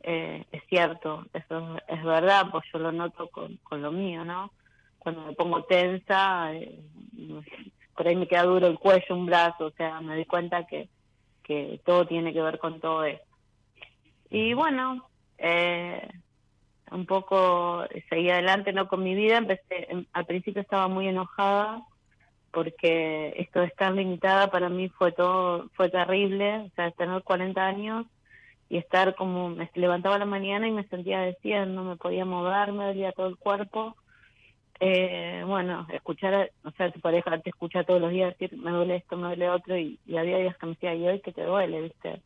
eh, 0.00 0.44
es 0.50 0.62
cierto, 0.68 1.26
eso 1.32 1.76
es 1.86 2.04
verdad, 2.04 2.46
pues 2.50 2.64
yo 2.72 2.78
lo 2.78 2.92
noto 2.92 3.28
con, 3.28 3.56
con 3.58 3.82
lo 3.82 3.92
mío, 3.92 4.24
¿no? 4.24 4.52
Cuando 4.98 5.26
me 5.26 5.32
pongo 5.34 5.64
tensa, 5.64 6.52
eh, 6.54 6.80
por 7.96 8.06
ahí 8.06 8.16
me 8.16 8.28
queda 8.28 8.42
duro 8.44 8.66
el 8.66 8.78
cuello, 8.78 9.14
un 9.14 9.26
brazo, 9.26 9.66
o 9.66 9.70
sea, 9.72 10.00
me 10.00 10.14
doy 10.14 10.24
cuenta 10.24 10.66
que, 10.66 10.88
que 11.42 11.80
todo 11.84 12.06
tiene 12.06 12.32
que 12.32 12.42
ver 12.42 12.58
con 12.58 12.80
todo 12.80 13.04
eso. 13.04 13.22
Y 14.30 14.52
bueno, 14.54 15.08
eh, 15.38 16.06
un 16.92 17.06
poco 17.06 17.84
seguí 18.08 18.30
adelante 18.30 18.72
no 18.72 18.88
con 18.88 19.02
mi 19.02 19.14
vida 19.14 19.38
empecé 19.38 19.90
em, 19.90 20.06
al 20.12 20.26
principio 20.26 20.62
estaba 20.62 20.88
muy 20.88 21.08
enojada 21.08 21.82
porque 22.50 23.34
esto 23.36 23.60
de 23.60 23.66
estar 23.66 23.92
limitada 23.92 24.50
para 24.50 24.68
mí 24.68 24.88
fue 24.88 25.12
todo 25.12 25.68
fue 25.74 25.88
terrible 25.90 26.58
o 26.58 26.70
sea 26.74 26.90
tener 26.92 27.22
40 27.22 27.66
años 27.66 28.06
y 28.68 28.76
estar 28.78 29.14
como 29.14 29.50
me 29.50 29.70
levantaba 29.74 30.18
la 30.18 30.24
mañana 30.24 30.68
y 30.68 30.72
me 30.72 30.86
sentía 30.88 31.20
decía 31.20 31.66
no 31.66 31.84
me 31.84 31.96
podía 31.96 32.24
mover 32.24 32.72
me 32.72 32.86
dolía 32.86 33.12
todo 33.12 33.28
el 33.28 33.36
cuerpo. 33.36 33.96
Eh, 34.80 35.42
bueno 35.44 35.86
escuchar 35.92 36.52
o 36.62 36.70
sea 36.72 36.92
tu 36.92 37.00
pareja 37.00 37.40
te 37.40 37.50
escucha 37.50 37.82
todos 37.82 38.00
los 38.00 38.12
días 38.12 38.38
decir 38.38 38.56
me 38.56 38.70
duele 38.70 38.96
esto 38.96 39.16
me 39.16 39.26
duele 39.26 39.50
otro 39.50 39.76
y, 39.76 39.98
y 40.06 40.16
había 40.16 40.38
días 40.38 40.56
que 40.56 40.66
me 40.66 40.72
decía 40.72 40.94
y 40.94 41.08
hoy 41.08 41.20
que 41.20 41.32
te 41.32 41.42
duele 41.42 41.82
viste 41.82 42.22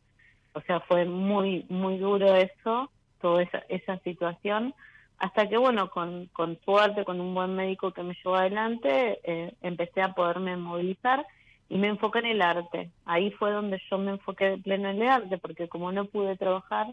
o 0.53 0.61
sea 0.61 0.79
fue 0.81 1.05
muy 1.05 1.65
muy 1.69 1.97
duro 1.97 2.35
eso 2.35 2.91
esa, 3.39 3.63
esa 3.69 3.97
situación, 3.99 4.73
hasta 5.17 5.47
que, 5.47 5.57
bueno, 5.57 5.89
con, 5.89 6.27
con 6.27 6.59
suerte, 6.65 7.05
con 7.05 7.21
un 7.21 7.33
buen 7.33 7.55
médico 7.55 7.91
que 7.91 8.03
me 8.03 8.15
llevó 8.15 8.35
adelante, 8.35 9.19
eh, 9.23 9.53
empecé 9.61 10.01
a 10.01 10.13
poderme 10.13 10.57
movilizar 10.57 11.25
y 11.69 11.77
me 11.77 11.87
enfoqué 11.87 12.19
en 12.19 12.25
el 12.25 12.41
arte. 12.41 12.91
Ahí 13.05 13.31
fue 13.31 13.51
donde 13.51 13.81
yo 13.89 13.97
me 13.97 14.11
enfoqué 14.11 14.49
de 14.49 14.57
pleno 14.57 14.89
en 14.89 15.01
el 15.01 15.07
arte, 15.07 15.37
porque 15.37 15.69
como 15.69 15.91
no 15.91 16.05
pude 16.05 16.35
trabajar 16.35 16.87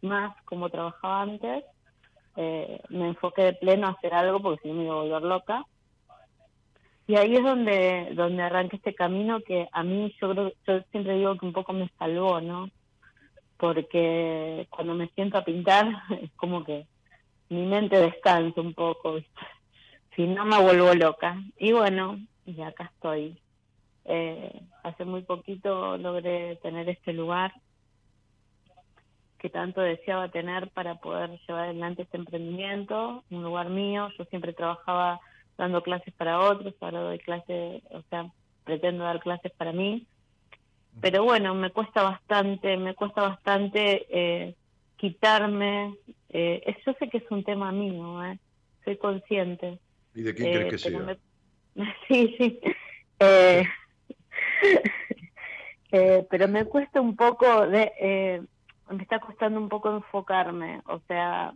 más 0.00 0.34
como 0.44 0.70
trabajaba 0.70 1.22
antes, 1.22 1.64
eh, 2.36 2.80
me 2.88 3.08
enfoqué 3.08 3.42
de 3.42 3.52
pleno 3.54 3.86
a 3.86 3.90
hacer 3.90 4.14
algo 4.14 4.40
porque 4.40 4.62
si 4.62 4.68
no 4.68 4.74
me 4.74 4.84
iba 4.84 4.94
a 4.94 5.02
volver 5.02 5.22
loca. 5.22 5.64
Y 7.06 7.16
ahí 7.16 7.36
es 7.36 7.42
donde, 7.42 8.12
donde 8.14 8.42
arranqué 8.42 8.76
este 8.76 8.94
camino 8.94 9.40
que 9.40 9.68
a 9.72 9.82
mí 9.82 10.14
yo 10.20 10.30
creo, 10.30 10.52
yo 10.66 10.80
siempre 10.90 11.16
digo 11.16 11.36
que 11.36 11.46
un 11.46 11.52
poco 11.52 11.72
me 11.72 11.90
salvó, 11.98 12.40
¿no? 12.40 12.70
Porque 13.56 14.66
cuando 14.70 14.94
me 14.94 15.08
siento 15.08 15.38
a 15.38 15.44
pintar 15.44 15.86
es 16.22 16.30
como 16.32 16.64
que 16.64 16.86
mi 17.48 17.66
mente 17.66 17.98
descansa 18.00 18.60
un 18.60 18.74
poco, 18.74 19.18
si 20.16 20.26
no 20.26 20.44
me 20.44 20.60
vuelvo 20.60 20.94
loca. 20.94 21.36
Y 21.58 21.72
bueno, 21.72 22.18
y 22.46 22.60
acá 22.62 22.90
estoy. 22.94 23.38
Eh, 24.06 24.60
hace 24.82 25.04
muy 25.04 25.22
poquito 25.22 25.96
logré 25.96 26.56
tener 26.56 26.88
este 26.90 27.14
lugar 27.14 27.54
que 29.38 29.48
tanto 29.48 29.80
deseaba 29.80 30.28
tener 30.28 30.70
para 30.70 30.96
poder 30.96 31.38
llevar 31.46 31.64
adelante 31.64 32.02
este 32.02 32.16
emprendimiento, 32.16 33.24
un 33.30 33.42
lugar 33.42 33.68
mío. 33.70 34.08
Yo 34.18 34.24
siempre 34.26 34.52
trabajaba 34.52 35.20
dando 35.56 35.82
clases 35.82 36.12
para 36.14 36.40
otros, 36.40 36.74
ahora 36.80 37.00
doy 37.00 37.18
clases, 37.18 37.82
o 37.90 38.02
sea, 38.10 38.30
pretendo 38.64 39.04
dar 39.04 39.20
clases 39.20 39.52
para 39.52 39.72
mí 39.72 40.06
pero 41.00 41.24
bueno, 41.24 41.54
me 41.54 41.70
cuesta 41.70 42.02
bastante, 42.02 42.76
me 42.76 42.94
cuesta 42.94 43.22
bastante 43.22 44.06
eh, 44.08 44.54
quitarme. 44.96 45.94
Eh, 46.28 46.76
yo 46.84 46.92
sé 46.98 47.08
que 47.08 47.18
es 47.18 47.30
un 47.30 47.44
tema 47.44 47.72
mío, 47.72 48.24
eh, 48.24 48.38
soy 48.84 48.96
consciente. 48.96 49.78
¿Y 50.14 50.22
de 50.22 50.34
quién 50.34 50.52
crees 50.52 50.70
que 50.70 50.78
sea? 50.78 51.16
Sí, 52.06 52.34
sí. 52.38 52.60
Eh, 53.18 53.64
eh, 55.92 56.26
pero 56.30 56.48
me 56.48 56.64
cuesta 56.66 57.00
un 57.00 57.16
poco, 57.16 57.66
de, 57.66 57.92
eh, 58.00 58.42
me 58.90 59.02
está 59.02 59.18
costando 59.18 59.58
un 59.58 59.68
poco 59.68 59.90
enfocarme, 59.90 60.82
o 60.86 61.00
sea, 61.08 61.52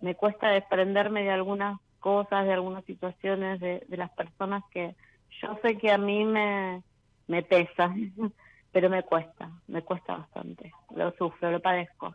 me 0.00 0.14
cuesta 0.14 0.50
desprenderme 0.50 1.22
de 1.22 1.30
algunas 1.30 1.78
cosas, 1.98 2.46
de 2.46 2.52
algunas 2.52 2.84
situaciones, 2.84 3.60
de, 3.60 3.84
de 3.86 3.96
las 3.96 4.10
personas 4.12 4.62
que 4.70 4.94
yo 5.42 5.58
sé 5.62 5.76
que 5.76 5.90
a 5.90 5.98
mí 5.98 6.24
me, 6.24 6.82
me 7.30 7.44
pesa, 7.44 7.94
pero 8.72 8.90
me 8.90 9.04
cuesta, 9.04 9.50
me 9.68 9.82
cuesta 9.82 10.16
bastante. 10.16 10.72
Lo 10.96 11.12
sufro, 11.12 11.52
lo 11.52 11.62
padezco. 11.62 12.14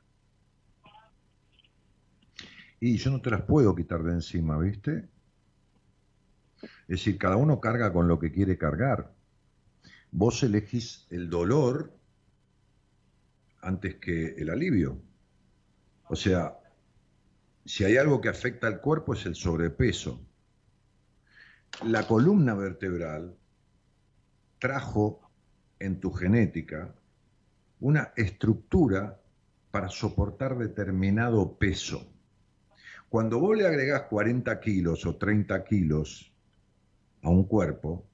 Y 2.81 2.97
yo 2.97 3.09
no 3.11 3.21
te 3.21 3.31
las 3.31 3.43
puedo 3.43 3.73
quitar 3.73 4.03
de 4.03 4.11
encima, 4.11 4.57
¿viste? 4.59 5.07
Es 6.61 6.99
decir, 6.99 7.17
cada 7.17 7.37
uno 7.37 7.61
carga 7.61 7.93
con 7.93 8.07
lo 8.09 8.19
que 8.19 8.31
quiere 8.31 8.57
cargar. 8.57 9.13
Vos 10.11 10.43
elegís 10.43 11.07
el 11.09 11.29
dolor 11.29 11.93
antes 13.61 13.95
que 13.95 14.35
el 14.35 14.49
alivio. 14.49 15.01
O 16.09 16.15
sea, 16.15 16.57
si 17.63 17.85
hay 17.85 17.95
algo 17.97 18.19
que 18.19 18.29
afecta 18.29 18.67
al 18.67 18.81
cuerpo 18.81 19.13
es 19.13 19.25
el 19.25 19.35
sobrepeso. 19.35 20.21
La 21.85 22.05
columna 22.05 22.53
vertebral 22.53 23.35
trajo 24.59 25.21
en 25.79 25.99
tu 25.99 26.11
genética 26.11 26.93
una 27.79 28.13
estructura 28.15 29.19
para 29.71 29.89
soportar 29.89 30.57
determinado 30.57 31.57
peso. 31.57 32.07
Cuando 33.09 33.39
vos 33.39 33.57
le 33.57 33.67
agregás 33.67 34.03
40 34.03 34.59
kilos 34.59 35.05
o 35.05 35.15
30 35.15 35.63
kilos 35.63 36.31
a 37.21 37.29
un 37.29 37.43
cuerpo, 37.43 38.05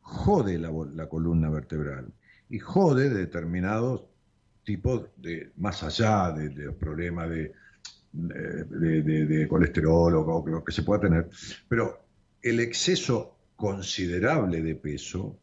jode 0.00 0.58
la, 0.58 1.08
columna 1.08 1.48
vertebral 1.48 2.12
y 2.50 2.58
jode 2.58 3.08
determinados 3.08 4.04
tipos 4.64 5.08
de, 5.16 5.52
más 5.56 5.82
allá 5.82 6.32
de, 6.32 6.50
los 6.50 6.74
problemas 6.74 7.30
de, 7.30 7.52
de, 8.12 9.48
colesterol 9.48 10.14
o 10.16 10.44
lo 10.46 10.64
que 10.64 10.72
se 10.72 10.82
pueda 10.82 11.00
tener, 11.00 11.28
pero 11.68 12.06
el 12.42 12.60
exceso 12.60 13.36
considerable 13.56 14.62
de 14.62 14.74
peso 14.74 15.38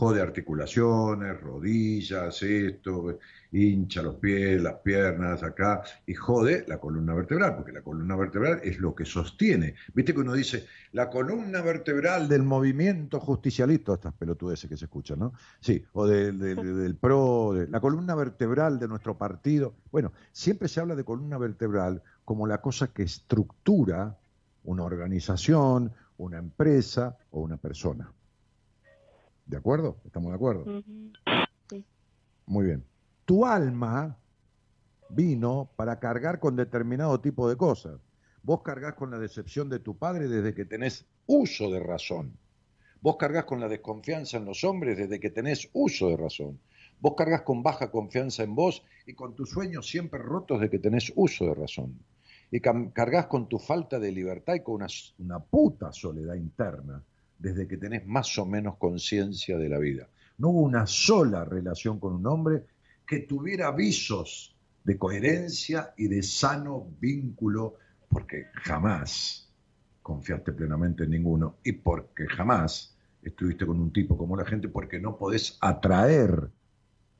jode 0.00 0.22
articulaciones, 0.22 1.38
rodillas, 1.42 2.42
esto, 2.42 3.18
hincha 3.52 4.00
los 4.00 4.14
pies, 4.14 4.62
las 4.62 4.76
piernas 4.76 5.42
acá, 5.42 5.82
y 6.06 6.14
jode 6.14 6.64
la 6.66 6.78
columna 6.78 7.12
vertebral, 7.12 7.56
porque 7.56 7.70
la 7.70 7.82
columna 7.82 8.16
vertebral 8.16 8.60
es 8.64 8.78
lo 8.78 8.94
que 8.94 9.04
sostiene. 9.04 9.74
Viste 9.92 10.14
que 10.14 10.20
uno 10.20 10.32
dice, 10.32 10.64
la 10.92 11.10
columna 11.10 11.60
vertebral 11.60 12.30
del 12.30 12.44
movimiento 12.44 13.20
justicialista, 13.20 13.92
estas 13.92 14.14
pelotudeces 14.14 14.70
que 14.70 14.78
se 14.78 14.86
escuchan, 14.86 15.18
¿no? 15.18 15.34
Sí, 15.60 15.84
o 15.92 16.06
del 16.06 16.96
PRO, 16.98 17.52
de, 17.52 17.68
la 17.68 17.80
columna 17.80 18.14
vertebral 18.14 18.78
de 18.78 18.88
nuestro 18.88 19.18
partido. 19.18 19.74
Bueno, 19.92 20.12
siempre 20.32 20.68
se 20.68 20.80
habla 20.80 20.96
de 20.96 21.04
columna 21.04 21.36
vertebral 21.36 22.02
como 22.24 22.46
la 22.46 22.62
cosa 22.62 22.86
que 22.86 23.02
estructura 23.02 24.16
una 24.64 24.82
organización, 24.82 25.92
una 26.16 26.38
empresa 26.38 27.18
o 27.32 27.40
una 27.40 27.58
persona. 27.58 28.10
¿De 29.50 29.56
acuerdo? 29.56 29.96
¿Estamos 30.04 30.30
de 30.30 30.36
acuerdo? 30.36 30.64
Sí. 31.68 31.84
Muy 32.46 32.66
bien. 32.66 32.84
Tu 33.24 33.44
alma 33.44 34.16
vino 35.08 35.72
para 35.74 35.98
cargar 35.98 36.38
con 36.38 36.54
determinado 36.54 37.20
tipo 37.20 37.48
de 37.48 37.56
cosas. 37.56 38.00
Vos 38.44 38.62
cargas 38.62 38.94
con 38.94 39.10
la 39.10 39.18
decepción 39.18 39.68
de 39.68 39.80
tu 39.80 39.98
padre 39.98 40.28
desde 40.28 40.54
que 40.54 40.66
tenés 40.66 41.04
uso 41.26 41.68
de 41.68 41.80
razón. 41.80 42.38
Vos 43.00 43.16
cargas 43.16 43.44
con 43.44 43.58
la 43.58 43.66
desconfianza 43.66 44.36
en 44.36 44.44
los 44.44 44.62
hombres 44.62 44.96
desde 44.96 45.18
que 45.18 45.30
tenés 45.30 45.68
uso 45.72 46.10
de 46.10 46.16
razón. 46.16 46.60
Vos 47.00 47.14
cargas 47.16 47.42
con 47.42 47.64
baja 47.64 47.90
confianza 47.90 48.44
en 48.44 48.54
vos 48.54 48.84
y 49.04 49.14
con 49.14 49.34
tus 49.34 49.50
sueños 49.50 49.88
siempre 49.88 50.20
rotos 50.20 50.60
de 50.60 50.70
que 50.70 50.78
tenés 50.78 51.12
uso 51.16 51.46
de 51.46 51.54
razón. 51.54 51.98
Y 52.52 52.60
cargas 52.60 53.26
con 53.26 53.48
tu 53.48 53.58
falta 53.58 53.98
de 53.98 54.12
libertad 54.12 54.54
y 54.54 54.60
con 54.60 54.76
una, 54.76 54.86
una 55.18 55.40
puta 55.40 55.92
soledad 55.92 56.36
interna 56.36 57.02
desde 57.40 57.66
que 57.66 57.78
tenés 57.78 58.06
más 58.06 58.38
o 58.38 58.46
menos 58.46 58.76
conciencia 58.76 59.58
de 59.58 59.68
la 59.68 59.78
vida. 59.78 60.08
No 60.38 60.50
hubo 60.50 60.60
una 60.60 60.86
sola 60.86 61.44
relación 61.44 61.98
con 61.98 62.14
un 62.14 62.26
hombre 62.26 62.64
que 63.06 63.20
tuviera 63.20 63.68
avisos 63.68 64.56
de 64.84 64.98
coherencia 64.98 65.94
y 65.96 66.08
de 66.08 66.22
sano 66.22 66.86
vínculo, 67.00 67.74
porque 68.08 68.46
jamás 68.54 69.50
confiaste 70.02 70.52
plenamente 70.52 71.04
en 71.04 71.10
ninguno 71.10 71.56
y 71.64 71.72
porque 71.72 72.26
jamás 72.26 72.96
estuviste 73.22 73.66
con 73.66 73.80
un 73.80 73.92
tipo 73.92 74.16
como 74.16 74.36
la 74.36 74.44
gente, 74.44 74.68
porque 74.68 75.00
no 75.00 75.16
podés 75.16 75.58
atraer 75.60 76.50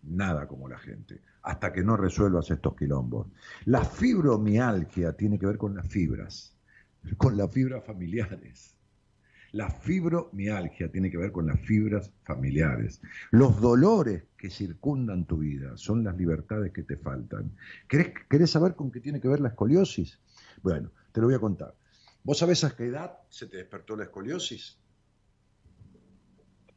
nada 0.02 0.46
como 0.46 0.68
la 0.68 0.78
gente, 0.78 1.20
hasta 1.42 1.72
que 1.72 1.82
no 1.82 1.96
resuelvas 1.96 2.50
estos 2.50 2.76
quilombos. 2.76 3.26
La 3.64 3.84
fibromialgia 3.84 5.12
tiene 5.14 5.38
que 5.38 5.46
ver 5.46 5.58
con 5.58 5.74
las 5.74 5.86
fibras, 5.86 6.56
con 7.16 7.36
las 7.36 7.52
fibras 7.52 7.84
familiares. 7.84 8.79
La 9.52 9.68
fibromialgia 9.68 10.90
tiene 10.90 11.10
que 11.10 11.16
ver 11.16 11.32
con 11.32 11.46
las 11.46 11.58
fibras 11.60 12.12
familiares. 12.24 13.00
Los 13.30 13.60
dolores 13.60 14.24
que 14.36 14.48
circundan 14.48 15.24
tu 15.24 15.38
vida 15.38 15.76
son 15.76 16.04
las 16.04 16.16
libertades 16.16 16.72
que 16.72 16.84
te 16.84 16.96
faltan. 16.96 17.56
¿Querés, 17.88 18.50
saber 18.50 18.76
con 18.76 18.92
qué 18.92 19.00
tiene 19.00 19.20
que 19.20 19.28
ver 19.28 19.40
la 19.40 19.48
escoliosis? 19.48 20.20
Bueno, 20.62 20.90
te 21.12 21.20
lo 21.20 21.26
voy 21.26 21.34
a 21.34 21.40
contar. 21.40 21.74
¿Vos 22.22 22.38
sabés 22.38 22.62
a 22.64 22.76
qué 22.76 22.86
edad 22.86 23.18
se 23.28 23.46
te 23.46 23.56
despertó 23.56 23.96
la 23.96 24.04
escoliosis? 24.04 24.78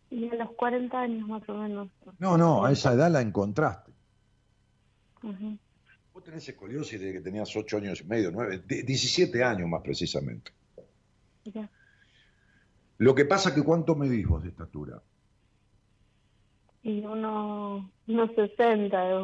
Y 0.10 0.30
a 0.30 0.36
los 0.36 0.52
40 0.56 1.00
años 1.00 1.28
más 1.28 1.48
o 1.50 1.54
menos. 1.54 1.90
No, 2.18 2.38
no, 2.38 2.66
a 2.66 2.72
esa 2.72 2.94
edad 2.94 3.12
la 3.12 3.22
encontraste. 3.22 3.92
Vos 6.14 6.24
tenés 6.24 6.48
escoliosis 6.48 7.00
desde 7.00 7.14
que 7.14 7.22
tenías 7.22 7.56
8 7.56 7.78
años 7.78 8.02
y 8.02 8.04
medio, 8.06 8.32
9, 8.32 8.64
17 8.68 9.44
años 9.44 9.70
más 9.70 9.82
precisamente. 9.82 10.52
Ya. 11.46 11.70
Lo 13.04 13.14
que 13.14 13.26
pasa 13.26 13.54
que 13.54 13.62
¿cuánto 13.62 13.96
medís 13.96 14.26
vos 14.26 14.44
de 14.44 14.50
estatura? 14.50 15.02
Y 16.84 17.02
uno, 17.02 17.92
unos 18.08 18.32
60 18.34 19.20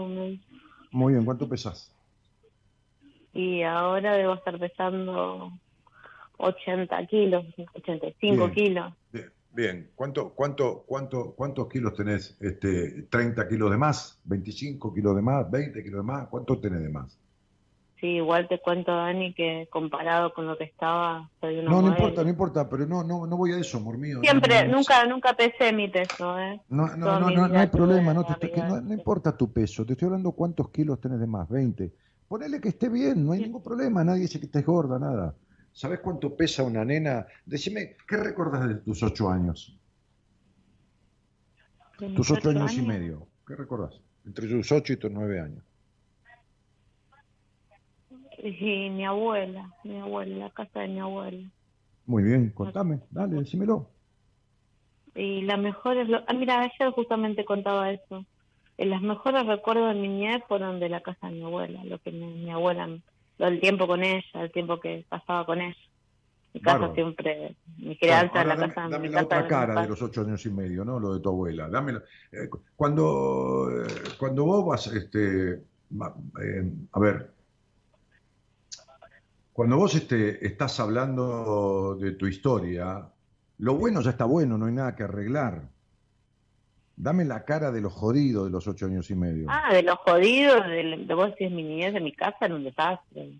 Muy 0.92 1.14
bien, 1.14 1.24
¿cuánto 1.24 1.48
pesás? 1.48 1.90
Y 3.32 3.64
ahora 3.64 4.16
debo 4.16 4.34
estar 4.34 4.60
pesando 4.60 5.54
80 6.40 7.06
kilos, 7.08 7.46
85 7.74 8.52
kilos. 8.52 8.94
Bien, 9.14 9.32
bien. 9.52 9.92
¿Cuánto, 9.96 10.34
cuánto, 10.36 10.84
cuánto, 10.86 11.34
¿Cuántos 11.36 11.70
kilos 11.70 11.94
tenés? 11.94 12.38
Este, 12.42 13.10
¿30 13.10 13.48
kilos 13.48 13.72
de 13.72 13.78
más? 13.78 14.20
¿25 14.28 14.94
kilos 14.94 15.16
de 15.16 15.22
más? 15.22 15.50
¿20 15.50 15.84
kilos 15.84 16.02
de 16.02 16.04
más? 16.04 16.28
¿Cuánto 16.28 16.60
tenés 16.60 16.82
de 16.82 16.90
más? 16.90 17.18
Sí, 18.00 18.08
igual 18.08 18.48
te 18.48 18.60
cuento, 18.60 18.96
Dani, 18.96 19.34
que 19.34 19.68
comparado 19.70 20.34
con 20.34 20.48
lo 20.48 20.58
que 20.58 20.64
estaba, 20.64 21.30
soy 21.42 21.62
No, 21.64 21.82
no 21.82 21.90
importa, 21.90 22.24
no 22.24 22.30
importa, 22.30 22.70
pero 22.70 22.86
no, 22.86 23.04
no, 23.04 23.28
no 23.28 23.36
voy 23.36 23.52
a 23.52 23.60
eso, 23.60 23.78
amor 23.78 23.98
mío. 23.98 24.22
Siempre, 24.22 24.68
nunca, 24.70 25.06
nunca 25.06 25.34
pesé 25.34 25.74
mi 25.74 25.90
peso, 25.90 26.40
¿eh? 26.40 26.62
No, 26.70 26.96
no, 26.96 27.20
no, 27.20 27.48
no, 27.48 27.60
hay 27.60 27.68
problema, 27.68 28.14
no, 28.14 28.26
te 28.26 28.52
no, 28.56 28.94
importa 28.94 29.36
tu 29.36 29.52
peso, 29.52 29.86
te 29.86 29.94
estoy 29.94 30.06
hablando 30.06 30.32
cuántos 30.32 30.70
kilos 30.70 31.02
tenés 31.02 31.20
de 31.20 31.28
más, 31.28 31.50
20. 31.50 31.94
Ponele 32.28 32.62
que 32.62 32.70
esté 32.70 32.88
bien, 32.88 33.26
no 33.26 33.34
hay 33.34 33.42
ningún 33.42 33.64
problema, 33.64 34.04
nadie 34.04 34.22
dice 34.22 34.40
que 34.40 34.46
estés 34.46 34.66
gorda, 34.66 34.98
nada. 34.98 35.36
¿Sabes 35.74 36.00
cuánto 36.00 36.36
pesa 36.36 36.64
una 36.64 36.86
nena? 36.86 37.26
Decime, 37.46 37.98
¿qué 38.08 38.18
recordás 38.18 38.68
de 38.68 38.76
tus 38.76 39.04
ocho 39.04 39.30
años? 39.30 39.76
tus 41.98 42.32
ocho 42.32 42.50
años, 42.50 42.72
años 42.72 42.78
y 42.78 42.82
medio, 42.82 43.28
¿qué 43.46 43.58
recordás? 43.58 44.00
Entre 44.26 44.48
tus 44.48 44.72
ocho 44.72 44.94
y 44.94 44.98
tus 44.98 45.12
nueve 45.12 45.42
años. 45.42 45.69
Sí, 48.42 48.90
mi 48.90 49.06
abuela, 49.06 49.70
mi 49.84 50.00
abuela, 50.00 50.38
la 50.38 50.50
casa 50.52 50.80
de 50.82 50.88
mi 50.88 51.00
abuela. 51.00 51.50
Muy 52.06 52.24
bien, 52.24 52.50
contame, 52.52 53.00
dale, 53.12 53.36
decímelo. 53.36 53.90
Y 55.14 55.42
las 55.42 55.60
mejores, 55.60 56.08
ah, 56.28 56.34
mira, 56.34 56.62
ayer 56.62 56.92
justamente 56.94 57.44
contaba 57.44 57.92
eso. 57.92 58.26
Eh, 58.78 58.86
las 58.86 59.02
mejores 59.02 59.46
recuerdos 59.46 59.94
de 59.94 60.00
mi 60.00 60.08
niñez 60.08 60.42
fueron 60.48 60.80
de 60.80 60.88
la 60.88 61.02
casa 61.02 61.28
de 61.28 61.34
mi 61.34 61.44
abuela, 61.44 61.84
lo 61.84 62.00
que 62.00 62.12
mi, 62.12 62.50
abuela, 62.50 62.88
lo 62.88 63.46
del 63.46 63.60
tiempo 63.60 63.88
con 63.88 64.04
ella, 64.04 64.24
el 64.36 64.52
tiempo 64.52 64.80
que 64.80 65.06
pasaba 65.10 65.46
con 65.46 65.60
ella. 65.60 65.76
Mi 66.54 66.62
casa 66.62 66.94
siempre, 66.96 67.58
mi 67.78 67.98
crianza 67.98 68.42
en 68.42 68.48
la 68.48 68.58
casa 68.58 68.90
dame 68.90 69.08
mi 69.08 69.14
la 69.14 69.24
otra 69.24 69.48
cara 69.48 69.82
de 69.82 69.88
los 69.88 70.02
ocho 70.02 70.22
años 70.22 70.44
y 70.46 70.50
medio, 70.50 70.84
¿no? 70.84 71.00
Lo 71.00 71.14
de 71.14 71.20
tu 71.20 71.30
abuela. 71.30 71.70
Dame, 71.70 71.94
eh, 72.32 72.50
cuando, 72.76 73.70
eh, 73.70 73.88
cuando 74.18 74.46
vos 74.46 74.66
vas, 74.66 74.88
este, 74.88 75.62
a 76.00 77.00
ver, 77.00 77.39
cuando 79.60 79.76
vos 79.76 79.94
este, 79.94 80.48
estás 80.48 80.80
hablando 80.80 81.98
de 82.00 82.14
tu 82.14 82.28
historia, 82.28 83.10
lo 83.58 83.76
bueno 83.76 84.00
ya 84.00 84.12
está 84.12 84.24
bueno, 84.24 84.58
no 84.58 84.68
hay 84.68 84.72
nada 84.72 84.96
que 84.96 85.04
arreglar. 85.04 85.64
Dame 86.96 87.26
la 87.26 87.44
cara 87.44 87.70
de 87.70 87.82
los 87.82 87.92
jodidos 87.92 88.46
de 88.46 88.52
los 88.52 88.66
ocho 88.70 88.86
años 88.86 89.12
y 89.12 89.16
medio. 89.16 89.48
Ah, 89.50 89.74
de 89.74 89.84
los 89.84 89.98
jodidos, 89.98 90.66
de, 90.66 91.04
de 91.06 91.14
vos 91.14 91.32
decís 91.32 91.52
mi 91.52 91.64
niñez 91.64 91.94
de 91.94 92.00
mi 92.00 92.14
casa 92.14 92.38
era 92.40 92.56
un 92.56 92.64
desastre. 92.64 93.34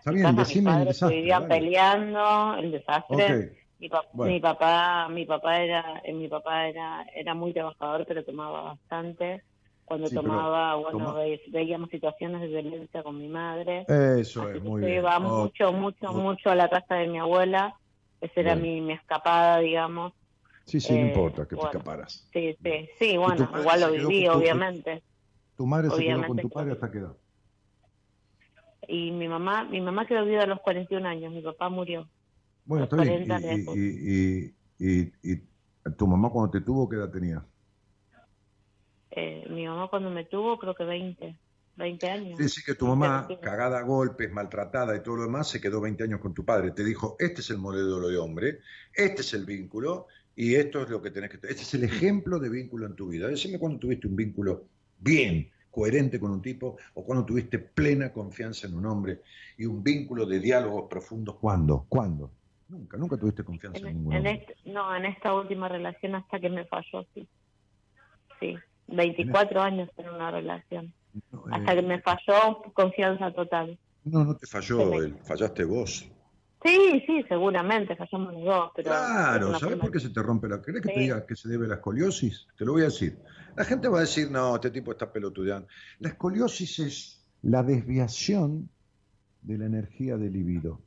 Está 0.00 0.10
bien, 0.10 0.36
decime 0.36 0.70
el 0.70 0.84
desastre. 0.84 1.16
Vivían 1.16 1.48
peleando, 1.48 2.56
el 2.58 2.70
desastre. 2.70 3.56
Mi, 3.78 3.88
mi, 4.12 4.40
papá, 4.40 5.08
mi 5.08 5.24
papá 5.24 5.62
era, 5.62 6.02
mi 6.12 6.28
papá 6.28 6.68
era, 6.68 7.06
era 7.16 7.32
muy 7.32 7.54
trabajador, 7.54 8.04
pero 8.06 8.22
tomaba 8.22 8.60
bastante 8.64 9.42
cuando 9.84 10.08
tomaba, 10.08 10.76
bueno, 10.76 11.14
veíamos 11.48 11.90
situaciones 11.90 12.40
de 12.40 12.48
violencia 12.48 13.02
con 13.02 13.18
mi 13.18 13.28
madre. 13.28 13.84
Eso 13.88 14.48
es, 14.48 14.62
muy 14.62 14.82
bien. 14.82 14.98
Iba 14.98 15.18
mucho, 15.18 15.72
mucho, 15.72 16.12
mucho 16.12 16.50
a 16.50 16.54
la 16.54 16.68
casa 16.68 16.94
de 16.96 17.08
mi 17.08 17.18
abuela. 17.18 17.74
Esa 18.20 18.40
era 18.40 18.56
mi, 18.56 18.80
mi 18.80 18.94
escapada, 18.94 19.58
digamos. 19.58 20.12
Sí, 20.64 20.80
sí, 20.80 20.94
no 20.94 21.00
eh, 21.00 21.08
importa 21.08 21.46
que 21.46 21.56
te 21.56 21.62
escaparas. 21.62 22.28
Sí, 22.32 22.56
sí, 22.62 22.88
sí, 22.98 23.16
bueno, 23.18 23.50
igual 23.58 23.80
lo 23.80 23.92
viví, 23.92 24.26
obviamente. 24.28 25.02
¿Tu 25.56 25.66
madre 25.66 25.90
se 25.90 26.02
quedó 26.02 26.26
con 26.26 26.36
tu 26.38 26.48
padre 26.48 26.72
hasta 26.72 26.90
qué 26.90 26.98
edad? 26.98 27.16
Y 28.88 29.10
mi 29.12 29.28
mamá, 29.28 29.64
mi 29.64 29.80
mamá 29.80 30.06
quedó 30.06 30.24
viuda 30.24 30.42
a 30.42 30.46
los 30.46 30.60
41 30.60 31.06
años, 31.06 31.32
mi 31.32 31.42
papá 31.42 31.68
murió. 31.68 32.08
Bueno, 32.64 32.84
está 32.84 32.96
bien. 32.96 33.26
Y, 33.74 33.80
y, 33.80 34.54
y, 34.78 35.12
y, 35.22 35.42
tu 35.96 36.06
mamá 36.06 36.30
cuando 36.30 36.50
te 36.50 36.60
tuvo, 36.62 36.88
qué 36.88 36.96
edad 36.96 37.10
tenía? 37.10 37.44
Eh, 39.16 39.46
mi 39.48 39.66
mamá 39.66 39.88
cuando 39.88 40.10
me 40.10 40.24
tuvo 40.24 40.58
creo 40.58 40.74
que 40.74 40.84
20. 40.84 41.36
20 41.76 42.10
años. 42.10 42.38
Dice 42.38 42.62
que 42.64 42.74
tu 42.74 42.86
mamá, 42.86 43.28
cagada 43.42 43.78
a 43.78 43.82
golpes, 43.82 44.30
maltratada 44.32 44.96
y 44.96 45.02
todo 45.02 45.16
lo 45.16 45.22
demás, 45.24 45.48
se 45.48 45.60
quedó 45.60 45.80
20 45.80 46.04
años 46.04 46.20
con 46.20 46.34
tu 46.34 46.44
padre. 46.44 46.70
Te 46.70 46.84
dijo, 46.84 47.16
este 47.18 47.40
es 47.40 47.50
el 47.50 47.58
modelo 47.58 48.08
de 48.08 48.16
hombre, 48.16 48.60
este 48.92 49.22
es 49.22 49.34
el 49.34 49.44
vínculo 49.44 50.06
y 50.36 50.54
esto 50.54 50.82
es 50.82 50.88
lo 50.88 51.02
que 51.02 51.10
tenés 51.10 51.30
que... 51.30 51.36
Este 51.36 51.62
es 51.62 51.74
el 51.74 51.84
ejemplo 51.84 52.38
de 52.38 52.48
vínculo 52.48 52.86
en 52.86 52.94
tu 52.94 53.08
vida. 53.08 53.28
Decime 53.28 53.58
cuando 53.58 53.78
tuviste 53.78 54.06
un 54.06 54.16
vínculo 54.16 54.64
bien, 54.98 55.50
coherente 55.70 56.20
con 56.20 56.30
un 56.30 56.42
tipo 56.42 56.76
o 56.94 57.04
cuando 57.04 57.24
tuviste 57.24 57.58
plena 57.58 58.12
confianza 58.12 58.68
en 58.68 58.74
un 58.74 58.86
hombre 58.86 59.20
y 59.58 59.64
un 59.64 59.82
vínculo 59.82 60.26
de 60.26 60.38
diálogos 60.38 60.88
profundos. 60.88 61.36
¿Cuándo? 61.40 61.86
¿Cuándo? 61.88 62.30
Nunca, 62.68 62.96
nunca 62.96 63.16
tuviste 63.16 63.42
confianza 63.42 63.80
en, 63.80 63.96
ningún 63.96 64.14
hombre. 64.14 64.46
Este, 64.48 64.70
no, 64.70 64.94
en 64.94 65.06
esta 65.06 65.34
última 65.34 65.68
relación 65.68 66.14
hasta 66.14 66.38
que 66.38 66.48
me 66.48 66.64
falló, 66.66 67.04
sí. 67.14 67.28
Sí, 68.40 68.56
24 68.88 69.60
años 69.60 69.90
en 69.96 70.08
una 70.08 70.30
relación. 70.30 70.92
hasta 71.50 71.72
eh, 71.72 71.76
que 71.76 71.82
me 71.82 72.00
falló, 72.00 72.62
confianza 72.72 73.32
total. 73.32 73.78
No, 74.04 74.24
no 74.24 74.36
te 74.36 74.46
falló, 74.46 75.02
él, 75.02 75.16
fallaste 75.24 75.64
vos. 75.64 76.10
Sí, 76.64 77.02
sí, 77.06 77.22
seguramente, 77.28 77.94
fallamos 77.94 78.32
los 78.34 78.44
dos. 78.44 78.70
Pero 78.74 78.90
claro, 78.90 79.58
¿sabes 79.58 79.76
por 79.76 79.90
qué 79.90 80.00
se 80.00 80.08
te 80.08 80.22
rompe 80.22 80.48
la... 80.48 80.62
¿Crees 80.62 80.80
que 80.80 80.94
te 80.94 81.00
diga 81.00 81.26
que 81.26 81.36
se 81.36 81.48
debe 81.48 81.66
a 81.66 81.68
la 81.68 81.74
escoliosis? 81.74 82.46
Te 82.56 82.64
lo 82.64 82.72
voy 82.72 82.82
a 82.82 82.86
decir. 82.86 83.18
La 83.54 83.64
gente 83.64 83.88
va 83.88 83.98
a 83.98 84.00
decir, 84.00 84.30
no, 84.30 84.54
este 84.54 84.70
tipo 84.70 84.92
está 84.92 85.12
pelotudeando. 85.12 85.68
La 85.98 86.08
escoliosis 86.08 86.78
es 86.78 87.24
la 87.42 87.62
desviación 87.62 88.70
de 89.42 89.58
la 89.58 89.66
energía 89.66 90.16
del 90.16 90.32
libido. 90.32 90.80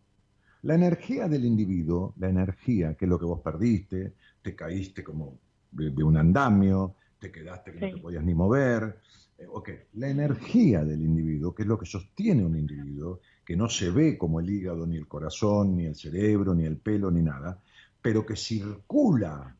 La 0.63 0.73
energía 0.73 1.27
del 1.27 1.45
individuo, 1.45 2.13
la 2.17 2.29
energía, 2.29 2.95
que 2.95 3.05
es 3.05 3.09
lo 3.09 3.19
que 3.19 3.25
vos 3.25 3.41
perdiste, 3.41 4.15
te 4.41 4.55
caíste 4.55 5.03
como 5.03 5.39
de, 5.71 6.03
un 6.03 6.17
andamio, 6.17 6.95
te 7.19 7.31
quedaste 7.31 7.71
que 7.71 7.79
no 7.79 7.95
te 7.95 8.01
podías 8.01 8.23
ni 8.23 8.33
mover. 8.33 8.99
Eh, 9.37 9.45
ok, 9.47 9.69
la 9.93 10.09
energía 10.09 10.83
del 10.83 11.01
individuo, 11.01 11.53
que 11.53 11.63
es 11.63 11.67
lo 11.67 11.77
que 11.77 11.85
sostiene 11.85 12.45
un 12.45 12.57
individuo, 12.57 13.21
que 13.45 13.55
no 13.55 13.69
se 13.69 13.89
ve 13.89 14.17
como 14.17 14.39
el 14.39 14.49
hígado, 14.49 14.85
ni 14.87 14.97
el 14.97 15.07
corazón, 15.07 15.75
ni 15.75 15.85
el 15.85 15.95
cerebro, 15.95 16.53
ni 16.53 16.65
el 16.65 16.77
pelo, 16.77 17.11
ni 17.11 17.21
nada, 17.21 17.61
pero 18.01 18.25
que 18.25 18.35
circula, 18.35 19.55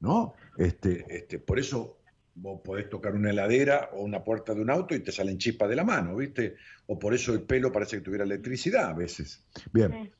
¿no? 0.00 0.34
Este, 0.56 1.04
este, 1.08 1.38
por 1.38 1.58
eso 1.58 1.98
vos 2.34 2.60
podés 2.62 2.88
tocar 2.88 3.14
una 3.14 3.30
heladera 3.30 3.90
o 3.94 4.02
una 4.02 4.22
puerta 4.22 4.54
de 4.54 4.62
un 4.62 4.70
auto 4.70 4.94
y 4.94 5.00
te 5.00 5.12
salen 5.12 5.38
chispas 5.38 5.68
de 5.68 5.76
la 5.76 5.84
mano, 5.84 6.16
¿viste? 6.16 6.56
O 6.86 6.98
por 6.98 7.14
eso 7.14 7.32
el 7.32 7.42
pelo 7.42 7.72
parece 7.72 7.96
que 7.96 8.02
tuviera 8.02 8.24
electricidad 8.24 8.90
a 8.90 8.94
veces. 8.94 9.44
Bien. 9.72 10.12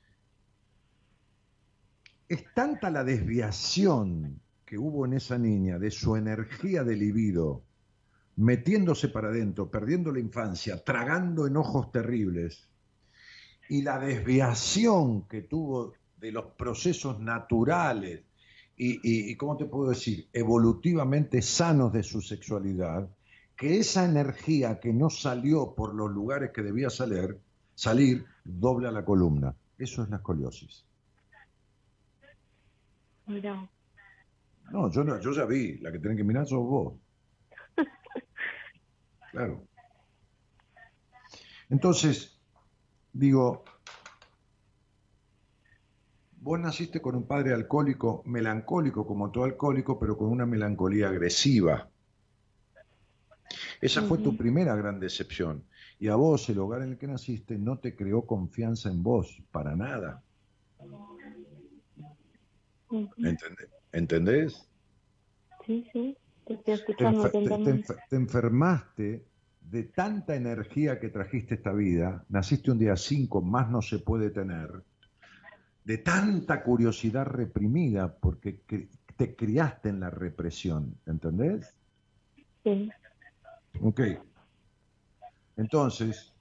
Es 2.29 2.45
tanta 2.55 2.91
la 2.91 3.05
desviación 3.05 4.41
que 4.69 4.77
hubo 4.77 5.07
en 5.07 5.15
esa 5.15 5.39
niña 5.39 5.79
de 5.79 5.91
su 5.91 6.15
energía 6.15 6.85
de 6.85 6.95
libido, 6.95 7.63
metiéndose 8.37 9.09
para 9.09 9.29
adentro, 9.29 9.71
perdiendo 9.71 10.13
la 10.13 10.21
infancia, 10.21 10.85
tragando 10.85 11.47
enojos 11.47 11.91
terribles, 11.91 12.69
y 13.71 13.81
la 13.81 13.99
desviación 13.99 15.27
que 15.27 15.41
tuvo 15.41 15.95
de 16.19 16.33
los 16.33 16.53
procesos 16.59 17.19
naturales 17.19 18.25
y, 18.77 19.35
¿cómo 19.37 19.57
te 19.57 19.65
puedo 19.65 19.89
decir?, 19.89 20.29
evolutivamente 20.35 21.41
sanos 21.41 21.91
de 21.91 22.03
su 22.03 22.21
sexualidad, 22.21 23.09
que 23.57 23.79
esa 23.79 24.05
energía 24.05 24.81
que 24.81 24.93
no 24.93 25.09
salió 25.09 25.75
por 25.75 25.95
los 25.95 26.11
lugares 26.11 26.51
que 26.53 26.63
debía 26.63 26.91
salir, 26.91 27.41
salir 27.75 28.27
dobla 28.45 28.93
la 28.93 29.03
columna. 29.03 29.57
Eso 29.79 30.03
es 30.03 30.11
la 30.11 30.17
escoliosis. 30.17 30.85
Mira. 33.27 33.67
No, 34.71 34.91
yo, 34.91 35.05
no, 35.05 35.21
yo 35.21 35.33
ya 35.33 35.45
vi, 35.45 35.79
la 35.79 35.91
que 35.91 35.99
tienen 35.99 36.17
que 36.17 36.25
mirar 36.25 36.47
sos 36.47 36.61
vos. 36.61 36.95
Claro. 39.31 39.63
Entonces, 41.69 42.41
digo, 43.13 43.63
Vos 46.41 46.59
naciste 46.61 47.03
con 47.03 47.17
un 47.17 47.27
padre 47.27 47.53
alcohólico, 47.53 48.23
melancólico 48.25 49.07
como 49.07 49.31
todo 49.31 49.45
alcohólico, 49.45 49.99
pero 49.99 50.17
con 50.17 50.29
una 50.29 50.47
melancolía 50.47 51.09
agresiva. 51.09 51.91
Esa 53.81 54.03
fue 54.03 54.19
tu 54.19 54.37
primera 54.37 54.75
gran 54.77 55.01
decepción. 55.01 55.65
Y 55.99 56.09
a 56.09 56.15
vos, 56.15 56.49
el 56.49 56.59
hogar 56.59 56.83
en 56.83 56.93
el 56.93 56.99
que 56.99 57.07
naciste, 57.07 57.59
no 57.59 57.79
te 57.79 57.97
creó 57.97 58.25
confianza 58.25 58.89
en 58.89 59.03
vos, 59.03 59.43
para 59.51 59.75
nada. 59.75 60.23
¿Entendés? 62.91 63.69
Sí, 65.67 65.89
sí. 65.93 66.17
Te, 66.47 66.57
te, 66.57 68.17
enfermaste 68.17 69.27
de 69.61 69.83
tanta 69.85 70.35
energía 70.35 70.99
que 70.99 71.11
trajiste 71.11 71.57
esta 71.57 71.73
vida, 71.73 72.25
naciste 72.31 72.71
un 72.71 72.79
día 72.79 72.97
5, 72.97 73.43
más 73.43 73.69
no 73.71 73.83
se 73.83 73.99
puede 73.99 74.31
tener, 74.31 74.83
de 75.85 75.99
tanta 75.99 76.63
curiosidad 76.63 77.27
reprimida, 77.27 78.15
porque 78.15 78.63
te 79.17 79.37
criaste 79.37 79.91
en 79.91 80.01
la 80.01 80.11
represión, 80.11 80.95
¿entendés? 81.07 81.75
Sí. 82.65 82.91
Ok. 83.83 84.01
Entonces, 85.57 86.33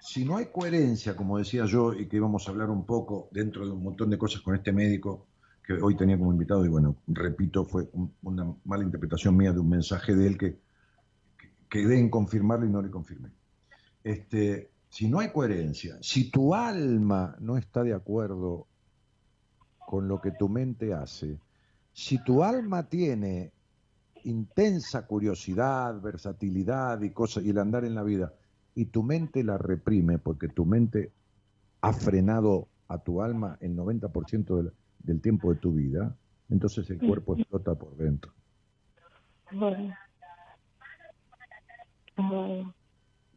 si 0.00 0.24
no 0.24 0.36
hay 0.36 0.46
coherencia, 0.46 1.16
como 1.16 1.38
decía 1.38 1.64
yo, 1.64 1.94
y 1.94 2.06
que 2.06 2.16
íbamos 2.16 2.46
a 2.46 2.50
hablar 2.50 2.68
un 2.68 2.84
poco 2.84 3.28
dentro 3.32 3.64
de 3.64 3.72
un 3.72 3.82
montón 3.82 4.10
de 4.10 4.18
cosas 4.18 4.42
con 4.42 4.54
este 4.54 4.70
médico, 4.70 5.26
que 5.64 5.74
hoy 5.74 5.96
tenía 5.96 6.18
como 6.18 6.32
invitado, 6.32 6.64
y 6.64 6.68
bueno, 6.68 6.96
repito, 7.06 7.64
fue 7.64 7.88
una 8.22 8.54
mala 8.64 8.84
interpretación 8.84 9.36
mía 9.36 9.52
de 9.52 9.60
un 9.60 9.68
mensaje 9.68 10.14
de 10.14 10.26
él 10.26 10.38
que, 10.38 10.58
que 11.38 11.50
quedé 11.68 11.98
en 11.98 12.10
confirmarlo 12.10 12.66
y 12.66 12.70
no 12.70 12.82
le 12.82 12.90
confirmé. 12.90 13.30
Este, 14.02 14.70
si 14.90 15.08
no 15.08 15.20
hay 15.20 15.30
coherencia, 15.32 15.96
si 16.02 16.30
tu 16.30 16.54
alma 16.54 17.36
no 17.40 17.56
está 17.56 17.82
de 17.82 17.94
acuerdo 17.94 18.66
con 19.78 20.06
lo 20.06 20.20
que 20.20 20.32
tu 20.32 20.48
mente 20.48 20.92
hace, 20.92 21.38
si 21.92 22.22
tu 22.22 22.44
alma 22.44 22.88
tiene 22.88 23.52
intensa 24.24 25.06
curiosidad, 25.06 26.00
versatilidad 26.00 27.00
y 27.02 27.10
cosas 27.10 27.44
y 27.44 27.50
el 27.50 27.58
andar 27.58 27.84
en 27.84 27.94
la 27.94 28.02
vida 28.02 28.34
y 28.74 28.86
tu 28.86 29.02
mente 29.02 29.44
la 29.44 29.56
reprime 29.56 30.18
porque 30.18 30.48
tu 30.48 30.66
mente 30.66 31.12
ha 31.80 31.92
frenado 31.92 32.68
a 32.88 32.98
tu 32.98 33.22
alma 33.22 33.56
el 33.60 33.76
90% 33.76 34.56
del, 34.56 34.72
del 35.04 35.20
tiempo 35.20 35.52
de 35.52 35.60
tu 35.60 35.72
vida, 35.72 36.16
entonces 36.50 36.90
el 36.90 36.98
cuerpo 36.98 37.36
explota 37.36 37.74
por 37.74 37.96
dentro. 37.96 38.32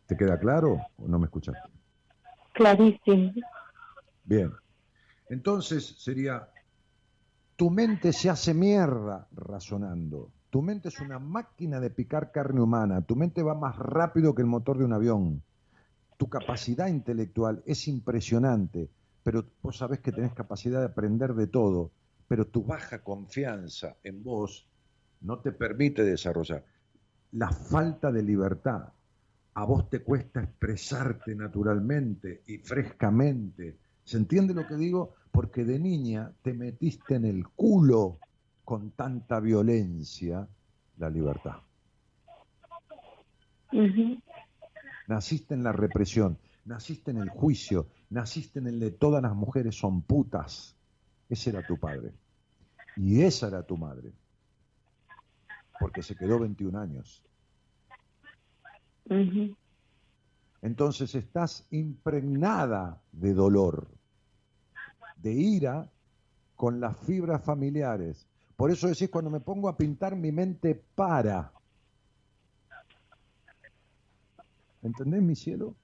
¿Te 0.08 0.18
queda 0.18 0.40
claro 0.40 0.80
o 0.98 1.08
no 1.08 1.20
me 1.20 1.26
escuchaste? 1.26 1.70
Clarísimo. 2.54 3.34
Bien. 4.24 4.52
Entonces 5.30 5.96
sería, 6.00 6.50
tu 7.56 7.70
mente 7.70 8.14
se 8.14 8.30
hace 8.30 8.54
mierda 8.54 9.28
razonando. 9.36 10.32
Tu 10.50 10.62
mente 10.62 10.88
es 10.88 11.00
una 11.02 11.20
máquina 11.20 11.82
de 11.82 11.90
picar 11.90 12.32
carne 12.32 12.62
humana. 12.62 13.02
Tu 13.02 13.16
mente 13.16 13.44
va 13.44 13.54
más 13.54 13.78
rápido 13.78 14.34
que 14.34 14.42
el 14.42 14.48
motor 14.48 14.78
de 14.78 14.86
un 14.86 14.94
avión. 14.94 15.44
Tu 16.18 16.30
capacidad 16.30 16.88
intelectual 16.88 17.62
es 17.66 17.88
impresionante, 17.88 18.90
pero 19.28 19.44
vos 19.62 19.76
sabés 19.76 20.00
que 20.00 20.14
tenés 20.14 20.34
capacidad 20.34 20.80
de 20.80 20.86
aprender 20.86 21.34
de 21.34 21.48
todo, 21.48 21.92
pero 22.30 22.48
tu 22.48 22.64
baja 22.64 23.04
confianza 23.04 23.98
en 24.02 24.24
vos 24.24 24.70
no 25.20 25.40
te 25.40 25.52
permite 25.52 26.06
desarrollar. 26.06 26.64
La 27.34 27.52
falta 27.52 28.10
de 28.10 28.24
libertad, 28.24 28.88
a 29.54 29.66
vos 29.66 29.90
te 29.90 30.02
cuesta 30.02 30.42
expresarte 30.42 31.36
naturalmente 31.36 32.44
y 32.48 32.60
frescamente. 32.60 33.76
¿Se 34.06 34.16
entiende 34.16 34.54
lo 34.54 34.66
que 34.66 34.78
digo? 34.78 35.16
Porque 35.30 35.66
de 35.66 35.78
niña 35.78 36.32
te 36.42 36.54
metiste 36.54 37.16
en 37.16 37.26
el 37.26 37.50
culo 37.50 38.20
con 38.64 38.92
tanta 38.92 39.42
violencia 39.42 40.48
la 41.00 41.10
libertad. 41.10 41.58
Naciste 45.10 45.54
en 45.54 45.64
la 45.64 45.74
represión, 45.74 46.38
naciste 46.64 47.12
en 47.12 47.18
el 47.18 47.28
juicio, 47.28 47.88
naciste 48.10 48.60
en 48.60 48.68
el 48.68 48.80
de 48.80 48.92
todas 48.92 49.22
las 49.22 49.36
mujeres 49.36 49.76
son 49.76 50.02
putas. 50.02 50.76
Ese 51.30 51.50
era 51.50 51.66
tu 51.66 51.78
padre. 51.78 52.14
Y 52.96 53.22
esa 53.22 53.48
era 53.48 53.64
tu 53.64 53.78
madre. 53.78 54.12
Porque 55.80 56.02
se 56.02 56.16
quedó 56.16 56.40
21 56.40 56.80
años. 56.80 57.24
Entonces 60.62 61.14
estás 61.16 61.66
impregnada 61.70 63.02
de 63.12 63.34
dolor, 63.34 63.88
de 65.18 65.34
ira 65.34 65.90
con 66.56 66.80
las 66.80 66.98
fibras 66.98 67.44
familiares. 67.44 68.28
Por 68.56 68.72
eso 68.72 68.88
decís, 68.88 69.10
cuando 69.10 69.30
me 69.30 69.40
pongo 69.40 69.70
a 69.70 69.78
pintar, 69.78 70.16
mi 70.16 70.32
mente 70.32 70.74
para. 70.96 71.52
¿Entendés, 74.82 75.22
mi 75.22 75.36
cielo? 75.36 75.76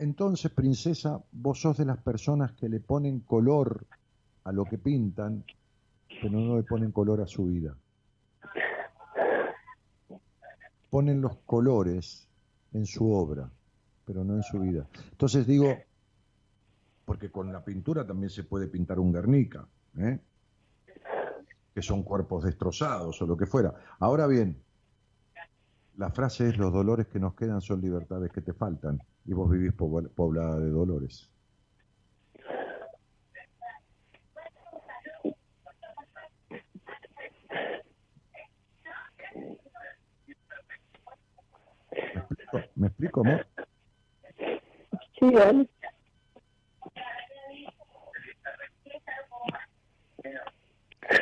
Entonces, 0.00 0.50
princesa, 0.50 1.22
vos 1.30 1.60
sos 1.60 1.76
de 1.76 1.84
las 1.84 1.98
personas 1.98 2.52
que 2.52 2.70
le 2.70 2.80
ponen 2.80 3.20
color 3.20 3.86
a 4.44 4.50
lo 4.50 4.64
que 4.64 4.78
pintan, 4.78 5.44
pero 6.22 6.40
no 6.40 6.56
le 6.56 6.62
ponen 6.62 6.90
color 6.90 7.20
a 7.20 7.26
su 7.26 7.44
vida. 7.44 7.76
Ponen 10.88 11.20
los 11.20 11.36
colores 11.44 12.26
en 12.72 12.86
su 12.86 13.12
obra, 13.12 13.50
pero 14.06 14.24
no 14.24 14.36
en 14.36 14.42
su 14.42 14.60
vida. 14.60 14.88
Entonces 15.10 15.46
digo, 15.46 15.76
porque 17.04 17.30
con 17.30 17.52
la 17.52 17.62
pintura 17.62 18.06
también 18.06 18.30
se 18.30 18.44
puede 18.44 18.68
pintar 18.68 18.98
un 18.98 19.12
Guernica, 19.12 19.68
¿eh? 19.98 20.18
que 21.74 21.82
son 21.82 22.04
cuerpos 22.04 22.44
destrozados 22.44 23.20
o 23.20 23.26
lo 23.26 23.36
que 23.36 23.44
fuera. 23.44 23.74
Ahora 23.98 24.26
bien, 24.26 24.62
la 25.98 26.08
frase 26.08 26.48
es 26.48 26.56
los 26.56 26.72
dolores 26.72 27.06
que 27.08 27.20
nos 27.20 27.34
quedan 27.34 27.60
son 27.60 27.82
libertades 27.82 28.32
que 28.32 28.40
te 28.40 28.54
faltan 28.54 28.98
y 29.26 29.32
vos 29.32 29.50
vivís 29.50 29.72
poblada 29.72 30.58
de 30.58 30.70
dolores. 30.70 31.30
¿Me 41.92 42.20
explico, 42.20 42.58
¿Me 42.76 42.86
explico 42.88 43.20
amor? 43.20 43.46
Sí, 45.18 45.30
vale. 45.30 45.68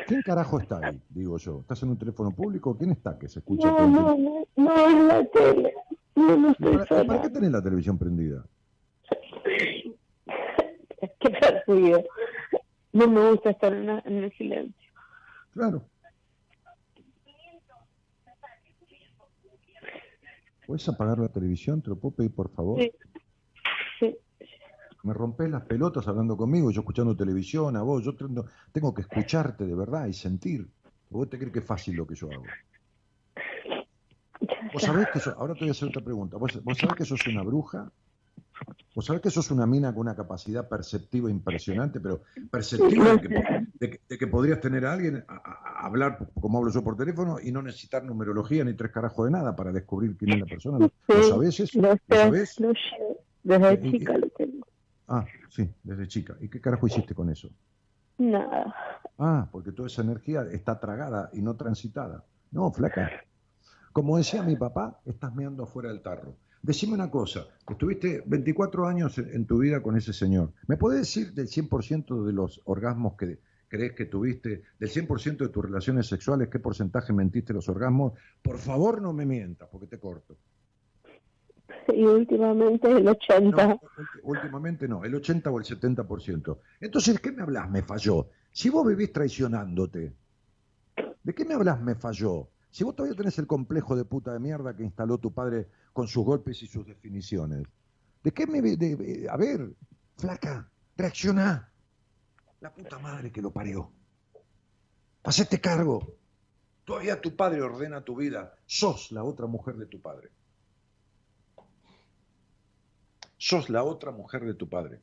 ¿Quién 0.07 0.23
carajo 0.23 0.61
está 0.61 0.81
ahí? 0.83 1.03
Digo 1.11 1.37
yo. 1.39 1.61
¿Estás 1.61 1.83
en 1.83 1.91
un 1.91 1.99
teléfono 1.99 2.31
público? 2.31 2.77
¿Quién 2.77 2.93
está 2.93 3.19
que 3.19 3.29
se 3.29 3.41
escucha? 3.41 3.69
No, 3.69 3.87
no, 3.87 4.17
no, 4.17 4.47
no, 4.57 4.91
en 4.91 5.09
la 5.09 5.25
tele. 5.25 5.75
No, 6.19 6.37
no 6.37 6.51
estoy 6.51 6.73
¿Para, 6.75 6.87
sola. 6.87 7.05
¿Para 7.07 7.23
qué 7.23 7.31
tenés 7.31 7.51
la 7.53 7.63
televisión 7.63 7.99
prendida? 7.99 8.45
Qué 11.21 11.31
perdido. 11.31 12.05
No 12.93 13.09
me 13.09 13.31
gusta 13.31 13.51
estar 13.51 13.73
en, 13.73 13.87
la- 13.87 14.03
en 14.05 14.25
el 14.25 14.33
silencio. 14.33 14.91
Claro. 15.53 15.85
¿Puedes 20.67 20.89
apagar 20.89 21.19
la 21.19 21.29
televisión? 21.29 21.81
¿Te 21.83 21.89
lo 21.91 21.97
puedo 21.97 22.17
pedir, 22.17 22.35
por 22.35 22.51
favor? 22.51 22.81
Sí. 22.81 22.93
Sí. 24.01 24.17
Me 25.03 25.15
rompes 25.15 25.49
las 25.51 25.63
pelotas 25.65 26.07
hablando 26.09 26.37
conmigo, 26.37 26.71
yo 26.71 26.81
escuchando 26.81 27.17
televisión, 27.17 27.77
a 27.77 27.83
vos. 27.83 28.05
Yo 28.05 28.15
tengo, 28.15 28.45
tengo 28.73 28.93
que 28.93 29.03
escucharte 29.03 29.65
de 29.67 29.75
verdad 29.75 30.07
y 30.07 30.13
sentir. 30.13 30.69
¿Vos 31.11 31.31
te 31.31 31.39
crees 31.39 31.53
que 31.53 31.61
es 31.61 31.65
fácil 31.65 31.97
lo 31.97 32.07
que 32.07 32.15
yo 32.15 32.29
hago? 32.31 32.45
¿Vos 34.73 34.83
sabés 34.83 35.09
que 35.09 35.21
ahora 35.37 35.55
te 35.55 35.61
voy 35.61 35.69
a 35.69 35.73
hacer 35.73 35.89
otra 35.89 36.03
pregunta. 36.03 36.37
¿Vos, 36.37 36.63
vos 36.63 36.79
sabés 36.79 36.97
que 36.97 37.05
sos 37.05 37.27
una 37.27 37.43
bruja? 37.43 37.91
¿Vos 38.95 39.05
sabés 39.05 39.23
que 39.23 39.31
sos 39.31 39.51
una 39.51 39.67
mina 39.67 39.93
con 39.93 40.01
una 40.03 40.17
capacidad 40.17 40.69
perceptiva 40.69 41.31
impresionante, 41.31 42.01
pero 42.01 42.23
perceptiva 42.51 43.13
de 43.13 43.21
que, 43.21 43.29
de 43.29 43.91
que- 43.91 44.01
de 44.09 44.19
que 44.19 44.27
podrías 44.27 44.61
tener 44.61 44.85
a 44.87 44.93
alguien 44.93 45.25
a, 45.29 45.85
hablar 45.87 46.31
como 46.41 46.59
hablo 46.59 46.71
yo 46.71 46.83
por 46.83 46.97
teléfono 46.97 47.39
y 47.41 47.53
no 47.53 47.63
necesitar 47.63 48.05
numerología 48.05 48.65
ni 48.65 48.75
tres 48.75 48.91
carajos 48.91 49.27
de 49.27 49.31
nada 49.33 49.55
para 49.55 49.73
descubrir 49.73 50.17
quién 50.17 50.33
es 50.33 50.41
la 50.41 50.47
persona? 50.47 50.79
¿Lo, 50.79 50.89
Sí, 50.89 51.29
sabés 51.29 51.61
eso? 51.61 51.81
Lo 51.81 51.89
¿Lo 51.91 51.95
sé, 51.97 52.17
sabés? 52.17 52.61
lo 52.61 52.73
sé. 52.73 53.19
Desde 53.43 53.75
Y- 53.83 53.87
y- 53.89 53.91
chica 53.99 54.19
lo 54.19 54.29
tengo. 54.31 54.67
Ah, 55.07 55.25
sí, 55.49 55.69
desde 55.83 56.07
chica. 56.09 56.37
¿Y 56.41 56.49
qué 56.49 56.61
carajo 56.61 56.87
hiciste 56.87 57.15
con 57.15 57.31
eso? 57.31 57.49
Nada. 58.19 58.75
Ah, 59.19 59.49
porque 59.51 59.73
toda 59.73 59.87
esa 59.87 60.03
energía 60.03 60.43
está 60.51 60.79
tragada 60.79 61.31
y 61.33 61.41
no 61.41 61.57
transitada. 61.57 62.25
No, 62.51 62.71
flaca. 62.73 63.11
Como 63.99 64.17
decía 64.17 64.45
mi 64.45 64.55
papá, 64.55 65.01
estás 65.07 65.35
meando 65.35 65.65
afuera 65.65 65.89
del 65.89 66.03
tarro. 66.03 66.37
Decime 66.63 66.95
una 66.95 67.11
cosa, 67.11 67.49
estuviste 67.69 68.23
24 68.27 68.87
años 68.87 69.19
en, 69.19 69.29
en 69.35 69.45
tu 69.45 69.59
vida 69.59 69.83
con 69.83 69.97
ese 69.97 70.13
señor. 70.13 70.53
¿Me 70.69 70.77
puedes 70.77 71.01
decir 71.01 71.33
del 71.33 71.49
100% 71.49 72.25
de 72.25 72.33
los 72.33 72.61
orgasmos 72.67 73.17
que 73.17 73.41
crees 73.67 73.95
que 73.95 74.05
tuviste, 74.05 74.63
del 74.79 74.89
100% 74.89 75.39
de 75.39 75.49
tus 75.49 75.65
relaciones 75.65 76.07
sexuales, 76.07 76.47
qué 76.49 76.61
porcentaje 76.61 77.13
mentiste 77.13 77.53
los 77.53 77.69
orgasmos? 77.69 78.13
Por 78.41 78.59
favor 78.59 79.03
no 79.03 79.13
me 79.13 79.27
mientas, 79.27 79.69
porque 79.69 79.89
te 79.89 79.99
corto. 79.99 80.37
Y 81.89 82.05
últimamente 82.05 82.93
el 82.93 83.09
80. 83.09 83.67
No, 83.67 83.81
ulti- 83.81 84.21
últimamente 84.23 84.87
no, 84.87 85.03
el 85.05 85.13
80 85.17 85.51
o 85.51 85.59
el 85.59 85.65
70%. 85.65 86.59
Entonces, 86.81 87.19
¿qué 87.19 87.33
me 87.33 87.43
hablas? 87.43 87.69
Me 87.69 87.83
falló. 87.83 88.29
Si 88.53 88.71
vos 88.71 88.87
vivís 88.87 89.13
traicionándote, 89.13 90.13
¿de 91.25 91.35
qué 91.35 91.45
me 91.45 91.55
hablas? 91.55 91.81
Me 91.83 91.97
falló. 91.97 92.49
Si 92.79 92.85
vos 92.85 92.95
todavía 92.95 93.17
tenés 93.17 93.37
el 93.41 93.49
complejo 93.49 93.97
de 93.97 94.05
puta 94.05 94.33
de 94.33 94.39
mierda 94.39 94.77
que 94.77 94.85
instaló 94.85 95.19
tu 95.19 95.35
padre 95.35 95.67
con 95.93 96.07
sus 96.07 96.25
golpes 96.25 96.63
y 96.63 96.69
sus 96.69 96.87
definiciones, 96.87 97.67
¿de 98.23 98.31
qué 98.31 98.47
me... 98.47 98.61
a 99.29 99.37
ver, 99.37 99.75
flaca, 100.17 100.71
reacciona. 100.97 101.73
La 102.61 102.73
puta 102.73 103.01
madre 103.01 103.33
que 103.33 103.43
lo 103.43 103.51
parió. 103.51 103.91
Hacete 105.25 105.61
cargo. 105.61 106.19
Todavía 106.85 107.21
tu 107.21 107.35
padre 107.35 107.63
ordena 107.63 108.05
tu 108.05 108.15
vida. 108.15 108.55
Sos 108.65 109.11
la 109.11 109.25
otra 109.25 109.49
mujer 109.49 109.77
de 109.77 109.87
tu 109.87 110.01
padre. 110.01 110.31
sos 113.39 113.71
la 113.71 113.83
otra 113.83 114.13
mujer 114.13 114.45
de 114.45 114.55
tu 114.55 114.69
padre. 114.69 115.03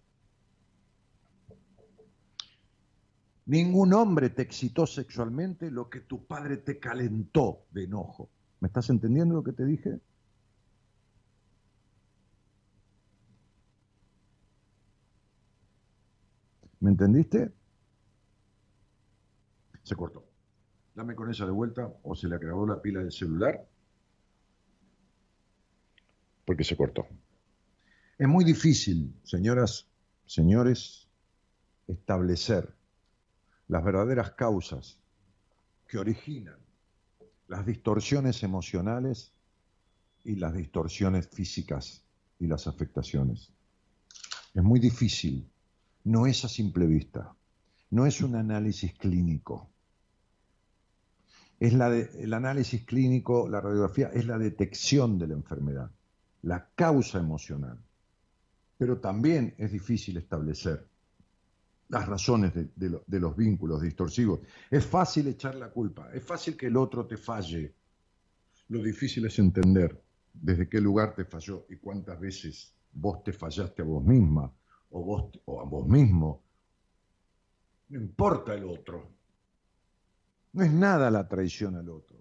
Ningún 3.45 3.93
hombre 3.93 4.31
te 4.31 4.41
excitó 4.41 4.87
sexualmente 4.87 5.69
lo 5.69 5.89
que 5.89 6.01
tu 6.01 6.25
padre 6.25 6.57
te 6.57 6.79
calentó 6.79 7.65
de 7.71 7.83
enojo. 7.83 8.29
¿Me 8.59 8.67
estás 8.67 8.89
entendiendo 8.89 9.35
lo 9.35 9.43
que 9.43 9.53
te 9.53 9.65
dije? 9.65 9.99
¿Me 16.79 16.89
entendiste? 16.89 17.53
Se 19.83 19.95
cortó. 19.95 20.25
Dame 20.95 21.13
con 21.13 21.29
esa 21.29 21.45
de 21.45 21.51
vuelta 21.51 21.93
o 22.01 22.15
se 22.15 22.27
le 22.27 22.35
acabó 22.35 22.65
la 22.65 22.81
pila 22.81 23.01
del 23.01 23.11
celular. 23.11 23.67
Porque 26.45 26.63
se 26.63 26.75
cortó. 26.75 27.07
Es 28.17 28.27
muy 28.27 28.43
difícil, 28.43 29.13
señoras, 29.23 29.87
señores, 30.25 31.09
establecer 31.87 32.73
las 33.67 33.83
verdaderas 33.83 34.31
causas 34.31 34.99
que 35.87 35.97
originan 35.97 36.57
las 37.47 37.65
distorsiones 37.65 38.43
emocionales 38.43 39.33
y 40.23 40.35
las 40.35 40.53
distorsiones 40.53 41.27
físicas 41.27 42.03
y 42.39 42.47
las 42.47 42.67
afectaciones. 42.67 43.51
Es 44.53 44.63
muy 44.63 44.79
difícil, 44.79 45.47
no 46.03 46.25
es 46.25 46.43
a 46.45 46.49
simple 46.49 46.87
vista, 46.87 47.35
no 47.91 48.05
es 48.05 48.21
un 48.21 48.35
análisis 48.35 48.93
clínico. 48.93 49.69
Es 51.59 51.73
la 51.73 51.95
el 51.95 52.33
análisis 52.33 52.83
clínico, 52.83 53.47
la 53.47 53.61
radiografía, 53.61 54.09
es 54.09 54.25
la 54.25 54.37
detección 54.37 55.17
de 55.17 55.27
la 55.27 55.33
enfermedad, 55.35 55.91
la 56.41 56.69
causa 56.75 57.19
emocional 57.19 57.79
pero 58.77 58.99
también 58.99 59.53
es 59.57 59.71
difícil 59.71 60.17
establecer 60.17 60.87
las 61.89 62.07
razones 62.07 62.53
de, 62.53 62.69
de 62.75 62.89
lo- 62.89 63.03
de 63.05 63.19
los 63.19 63.35
vínculos 63.35 63.81
distorsivos. 63.81 64.39
Es 64.71 64.85
fácil 64.85 65.27
echar 65.27 65.55
la 65.55 65.69
culpa, 65.69 66.09
es 66.13 66.23
fácil 66.23 66.57
que 66.57 66.67
el 66.67 66.77
otro 66.77 67.05
te 67.05 67.17
falle. 67.17 67.73
Lo 68.69 68.81
difícil 68.81 69.25
es 69.25 69.37
entender 69.39 70.01
desde 70.33 70.67
qué 70.67 70.81
lugar 70.81 71.13
te 71.15 71.25
falló 71.25 71.65
y 71.69 71.77
cuántas 71.77 72.19
veces 72.19 72.73
vos 72.91 73.23
te 73.23 73.31
fallaste 73.31 73.81
a 73.81 73.85
vos 73.85 74.03
misma 74.03 74.51
o, 74.89 75.03
vos, 75.03 75.39
o 75.45 75.61
a 75.61 75.63
vos 75.65 75.87
mismo. 75.87 76.41
No 77.89 77.99
importa 78.01 78.53
el 78.55 78.63
otro. 78.65 79.07
No 80.53 80.63
es 80.63 80.71
nada 80.71 81.11
la 81.11 81.27
traición 81.27 81.75
al 81.75 81.89
otro. 81.89 82.17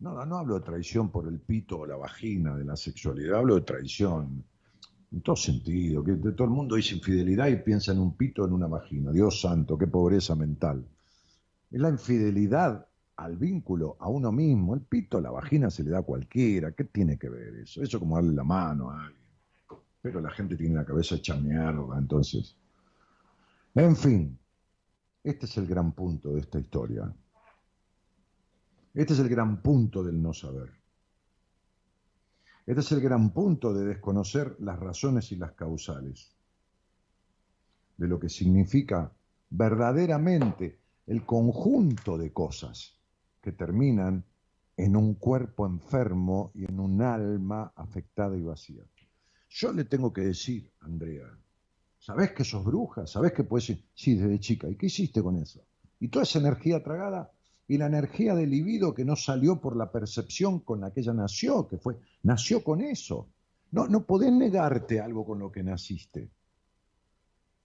No, 0.00 0.24
no 0.26 0.36
hablo 0.36 0.54
de 0.54 0.64
traición 0.64 1.10
por 1.10 1.26
el 1.26 1.40
pito 1.40 1.78
o 1.80 1.86
la 1.86 1.96
vagina 1.96 2.54
de 2.56 2.64
la 2.64 2.76
sexualidad, 2.76 3.38
hablo 3.38 3.56
de 3.56 3.62
traición 3.62 4.44
en 5.10 5.22
todo 5.22 5.36
sentido, 5.36 6.04
que 6.04 6.14
todo 6.14 6.44
el 6.44 6.50
mundo 6.50 6.76
dice 6.76 6.94
infidelidad 6.94 7.48
y 7.48 7.56
piensa 7.56 7.92
en 7.92 7.98
un 7.98 8.16
pito 8.16 8.44
en 8.44 8.52
una 8.52 8.66
vagina. 8.66 9.10
Dios 9.10 9.40
santo, 9.40 9.78
qué 9.78 9.86
pobreza 9.86 10.34
mental. 10.34 10.86
Es 11.70 11.80
la 11.80 11.88
infidelidad 11.88 12.86
al 13.16 13.36
vínculo, 13.36 13.96
a 14.00 14.08
uno 14.08 14.30
mismo. 14.30 14.74
El 14.74 14.82
pito 14.82 15.20
la 15.20 15.30
vagina 15.30 15.70
se 15.70 15.82
le 15.82 15.90
da 15.90 15.98
a 15.98 16.02
cualquiera. 16.02 16.72
¿Qué 16.72 16.84
tiene 16.84 17.18
que 17.18 17.28
ver 17.28 17.54
eso? 17.56 17.82
Eso 17.82 17.98
como 17.98 18.16
darle 18.16 18.32
la 18.32 18.44
mano 18.44 18.90
a 18.90 19.06
alguien. 19.06 19.18
Pero 20.00 20.20
la 20.20 20.30
gente 20.30 20.56
tiene 20.56 20.76
la 20.76 20.84
cabeza 20.84 21.16
hecha 21.16 21.36
mierda, 21.36 21.98
entonces. 21.98 22.56
En 23.74 23.96
fin, 23.96 24.38
este 25.24 25.46
es 25.46 25.56
el 25.56 25.66
gran 25.66 25.92
punto 25.92 26.32
de 26.32 26.40
esta 26.40 26.58
historia. 26.58 27.12
Este 28.94 29.12
es 29.12 29.18
el 29.18 29.28
gran 29.28 29.62
punto 29.62 30.02
del 30.02 30.20
no 30.22 30.32
saber. 30.32 30.70
Este 32.68 32.80
es 32.82 32.92
el 32.92 33.00
gran 33.00 33.30
punto 33.30 33.72
de 33.72 33.86
desconocer 33.86 34.54
las 34.58 34.78
razones 34.78 35.32
y 35.32 35.36
las 35.36 35.52
causales, 35.52 36.36
de 37.96 38.06
lo 38.06 38.20
que 38.20 38.28
significa 38.28 39.10
verdaderamente 39.48 40.78
el 41.06 41.24
conjunto 41.24 42.18
de 42.18 42.30
cosas 42.30 43.00
que 43.40 43.52
terminan 43.52 44.22
en 44.76 44.96
un 44.96 45.14
cuerpo 45.14 45.64
enfermo 45.64 46.50
y 46.52 46.66
en 46.66 46.78
un 46.78 47.00
alma 47.00 47.72
afectada 47.74 48.36
y 48.36 48.42
vacía. 48.42 48.82
Yo 49.48 49.72
le 49.72 49.84
tengo 49.84 50.12
que 50.12 50.20
decir, 50.20 50.70
Andrea, 50.80 51.26
¿sabés 51.98 52.32
que 52.32 52.44
sos 52.44 52.62
bruja? 52.62 53.06
¿Sabés 53.06 53.32
que 53.32 53.44
puedes? 53.44 53.82
Sí, 53.94 54.14
desde 54.14 54.40
chica. 54.40 54.68
¿Y 54.68 54.76
qué 54.76 54.88
hiciste 54.88 55.22
con 55.22 55.38
eso? 55.38 55.64
Y 56.00 56.08
toda 56.08 56.24
esa 56.24 56.38
energía 56.38 56.82
tragada 56.82 57.32
y 57.68 57.76
la 57.76 57.86
energía 57.86 58.34
del 58.34 58.50
libido 58.50 58.94
que 58.94 59.04
no 59.04 59.14
salió 59.14 59.60
por 59.60 59.76
la 59.76 59.92
percepción 59.92 60.60
con 60.60 60.80
la 60.80 60.90
que 60.90 61.00
ella 61.00 61.12
nació, 61.12 61.68
que 61.68 61.76
fue, 61.76 61.98
nació 62.22 62.64
con 62.64 62.80
eso. 62.80 63.28
No, 63.70 63.86
no 63.86 64.06
podés 64.06 64.32
negarte 64.32 65.00
algo 65.00 65.26
con 65.26 65.38
lo 65.38 65.52
que 65.52 65.62
naciste. 65.62 66.30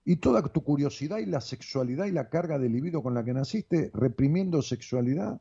Y 0.04 0.18
toda 0.18 0.44
tu 0.44 0.62
curiosidad 0.62 1.20
y 1.20 1.26
la 1.26 1.40
sexualidad 1.40 2.06
y 2.06 2.12
la 2.12 2.30
carga 2.30 2.60
de 2.60 2.68
libido 2.68 3.02
con 3.02 3.14
la 3.14 3.24
que 3.24 3.34
naciste, 3.34 3.92
reprimiendo 3.94 4.62
sexualidad. 4.62 5.40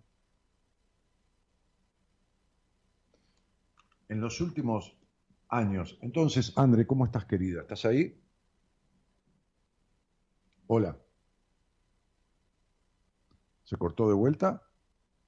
En 4.08 4.20
los 4.20 4.40
últimos 4.40 4.96
años. 5.48 5.98
Entonces, 6.02 6.52
André, 6.54 6.86
¿cómo 6.86 7.04
estás, 7.04 7.24
querida? 7.24 7.62
¿Estás 7.62 7.84
ahí? 7.84 8.16
Hola. 10.68 10.96
¿Se 13.72 13.78
cortó 13.78 14.06
de 14.06 14.12
vuelta? 14.12 14.62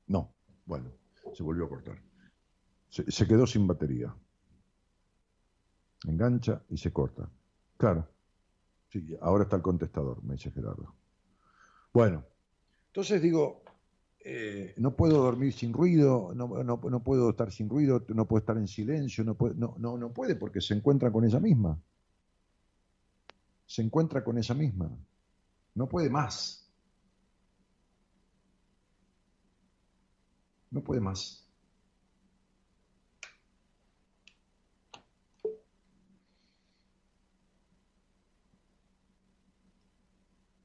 No. 0.07 0.35
Bueno, 0.67 0.93
se 1.33 1.43
volvió 1.43 1.65
a 1.65 1.69
cortar. 1.71 1.97
Se, 2.91 3.27
quedó 3.27 3.47
sin 3.47 3.67
batería. 3.67 4.15
Engancha 6.07 6.63
y 6.69 6.77
se 6.77 6.93
corta. 6.93 7.27
Claro. 7.79 8.07
Sí, 8.91 9.17
ahora 9.23 9.45
está 9.45 9.57
el 9.57 9.63
contestador, 9.63 10.23
me 10.23 10.35
dice 10.35 10.51
Gerardo. 10.51 10.95
Bueno, 11.95 12.23
entonces 12.89 13.23
digo, 13.23 13.63
eh, 14.21 14.75
no 14.77 14.95
puedo 14.95 15.23
dormir 15.23 15.55
sin 15.55 15.73
ruido, 15.73 16.35
no, 16.35 16.63
no, 16.63 16.77
no, 16.77 17.03
puedo 17.03 17.31
estar 17.31 17.51
sin 17.51 17.71
ruido, 17.71 18.05
no 18.09 18.29
puedo 18.29 18.41
estar 18.41 18.59
en 18.59 18.69
silencio, 18.69 19.25
no 19.25 19.37
puede, 19.37 19.55
no, 19.55 19.75
no, 19.79 19.97
no 19.97 20.13
puede 20.13 20.37
porque 20.37 20.61
se 20.61 20.75
encuentra 20.75 21.11
con 21.11 21.25
ella 21.25 21.41
misma. 21.41 21.81
Se 23.65 23.81
encuentra 23.81 24.23
con 24.23 24.37
ella 24.37 24.55
misma. 24.55 24.91
No 25.75 25.89
puede 25.89 26.11
más. 26.11 26.64
No 30.75 30.83
puede 30.83 31.01
más. 31.01 31.47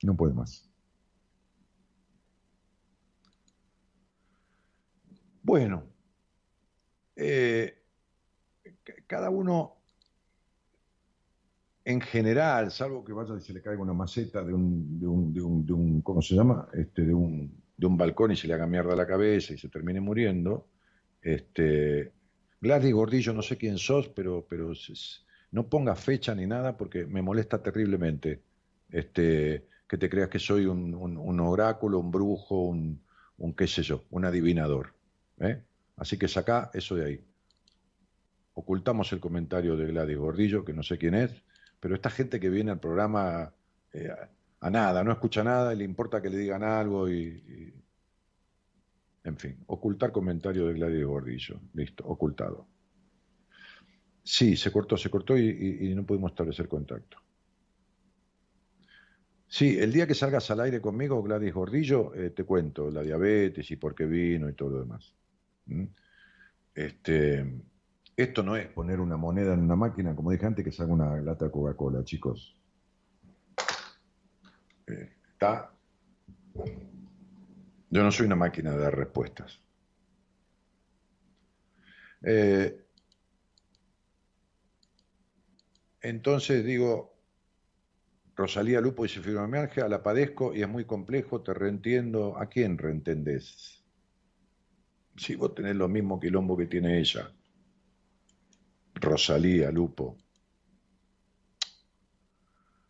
No 0.01 0.15
puede 0.15 0.33
más. 0.33 0.67
Bueno, 5.43 5.83
eh, 7.15 7.77
cada 9.05 9.29
uno 9.29 9.77
en 11.85 12.01
general, 12.01 12.71
salvo 12.71 13.05
que 13.05 13.13
vaya 13.13 13.35
y 13.37 13.41
se 13.41 13.53
le 13.53 13.61
caiga 13.61 13.79
una 13.79 13.93
maceta 13.93 14.43
de 14.43 14.55
un, 14.55 14.99
de 14.99 15.05
un, 15.05 15.33
de 15.33 15.41
un, 15.41 15.65
de 15.67 15.73
un 15.73 16.01
¿cómo 16.01 16.23
se 16.23 16.33
llama? 16.33 16.67
Este, 16.73 17.03
de 17.03 17.13
un, 17.13 17.68
de 17.79 17.87
un 17.87 17.95
balcón 17.95 18.31
y 18.33 18.35
se 18.35 18.45
le 18.45 18.55
haga 18.55 18.67
mierda 18.67 18.93
la 18.93 19.07
cabeza 19.07 19.53
y 19.53 19.57
se 19.57 19.69
termine 19.69 20.01
muriendo. 20.01 20.67
Este, 21.21 22.11
Gladys 22.59 22.93
Gordillo, 22.93 23.33
no 23.33 23.41
sé 23.41 23.55
quién 23.57 23.77
sos, 23.77 24.09
pero, 24.09 24.45
pero 24.49 24.73
no 25.51 25.69
ponga 25.69 25.95
fecha 25.95 26.35
ni 26.35 26.45
nada 26.45 26.75
porque 26.75 27.05
me 27.05 27.21
molesta 27.21 27.63
terriblemente 27.63 28.41
este, 28.91 29.65
que 29.87 29.97
te 29.97 30.09
creas 30.09 30.27
que 30.27 30.39
soy 30.39 30.65
un, 30.65 30.93
un, 30.93 31.39
oráculo, 31.39 31.99
un 31.99 32.11
brujo, 32.11 32.63
un, 32.65 33.01
un, 33.37 33.53
qué 33.53 33.65
sé 33.65 33.81
yo, 33.81 34.03
un 34.09 34.25
adivinador. 34.25 34.93
¿eh? 35.39 35.61
Así 35.95 36.17
que 36.17 36.27
saca 36.27 36.71
eso 36.73 36.95
de 36.95 37.05
ahí. 37.05 37.23
Ocultamos 38.55 39.13
el 39.13 39.21
comentario 39.21 39.77
de 39.77 39.87
Gladys 39.87 40.17
Gordillo, 40.17 40.65
que 40.65 40.73
no 40.73 40.83
sé 40.83 40.97
quién 40.97 41.15
es, 41.15 41.31
pero 41.79 41.95
esta 41.95 42.09
gente 42.09 42.41
que 42.41 42.49
viene 42.49 42.71
al 42.71 42.79
programa 42.81 43.53
eh, 43.93 44.09
a 44.61 44.69
nada, 44.69 45.03
no 45.03 45.11
escucha 45.11 45.43
nada 45.43 45.73
y 45.73 45.77
le 45.77 45.85
importa 45.85 46.21
que 46.21 46.29
le 46.29 46.37
digan 46.37 46.63
algo 46.63 47.09
y, 47.09 47.73
en 49.23 49.37
fin, 49.37 49.57
ocultar 49.67 50.11
comentario 50.11 50.67
de 50.67 50.73
Gladys 50.73 51.05
Gordillo, 51.05 51.59
listo, 51.73 52.05
ocultado. 52.05 52.67
Sí, 54.23 54.57
se 54.57 54.71
cortó, 54.71 54.97
se 54.97 55.09
cortó 55.09 55.37
y, 55.37 55.93
no 55.95 56.05
pudimos 56.05 56.31
establecer 56.31 56.67
contacto. 56.67 57.17
Sí, 59.47 59.79
el 59.79 59.91
día 59.91 60.05
que 60.05 60.13
salgas 60.13 60.51
al 60.51 60.59
aire 60.59 60.79
conmigo, 60.79 61.23
Gladys 61.23 61.53
Gordillo, 61.53 62.13
eh, 62.13 62.29
te 62.31 62.43
cuento 62.43 62.91
la 62.91 63.01
diabetes 63.01 63.71
y 63.71 63.77
por 63.77 63.95
qué 63.95 64.05
vino 64.05 64.47
y 64.47 64.53
todo 64.53 64.69
lo 64.69 64.79
demás. 64.81 65.15
Este, 66.75 67.61
esto 68.15 68.43
no 68.43 68.55
es 68.55 68.67
poner 68.67 68.99
una 68.99 69.17
moneda 69.17 69.53
en 69.53 69.61
una 69.61 69.75
máquina, 69.75 70.15
como 70.15 70.31
dije 70.31 70.45
antes, 70.45 70.63
que 70.63 70.71
salga 70.71 70.93
una 70.93 71.19
lata 71.21 71.45
de 71.45 71.51
Coca-Cola, 71.51 72.03
chicos 72.03 72.58
está. 74.89 75.71
Yo 77.89 78.03
no 78.03 78.11
soy 78.11 78.25
una 78.25 78.35
máquina 78.35 78.71
de 78.71 78.77
dar 78.77 78.95
respuestas. 78.95 79.59
Eh, 82.21 82.85
entonces 86.01 86.63
digo, 86.65 87.17
Rosalía 88.35 88.79
Lupo 88.79 89.03
dice 89.03 89.21
fibromialgia, 89.21 89.87
la 89.87 90.01
padezco 90.01 90.55
y 90.55 90.61
es 90.61 90.69
muy 90.69 90.85
complejo, 90.85 91.41
te 91.41 91.53
reentiendo. 91.53 92.37
¿A 92.37 92.47
quién 92.47 92.77
reentendés? 92.77 93.83
Si 95.17 95.35
vos 95.35 95.53
tenés 95.53 95.75
lo 95.75 95.89
mismo 95.89 96.19
quilombo 96.19 96.55
que 96.55 96.67
tiene 96.67 96.99
ella. 96.99 97.31
Rosalía 98.95 99.71
Lupo. 99.71 100.17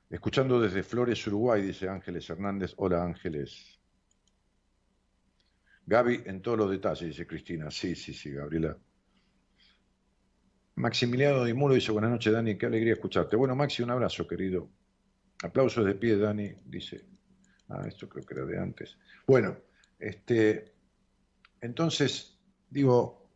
Escuchando 0.10 0.60
desde 0.60 0.82
Flores, 0.82 1.26
Uruguay, 1.28 1.62
dice 1.62 1.88
Ángeles 1.88 2.28
Hernández. 2.28 2.74
Hola 2.78 3.04
Ángeles. 3.04 3.80
Gaby, 5.86 6.24
en 6.26 6.42
todos 6.42 6.58
los 6.58 6.72
detalles, 6.72 7.10
dice 7.10 7.28
Cristina. 7.28 7.70
Sí, 7.70 7.96
sí, 7.96 8.12
sí, 8.14 8.32
Gabriela. 8.32 8.76
Maximiliano 10.76 11.44
Di 11.44 11.54
Muro 11.54 11.76
dice, 11.76 11.92
buenas 11.92 12.10
noches, 12.10 12.34
Dani, 12.34 12.58
qué 12.58 12.66
alegría 12.66 12.94
escucharte. 12.94 13.36
Bueno, 13.36 13.56
Maxi, 13.56 13.84
un 13.84 13.92
abrazo, 13.92 14.28
querido. 14.28 14.68
Aplausos 15.44 15.86
de 15.86 15.94
pie, 15.94 16.18
Dani, 16.18 16.56
dice. 16.66 17.06
Ah, 17.68 17.84
esto 17.88 18.10
creo 18.10 18.26
que 18.26 18.34
era 18.34 18.46
de 18.46 18.60
antes. 18.60 18.98
Bueno, 19.28 19.58
este, 20.00 20.74
entonces, 21.62 22.40
digo, 22.68 23.30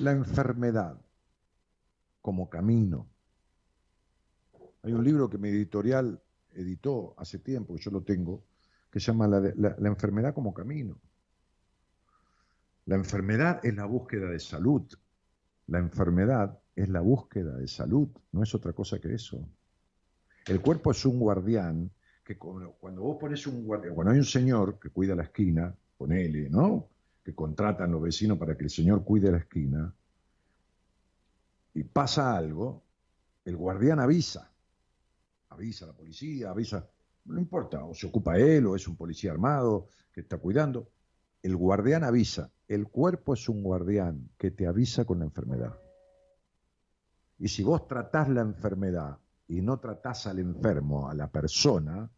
la 0.00 0.12
enfermedad 0.12 1.00
como 2.20 2.48
camino. 2.48 3.08
Hay 4.82 4.92
un 4.92 5.04
libro 5.04 5.28
que 5.28 5.38
mi 5.38 5.48
editorial 5.48 6.20
editó 6.52 7.14
hace 7.16 7.38
tiempo, 7.38 7.76
yo 7.76 7.90
lo 7.90 8.02
tengo, 8.02 8.44
que 8.90 9.00
se 9.00 9.06
llama 9.06 9.26
la, 9.28 9.88
enfermedad 9.88 10.34
como 10.34 10.54
camino. 10.54 10.98
La 12.86 12.96
enfermedad 12.96 13.60
es 13.62 13.74
la 13.74 13.84
búsqueda 13.84 14.30
de 14.30 14.40
salud. 14.40 14.82
La 15.66 15.78
enfermedad 15.78 16.58
es 16.74 16.88
la 16.88 17.00
búsqueda 17.00 17.56
de 17.56 17.68
salud, 17.68 18.08
no 18.32 18.42
es 18.42 18.54
otra 18.54 18.72
cosa 18.72 18.98
que 18.98 19.14
eso. 19.14 19.46
El 20.46 20.60
cuerpo 20.62 20.92
es 20.92 21.04
un 21.04 21.18
guardián 21.18 21.90
que 22.24 22.38
cuando 22.38 23.02
vos 23.02 23.18
pones 23.18 23.46
un 23.46 23.64
guardián, 23.64 23.94
cuando 23.94 24.12
hay 24.12 24.18
un 24.18 24.24
señor 24.24 24.78
que 24.78 24.90
cuida 24.90 25.14
la 25.14 25.24
esquina, 25.24 25.74
ponele, 25.96 26.48
¿no? 26.48 26.88
Que 27.22 27.34
contratan 27.34 27.90
los 27.90 28.02
vecinos 28.02 28.38
para 28.38 28.56
que 28.56 28.64
el 28.64 28.70
señor 28.70 29.04
cuide 29.04 29.30
la 29.30 29.38
esquina, 29.38 29.92
y 31.74 31.84
pasa 31.84 32.36
algo, 32.36 32.84
el 33.44 33.56
guardián 33.56 34.00
avisa, 34.00 34.52
avisa 35.50 35.84
a 35.84 35.88
la 35.88 35.94
policía, 35.94 36.50
avisa, 36.50 36.88
no 37.24 37.38
importa, 37.38 37.84
o 37.84 37.94
se 37.94 38.06
ocupa 38.06 38.38
él 38.38 38.66
o 38.66 38.76
es 38.76 38.88
un 38.88 38.96
policía 38.96 39.30
armado 39.30 39.88
que 40.12 40.20
está 40.20 40.38
cuidando, 40.38 40.90
el 41.42 41.56
guardián 41.56 42.04
avisa, 42.04 42.50
el 42.66 42.88
cuerpo 42.88 43.34
es 43.34 43.48
un 43.48 43.62
guardián 43.62 44.30
que 44.36 44.50
te 44.50 44.66
avisa 44.66 45.04
con 45.04 45.20
la 45.20 45.24
enfermedad. 45.24 45.78
Y 47.38 47.48
si 47.48 47.62
vos 47.62 47.86
tratás 47.86 48.28
la 48.28 48.40
enfermedad 48.40 49.18
y 49.46 49.62
no 49.62 49.78
tratás 49.78 50.26
al 50.26 50.40
enfermo, 50.40 51.08
a 51.08 51.14
la 51.14 51.30
persona, 51.30 52.10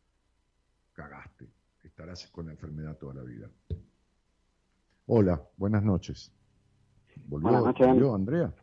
cagaste, 0.93 1.53
estarás 1.85 2.27
con 2.29 2.47
la 2.47 2.53
enfermedad 2.53 2.97
toda 2.97 3.15
la 3.15 3.23
vida. 3.23 3.51
Hola, 5.07 5.43
buenas 5.57 5.83
noches. 5.83 6.33
¿Volvió, 7.27 8.15
Andrea? 8.15 8.55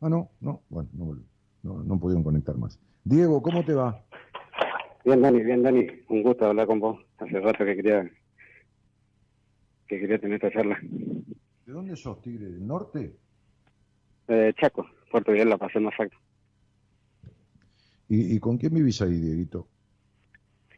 Ah, 0.00 0.08
no, 0.08 0.30
no, 0.40 0.62
bueno, 0.68 0.88
no, 0.92 1.18
no, 1.62 1.82
no 1.82 1.98
pudieron 1.98 2.22
conectar 2.22 2.56
más. 2.56 2.78
Diego, 3.04 3.40
¿cómo 3.42 3.64
te 3.64 3.74
va? 3.74 4.04
Bien, 5.04 5.22
Dani, 5.22 5.42
bien, 5.42 5.62
Dani. 5.62 5.86
Un 6.08 6.22
gusto 6.22 6.46
hablar 6.46 6.66
con 6.66 6.80
vos. 6.80 7.00
Hace 7.18 7.40
rato 7.40 7.64
que 7.64 7.76
quería 7.76 8.10
que 9.86 10.00
quería 10.00 10.18
tener 10.18 10.34
esta 10.34 10.50
charla. 10.50 10.78
¿De 10.82 11.72
dónde 11.72 11.96
sos, 11.96 12.20
Tigre? 12.20 12.46
¿Del 12.46 12.66
norte? 12.66 13.16
Eh, 14.28 14.52
Chaco, 14.60 14.86
Puerto 15.10 15.32
Vidal, 15.32 15.50
la 15.50 15.58
pasé 15.58 15.78
más 15.78 15.92
exacto. 15.92 16.16
¿Y, 18.08 18.34
¿Y, 18.34 18.40
con 18.40 18.58
quién 18.58 18.74
vivís 18.74 19.00
ahí, 19.02 19.12
Dieguito? 19.12 19.68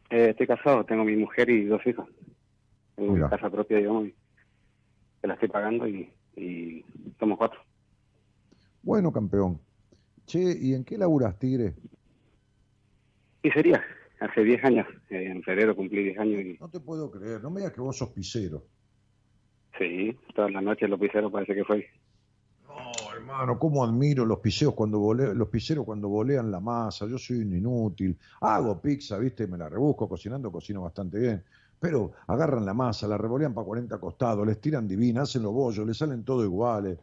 Eh, 0.09 0.29
estoy 0.29 0.47
casado, 0.47 0.83
tengo 0.85 1.03
mi 1.03 1.15
mujer 1.15 1.49
y 1.49 1.65
dos 1.65 1.85
hijos. 1.85 2.07
Tengo 2.95 3.13
mi 3.13 3.29
casa 3.29 3.49
propia, 3.49 3.77
digamos, 3.77 4.09
que 5.21 5.27
la 5.27 5.35
estoy 5.35 5.49
pagando 5.49 5.87
y, 5.87 6.11
y 6.35 6.83
somos 7.19 7.37
cuatro. 7.37 7.59
Bueno, 8.81 9.11
campeón. 9.11 9.59
Che, 10.25 10.39
¿y 10.59 10.73
en 10.73 10.83
qué 10.83 10.97
laburas, 10.97 11.37
Tigre? 11.39 11.75
Pizzería, 13.41 13.81
hace 14.19 14.43
10 14.43 14.63
años, 14.63 14.85
eh, 15.09 15.27
en 15.31 15.41
febrero 15.43 15.75
cumplí 15.75 16.03
10 16.03 16.19
años 16.19 16.41
y 16.41 16.57
No 16.59 16.69
te 16.69 16.79
puedo 16.79 17.09
creer, 17.09 17.41
no 17.41 17.49
me 17.49 17.61
digas 17.61 17.73
que 17.73 17.81
vos 17.81 17.97
sos 17.97 18.09
pisero. 18.09 18.63
sí, 19.77 20.17
todas 20.35 20.51
las 20.51 20.61
noches 20.63 20.89
los 20.89 20.99
pizzeros 20.99 21.31
parece 21.31 21.55
que 21.55 21.63
fue. 21.63 21.87
No, 22.67 23.15
hermano, 23.15 23.57
cómo 23.57 23.83
admiro 23.83 24.25
los 24.25 24.39
piseos 24.39 24.73
cuando 24.75 24.99
vole- 24.99 25.33
los 25.33 25.47
piseros 25.49 25.85
cuando 25.85 26.09
bolean 26.09 26.51
la 26.51 26.59
masa. 26.59 27.07
Yo 27.07 27.17
soy 27.17 27.37
un 27.39 27.55
inútil. 27.55 28.17
Hago 28.41 28.79
pizza, 28.81 29.17
viste, 29.17 29.47
me 29.47 29.57
la 29.57 29.69
rebusco 29.69 30.07
cocinando, 30.07 30.51
cocino 30.51 30.81
bastante 30.81 31.17
bien. 31.17 31.43
Pero 31.79 32.11
agarran 32.27 32.65
la 32.65 32.73
masa, 32.73 33.07
la 33.07 33.17
revolean 33.17 33.53
para 33.53 33.65
40 33.65 33.97
costados, 33.99 34.45
les 34.45 34.59
tiran 34.59 34.85
divina, 34.87 35.21
hacen 35.21 35.41
los 35.43 35.53
bollos, 35.53 35.87
les 35.87 35.97
salen 35.97 36.23
todo 36.25 36.43
iguales. 36.43 36.99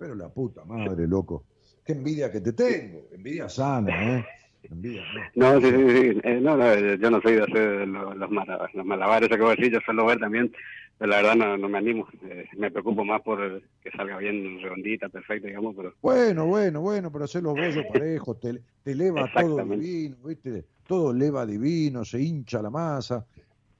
Pero 0.00 0.14
la 0.14 0.30
puta 0.30 0.64
madre, 0.64 1.06
loco. 1.06 1.44
Qué 1.84 1.92
envidia 1.92 2.32
que 2.32 2.40
te 2.40 2.54
tengo. 2.54 3.02
Envidia 3.12 3.50
sana, 3.50 3.90
¿eh? 4.16 4.24
Envidia, 4.70 5.02
¿no? 5.12 5.20
No, 5.34 5.60
sí, 5.60 5.66
sí, 5.66 5.90
sí. 5.90 6.20
Eh, 6.24 6.40
no, 6.40 6.56
no, 6.56 6.72
eh, 6.72 6.98
yo 6.98 7.10
no 7.10 7.20
soy 7.20 7.34
de 7.34 7.42
hacer 7.42 7.86
los, 7.86 8.16
los, 8.16 8.30
mala- 8.30 8.70
los 8.72 8.86
malabares, 8.86 9.28
que 9.28 9.36
decir, 9.36 9.70
yo 9.70 9.80
suelo 9.84 10.06
ver 10.06 10.18
también, 10.18 10.50
pero 10.96 11.10
la 11.10 11.16
verdad 11.18 11.36
no, 11.36 11.58
no 11.58 11.68
me 11.68 11.76
animo. 11.78 12.08
Eh, 12.22 12.46
me 12.56 12.70
preocupo 12.70 13.04
más 13.04 13.20
por 13.20 13.62
que 13.82 13.90
salga 13.90 14.16
bien 14.16 14.58
redondita, 14.62 15.10
perfecta, 15.10 15.48
digamos, 15.48 15.74
pero 15.76 15.94
Bueno, 16.00 16.46
bueno, 16.46 16.80
bueno, 16.80 17.12
pero 17.12 17.24
hacer 17.26 17.42
los 17.42 17.54
bollos 17.54 17.84
parejos, 17.86 18.40
te, 18.40 18.62
te 18.82 18.92
eleva 18.92 19.30
todo 19.30 19.64
divino, 19.66 20.16
¿viste? 20.24 20.66
Todo 20.86 21.10
eleva 21.10 21.44
divino, 21.44 22.06
se 22.06 22.22
hincha 22.22 22.62
la 22.62 22.70
masa. 22.70 23.26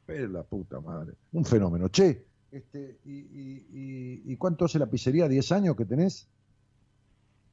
Pero 0.05 0.29
la 0.29 0.43
puta 0.43 0.81
madre. 0.81 1.15
Un 1.33 1.45
fenómeno. 1.47 1.89
Che, 1.89 2.30
este, 2.53 2.99
y, 3.05 3.13
y, 3.19 3.67
y, 3.73 4.23
¿y 4.33 4.37
cuánto 4.37 4.65
hace 4.65 4.79
la 4.79 4.91
pizzería? 4.91 5.27
¿10 5.29 5.53
años 5.55 5.77
que 5.77 5.85
tenés? 5.85 6.29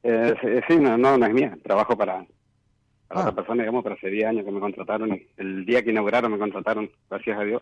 Eh, 0.04 0.34
sí, 0.68 0.78
no, 0.80 0.98
no, 0.98 1.18
no 1.18 1.26
es 1.26 1.34
mía. 1.34 1.58
Trabajo 1.64 1.98
para, 1.98 2.26
para 3.08 3.20
Ah. 3.20 3.24
otra 3.24 3.36
persona, 3.36 3.64
digamos, 3.64 3.84
pero 3.84 3.96
hace 3.96 4.10
10 4.10 4.26
años 4.26 4.46
que 4.46 4.52
me 4.52 4.60
contrataron. 4.60 5.14
y 5.14 5.28
El 5.38 5.66
día 5.66 5.84
que 5.84 5.92
inauguraron 5.92 6.32
me 6.32 6.40
contrataron, 6.40 6.90
gracias 7.10 7.38
a 7.40 7.44
Dios. 7.44 7.62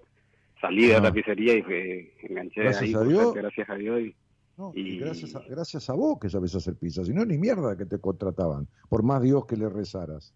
Salí 0.62 0.88
de 0.88 0.96
Ah. 0.96 1.00
otra 1.00 1.12
pizzería 1.14 1.56
y 1.58 1.62
fue- 1.62 2.14
enganché 2.24 2.62
Gracias 2.62 2.84
ahí. 2.84 2.94
a 2.94 3.02
Dios. 3.02 3.34
gracias 3.34 3.70
a 3.70 3.76
Dios. 3.76 4.00
Y, 4.02 4.16
No, 4.58 4.72
y 4.74 4.82
Y- 4.96 5.00
gracias, 5.00 5.36
a, 5.36 5.42
gracias 5.50 5.90
a 5.90 5.94
vos 5.94 6.18
que 6.18 6.30
sabes 6.30 6.56
hacer 6.56 6.76
pizza. 6.76 7.04
Si 7.04 7.14
no, 7.14 7.26
ni 7.26 7.38
mierda 7.38 7.76
que 7.76 7.86
te 7.86 8.00
contrataban. 8.00 8.68
Por 8.88 9.04
más 9.04 9.22
Dios 9.22 9.46
que 9.46 9.58
le 9.58 9.68
rezaras. 9.68 10.34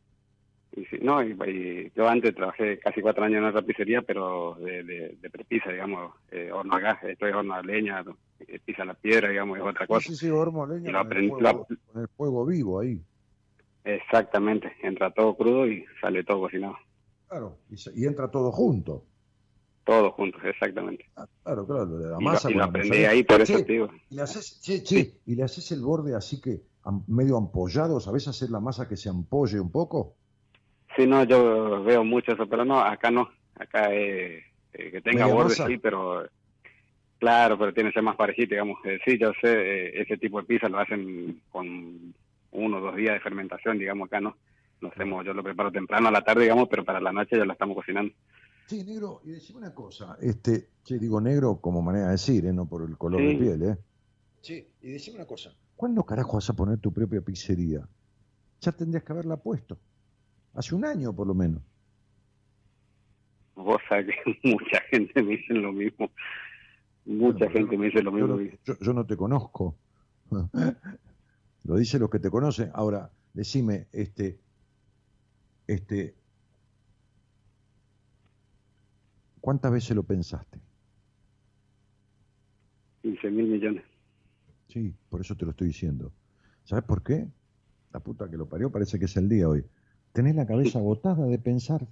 Y 0.80 0.86
sí, 0.86 0.98
no, 1.02 1.22
y, 1.24 1.32
y 1.48 1.92
yo 1.96 2.08
antes 2.08 2.34
trabajé 2.36 2.80
casi 2.80 3.02
cuatro 3.02 3.24
años 3.24 3.40
en 3.40 3.46
otra 3.46 3.62
pizzería, 3.62 4.02
pero 4.02 4.56
de, 4.60 4.84
de, 4.84 5.18
de 5.20 5.30
prepizza, 5.30 5.72
digamos, 5.72 6.14
eh, 6.32 6.52
horno 6.52 6.76
a 6.76 6.80
gas, 6.80 7.04
esto 7.04 7.28
es 7.28 7.36
horno 7.36 7.54
a 7.54 7.62
leña, 7.62 8.04
eh, 8.40 8.60
pizza 8.64 8.84
a 8.84 8.86
la 8.86 8.94
piedra, 8.94 9.30
digamos, 9.30 9.58
es 9.58 9.64
otra 9.64 9.86
cosa. 9.88 10.10
sí, 10.10 10.16
sí, 10.16 10.30
horno 10.30 10.64
a 10.64 10.68
leña 10.68 10.90
Y 10.90 10.92
lo 10.94 11.00
con, 11.04 11.12
el 11.12 11.18
aprendí- 11.18 11.30
fuego, 11.30 11.42
lo- 11.42 11.66
con 11.94 12.02
el 12.02 12.08
fuego 12.10 12.46
vivo 12.46 12.80
ahí. 12.80 13.02
Exactamente, 13.84 14.72
entra 14.84 15.12
todo 15.12 15.36
crudo 15.36 15.68
y 15.68 15.86
sale 16.02 16.24
todo 16.24 16.42
cocinado. 16.42 16.78
Claro, 17.28 17.60
y, 17.70 18.02
y 18.02 18.06
entra 18.06 18.30
todo 18.30 18.52
junto. 18.52 19.06
Todo 19.86 20.12
junto, 20.12 20.38
exactamente. 20.44 21.06
Ah, 21.16 21.26
Claro, 21.44 21.66
claro, 21.66 21.86
lo 21.86 21.98
de 21.98 22.10
la 22.12 22.18
Y 22.20 22.24
lo, 22.24 22.30
masa 22.32 22.50
y 22.50 22.54
con 22.54 22.60
lo 22.62 22.66
aprendí 22.66 23.06
ahí, 23.06 23.24
por 23.24 23.42
eso 23.42 23.58
Che, 23.58 23.64
te 23.64 23.74
digo. 23.74 23.90
Y 24.10 24.16
le 24.16 24.22
haces, 24.22 24.60
che, 24.62 24.84
che, 24.84 25.22
y 25.26 25.36
le 25.36 25.44
haces 25.44 25.72
el 25.72 25.82
borde 25.82 26.14
así 26.16 26.40
que 26.40 26.62
medio 27.08 27.38
ampollado, 27.38 28.00
¿sabés 28.00 28.28
hacer 28.28 28.50
la 28.50 28.60
masa 28.60 28.88
que 28.88 28.98
se 28.98 29.10
ampolle 29.10 29.60
un 29.60 29.72
poco? 29.72 30.18
Sí, 31.00 31.08
no, 31.08 31.24
yo 31.24 31.82
veo 31.82 32.04
mucho 32.04 32.34
eso, 32.34 32.46
pero 32.50 32.66
no, 32.66 32.78
acá 32.82 33.10
no. 33.10 33.30
Acá 33.56 33.94
eh, 33.94 34.44
eh, 34.74 34.92
que 34.92 35.02
tenga 35.02 35.26
¿Media 35.28 35.34
borde, 35.34 35.56
sí, 35.56 35.78
pero 35.78 36.28
claro, 37.18 37.58
pero 37.58 37.74
tiene 37.74 37.90
que 37.90 37.94
ser 37.94 38.04
más 38.04 38.18
parejito, 38.18 38.50
digamos. 38.50 38.80
Eh, 38.84 39.00
sí, 39.06 39.18
yo 39.18 39.32
sé, 39.42 39.48
eh, 39.50 40.02
ese 40.02 40.18
tipo 40.18 40.42
de 40.42 40.48
pizza 40.48 40.68
lo 40.68 40.78
hacen 40.78 41.42
con 41.50 42.14
uno 42.52 42.78
o 42.78 42.82
dos 42.82 42.98
días 42.98 43.14
de 43.14 43.22
fermentación, 43.22 43.80
digamos, 43.80 44.08
acá 44.08 44.20
no. 44.20 44.36
Lo 44.82 44.90
hacemos, 44.90 45.26
yo 45.26 45.34
lo 45.34 45.42
preparo 45.42 45.72
temprano 45.72 46.10
a 46.10 46.12
la 46.12 46.22
tarde, 46.22 46.42
digamos, 46.44 46.68
pero 46.68 46.84
para 46.84 47.00
la 47.00 47.14
noche 47.14 47.38
ya 47.38 47.46
lo 47.46 47.54
estamos 47.54 47.78
cocinando. 47.78 48.14
Sí, 48.66 48.84
negro, 48.84 49.22
y 49.24 49.32
decime 49.32 49.60
una 49.60 49.74
cosa, 49.74 50.18
este, 50.22 50.68
che, 50.84 51.00
digo 51.00 51.22
negro 51.22 51.62
como 51.62 51.82
manera 51.82 52.08
de 52.08 52.12
decir, 52.12 52.46
¿eh? 52.46 52.52
no 52.52 52.68
por 52.68 52.84
el 52.84 52.98
color 52.98 53.22
de 53.22 53.32
Sí. 53.32 53.38
piel, 53.38 53.64
¿eh? 53.64 53.78
Sí, 54.42 54.68
y 54.82 54.92
decime 54.92 55.16
una 55.16 55.26
cosa, 55.26 55.54
¿cuándo 55.78 56.04
carajo 56.04 56.34
vas 56.34 56.50
a 56.50 56.54
poner 56.58 56.78
tu 56.80 56.92
propia 56.92 57.22
pizzería? 57.22 57.88
Ya 58.62 58.74
tendrías 58.74 59.04
que 59.04 59.14
haberla 59.14 59.38
puesto. 59.38 59.80
Hace 60.54 60.76
un 60.76 60.86
año 60.86 61.14
por 61.14 61.28
lo 61.28 61.34
menos. 61.34 61.62
Vos 63.56 63.78
sabés 63.88 64.08
que 64.24 64.40
mucha 64.50 64.82
gente 64.90 65.22
me 65.24 65.32
dice 65.38 65.54
lo 65.54 65.72
mismo. 65.74 66.12
Mucha 67.06 67.46
Bueno, 67.46 67.52
gente 67.54 67.76
no- 67.76 67.80
me 67.82 67.86
dice 67.88 68.04
lo 68.04 68.12
mismo. 68.12 68.40
yo- 68.66 68.78
yo 68.80 68.94
no 68.94 69.06
te 69.06 69.16
conozco. 69.18 69.76
Lo 71.66 71.76
dicen 71.76 72.00
los 72.00 72.10
que 72.10 72.20
te 72.20 72.30
conocen. 72.32 72.72
Ahora, 72.74 73.12
decime, 73.34 73.88
este, 73.92 74.40
este, 75.68 76.16
¿cuántas 79.42 79.72
veces 79.72 79.96
lo 79.96 80.04
pensaste? 80.04 80.60
15 83.02 83.30
mil 83.30 83.48
millones. 83.48 83.84
Sí, 84.70 84.96
por 85.10 85.20
eso 85.22 85.36
te 85.36 85.46
lo 85.46 85.52
estoy 85.52 85.68
diciendo. 85.68 86.14
¿Sabes 86.64 86.86
por 86.86 87.04
qué? 87.04 87.28
La 87.92 88.00
puta 88.00 88.30
que 88.30 88.38
lo 88.38 88.48
parió 88.48 88.72
parece 88.72 88.98
que 88.98 89.06
es 89.06 89.18
el 89.18 89.28
día 89.28 89.50
hoy. 89.50 89.64
Tenés 90.14 90.36
la 90.36 90.46
cabeza 90.46 90.80
agotada 90.80 91.26
de 91.26 91.38
pensar. 91.40 91.86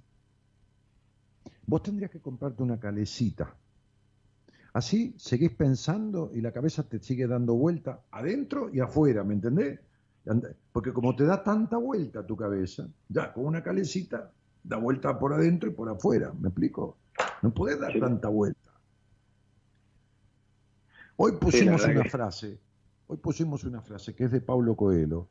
Vos 1.66 1.82
tendrías 1.82 2.10
que 2.10 2.20
comprarte 2.20 2.62
una 2.62 2.78
calecita. 2.80 3.54
Así 4.72 5.14
seguís 5.18 5.50
pensando 5.52 6.30
y 6.34 6.40
la 6.40 6.52
cabeza 6.52 6.82
te 6.82 6.98
sigue 6.98 7.26
dando 7.26 7.54
vuelta 7.54 8.00
adentro 8.10 8.70
y 8.72 8.80
afuera, 8.80 9.24
¿me 9.24 9.34
entendés? 9.34 9.80
Porque 10.72 10.92
como 10.92 11.16
te 11.16 11.24
da 11.24 11.42
tanta 11.42 11.78
vuelta 11.78 12.26
tu 12.26 12.36
cabeza, 12.36 12.86
ya 13.08 13.32
con 13.32 13.46
una 13.46 13.62
calecita 13.62 14.30
da 14.62 14.76
vuelta 14.76 15.18
por 15.18 15.32
adentro 15.32 15.70
y 15.70 15.72
por 15.72 15.88
afuera, 15.88 16.32
¿me 16.38 16.48
explico? 16.48 16.96
No 17.42 17.52
podés 17.52 17.80
dar 17.80 17.92
Sí. 17.92 18.00
tanta 18.00 18.28
vuelta. 18.28 18.70
Hoy 21.16 21.32
pusimos 21.40 21.84
una 21.84 22.02
que- 22.02 22.10
frase, 22.10 22.58
hoy 23.06 23.16
pusimos 23.16 23.64
una 23.64 23.80
frase 23.80 24.14
que 24.14 24.24
es 24.24 24.30
de 24.30 24.40
Pablo 24.40 24.76
Coelho, 24.76 25.26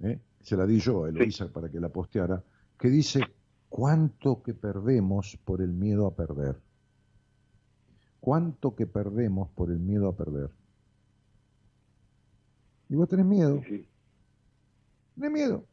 ¿eh? 0.00 0.20
se 0.40 0.56
la 0.56 0.66
di 0.66 0.78
yo 0.78 1.04
a 1.04 1.08
Eloisa 1.08 1.48
para 1.52 1.68
que 1.70 1.80
la 1.80 1.88
posteara, 1.88 2.42
que 2.78 2.88
dice, 2.88 3.20
¿cuánto 3.68 4.42
que 4.42 4.54
perdemos 4.54 5.38
por 5.44 5.60
el 5.60 5.72
miedo 5.72 6.06
a 6.06 6.14
perder? 6.14 6.56
¿Cuánto 8.20 8.74
que 8.74 8.86
perdemos 8.86 9.48
por 9.50 9.70
el 9.70 9.78
miedo 9.78 10.08
a 10.08 10.16
perder? 10.16 10.50
Y 12.88 12.94
vos 12.94 13.08
tenés 13.08 13.26
miedo, 13.26 13.62
Sí. 13.68 13.86
tenés 15.14 15.30
miedo. 15.32 15.64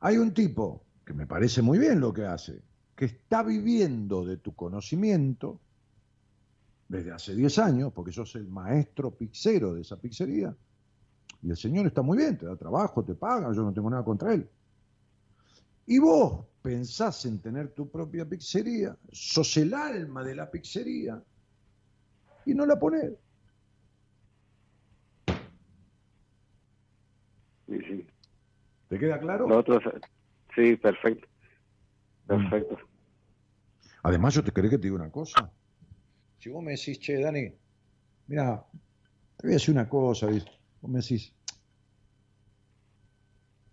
Hay 0.00 0.16
un 0.18 0.34
tipo, 0.34 0.82
que 1.04 1.12
me 1.12 1.26
parece 1.26 1.62
muy 1.62 1.78
bien 1.78 2.00
lo 2.00 2.12
que 2.12 2.24
hace, 2.26 2.60
que 2.96 3.04
está 3.04 3.42
viviendo 3.42 4.24
de 4.24 4.36
tu 4.36 4.54
conocimiento 4.54 5.60
desde 6.88 7.12
hace 7.12 7.34
10 7.34 7.58
años, 7.58 7.92
porque 7.92 8.12
sos 8.12 8.34
el 8.34 8.48
maestro 8.48 9.12
pizzero 9.12 9.74
de 9.74 9.82
esa 9.82 9.96
pizzería, 9.96 10.54
y 11.42 11.50
el 11.50 11.56
señor 11.56 11.86
está 11.86 12.02
muy 12.02 12.16
bien, 12.18 12.38
te 12.38 12.46
da 12.46 12.56
trabajo, 12.56 13.04
te 13.04 13.14
paga, 13.14 13.52
yo 13.52 13.62
no 13.62 13.72
tengo 13.72 13.90
nada 13.90 14.04
contra 14.04 14.32
él. 14.32 14.48
Y 15.86 15.98
vos 15.98 16.46
pensás 16.62 17.24
en 17.26 17.40
tener 17.40 17.70
tu 17.70 17.90
propia 17.90 18.24
pizzería, 18.28 18.96
sos 19.10 19.56
el 19.56 19.74
alma 19.74 20.22
de 20.22 20.36
la 20.36 20.48
pizzería, 20.48 21.20
y 22.46 22.54
no 22.54 22.64
la 22.64 22.78
ponés. 22.78 23.12
Sí, 27.66 27.78
sí. 27.88 28.06
¿Te 28.88 28.98
queda 28.98 29.18
claro? 29.18 29.64
Sí, 30.54 30.76
perfecto. 30.76 31.26
Mm. 32.24 32.28
Perfecto. 32.28 32.78
Además, 34.04 34.34
yo 34.34 34.44
te 34.44 34.52
querés 34.52 34.70
que 34.70 34.78
te 34.78 34.82
diga 34.84 34.96
una 34.96 35.10
cosa. 35.10 35.50
Si 36.38 36.50
vos 36.50 36.62
me 36.62 36.72
decís, 36.72 36.98
che, 36.98 37.20
Dani, 37.20 37.52
mira, 38.26 38.64
te 39.36 39.46
voy 39.46 39.52
a 39.52 39.54
decir 39.54 39.74
una 39.74 39.88
cosa, 39.88 40.26
¿viste? 40.26 40.61
Me 40.88 41.00
decís, 41.00 41.34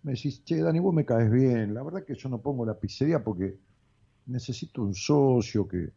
me 0.02 0.12
decís, 0.12 0.42
che, 0.44 0.56
Dani, 0.62 0.78
vos 0.80 0.94
me 0.94 1.04
caes 1.04 1.30
bien. 1.30 1.74
La 1.74 1.82
verdad 1.82 2.04
que 2.04 2.14
yo 2.14 2.28
no 2.28 2.40
pongo 2.40 2.64
la 2.64 2.78
pizzería 2.78 3.22
porque 3.22 3.58
necesito 4.26 4.82
un 4.82 4.94
socio 4.94 5.68
que, 5.68 5.92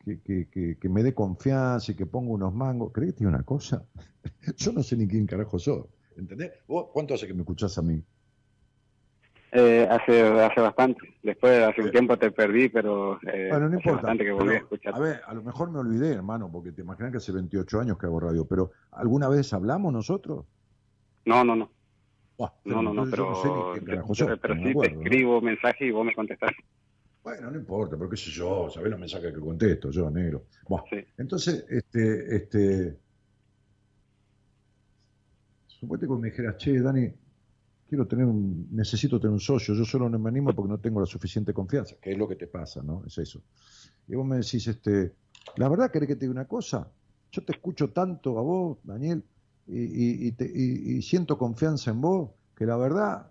que, 0.00 0.22
que, 0.22 0.78
que- 0.80 0.88
me 0.90 1.02
dé 1.02 1.14
confianza 1.14 1.92
y 1.92 1.96
que 1.96 2.06
ponga 2.06 2.32
unos 2.32 2.54
mangos. 2.54 2.92
¿Crees 2.92 3.14
que 3.14 3.20
diga 3.20 3.30
una 3.30 3.44
cosa? 3.44 3.86
yo 4.56 4.72
no 4.72 4.82
sé 4.82 4.96
ni 4.96 5.08
quién 5.08 5.26
carajo 5.26 5.58
sos. 5.58 5.86
¿Entendés? 6.16 6.52
¿Vos 6.68 6.88
cuánto 6.92 7.14
hace 7.14 7.26
que 7.26 7.34
me 7.34 7.42
escuchás 7.42 7.78
a 7.78 7.82
mí? 7.82 8.04
Eh, 9.54 9.86
hace, 9.90 10.22
hace 10.22 10.60
bastante. 10.62 11.00
Después, 11.22 11.62
hace 11.62 11.82
un 11.82 11.90
tiempo 11.90 12.18
te 12.18 12.30
perdí, 12.30 12.70
pero 12.70 13.20
eh, 13.30 13.48
Bueno, 13.50 13.68
no 13.68 13.76
hace 13.78 13.88
importa. 13.88 13.92
bastante 14.02 14.24
que 14.24 14.32
volví 14.32 14.46
pero, 14.46 14.58
a 14.58 14.62
escuchar. 14.62 14.94
a 14.94 14.98
ver, 14.98 15.20
a 15.26 15.34
lo 15.34 15.42
mejor 15.42 15.70
me 15.70 15.78
olvidé, 15.78 16.14
hermano, 16.14 16.50
porque 16.50 16.72
te 16.72 16.80
imaginas 16.80 17.10
que 17.12 17.18
hace 17.18 17.32
28 17.32 17.78
años 17.80 17.98
que 17.98 18.06
hago 18.06 18.18
radio, 18.18 18.46
pero 18.46 18.70
¿alguna 18.92 19.28
vez 19.28 19.52
hablamos 19.52 19.92
nosotros? 19.92 20.46
No, 21.26 21.44
no, 21.44 21.54
no. 21.54 21.70
No, 22.64 22.82
no, 22.82 22.94
no, 22.94 23.06
pero, 23.10 23.34
sé 23.36 23.48
ni 23.48 23.62
quién 23.72 23.84
carajo 23.84 24.14
yo- 24.14 24.26
sos, 24.26 24.38
pero 24.40 24.54
no 24.54 24.62
sí 24.66 24.74
te 24.78 24.86
escribo 24.86 25.40
mensaje 25.40 25.86
y 25.86 25.90
vos 25.90 26.04
me 26.04 26.14
contestás. 26.14 26.50
Bueno, 27.22 27.50
no 27.50 27.58
importa, 27.58 27.96
pero 27.96 28.08
qué 28.10 28.16
sé 28.16 28.30
yo, 28.30 28.68
sabés 28.70 28.90
los 28.90 28.98
mensajes 28.98 29.32
que 29.32 29.40
contesto 29.40 29.90
yo, 29.90 30.10
negro. 30.10 30.46
Sí. 30.90 31.04
Entonces, 31.18 31.64
este, 31.68 32.36
este, 32.36 32.98
Suponete 35.66 36.06
que 36.06 36.12
me 36.14 36.30
dijeras, 36.30 36.56
che, 36.56 36.80
Dani, 36.80 37.12
quiero 37.92 38.08
tener 38.08 38.24
un, 38.24 38.68
necesito 38.70 39.20
tener 39.20 39.34
un 39.34 39.38
socio, 39.38 39.74
yo 39.74 39.84
solo 39.84 40.08
no 40.08 40.18
me 40.18 40.30
animo 40.30 40.54
porque 40.54 40.70
no 40.70 40.78
tengo 40.78 40.98
la 40.98 41.04
suficiente 41.04 41.52
confianza, 41.52 41.96
que 42.00 42.12
es 42.12 42.16
lo 42.16 42.26
que 42.26 42.36
te 42.36 42.46
pasa, 42.46 42.82
¿no? 42.82 43.04
Es 43.06 43.18
eso. 43.18 43.42
Y 44.08 44.14
vos 44.14 44.24
me 44.24 44.36
decís, 44.36 44.66
este, 44.66 45.12
la 45.56 45.68
verdad, 45.68 45.90
¿querés 45.90 46.08
que 46.08 46.16
te 46.16 46.20
diga 46.20 46.32
una 46.32 46.48
cosa? 46.48 46.90
Yo 47.30 47.44
te 47.44 47.52
escucho 47.52 47.90
tanto 47.90 48.38
a 48.38 48.40
vos, 48.40 48.78
Daniel, 48.82 49.22
y, 49.66 50.28
y 50.28 51.02
siento 51.02 51.36
confianza 51.36 51.90
en 51.90 52.00
vos, 52.00 52.30
que 52.56 52.64
la 52.64 52.78
verdad 52.78 53.30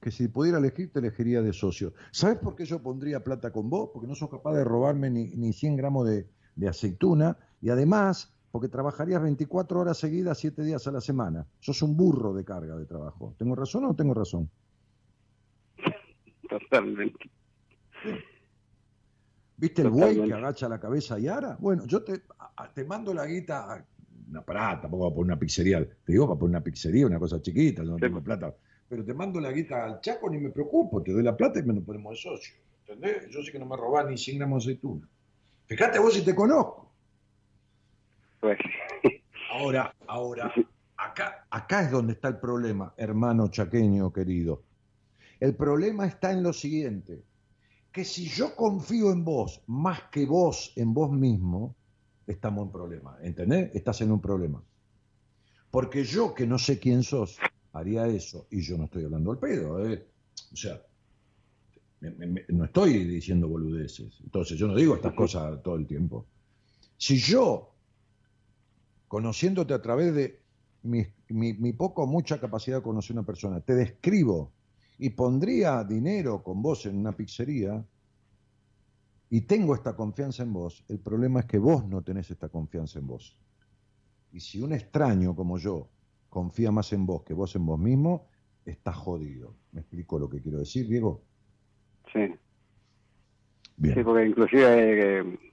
que 0.00 0.10
si 0.10 0.28
pudiera 0.28 0.56
elegir, 0.56 0.90
te 0.90 1.00
elegiría 1.00 1.42
de 1.42 1.52
socio. 1.52 1.92
¿Sabes 2.10 2.38
por 2.38 2.56
qué 2.56 2.64
yo 2.64 2.82
pondría 2.82 3.22
plata 3.22 3.52
con 3.52 3.68
vos? 3.68 3.90
Porque 3.92 4.08
no 4.08 4.14
sos 4.14 4.30
capaz 4.30 4.54
de 4.54 4.64
robarme 4.64 5.10
ni, 5.10 5.24
ni 5.36 5.52
100 5.52 5.76
gramos 5.76 6.08
de, 6.08 6.26
de, 6.56 6.68
aceituna 6.68 7.36
y 7.60 7.68
además 7.68 8.32
porque 8.50 8.68
trabajarías 8.68 9.22
24 9.22 9.80
horas 9.80 9.98
seguidas, 9.98 10.38
7 10.38 10.62
días 10.62 10.86
a 10.86 10.92
la 10.92 11.00
semana. 11.00 11.46
Sos 11.60 11.82
un 11.82 11.96
burro 11.96 12.32
de 12.32 12.44
carga 12.44 12.76
de 12.76 12.86
trabajo. 12.86 13.34
¿Tengo 13.38 13.54
razón 13.54 13.84
o 13.84 13.88
no 13.88 13.96
tengo 13.96 14.14
razón? 14.14 14.50
Totalmente. 16.48 17.30
¿Viste 19.56 19.82
el 19.82 19.90
buey 19.90 20.22
que 20.24 20.32
agacha 20.32 20.68
la 20.68 20.80
cabeza 20.80 21.18
y 21.18 21.28
ara? 21.28 21.56
Bueno, 21.60 21.84
yo 21.86 22.02
te, 22.02 22.22
te 22.74 22.84
mando 22.84 23.12
la 23.12 23.26
guita, 23.26 23.86
una 24.28 24.42
parada, 24.42 24.82
tampoco 24.82 25.04
va 25.04 25.10
a 25.10 25.14
poner 25.14 25.26
una 25.26 25.38
pizzería, 25.38 25.84
te 25.84 26.12
digo, 26.12 26.26
va 26.26 26.34
a 26.34 26.38
poner 26.38 26.56
una 26.56 26.64
pizzería, 26.64 27.06
una 27.06 27.18
cosa 27.18 27.40
chiquita, 27.40 27.82
no 27.82 27.96
tengo 27.96 28.22
plata 28.22 28.54
pero 28.90 29.04
te 29.04 29.14
mando 29.14 29.40
la 29.40 29.52
guita 29.52 29.84
al 29.84 30.00
Chaco, 30.00 30.28
ni 30.28 30.38
me 30.38 30.50
preocupo, 30.50 31.00
te 31.00 31.12
doy 31.12 31.22
la 31.22 31.36
plata 31.36 31.60
y 31.60 31.62
me 31.62 31.72
lo 31.72 31.80
ponemos 31.80 32.10
de 32.10 32.16
socio. 32.16 32.56
¿Entendés? 32.80 33.28
Yo 33.30 33.40
sé 33.40 33.52
que 33.52 33.58
no 33.60 33.64
me 33.64 33.76
robás 33.76 34.04
ni 34.10 34.18
100 34.18 34.38
gramos 34.38 34.66
de 34.66 34.72
aceituna. 34.72 35.08
Fíjate 35.66 36.00
vos 36.00 36.12
si 36.12 36.24
te 36.24 36.34
conozco. 36.34 36.89
Pues. 38.40 38.58
Ahora, 39.52 39.94
ahora, 40.06 40.52
acá, 40.96 41.46
acá 41.50 41.82
es 41.82 41.90
donde 41.90 42.14
está 42.14 42.28
el 42.28 42.38
problema, 42.38 42.94
hermano 42.96 43.48
chaqueño 43.48 44.12
querido. 44.12 44.62
El 45.38 45.54
problema 45.56 46.06
está 46.06 46.32
en 46.32 46.42
lo 46.42 46.52
siguiente, 46.52 47.24
que 47.92 48.04
si 48.04 48.28
yo 48.28 48.54
confío 48.54 49.10
en 49.10 49.24
vos 49.24 49.62
más 49.66 50.02
que 50.10 50.26
vos 50.26 50.72
en 50.76 50.94
vos 50.94 51.10
mismo, 51.10 51.74
estamos 52.26 52.66
en 52.66 52.72
problema, 52.72 53.18
¿entendés? 53.22 53.74
Estás 53.74 54.00
en 54.02 54.12
un 54.12 54.20
problema. 54.20 54.62
Porque 55.70 56.04
yo 56.04 56.34
que 56.34 56.46
no 56.46 56.58
sé 56.58 56.78
quién 56.78 57.02
sos, 57.02 57.38
haría 57.72 58.06
eso, 58.06 58.46
y 58.50 58.60
yo 58.60 58.76
no 58.76 58.84
estoy 58.84 59.04
hablando 59.04 59.32
al 59.32 59.38
pedo, 59.38 59.84
¿eh? 59.84 60.06
o 60.52 60.56
sea, 60.56 60.80
no 62.48 62.64
estoy 62.64 63.04
diciendo 63.04 63.48
boludeces, 63.48 64.20
entonces 64.22 64.58
yo 64.58 64.66
no 64.66 64.74
digo 64.74 64.94
estas 64.94 65.12
cosas 65.14 65.62
todo 65.62 65.76
el 65.76 65.86
tiempo. 65.86 66.26
Si 66.96 67.18
yo, 67.18 67.74
conociéndote 69.10 69.74
a 69.74 69.82
través 69.82 70.14
de 70.14 70.38
mi, 70.84 71.04
mi 71.28 71.72
poco 71.72 72.04
o 72.04 72.06
mucha 72.06 72.38
capacidad 72.38 72.76
de 72.76 72.82
conocer 72.84 73.16
a 73.16 73.18
una 73.18 73.26
persona, 73.26 73.60
te 73.60 73.74
describo 73.74 74.52
y 74.98 75.10
pondría 75.10 75.82
dinero 75.82 76.44
con 76.44 76.62
vos 76.62 76.86
en 76.86 76.96
una 76.96 77.10
pizzería, 77.10 77.84
y 79.28 79.40
tengo 79.40 79.74
esta 79.74 79.96
confianza 79.96 80.44
en 80.44 80.52
vos, 80.52 80.84
el 80.88 81.00
problema 81.00 81.40
es 81.40 81.46
que 81.46 81.58
vos 81.58 81.84
no 81.88 82.02
tenés 82.02 82.30
esta 82.30 82.48
confianza 82.48 83.00
en 83.00 83.08
vos. 83.08 83.36
Y 84.32 84.38
si 84.38 84.60
un 84.60 84.72
extraño 84.72 85.34
como 85.34 85.58
yo 85.58 85.88
confía 86.28 86.70
más 86.70 86.92
en 86.92 87.04
vos 87.04 87.24
que 87.24 87.34
vos 87.34 87.56
en 87.56 87.66
vos 87.66 87.80
mismo, 87.80 88.28
estás 88.64 88.94
jodido. 88.94 89.56
¿Me 89.72 89.80
explico 89.80 90.20
lo 90.20 90.30
que 90.30 90.40
quiero 90.40 90.58
decir, 90.60 90.86
Diego? 90.86 91.22
Sí. 92.12 92.32
Bien. 93.76 93.94
Sí, 93.96 94.04
porque 94.04 94.28
inclusive 94.28 95.20
eh, 95.20 95.49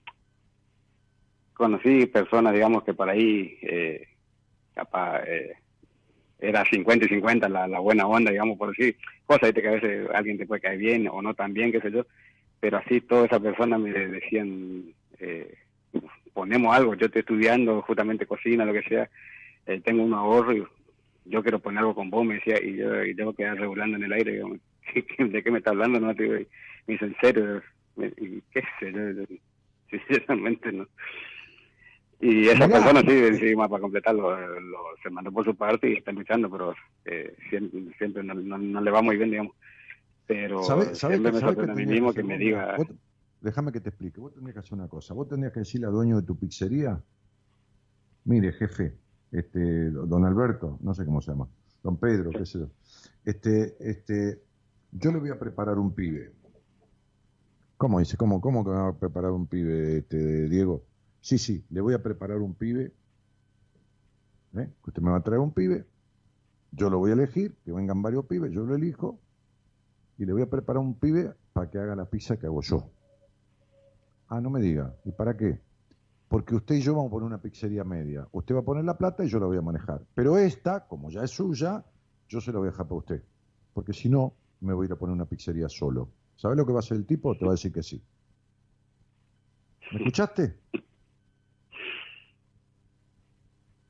conocí 1.57 2.05
personas, 2.05 2.53
digamos, 2.53 2.83
que 2.83 2.93
por 2.93 3.09
ahí 3.09 3.57
eh, 3.61 4.07
capaz 4.73 5.23
eh, 5.25 5.53
era 6.39 6.63
50 6.65 7.05
y 7.05 7.09
50 7.09 7.49
la, 7.49 7.67
la, 7.67 7.79
buena 7.79 8.07
onda, 8.07 8.31
digamos, 8.31 8.57
por 8.57 8.69
decir 8.69 8.97
cosas, 9.25 9.51
que 9.51 9.67
a 9.67 9.71
veces 9.71 10.07
alguien 10.13 10.37
te 10.37 10.45
puede 10.45 10.61
caer 10.61 10.77
bien 10.77 11.07
o 11.09 11.21
no 11.21 11.33
tan 11.33 11.53
bien, 11.53 11.71
qué 11.71 11.81
sé 11.81 11.91
yo, 11.91 12.05
pero 12.59 12.77
así 12.77 13.01
todas 13.01 13.25
esas 13.25 13.41
personas 13.41 13.79
me 13.79 13.91
decían, 13.91 14.93
ponemos 16.37 16.75
algo, 16.75 16.93
yo 16.93 17.07
estoy 17.07 17.21
estudiando 17.21 17.81
justamente 17.81 18.27
cocina, 18.27 18.63
lo 18.63 18.71
que 18.71 18.83
sea, 18.83 19.09
eh, 19.65 19.81
tengo 19.83 20.03
un 20.03 20.13
ahorro 20.13 20.53
y 20.53 20.63
yo 21.25 21.41
quiero 21.41 21.57
poner 21.57 21.79
algo 21.79 21.95
con 21.95 22.11
vos, 22.11 22.23
me 22.23 22.35
decía, 22.35 22.61
y 22.61 22.77
yo 22.77 22.91
tengo 23.15 23.33
que 23.33 23.41
quedar 23.41 23.57
regulando 23.57 23.97
en 23.97 24.03
el 24.03 24.13
aire, 24.13 24.41
¿de 25.17 25.43
qué 25.43 25.51
me 25.51 25.57
está 25.57 25.71
hablando? 25.71 25.99
No, 25.99 26.13
me 26.13 26.45
dice, 26.85 27.05
¿en 27.05 27.15
serio? 27.19 27.63
Y, 27.97 28.41
¿Qué 28.53 28.61
sé 28.79 28.93
yo? 28.93 29.25
Sinceramente 30.07 30.71
no. 30.71 30.87
Y 32.19 32.47
esa 32.47 32.67
persona 32.67 33.01
sí, 33.01 33.37
sí, 33.37 33.55
para 33.55 33.79
completarlo, 33.79 34.35
lo, 34.59 34.77
se 35.03 35.09
mandó 35.09 35.31
por 35.31 35.45
su 35.45 35.55
parte 35.55 35.89
y 35.89 35.97
está 35.97 36.11
luchando, 36.11 36.49
pero 36.49 36.73
eh, 37.05 37.35
siempre, 37.49 37.79
siempre 37.97 38.23
no, 38.23 38.33
no, 38.33 38.81
le 38.81 38.91
va 38.91 39.01
muy 39.03 39.17
bien, 39.17 39.29
digamos. 39.29 39.55
Pero 40.25 40.63
¿Sabe, 40.63 40.95
siempre 40.95 41.31
me 41.31 41.39
sorprende 41.39 41.71
a 41.71 41.75
mí 41.75 41.85
mismo 41.85 42.13
que, 42.13 42.23
me 42.23 42.37
diga... 42.37 42.75
déjame 43.39 43.71
que 43.71 43.79
te 43.79 43.89
explique, 43.89 44.19
vos 44.19 44.33
tendrías 44.33 44.55
que 44.55 44.59
hacer 44.59 44.73
una 44.73 44.87
cosa, 44.87 45.13
vos 45.13 45.27
tendrías 45.27 45.53
que 45.53 45.59
decirle 45.59 45.87
al 45.87 45.93
dueño 45.93 46.19
de 46.19 46.23
tu 46.23 46.37
pizzería, 46.37 46.99
mire 48.25 48.51
jefe, 48.51 48.97
este, 49.31 49.91
don 49.91 50.25
Alberto, 50.25 50.79
no 50.81 50.95
sé 50.95 51.05
cómo 51.05 51.21
se 51.21 51.31
llama, 51.31 51.47
don 51.83 51.97
Pedro, 51.97 52.31
qué 52.31 52.45
sé 52.45 52.59
yo. 52.59 52.69
Este, 53.23 53.75
este, 53.79 54.41
yo 54.91 55.11
le 55.11 55.19
voy 55.19 55.29
a 55.29 55.39
preparar 55.39 55.77
un 55.77 55.93
pibe. 55.93 56.31
¿Cómo 57.77 57.99
dice? 57.99 58.17
¿Cómo, 58.17 58.41
cómo 58.41 58.63
que 58.63 58.71
me 58.71 58.77
va 58.77 58.87
a 58.89 58.97
preparar 58.97 59.31
un 59.31 59.45
pibe, 59.45 59.99
este, 59.99 60.49
Diego? 60.49 60.83
Sí, 61.27 61.37
sí, 61.37 61.65
le 61.71 61.81
voy 61.81 61.93
a 61.93 62.01
preparar 62.01 62.37
un 62.37 62.55
pibe. 62.55 62.93
¿eh? 64.55 64.69
Usted 64.85 65.01
me 65.01 65.11
va 65.11 65.17
a 65.17 65.21
traer 65.21 65.41
un 65.41 65.51
pibe, 65.51 65.85
yo 66.71 66.89
lo 66.89 66.99
voy 66.99 67.09
a 67.09 67.15
elegir, 67.15 67.57
que 67.65 67.73
vengan 67.73 68.01
varios 68.01 68.23
pibes, 68.27 68.49
yo 68.53 68.63
lo 68.63 68.75
elijo, 68.75 69.19
y 70.17 70.23
le 70.23 70.31
voy 70.31 70.43
a 70.43 70.49
preparar 70.49 70.81
un 70.81 70.97
pibe 70.97 71.33
para 71.51 71.69
que 71.69 71.79
haga 71.79 71.97
la 71.97 72.05
pizza 72.05 72.37
que 72.37 72.45
hago 72.45 72.61
yo. 72.61 72.89
Ah, 74.29 74.39
no 74.39 74.49
me 74.49 74.61
diga, 74.61 74.95
¿y 75.03 75.11
para 75.11 75.35
qué? 75.35 75.59
porque 76.29 76.55
usted 76.55 76.75
y 76.75 76.81
yo 76.81 76.93
vamos 76.93 77.09
a 77.09 77.11
poner 77.11 77.27
una 77.27 77.41
pizzería 77.41 77.83
media. 77.83 78.25
Usted 78.31 78.55
va 78.55 78.59
a 78.59 78.63
poner 78.63 78.85
la 78.85 78.97
plata 78.97 79.25
y 79.25 79.27
yo 79.27 79.37
la 79.37 79.47
voy 79.47 79.57
a 79.57 79.61
manejar. 79.61 80.05
Pero 80.15 80.37
esta, 80.37 80.87
como 80.87 81.09
ya 81.09 81.23
es 81.23 81.31
suya, 81.31 81.83
yo 82.29 82.39
se 82.39 82.53
la 82.53 82.59
voy 82.59 82.69
a 82.69 82.71
dejar 82.71 82.85
para 82.85 82.99
usted. 82.99 83.23
Porque 83.73 83.91
si 83.91 84.07
no, 84.07 84.33
me 84.61 84.73
voy 84.73 84.85
a 84.85 84.87
ir 84.87 84.93
a 84.93 84.95
poner 84.95 85.13
una 85.13 85.25
pizzería 85.25 85.67
solo. 85.67 86.09
¿Sabes 86.37 86.57
lo 86.57 86.65
que 86.65 86.71
va 86.71 86.79
a 86.79 86.83
hacer 86.83 86.95
el 86.95 87.05
tipo? 87.05 87.37
Te 87.37 87.43
va 87.43 87.51
a 87.51 87.55
decir 87.55 87.73
que 87.73 87.83
sí. 87.83 88.01
¿Me 89.91 89.97
escuchaste? 89.99 90.61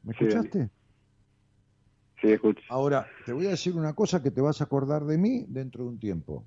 ¿Me 0.08 0.14
escuchaste? 0.14 0.70
Sí, 2.22 2.32
escucho. 2.32 2.62
Ahora, 2.70 3.06
te 3.26 3.34
voy 3.34 3.46
a 3.48 3.50
decir 3.50 3.76
una 3.76 3.94
cosa 3.94 4.24
que 4.24 4.32
te 4.32 4.40
vas 4.40 4.62
a 4.62 4.64
acordar 4.64 5.04
de 5.04 5.18
mí 5.18 5.46
dentro 5.50 5.84
de 5.84 5.90
un 5.90 6.00
tiempo. 6.00 6.46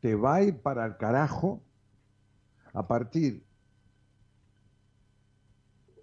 Te 0.00 0.14
va 0.14 0.36
a 0.36 0.42
ir 0.42 0.56
para 0.62 0.86
el 0.86 0.96
carajo 0.96 1.62
a 2.72 2.88
partir 2.88 3.44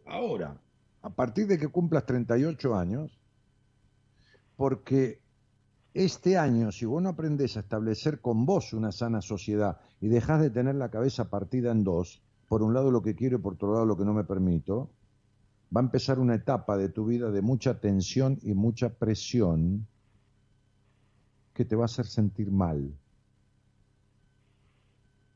ahora, 0.05 0.61
a 1.01 1.09
partir 1.09 1.47
de 1.47 1.57
que 1.57 1.69
cumplas 1.69 2.05
38 2.05 2.75
años, 2.75 3.19
porque 4.57 5.23
este 5.95 6.37
año, 6.37 6.71
si 6.71 6.85
vos 6.85 7.01
no 7.01 7.09
aprendes 7.09 7.57
a 7.57 7.61
establecer 7.61 8.21
con 8.21 8.45
vos 8.45 8.73
una 8.73 8.91
sana 8.91 9.23
sociedad 9.23 9.79
y 9.99 10.07
dejás 10.07 10.39
de 10.39 10.51
tener 10.51 10.75
la 10.75 10.91
cabeza 10.91 11.31
partida 11.31 11.71
en 11.71 11.83
dos, 11.83 12.21
por 12.47 12.61
un 12.61 12.75
lado 12.75 12.91
lo 12.91 13.01
que 13.01 13.15
quiero 13.15 13.37
y 13.37 13.41
por 13.41 13.53
otro 13.53 13.73
lado 13.73 13.87
lo 13.87 13.97
que 13.97 14.05
no 14.05 14.13
me 14.13 14.23
permito, 14.23 14.91
va 15.75 15.81
a 15.81 15.83
empezar 15.83 16.19
una 16.19 16.35
etapa 16.35 16.77
de 16.77 16.89
tu 16.89 17.05
vida 17.05 17.31
de 17.31 17.41
mucha 17.41 17.79
tensión 17.79 18.39
y 18.41 18.53
mucha 18.53 18.89
presión 18.89 19.87
que 21.53 21.65
te 21.65 21.75
va 21.75 21.83
a 21.83 21.85
hacer 21.85 22.05
sentir 22.05 22.51
mal. 22.51 22.93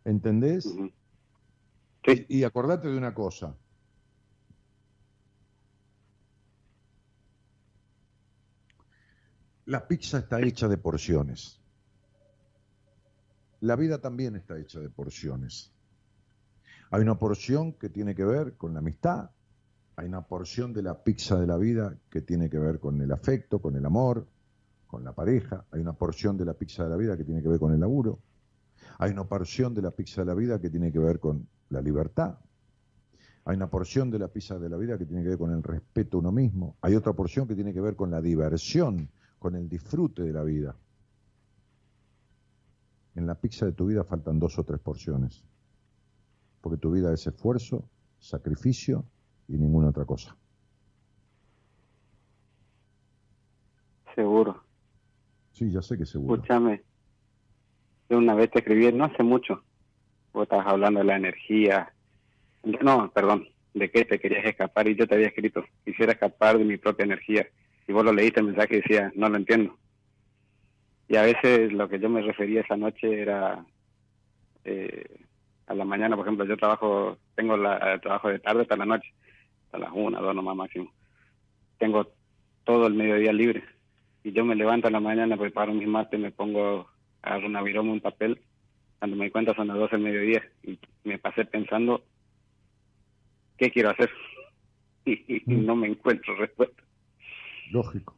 ¿Entendés? 0.06 0.68
y 2.28 2.44
acordate 2.44 2.88
de 2.88 2.98
una 2.98 3.14
cosa, 3.14 3.56
La 9.70 9.88
pizza 9.88 10.18
está 10.18 10.42
hecha 10.42 10.68
de 10.68 10.80
porciones. 10.80 11.62
La 13.60 13.76
vida 13.76 14.02
también 14.02 14.36
está 14.36 14.58
hecha 14.58 14.80
de 14.80 14.90
porciones. 14.90 15.72
Hay 16.90 17.04
una 17.04 17.20
porción 17.20 17.74
que 17.74 17.88
tiene 17.88 18.16
que 18.16 18.26
ver 18.26 18.58
con 18.58 18.74
la 18.74 18.80
amistad, 18.80 19.30
hay 20.00 20.08
una 20.08 20.22
porción 20.22 20.72
de 20.72 20.82
la 20.82 21.04
pizza 21.04 21.38
de 21.38 21.46
la 21.46 21.58
vida 21.58 21.94
que 22.10 22.22
tiene 22.22 22.50
que 22.50 22.58
ver 22.58 22.80
con 22.80 23.02
el 23.02 23.12
afecto, 23.12 23.60
con 23.60 23.76
el 23.76 23.86
amor, 23.86 24.26
con 24.88 25.04
la 25.04 25.12
pareja, 25.12 25.66
hay 25.72 25.82
una 25.82 25.92
porción 25.92 26.38
de 26.38 26.46
la 26.46 26.54
pizza 26.54 26.86
de 26.86 26.90
la 26.90 26.96
vida 26.96 27.18
que 27.18 27.26
tiene 27.26 27.42
que 27.42 27.50
ver 27.50 27.60
con 27.60 27.74
el 27.74 27.82
laburo, 27.82 28.20
hay 28.98 29.12
una 29.12 29.26
porción 29.26 29.74
de 29.74 29.82
la 29.82 29.92
pizza 29.92 30.22
de 30.22 30.28
la 30.28 30.36
vida 30.36 30.58
que 30.58 30.70
tiene 30.70 30.94
que 30.94 31.00
ver 31.00 31.20
con 31.20 31.46
la 31.68 31.82
libertad, 31.82 32.38
hay 33.44 33.58
una 33.58 33.70
porción 33.70 34.10
de 34.10 34.20
la 34.20 34.30
pizza 34.30 34.58
de 34.58 34.70
la 34.70 34.78
vida 34.78 34.98
que 34.98 35.06
tiene 35.06 35.22
que 35.22 35.30
ver 35.30 35.38
con 35.38 35.52
el 35.52 35.62
respeto 35.62 36.16
a 36.16 36.20
uno 36.22 36.32
mismo, 36.32 36.78
hay 36.80 36.96
otra 36.96 37.12
porción 37.12 37.46
que 37.46 37.56
tiene 37.56 37.74
que 37.74 37.82
ver 37.82 37.98
con 37.98 38.10
la 38.10 38.22
diversión 38.22 39.10
con 39.38 39.56
el 39.56 39.68
disfrute 39.68 40.24
de 40.24 40.32
la 40.32 40.44
vida. 40.44 40.78
En 43.16 43.28
la 43.28 43.36
pizza 43.36 43.66
de 43.66 43.74
tu 43.74 43.88
vida 43.88 44.06
faltan 44.06 44.40
dos 44.40 44.58
o 44.60 44.64
tres 44.64 44.80
porciones, 44.80 45.44
porque 46.62 46.78
tu 46.78 46.90
vida 46.90 47.14
es 47.14 47.28
esfuerzo, 47.28 47.84
sacrificio 48.18 49.04
y 49.50 49.58
ninguna 49.58 49.90
otra 49.90 50.06
cosa. 50.06 50.36
Seguro. 54.16 54.64
Sí, 55.52 55.72
ya 55.72 55.82
sé 55.82 55.98
que 55.98 56.06
seguro. 56.06 56.36
Escúchame. 56.36 56.84
Yo 58.10 58.18
una 58.18 58.36
vez 58.36 58.52
te 58.52 58.60
escribí, 58.60 58.92
no 58.94 59.06
hace 59.06 59.24
mucho. 59.24 59.64
Vos 60.34 60.44
estabas 60.44 60.68
hablando 60.68 61.00
de 61.00 61.06
la 61.06 61.18
energía. 61.18 61.92
No, 62.82 63.12
perdón. 63.12 63.48
De 63.74 63.90
qué 63.90 64.06
te 64.06 64.20
querías 64.20 64.46
escapar 64.46 64.88
y 64.88 64.96
yo 64.96 65.08
te 65.08 65.16
había 65.16 65.28
escrito. 65.28 65.64
Quisiera 65.84 66.14
escapar 66.14 66.58
de 66.58 66.66
mi 66.66 66.78
propia 66.78 67.06
energía. 67.06 67.48
Y 67.88 67.94
vos 67.94 68.06
lo 68.06 68.14
leíste 68.14 68.40
el 68.40 68.48
mensaje 68.48 68.76
y 68.76 68.82
decía, 68.82 69.12
no 69.16 69.30
lo 69.30 69.38
entiendo. 69.38 69.78
Y 71.08 71.16
a 71.16 71.24
veces 71.24 71.74
lo 71.74 71.90
que 71.90 72.00
yo 72.00 72.08
me 72.08 72.22
refería 72.22 72.62
esa 72.62 72.78
noche 72.78 73.22
era 73.22 73.66
eh, 74.64 75.26
a 75.66 75.74
la 75.74 75.86
mañana, 75.86 76.16
por 76.16 76.26
ejemplo, 76.26 76.46
yo 76.46 76.58
trabajo, 76.58 77.18
tengo 77.36 77.56
la, 77.56 78.00
trabajo 78.00 78.30
de 78.30 78.40
tarde 78.40 78.64
hasta 78.64 78.76
la 78.76 78.86
noche, 78.86 79.14
hasta 79.70 79.78
las 79.78 79.92
una, 79.94 80.20
dos 80.20 80.36
nomás 80.36 80.56
máximo. 80.56 80.92
Tengo 81.78 82.12
todo 82.64 82.88
el 82.88 82.96
mediodía 82.96 83.32
libre. 83.32 83.64
Y 84.24 84.32
yo 84.32 84.44
me 84.44 84.56
levanto 84.56 84.88
a 84.88 84.92
la 84.92 85.00
mañana, 85.00 85.38
preparo 85.38 85.74
mis 85.74 85.88
mates, 85.88 86.20
me 86.20 86.32
pongo, 86.32 86.90
agarro 87.22 87.46
una 87.48 87.62
viroma, 87.62 87.92
un 87.94 88.02
papel. 88.02 88.42
Cuando 88.98 89.16
me 89.16 89.26
di 89.26 89.32
cuenta 89.32 89.54
son 89.56 89.68
las 89.68 89.78
12 89.78 89.96
del 89.96 90.04
mediodía. 90.06 90.44
Y 90.64 90.80
me 91.04 91.20
pasé 91.20 91.46
pensando, 91.46 92.04
¿qué 93.58 93.70
quiero 93.72 93.92
hacer? 93.92 94.10
y 95.06 95.44
no 95.46 95.76
me 95.76 95.88
encuentro 95.88 96.36
respuesta. 96.36 96.82
Lógico. 97.72 98.16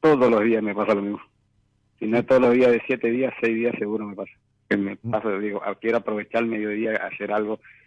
Todos 0.00 0.30
los 0.30 0.42
días 0.44 0.62
me 0.62 0.74
pasa 0.74 0.94
lo 0.94 1.02
mismo. 1.02 1.20
Si 1.98 2.06
no 2.06 2.18
es 2.18 2.26
todos 2.26 2.40
los 2.40 2.54
días 2.54 2.72
de 2.72 2.82
siete 2.86 3.10
días, 3.10 3.32
seis 3.40 3.54
días 3.54 3.74
seguro 3.78 4.06
me 4.06 4.16
pasa. 4.16 4.32
Que 4.68 4.76
me 4.78 4.98
Mm. 5.02 5.10
pasa, 5.10 5.30
digo, 5.38 5.62
ah, 5.64 5.74
quiero 5.78 5.98
aprovechar 5.98 6.42
el 6.42 6.48
mediodía, 6.48 6.92
hacer 6.94 7.30
algo, 7.32 7.56
Mm. 7.56 7.83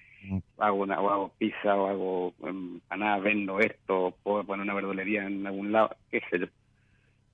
Hago 0.57 0.83
una, 0.83 0.99
o 1.01 1.09
hago 1.09 1.33
pizza, 1.37 1.75
o 1.75 1.87
hago 1.87 2.33
empanada, 2.47 3.19
vendo 3.19 3.59
esto, 3.59 4.17
puedo 4.23 4.45
poner 4.45 4.63
una 4.63 4.73
verdulería 4.73 5.25
en 5.25 5.45
algún 5.45 5.71
lado, 5.71 5.95
qué 6.09 6.21
sé 6.29 6.39
yo. 6.39 6.45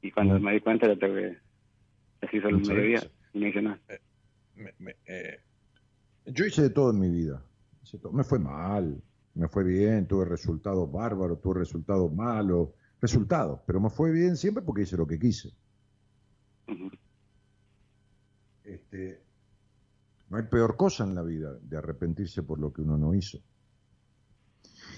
Y 0.01 0.11
cuando 0.11 0.39
me 0.39 0.53
di 0.53 0.59
cuenta 0.61 0.87
ya 0.87 0.97
tengo 0.97 1.15
que, 1.15 1.37
se 2.29 2.37
hizo 2.37 2.49
el 2.49 2.57
mediodía 2.57 2.99
y 3.33 3.39
no 3.39 3.47
hice 3.47 3.61
nada. 3.61 3.79
Me- 4.55 4.73
me- 4.79 4.95
eh, 5.05 5.39
yo 6.25 6.45
hice 6.45 6.63
de 6.63 6.69
todo 6.69 6.91
en 6.91 6.99
mi 6.99 7.09
vida. 7.09 7.43
Me 8.11 8.23
fue 8.23 8.39
mal, 8.39 9.01
me 9.33 9.47
fue 9.47 9.63
bien, 9.63 10.07
tuve 10.07 10.25
resultados 10.25 10.91
bárbaros, 10.91 11.41
tuve 11.41 11.59
resultados 11.59 12.13
malos, 12.13 12.69
resultados, 13.01 13.61
pero 13.67 13.79
me 13.79 13.89
fue 13.89 14.11
bien 14.11 14.37
siempre 14.37 14.63
porque 14.63 14.83
hice 14.83 14.97
lo 14.97 15.07
que 15.07 15.19
quise. 15.19 15.49
Este, 18.63 19.22
no 20.33 20.39
hay 20.39 20.45
peor 20.47 20.75
cosa 20.77 21.03
en 21.03 21.13
la 21.13 21.21
vida 21.21 21.53
de 21.61 21.77
arrepentirse 21.77 22.41
por 22.41 22.59
lo 22.59 22.73
que 22.73 22.81
uno 22.81 22.97
no 22.97 23.13
hizo. 23.13 23.37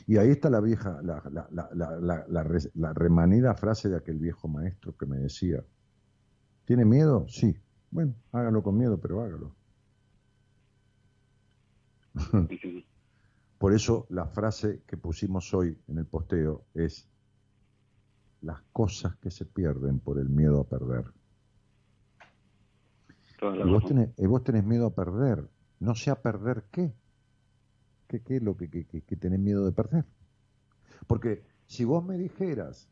Y 0.07 0.17
ahí 0.17 0.29
está 0.29 0.49
la 0.49 0.61
vieja, 0.61 0.99
la, 1.03 1.21
la, 1.31 1.47
la, 1.51 1.69
la, 1.73 1.99
la, 1.99 2.25
la 2.27 2.43
re- 2.43 2.71
la 2.75 2.93
remanida 2.93 3.53
frase 3.55 3.89
de 3.89 3.97
aquel 3.97 4.17
viejo 4.19 4.47
maestro 4.47 4.95
que 4.95 5.05
me 5.05 5.17
decía, 5.17 5.63
¿tiene 6.65 6.85
miedo? 6.85 7.25
Sí. 7.29 7.55
Bueno, 7.91 8.15
hágalo 8.31 8.61
con 8.63 8.77
miedo, 8.77 8.99
pero 8.99 9.21
hágalo. 9.21 9.55
Por 13.57 13.73
eso 13.73 14.05
la 14.09 14.27
frase 14.27 14.83
que 14.87 14.97
pusimos 14.97 15.53
hoy 15.53 15.77
en 15.87 15.97
el 15.97 16.05
posteo 16.05 16.67
es 16.73 17.09
las 18.39 18.61
cosas 18.71 19.17
que 19.17 19.29
se 19.29 19.45
pierden 19.45 19.99
por 19.99 20.19
el 20.19 20.29
miedo 20.29 20.61
a 20.61 20.69
perder. 20.69 21.03
Toda 23.39 23.55
la 23.55 23.65
Y 23.65 23.69
vos 23.69 23.83
tenés, 23.85 24.09
y 24.17 24.27
vos 24.27 24.43
tenés 24.43 24.63
miedo 24.65 24.85
a 24.87 24.95
perder. 24.95 25.49
No 25.79 25.95
sé 25.95 26.11
a 26.11 26.21
perder 26.21 26.65
qué. 26.71 26.93
¿Qué, 28.07 28.21
qué 28.23 28.37
es 28.37 28.41
lo 28.43 28.57
que, 28.57 28.69
que, 28.69 28.85
que- 28.85 29.01
que 29.03 29.15
tenés 29.15 29.39
miedo 29.39 29.63
de 29.65 29.71
perder? 29.71 30.05
Porque 31.07 31.43
si 31.67 31.83
vos 31.83 32.03
me 32.05 32.17
dijeras 32.17 32.87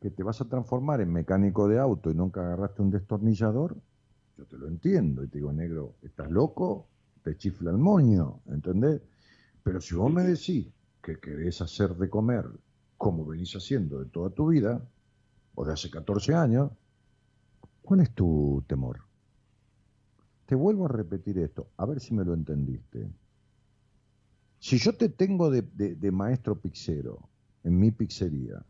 que 0.00 0.10
te 0.10 0.22
vas 0.22 0.40
a 0.40 0.48
transformar 0.48 1.00
en 1.00 1.12
mecánico 1.12 1.68
de 1.68 1.78
auto 1.78 2.10
y 2.10 2.14
nunca 2.14 2.40
agarraste 2.40 2.82
un 2.82 2.90
destornillador, 2.90 3.76
yo 4.36 4.46
te 4.46 4.56
lo 4.56 4.68
entiendo 4.68 5.22
y 5.22 5.28
te 5.28 5.38
digo, 5.38 5.52
negro, 5.52 5.96
¿estás 6.02 6.30
loco? 6.30 6.88
Te 7.22 7.36
chifla 7.36 7.70
el 7.70 7.78
moño, 7.78 8.40
¿entendés? 8.46 9.02
Pero 9.62 9.80
si 9.80 9.94
vos 9.94 10.12
me 10.12 10.22
decís 10.24 10.68
que 11.02 11.20
querés 11.20 11.60
hacer 11.62 11.96
de 11.96 12.08
comer 12.10 12.46
como 12.96 13.26
venís 13.26 13.54
haciendo 13.56 13.98
de 14.00 14.06
toda 14.06 14.30
tu 14.30 14.48
vida, 14.48 14.82
o 15.54 15.64
de 15.66 15.72
hace 15.74 15.90
14 15.90 16.34
años, 16.34 16.70
¿cuál 17.82 18.00
es 18.00 18.14
tu 18.14 18.64
temor? 18.66 19.00
Te 20.50 20.56
vuelvo 20.56 20.86
a 20.86 20.88
repetir 20.88 21.38
esto, 21.38 21.68
a 21.76 21.86
ver 21.86 22.00
si 22.00 22.12
me 22.12 22.24
lo 22.24 22.34
entendiste. 22.34 23.08
Si 24.58 24.78
yo 24.78 24.96
te 24.96 25.08
tengo 25.08 25.48
de, 25.48 26.10
maestro 26.10 26.60
pixero 26.60 27.28
en 27.62 27.78
mi 27.78 27.92
pizzería, 27.92 28.60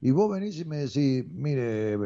y 0.00 0.10
vos 0.10 0.32
venís 0.32 0.58
y 0.58 0.64
me 0.64 0.78
decís, 0.78 1.26
mire, 1.30 1.98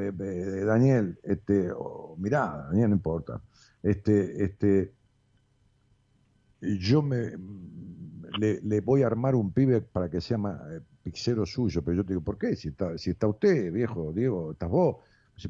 Daniel, 0.64 1.20
este, 1.22 1.70
o 1.70 2.16
mirá, 2.18 2.66
Daniel, 2.66 2.88
no 2.90 2.96
importa, 2.96 3.40
este, 3.84 4.42
este, 4.42 4.92
yo 6.60 7.00
me 7.02 7.30
le, 8.40 8.80
voy 8.80 9.04
a 9.04 9.06
armar 9.06 9.36
un 9.36 9.52
pibe 9.52 9.82
para 9.82 10.10
que 10.10 10.20
sea 10.20 10.36
ma- 10.36 10.60
eh, 10.68 10.80
pixero 11.04 11.46
suyo, 11.46 11.84
pero 11.84 11.98
yo 11.98 12.04
te 12.04 12.14
digo, 12.14 12.24
¿por 12.24 12.38
qué? 12.38 12.56
Si 12.56 12.70
está, 12.70 12.98
si 12.98 13.10
está 13.10 13.28
usted, 13.28 13.72
viejo, 13.72 14.12
Diego, 14.12 14.50
estás 14.50 14.68
vos, 14.68 14.96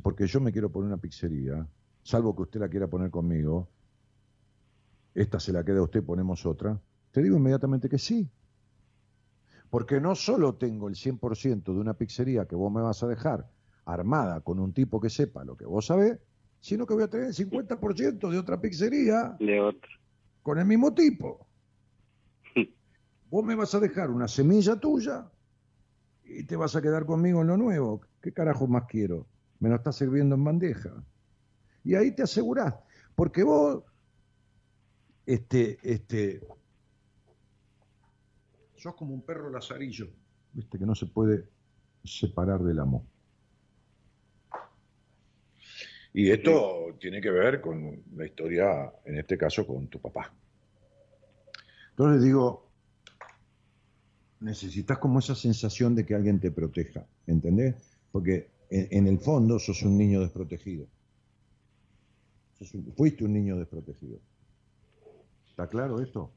porque 0.02 0.26
yo 0.26 0.40
me 0.42 0.52
quiero 0.52 0.70
poner 0.70 0.88
una 0.88 0.98
pizzería, 0.98 1.66
salvo 2.02 2.34
que 2.34 2.42
usted 2.42 2.60
la 2.60 2.68
quiera 2.68 2.88
poner 2.88 3.10
conmigo, 3.10 3.68
esta 5.14 5.38
se 5.40 5.52
la 5.52 5.64
queda 5.64 5.78
a 5.80 5.82
usted, 5.82 6.02
ponemos 6.02 6.46
otra, 6.46 6.80
te 7.10 7.22
digo 7.22 7.36
inmediatamente 7.36 7.88
que 7.88 7.98
sí. 7.98 8.28
Porque 9.70 10.00
no 10.00 10.14
solo 10.14 10.54
tengo 10.54 10.88
el 10.88 10.94
100% 10.94 11.64
de 11.64 11.80
una 11.80 11.94
pizzería 11.94 12.46
que 12.46 12.54
vos 12.56 12.72
me 12.72 12.82
vas 12.82 13.02
a 13.02 13.06
dejar 13.08 13.48
armada 13.84 14.40
con 14.40 14.58
un 14.58 14.72
tipo 14.72 15.00
que 15.00 15.10
sepa 15.10 15.44
lo 15.44 15.56
que 15.56 15.64
vos 15.64 15.86
sabés, 15.86 16.18
sino 16.60 16.86
que 16.86 16.94
voy 16.94 17.02
a 17.02 17.08
tener 17.08 17.26
el 17.28 17.34
50% 17.34 18.30
de 18.30 18.38
otra 18.38 18.60
pizzería 18.60 19.36
De 19.40 19.60
otro. 19.60 19.90
con 20.42 20.58
el 20.58 20.66
mismo 20.66 20.92
tipo. 20.94 21.46
Vos 23.30 23.44
me 23.44 23.54
vas 23.54 23.74
a 23.74 23.80
dejar 23.80 24.10
una 24.10 24.28
semilla 24.28 24.76
tuya 24.78 25.30
y 26.24 26.44
te 26.44 26.54
vas 26.54 26.76
a 26.76 26.82
quedar 26.82 27.06
conmigo 27.06 27.40
en 27.40 27.46
lo 27.48 27.56
nuevo. 27.56 28.02
¿Qué 28.20 28.30
carajo 28.32 28.66
más 28.66 28.84
quiero? 28.84 29.26
Me 29.58 29.70
lo 29.70 29.76
estás 29.76 29.96
sirviendo 29.96 30.34
en 30.34 30.44
bandeja. 30.44 31.02
Y 31.84 31.94
ahí 31.94 32.12
te 32.12 32.22
asegurás. 32.22 32.74
Porque 33.14 33.42
vos, 33.42 33.84
este, 35.26 35.78
este, 35.82 36.40
sos 38.76 38.94
como 38.94 39.14
un 39.14 39.22
perro 39.22 39.50
lazarillo, 39.50 40.08
viste, 40.52 40.78
que 40.78 40.86
no 40.86 40.94
se 40.94 41.06
puede 41.06 41.48
separar 42.04 42.60
del 42.62 42.80
amo. 42.80 43.06
Y 46.14 46.30
esto 46.30 46.96
tiene 47.00 47.20
que 47.20 47.30
ver 47.30 47.60
con 47.60 48.02
la 48.14 48.26
historia, 48.26 48.92
en 49.04 49.18
este 49.18 49.38
caso, 49.38 49.66
con 49.66 49.86
tu 49.88 49.98
papá. 49.98 50.34
Entonces 51.90 52.22
digo, 52.22 52.68
necesitas 54.40 54.98
como 54.98 55.20
esa 55.20 55.34
sensación 55.34 55.94
de 55.94 56.04
que 56.04 56.14
alguien 56.14 56.40
te 56.40 56.50
proteja, 56.50 57.06
¿entendés? 57.26 57.76
Porque 58.10 58.50
en, 58.68 58.88
en 58.90 59.06
el 59.06 59.18
fondo 59.20 59.58
sos 59.58 59.82
un 59.82 59.96
niño 59.96 60.20
desprotegido. 60.20 60.86
Fuiste 62.96 63.24
un 63.24 63.32
niño 63.32 63.56
desprotegido. 63.56 64.18
¿Está 65.48 65.68
claro 65.68 66.00
esto? 66.00 66.32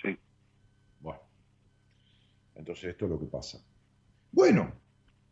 Sí. 0.00 0.16
Bueno, 1.00 1.20
entonces 2.54 2.90
esto 2.90 3.06
es 3.06 3.10
lo 3.10 3.18
que 3.18 3.26
pasa. 3.26 3.62
Bueno, 4.32 4.72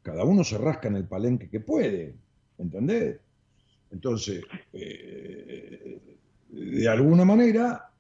cada 0.03 0.25
uno 0.25 0.43
se 0.45 0.59
rasca 0.59 0.89
en 0.89 0.97
el 0.97 1.07
palenque 1.07 1.49
que 1.49 1.61
puede, 1.61 2.15
¿entendés? 2.59 3.21
Entonces, 3.91 4.43
eh, 4.73 6.01
de 6.49 6.89
alguna 6.89 7.25
manera, 7.25 7.91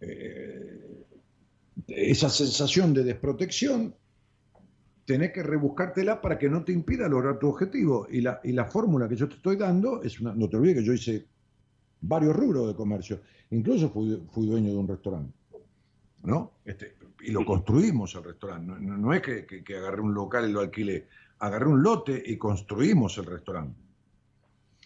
eh, 0.00 1.04
esa 1.88 2.28
sensación 2.28 2.94
de 2.94 3.04
desprotección, 3.04 3.94
tenés 5.06 5.32
que 5.32 5.42
rebuscártela 5.42 6.20
para 6.20 6.38
que 6.38 6.50
no 6.50 6.62
te 6.64 6.72
impida 6.72 7.08
lograr 7.08 7.38
tu 7.38 7.48
objetivo. 7.48 8.06
Y 8.10 8.20
la, 8.20 8.40
y 8.44 8.52
la 8.52 8.66
fórmula 8.66 9.08
que 9.08 9.16
yo 9.16 9.28
te 9.28 9.36
estoy 9.36 9.56
dando 9.56 10.02
es 10.02 10.20
una, 10.20 10.34
no 10.34 10.48
te 10.48 10.56
olvides 10.56 10.76
que 10.78 10.84
yo 10.84 10.92
hice 10.92 11.26
varios 12.00 12.36
rubros 12.36 12.66
de 12.68 12.74
comercio, 12.74 13.20
incluso 13.50 13.88
fui, 13.88 14.22
fui 14.32 14.46
dueño 14.46 14.70
de 14.72 14.76
un 14.76 14.88
restaurante. 14.88 15.32
¿no? 16.24 16.54
Este, 16.64 16.96
y 17.20 17.30
lo 17.30 17.44
construimos 17.44 18.14
el 18.16 18.24
restaurante. 18.24 18.72
No, 18.80 18.96
no- 18.98 19.14
es 19.14 19.22
que, 19.22 19.46
que- 19.46 19.62
que 19.62 19.76
agarré 19.76 20.00
un 20.02 20.12
local 20.12 20.48
y 20.48 20.52
lo 20.52 20.60
alquilé. 20.60 21.06
Agarré 21.38 21.66
un 21.66 21.82
lote 21.82 22.20
y 22.26 22.36
construimos 22.36 23.16
el 23.18 23.26
restaurante. 23.26 23.80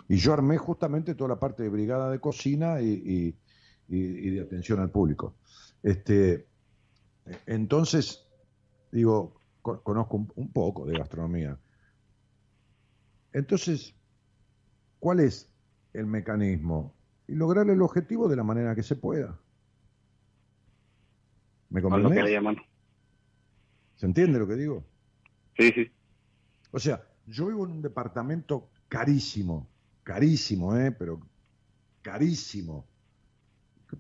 Y 0.09 0.17
yo 0.17 0.33
armé 0.35 0.59
justamente 0.59 1.15
toda 1.15 1.29
la 1.29 1.39
parte 1.41 1.63
de 1.63 1.69
brigada 1.71 2.11
de 2.11 2.19
cocina 2.21 2.81
y, 2.83 3.35
y- 3.89 3.97
y- 3.97 4.31
de 4.31 4.41
atención 4.43 4.81
al 4.81 4.91
público. 4.91 5.37
Este, 5.83 6.47
entonces, 7.47 8.27
digo, 8.93 9.40
conozco 9.83 10.17
un, 10.17 10.33
un 10.37 10.53
poco 10.53 10.87
de 10.87 10.99
gastronomía. 10.99 11.59
Entonces, 13.33 13.95
¿cuál 14.99 15.21
es 15.21 15.49
el 15.93 16.07
mecanismo? 16.07 16.95
Y 17.29 17.35
lograr 17.35 17.69
el 17.71 17.81
objetivo 17.83 18.29
de 18.29 18.37
la 18.37 18.45
manera 18.45 18.75
que 18.75 18.83
se 18.83 18.97
pueda. 18.97 19.39
¿Me 21.69 21.81
Con 21.81 22.03
lo 22.03 22.11
que 22.11 22.23
le 22.23 22.31
comprendés? 22.31 22.35
llaman. 22.35 22.57
¿Se 23.95 24.07
entiende 24.07 24.39
lo 24.39 24.47
que 24.49 24.57
digo? 24.57 24.85
Sí, 25.57 25.71
sí. 25.73 25.91
O 26.73 26.79
sea, 26.79 27.03
yo 27.27 27.47
vivo 27.47 27.65
en 27.65 27.73
un 27.73 27.83
departamento 27.83 28.69
carísimo, 28.89 29.69
carísimo, 30.03 30.77
¿eh? 30.77 30.91
Pero 30.91 31.21
carísimo. 32.03 32.87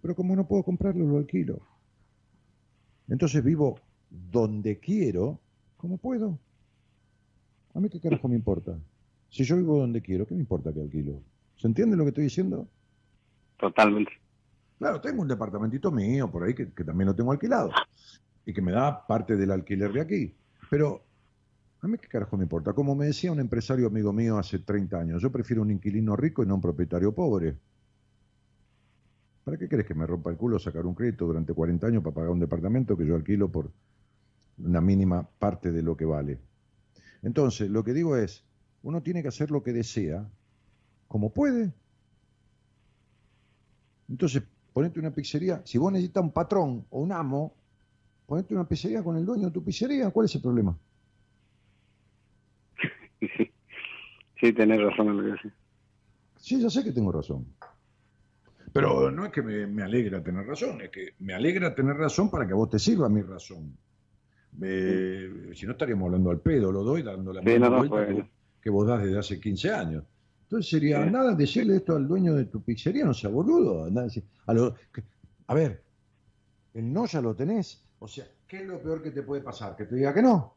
Pero 0.02 0.14
como 0.14 0.34
no 0.34 0.46
puedo 0.46 0.62
comprarlo, 0.64 1.06
lo 1.06 1.18
alquilo. 1.18 1.60
Entonces 3.08 3.42
vivo 3.44 3.78
donde 4.08 4.78
quiero, 4.78 5.40
como 5.80 5.96
puedo. 5.96 6.38
A 7.74 7.80
mí 7.80 7.88
qué 7.88 8.00
carajo 8.00 8.28
me 8.28 8.36
importa. 8.36 8.76
Si 9.30 9.44
yo 9.44 9.56
vivo 9.56 9.78
donde 9.78 10.02
quiero, 10.02 10.26
¿qué 10.26 10.34
me 10.34 10.40
importa 10.40 10.72
que 10.72 10.80
alquilo? 10.80 11.22
¿Se 11.56 11.66
entiende 11.66 11.96
lo 11.96 12.04
que 12.04 12.10
estoy 12.10 12.24
diciendo? 12.24 12.68
Totalmente. 13.58 14.12
Claro, 14.78 15.00
tengo 15.00 15.22
un 15.22 15.28
departamentito 15.28 15.90
mío 15.90 16.30
por 16.30 16.44
ahí 16.44 16.54
que, 16.54 16.72
que 16.72 16.84
también 16.84 17.08
lo 17.08 17.14
tengo 17.14 17.32
alquilado 17.32 17.70
y 18.44 18.52
que 18.52 18.62
me 18.62 18.72
da 18.72 19.06
parte 19.06 19.36
del 19.36 19.50
alquiler 19.50 19.92
de 19.92 20.00
aquí. 20.00 20.34
Pero 20.70 21.02
a 21.80 21.88
mí 21.88 21.96
qué 21.98 22.08
carajo 22.08 22.36
me 22.36 22.44
importa. 22.44 22.72
Como 22.72 22.94
me 22.94 23.06
decía 23.06 23.32
un 23.32 23.40
empresario 23.40 23.86
amigo 23.86 24.12
mío 24.12 24.38
hace 24.38 24.58
30 24.58 24.98
años, 24.98 25.22
yo 25.22 25.30
prefiero 25.32 25.62
un 25.62 25.70
inquilino 25.70 26.16
rico 26.16 26.42
y 26.42 26.46
no 26.46 26.56
un 26.56 26.60
propietario 26.60 27.14
pobre. 27.14 27.56
¿Para 29.44 29.56
qué 29.56 29.68
crees 29.68 29.86
que 29.86 29.94
me 29.94 30.06
rompa 30.06 30.30
el 30.30 30.36
culo 30.36 30.58
sacar 30.58 30.84
un 30.84 30.94
crédito 30.94 31.26
durante 31.26 31.54
40 31.54 31.86
años 31.86 32.02
para 32.02 32.14
pagar 32.14 32.30
un 32.30 32.40
departamento 32.40 32.96
que 32.96 33.06
yo 33.06 33.14
alquilo 33.14 33.50
por 33.50 33.70
una 34.64 34.80
mínima 34.80 35.28
parte 35.38 35.72
de 35.72 35.82
lo 35.82 35.96
que 35.96 36.04
vale? 36.04 36.40
Entonces, 37.22 37.68
lo 37.70 37.84
que 37.84 37.92
digo 37.92 38.16
es, 38.16 38.44
uno 38.82 39.02
tiene 39.02 39.22
que 39.22 39.28
hacer 39.28 39.50
lo 39.50 39.62
que 39.62 39.72
desea, 39.72 40.28
como 41.08 41.32
puede. 41.32 41.72
Entonces, 44.08 44.42
ponete 44.72 45.00
una 45.00 45.12
pizzería, 45.12 45.62
si 45.64 45.78
vos 45.78 45.92
necesitas 45.92 46.22
un 46.22 46.32
patrón 46.32 46.86
o 46.90 47.00
un 47.00 47.12
amo, 47.12 47.54
ponete 48.26 48.54
una 48.54 48.66
pizzería 48.66 49.02
con 49.02 49.16
el 49.16 49.26
dueño 49.26 49.46
de 49.46 49.52
tu 49.52 49.62
pizzería, 49.62 50.10
¿cuál 50.10 50.26
es 50.26 50.34
el 50.34 50.42
problema? 50.42 50.76
Sí, 53.20 53.28
sí 54.40 54.52
tenés 54.52 54.80
razón 54.80 55.08
en 55.08 55.16
lo 55.16 55.22
que 55.22 55.30
decís. 55.32 55.52
Sí, 56.38 56.60
ya 56.60 56.70
sé 56.70 56.82
que 56.82 56.92
tengo 56.92 57.12
razón. 57.12 57.46
Pero 58.72 59.10
no 59.10 59.26
es 59.26 59.32
que 59.32 59.42
me, 59.42 59.66
me 59.66 59.82
alegra 59.82 60.22
tener 60.22 60.46
razón, 60.46 60.80
es 60.80 60.90
que 60.90 61.14
me 61.18 61.34
alegra 61.34 61.74
tener 61.74 61.96
razón 61.96 62.30
para 62.30 62.46
que 62.46 62.52
a 62.52 62.56
vos 62.56 62.70
te 62.70 62.78
sirva 62.78 63.08
mi 63.08 63.20
razón. 63.20 63.76
Eh, 64.62 65.50
Si 65.54 65.66
no 65.66 65.72
estaríamos 65.72 66.06
hablando 66.06 66.30
al 66.30 66.40
pedo, 66.40 66.70
lo 66.72 66.82
doy 66.84 67.02
dando 67.02 67.32
la 67.32 67.40
Sí, 67.40 67.46
misma 67.48 67.68
no, 67.68 67.70
no, 67.70 67.88
vuelta 67.88 67.96
pues- 67.96 68.06
que, 68.08 68.12
vos, 68.14 68.30
que 68.62 68.70
vos 68.70 68.86
das 68.86 69.02
desde 69.02 69.18
hace 69.18 69.40
15 69.40 69.72
años. 69.72 70.04
Entonces 70.44 70.70
sería, 70.70 71.04
Sí. 71.04 71.10
nada, 71.10 71.34
decirle 71.34 71.76
esto 71.76 71.94
al 71.96 72.08
dueño 72.08 72.34
de 72.34 72.46
tu 72.46 72.60
pizzería, 72.62 73.04
no 73.04 73.14
sea 73.14 73.30
boludo. 73.30 73.84
andá 73.84 74.06
a 74.46 74.54
lo- 74.54 74.74
que- 74.92 75.04
a 75.46 75.54
ver, 75.54 75.82
el 76.74 76.92
no 76.92 77.06
ya 77.06 77.20
lo 77.20 77.34
tenés. 77.34 77.84
O 78.00 78.08
sea, 78.08 78.26
¿qué 78.48 78.62
es 78.62 78.66
lo 78.66 78.80
peor 78.82 79.02
que 79.02 79.10
te 79.12 79.22
puede 79.22 79.42
pasar? 79.42 79.76
Que 79.76 79.84
te 79.84 79.94
diga 79.94 80.12
que 80.14 80.22
no. 80.22 80.54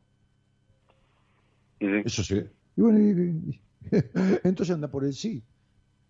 Sí. 1.80 1.88
Eso 2.06 2.24
sí. 2.24 2.41
Y 2.76 2.82
bueno, 2.82 2.99
y- 2.99 3.52
y- 3.52 3.61
entonces 4.44 4.74
anda 4.76 4.88
por 4.90 5.03
el 5.06 5.14
sí. 5.14 5.44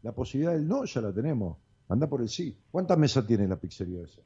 La 0.04 0.12
posibilidad 0.14 0.54
del 0.54 0.68
no 0.68 0.86
ya 0.86 1.02
la 1.02 1.14
tenemos. 1.14 1.58
Anda 1.90 2.08
por 2.08 2.22
el 2.22 2.30
sí. 2.30 2.58
¿Cuántas 2.72 2.98
mesas 2.98 3.26
tiene 3.28 3.48
la 3.48 3.56
pizzería 3.58 4.04
esa? 4.04 4.22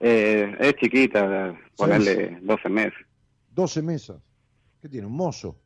Eh, 0.00 0.56
es 0.60 0.74
chiquita, 0.76 1.58
ponerle 1.76 2.38
12 2.42 2.68
meses. 2.68 2.98
12 3.50 3.82
mesas. 3.82 4.16
¿Qué 4.80 4.88
tiene? 4.88 5.06
¿Un 5.06 5.14
mozo? 5.16 5.58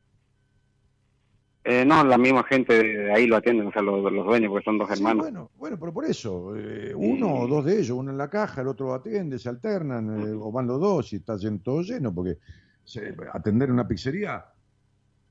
Eh, 1.64 1.84
no, 1.84 2.02
la 2.02 2.18
misma 2.18 2.42
gente 2.44 2.82
de 2.82 3.12
ahí 3.12 3.26
lo 3.26 3.36
atienden, 3.36 3.68
o 3.68 3.72
sea, 3.72 3.82
los, 3.82 4.02
los 4.12 4.24
dueños, 4.26 4.50
porque 4.50 4.64
son 4.64 4.78
dos 4.78 4.88
Sí, 4.88 4.94
hermanos. 4.94 5.22
bueno, 5.22 5.50
bueno, 5.56 5.78
pero 5.78 5.92
por 5.92 6.04
eso. 6.06 6.56
eh, 6.56 6.92
uno 6.94 7.32
o 7.34 7.46
dos 7.46 7.64
de 7.64 7.74
ellos, 7.78 7.90
uno 7.90 8.10
en 8.10 8.18
la 8.18 8.28
caja, 8.28 8.62
el 8.62 8.68
otro 8.68 8.92
atiende, 8.94 9.38
se 9.38 9.48
alternan, 9.48 10.26
eh, 10.28 10.32
o 10.32 10.50
van 10.50 10.66
los 10.66 10.80
dos 10.80 11.12
y 11.12 11.16
está 11.16 11.36
lleno, 11.36 11.60
todo 11.62 11.82
lleno, 11.82 12.12
porque 12.12 12.38
se- 12.82 13.14
atender 13.32 13.70
una 13.70 13.86
pizzería, 13.86 14.44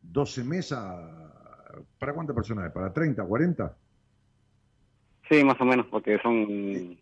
12 0.02 0.44
mesas, 0.45 1.06
¿para 1.99 2.14
cuántas 2.14 2.36
personas? 2.36 2.72
¿Para 2.72 2.94
30, 2.94 3.26
40? 3.26 3.76
Sí, 5.30 5.44
más 5.44 5.60
o 5.60 5.65
menos, 5.65 5.86
porque 5.88 6.18
son... 6.19 6.98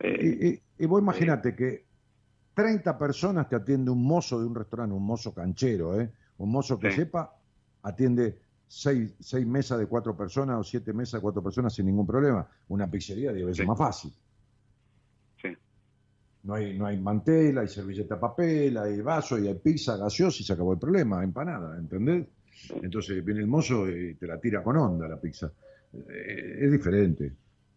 eh, 0.00 0.18
Y, 0.20 0.48
y- 0.48 0.62
y 0.84 0.86
vos 0.86 1.00
imagínate 1.00 1.54
que 1.54 1.86
30 2.54 2.98
personas 2.98 3.48
te 3.48 3.56
atiende 3.56 3.90
un 3.90 4.02
mozo 4.02 4.40
de 4.40 4.46
un 4.46 4.54
restaurante, 4.54 4.94
un 4.94 5.04
mozo 5.06 5.32
canchero, 5.34 6.00
¿eh? 6.00 6.10
Un 6.38 6.50
mozo 6.50 6.78
que 6.78 6.90
Sí. 6.90 6.96
sepa, 6.98 7.34
atiende 7.82 8.40
seis, 8.66 9.14
seis 9.20 9.46
mesas 9.46 9.78
de 9.78 9.86
cuatro 9.86 10.16
personas 10.16 10.58
o 10.58 10.64
siete 10.64 10.92
mesas 10.92 11.18
de 11.18 11.22
cuatro 11.22 11.42
personas 11.42 11.72
sin 11.74 11.86
ningún 11.86 12.06
problema. 12.06 12.46
Una 12.68 12.90
pizzería 12.90 13.32
veces 13.32 13.58
Sí. 13.58 13.66
más 13.66 13.78
fácil. 13.78 14.12
Sí. 15.40 15.48
No 16.42 16.54
hay, 16.54 16.78
no 16.78 16.86
hay 16.86 17.00
mantel, 17.00 17.58
hay 17.58 17.68
servilleta 17.68 18.14
de 18.16 18.20
papel, 18.20 18.76
hay 18.76 19.00
vaso, 19.00 19.38
y 19.38 19.48
hay 19.48 19.54
pizza, 19.54 19.96
gaseosa 19.96 20.42
y 20.42 20.44
se 20.44 20.52
acabó 20.52 20.72
el 20.72 20.78
problema, 20.78 21.22
empanada, 21.24 21.76
¿entendés? 21.78 22.26
Entonces 22.82 23.24
viene 23.24 23.40
el 23.40 23.46
mozo 23.46 23.88
y 23.88 24.14
te 24.16 24.26
la 24.26 24.38
tira 24.40 24.62
con 24.62 24.76
onda 24.76 25.08
la 25.08 25.20
pizza. 25.20 25.50
Eh, 25.92 26.58
es 26.62 26.72
diferente. 26.72 27.32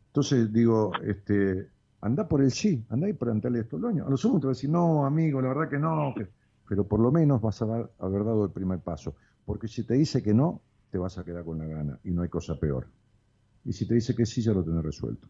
Entonces 0.08 0.52
digo, 0.52 0.92
este, 1.04 1.70
anda 2.02 2.28
por 2.28 2.42
el 2.42 2.52
sí, 2.52 2.86
anda 2.90 3.08
y 3.10 3.14
preguntarle 3.14 3.60
esto 3.60 3.76
al 3.78 3.82
dueño. 3.84 4.06
A 4.08 4.10
lo 4.10 4.18
sumo 4.18 4.40
te 4.40 4.48
va 4.48 4.52
a 4.52 4.56
decir, 4.56 4.70
no, 4.70 5.06
amigo, 5.06 5.42
la 5.42 5.50
verdad 5.50 5.70
que 5.70 5.80
no, 5.80 6.14
que- 6.16 6.28
pero 6.68 6.88
por 6.88 7.00
lo 7.00 7.12
menos 7.12 7.42
vas 7.42 7.62
a 7.62 7.66
dar- 7.66 7.92
haber 8.00 8.24
dado 8.24 8.46
el 8.46 8.52
primer 8.52 8.80
paso. 8.80 9.16
Porque 9.46 9.68
si 9.68 9.86
te 9.86 9.96
dice 9.96 10.24
que 10.24 10.34
no, 10.34 10.62
te 10.90 10.98
vas 10.98 11.18
a 11.18 11.24
quedar 11.26 11.44
con 11.46 11.58
la 11.60 11.66
gana 11.66 12.00
y 12.04 12.12
no 12.12 12.22
hay 12.24 12.30
cosa 12.30 12.60
peor. 12.60 12.88
Y 13.66 13.74
si 13.74 13.88
te 13.88 13.96
dice 13.96 14.16
que 14.16 14.26
sí, 14.26 14.42
ya 14.42 14.54
lo 14.54 14.64
tenés 14.64 14.84
resuelto. 14.84 15.28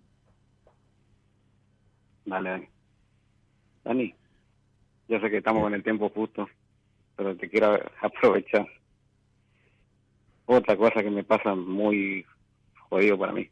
Dale, 2.26 2.50
Dani. 2.50 2.70
Dani, 3.84 4.16
yo 5.08 5.20
sé 5.20 5.30
que 5.30 5.38
estamos 5.38 5.68
en 5.68 5.76
el 5.76 5.84
tiempo 5.84 6.10
justo, 6.10 6.48
pero 7.16 7.38
te 7.38 7.50
quiero 7.50 7.78
aprovechar. 8.02 8.68
Otra 10.46 10.78
cosa 10.78 11.02
que 11.02 11.10
me 11.10 11.24
pasa 11.24 11.56
muy 11.56 12.26
jodido 12.90 13.18
para 13.18 13.34
mí. 13.34 13.50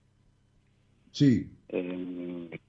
Sí, 1.12 1.50
Eh, 1.70 2.60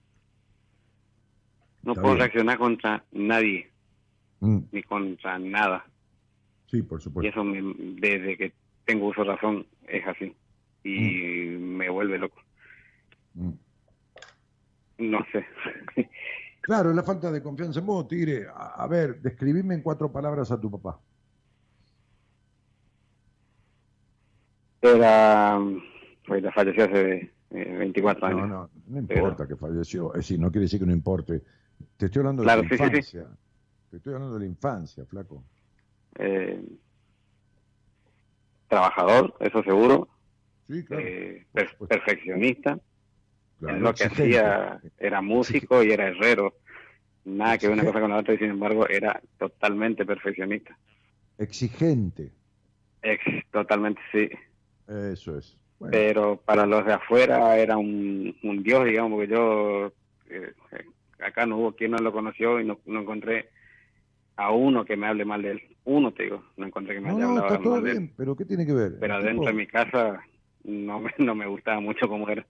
no 1.82 1.92
Está 1.92 2.02
puedo 2.02 2.14
bien. 2.14 2.18
reaccionar 2.26 2.58
contra 2.58 3.04
nadie, 3.12 3.70
mm, 4.40 4.58
ni 4.72 4.82
contra 4.82 5.38
nada. 5.38 5.84
sí, 6.66 6.82
por 6.82 7.00
Y 7.00 7.02
supuesto. 7.02 7.28
eso 7.30 7.44
me- 7.44 7.74
desde 8.00 8.36
que 8.36 8.52
tengo 8.84 9.08
uso 9.08 9.22
de 9.24 9.28
razón 9.32 9.66
es 9.88 10.06
así. 10.06 10.34
Y 10.84 11.56
me 11.58 11.88
vuelve 11.90 12.18
loco. 12.18 12.40
Mm. 13.34 13.50
No 14.98 15.18
sé. 15.32 15.44
Claro, 16.62 16.92
la 16.92 17.02
falta 17.02 17.32
de 17.32 17.42
confianza 17.42 17.80
en 17.80 17.86
vos, 17.86 18.06
Tigre. 18.06 18.46
A, 18.46 18.84
a 18.84 18.86
ver, 18.86 19.20
describime 19.22 19.74
en 19.74 19.82
cuatro 19.82 20.12
palabras 20.12 20.52
a 20.52 20.60
tu 20.60 20.70
papá. 20.70 21.00
Era. 24.82 25.58
Pues 26.26 26.44
falleció 26.54 26.84
hace 26.84 27.32
eh, 27.50 27.76
24 27.78 28.26
años. 28.26 28.40
No, 28.42 28.46
no, 28.46 28.70
no 29.00 29.06
Pero- 29.06 29.20
importa 29.20 29.48
que 29.48 29.56
falleció. 29.56 30.10
Es 30.14 30.18
decir, 30.18 30.38
no 30.38 30.50
quiere 30.50 30.64
decir 30.66 30.78
que 30.80 30.86
no 30.86 30.92
importe. 30.92 31.42
Te 32.00 32.06
estoy 32.06 32.20
hablando 32.20 32.42
de 32.42 32.48
tu 32.48 32.62
sí, 32.62 32.68
sí, 32.70 32.76
sí. 32.78 32.84
infancia. 32.84 33.26
Te 33.90 33.96
estoy 33.98 34.14
hablando 34.14 34.34
de 34.34 34.40
la 34.40 34.46
infancia, 34.46 35.04
flaco. 35.04 35.44
Eh, 36.18 36.62
trabajador, 38.68 39.34
eso 39.40 39.62
seguro. 39.62 40.08
Sí, 40.66 40.82
claro. 40.82 41.04
eh, 41.06 41.46
per- 41.52 41.76
perfeccionista. 41.76 42.78
claro, 43.58 43.76
en 43.76 43.82
lo 43.82 43.92
que 43.92 44.04
hacía 44.04 44.80
era 44.96 45.20
músico 45.20 45.82
y 45.82 45.92
era 45.92 46.08
herrero. 46.08 46.54
Nada 47.24 47.58
que 47.58 47.68
ver 47.68 47.74
una 47.74 47.84
cosa 47.84 48.00
con 48.00 48.10
la 48.10 48.16
otra 48.16 48.32
y 48.32 48.38
sin 48.38 48.48
embargo 48.48 48.88
era 48.88 49.20
totalmente 49.38 50.06
perfeccionista. 50.06 50.74
Exigente. 51.36 52.32
Ex, 53.02 53.22
totalmente 53.50 54.00
sí. 54.10 54.30
Eso 54.88 55.36
es. 55.36 55.54
Bueno, 55.78 55.92
Pero 55.92 56.40
para 56.40 56.64
los 56.64 56.86
de 56.86 56.94
afuera 56.94 57.58
era 57.58 57.76
un, 57.76 58.34
un 58.42 58.62
dios, 58.62 58.86
digamos, 58.86 59.18
porque 59.18 59.32
yo 59.34 59.92
eh, 60.30 60.54
acá 61.22 61.46
no 61.46 61.58
hubo 61.58 61.72
quien 61.76 61.92
no 61.92 61.98
lo 61.98 62.12
conoció 62.12 62.60
y 62.60 62.64
no, 62.64 62.80
no 62.86 63.00
encontré 63.00 63.50
a 64.36 64.52
uno 64.52 64.84
que 64.84 64.96
me 64.96 65.06
hable 65.06 65.24
mal 65.24 65.42
de 65.42 65.52
él. 65.52 65.76
Uno, 65.84 66.12
te 66.12 66.24
digo, 66.24 66.44
no 66.56 66.66
encontré 66.66 66.94
que 66.94 67.00
me 67.00 67.08
no, 67.10 67.16
haya 67.16 67.24
no, 67.24 67.28
hablado 67.30 67.46
está 67.48 67.62
todo 67.62 67.72
mal 67.74 67.84
de 67.84 67.90
él. 67.90 67.96
bien, 67.98 68.14
pero 68.16 68.36
¿qué 68.36 68.44
tiene 68.44 68.66
que 68.66 68.72
ver? 68.72 68.98
Pero 69.00 69.14
adentro 69.14 69.34
tipo- 69.34 69.46
de 69.46 69.52
mi 69.54 69.66
casa 69.66 70.20
no 70.64 71.00
me, 71.00 71.10
no 71.18 71.34
me 71.34 71.46
gustaba 71.46 71.80
mucho 71.80 72.08
cómo 72.08 72.28
era. 72.28 72.46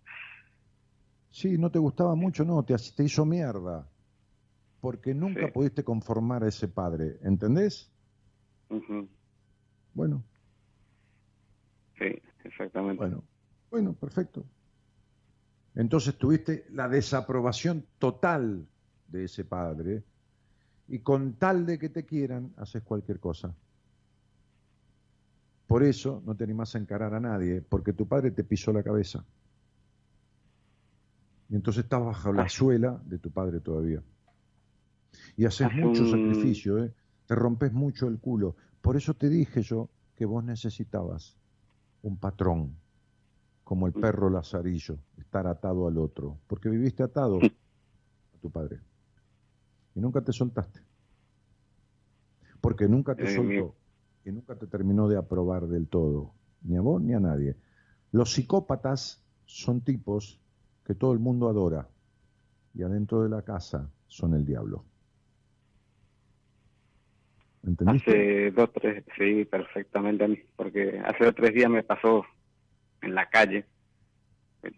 Sí, 1.31 1.57
no 1.59 1.71
te 1.71 1.79
gustaba 1.79 2.15
mucho, 2.15 2.45
no, 2.45 2.63
te, 2.65 2.75
te 2.97 3.05
hizo 3.05 3.25
mierda. 3.25 3.89
Porque 4.81 5.15
nunca 5.15 5.47
Sí. 5.47 5.53
pudiste 5.53 5.85
conformar 5.85 6.43
a 6.43 6.49
ese 6.49 6.67
padre, 6.67 7.19
¿entendés? 7.23 7.93
Ujú, 8.71 9.09
Bueno, 9.93 10.25
Sí, 11.99 12.07
exactamente. 12.45 12.97
bueno, 13.03 13.23
bueno, 13.71 13.93
perfecto. 13.95 14.45
Entonces 15.75 16.17
tuviste 16.17 16.67
la 16.71 16.89
desaprobación 16.89 17.87
total 17.99 18.67
de 19.09 19.25
ese 19.25 19.45
padre 19.45 20.03
y 20.89 20.99
con 21.01 21.35
tal 21.35 21.67
de 21.67 21.79
que 21.79 21.89
te 21.89 22.05
quieran, 22.05 22.53
haces 22.57 22.83
cualquier 22.83 23.21
cosa. 23.21 23.55
Por 25.67 25.85
eso 25.85 26.21
no 26.27 26.35
te 26.35 26.43
animás 26.43 26.75
a 26.75 26.79
encarar 26.79 27.15
a 27.15 27.21
nadie, 27.21 27.63
porque 27.63 27.93
tu 27.93 28.09
padre 28.09 28.33
te 28.33 28.43
pisó 28.43 28.73
la 28.73 28.83
cabeza. 28.83 29.25
Y 31.49 31.55
entonces 31.55 31.85
estás 31.85 32.05
bajo 32.05 32.33
la 32.33 32.49
suela 32.49 33.01
de 33.05 33.19
tu 33.19 33.31
padre 33.31 33.61
todavía. 33.61 34.03
Y 35.37 35.45
haces 35.45 35.69
Hace 35.69 35.77
mucho 35.77 36.11
sacrificio, 36.11 36.85
¿eh? 36.85 36.93
te 37.27 37.37
rompes 37.37 37.73
mucho 37.73 38.09
el 38.09 38.19
culo. 38.19 38.57
Por 38.81 38.97
eso 38.97 39.15
te 39.15 39.29
dije 39.29 39.63
yo 39.63 39.89
que 40.17 40.25
vos 40.25 40.43
necesitabas 40.43 41.37
un 42.03 42.17
patrón, 42.17 42.75
como 43.71 43.87
el 43.87 43.93
perro 43.93 44.31
lazarillo, 44.31 44.99
estar 45.17 45.47
atado 45.47 45.87
al 45.87 45.97
otro, 45.97 46.39
porque 46.49 46.69
viviste 46.69 47.05
atado 47.05 47.39
a 47.39 48.39
tu 48.43 48.51
padre 48.51 48.81
y 49.95 50.01
nunca 50.01 50.23
te 50.23 50.33
soltaste. 50.33 50.81
Porque 52.61 52.89
nunca 52.89 53.15
te 53.15 53.27
Eh, 53.33 53.37
soltó 53.37 53.77
y 54.25 54.33
nunca 54.33 54.57
te 54.57 54.67
terminó 54.67 55.07
de 55.07 55.17
aprobar 55.17 55.69
del 55.69 55.87
todo, 55.87 56.33
ni 56.63 56.77
a 56.77 56.81
vos 56.81 57.01
ni 57.01 57.15
a 57.15 57.21
nadie. 57.21 57.55
Los 58.11 58.33
psicópatas 58.33 59.23
son 59.47 59.83
tipos 59.83 60.41
que 60.85 60.97
todo 60.97 61.13
el 61.13 61.21
mundo 61.21 61.49
adora 61.49 61.89
y 62.75 62.83
adentro 62.83 63.23
de 63.23 63.29
la 63.29 63.43
casa 63.43 63.89
son 64.09 64.35
el 64.35 64.45
diablo. 64.45 64.85
¿Entendiste? 67.63 68.11
Hace 68.11 68.51
dos, 68.51 68.73
tres, 68.73 69.05
sí, 69.17 69.45
perfectamente 69.45 70.25
a 70.25 70.27
mí, 70.27 70.41
porque 70.57 71.01
hace 71.05 71.25
dos, 71.25 71.37
tres 71.37 71.55
días 71.55 71.71
me 71.71 71.85
pasó 71.85 72.25
en 73.03 73.15
la 73.15 73.29
calle, 73.29 73.67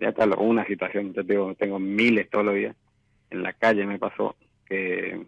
ya 0.00 0.10
está 0.10 0.24
una 0.26 0.64
situación, 0.66 1.12
yo 1.12 1.24
tengo, 1.26 1.54
tengo 1.54 1.78
miles 1.78 2.28
todos 2.30 2.44
los 2.44 2.54
días, 2.54 2.76
en 3.30 3.42
la 3.42 3.52
calle 3.54 3.84
me 3.86 3.98
pasó 3.98 4.36
que 4.66 5.26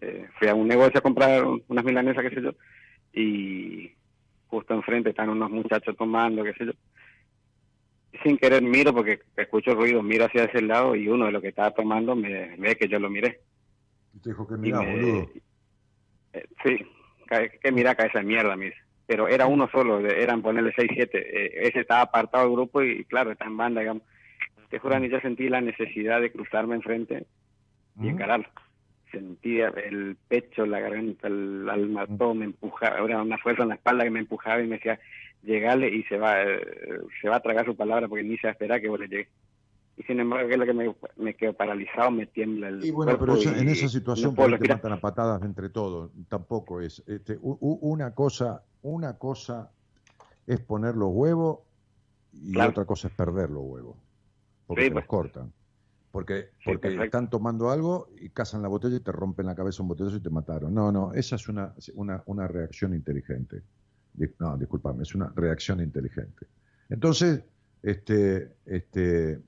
eh, 0.00 0.28
fui 0.38 0.48
a 0.48 0.54
un 0.54 0.68
negocio 0.68 0.98
a 0.98 1.02
comprar 1.02 1.44
un- 1.44 1.64
unas 1.68 1.84
milanesas, 1.84 2.22
qué 2.22 2.34
sé 2.34 2.42
yo, 2.42 2.52
y 3.12 3.90
justo 4.46 4.74
enfrente 4.74 5.10
están 5.10 5.28
unos 5.30 5.50
muchachos 5.50 5.96
tomando, 5.96 6.44
qué 6.44 6.52
sé 6.54 6.66
yo, 6.66 6.72
sin 8.22 8.38
querer 8.38 8.62
miro 8.62 8.94
porque 8.94 9.20
escucho 9.36 9.74
ruido, 9.74 10.02
miro 10.02 10.24
hacia 10.24 10.44
ese 10.44 10.62
lado 10.62 10.94
y 10.94 11.08
uno 11.08 11.26
de 11.26 11.32
los 11.32 11.42
que 11.42 11.48
estaba 11.48 11.72
tomando 11.72 12.14
me 12.16 12.56
ve 12.56 12.76
que 12.76 12.88
yo 12.88 12.98
lo 12.98 13.10
miré. 13.10 13.40
Y 14.14 14.20
te 14.20 14.30
dijo 14.30 14.46
que 14.48 14.56
me- 14.56 14.68
boludo. 14.92 15.28
eh, 16.32 16.44
sí, 16.64 16.78
que, 17.28 17.58
que 17.62 17.72
mira 17.72 17.90
acá 17.92 18.06
esa 18.06 18.22
mierda, 18.22 18.56
me 18.56 18.66
dice. 18.66 18.78
Pero 19.08 19.26
era 19.26 19.46
uno 19.46 19.70
solo, 19.72 20.06
eran 20.06 20.42
ponerle 20.42 20.70
6, 20.76 20.90
7. 20.92 21.18
Eh, 21.18 21.66
ese 21.66 21.80
estaba 21.80 22.02
apartado 22.02 22.44
del 22.44 22.52
grupo 22.52 22.82
y 22.82 23.06
claro, 23.06 23.32
está 23.32 23.46
en 23.46 23.56
banda, 23.56 23.80
digamos. 23.80 24.02
Te 24.68 24.78
juro, 24.78 25.00
ni 25.00 25.08
yo 25.08 25.18
sentí 25.20 25.48
la 25.48 25.62
necesidad 25.62 26.20
de 26.20 26.30
cruzarme 26.30 26.74
enfrente 26.74 27.24
y 27.98 28.08
encararlo. 28.08 28.46
Sentía 29.10 29.68
el 29.68 30.18
pecho, 30.28 30.66
la 30.66 30.80
garganta, 30.80 31.26
el 31.26 31.66
alma, 31.70 32.06
todo 32.06 32.34
me 32.34 32.44
empujaba. 32.44 32.98
Era 33.02 33.22
una 33.22 33.38
fuerza 33.38 33.62
en 33.62 33.70
la 33.70 33.76
espalda 33.76 34.04
que 34.04 34.10
me 34.10 34.20
empujaba 34.20 34.60
y 34.60 34.66
me 34.66 34.76
decía, 34.76 35.00
llegale 35.42 35.88
y 35.88 36.02
se 36.02 36.18
va, 36.18 36.42
eh, 36.42 36.60
se 37.22 37.30
va 37.30 37.36
a 37.36 37.40
tragar 37.40 37.64
su 37.64 37.74
palabra 37.74 38.08
porque 38.08 38.24
ni 38.24 38.36
se 38.36 38.48
va 38.48 38.50
a 38.50 38.52
esperar 38.52 38.78
que 38.82 38.90
vos 38.90 39.00
le 39.00 39.08
llegues. 39.08 39.28
Y 39.98 40.04
sin 40.04 40.20
embargo, 40.20 40.48
es 40.48 40.56
lo 40.58 40.64
que 40.64 40.72
me, 40.72 40.94
me 41.16 41.34
quedo 41.34 41.54
paralizado, 41.54 42.12
me 42.12 42.26
tiembla 42.26 42.68
el 42.68 42.84
Y 42.84 42.92
bueno, 42.92 43.18
pero 43.18 43.34
en 43.36 43.68
esa 43.68 43.88
situación 43.88 44.32
no 44.36 44.58
te 44.58 44.68
matan 44.68 44.92
a 44.92 45.00
patadas 45.00 45.42
entre 45.42 45.70
todos. 45.70 46.12
Tampoco 46.28 46.80
es. 46.80 47.02
Este, 47.08 47.36
u- 47.40 47.58
u- 47.60 47.78
una 47.82 48.14
cosa, 48.14 48.62
una 48.82 49.18
cosa 49.18 49.72
es 50.46 50.60
poner 50.60 50.94
los 50.94 51.10
huevos 51.12 51.58
y 52.32 52.52
Claro. 52.52 52.70
otra 52.70 52.84
cosa 52.84 53.08
es 53.08 53.14
perder 53.14 53.50
los 53.50 53.64
huevos. 53.64 53.96
Porque 54.68 54.82
Sí, 54.84 54.88
te 54.88 54.92
pues. 54.92 55.02
los 55.04 55.08
cortan. 55.08 55.52
Porque, 56.12 56.42
Sí, 56.58 56.64
porque 56.66 56.78
perfecto. 56.80 57.04
están 57.04 57.28
tomando 57.30 57.70
algo 57.70 58.08
y 58.20 58.28
cazan 58.30 58.62
la 58.62 58.68
botella 58.68 58.96
y 58.96 59.00
te 59.00 59.10
rompen 59.10 59.46
la 59.46 59.56
cabeza 59.56 59.82
un 59.82 59.88
botellazo 59.88 60.16
y 60.16 60.20
te 60.22 60.30
mataron. 60.30 60.72
No, 60.72 60.92
no, 60.92 61.12
esa 61.12 61.34
es 61.34 61.48
una, 61.48 61.74
una, 61.94 62.22
una 62.26 62.46
reacción 62.46 62.94
inteligente. 62.94 63.62
No, 64.38 64.56
discúlpame, 64.56 65.02
es 65.02 65.14
una 65.16 65.32
reacción 65.34 65.80
inteligente. 65.80 66.46
Entonces, 66.88 67.42
este, 67.82 68.54
este, 68.64 69.40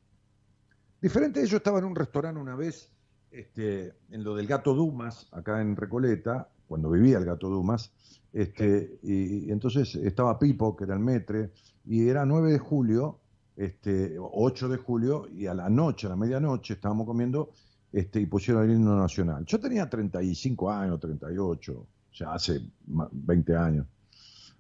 diferente, 1.01 1.47
yo 1.47 1.57
estaba 1.59 1.79
en 1.79 1.85
un 1.85 1.95
restaurante 1.95 2.41
una 2.41 2.55
vez, 2.57 2.93
este, 3.31 3.95
en 4.11 4.25
lo 4.25 4.35
del 4.35 4.47
Gato 4.47 4.75
Dumas, 4.75 5.29
acá 5.33 5.61
en 5.61 5.77
Recoleta, 5.77 6.49
cuando 6.67 6.91
vivía 6.91 7.19
el 7.19 7.25
Gato 7.25 7.49
Dumas, 7.49 7.93
este, 8.33 8.99
y, 9.03 9.49
y 9.49 9.51
entonces 9.51 9.95
estaba 9.97 10.39
Pipo, 10.39 10.77
que 10.77 10.85
era 10.85 10.95
el 10.95 11.01
metre, 11.01 11.51
y 11.85 12.09
era 12.09 12.25
9 12.25 12.53
de 12.53 12.59
julio, 12.59 13.19
este, 13.57 14.17
8 14.19 14.69
de 14.69 14.77
julio, 14.77 15.29
y 15.29 15.47
a 15.47 15.55
la 15.55 15.69
noche, 15.69 16.07
a 16.07 16.11
la 16.11 16.17
medianoche, 16.17 16.75
estábamos 16.75 17.07
comiendo, 17.07 17.51
este, 17.93 18.21
y 18.21 18.27
pusieron 18.27 18.65
el 18.65 18.77
himno 18.77 18.97
nacional. 18.97 19.45
Yo 19.47 19.59
tenía 19.59 19.89
35 19.89 20.71
años, 20.71 21.01
38, 21.01 21.73
o 21.73 21.87
sea, 22.15 22.35
hace 22.35 22.61
ma- 22.87 23.09
20 23.11 23.57
años, 23.57 23.87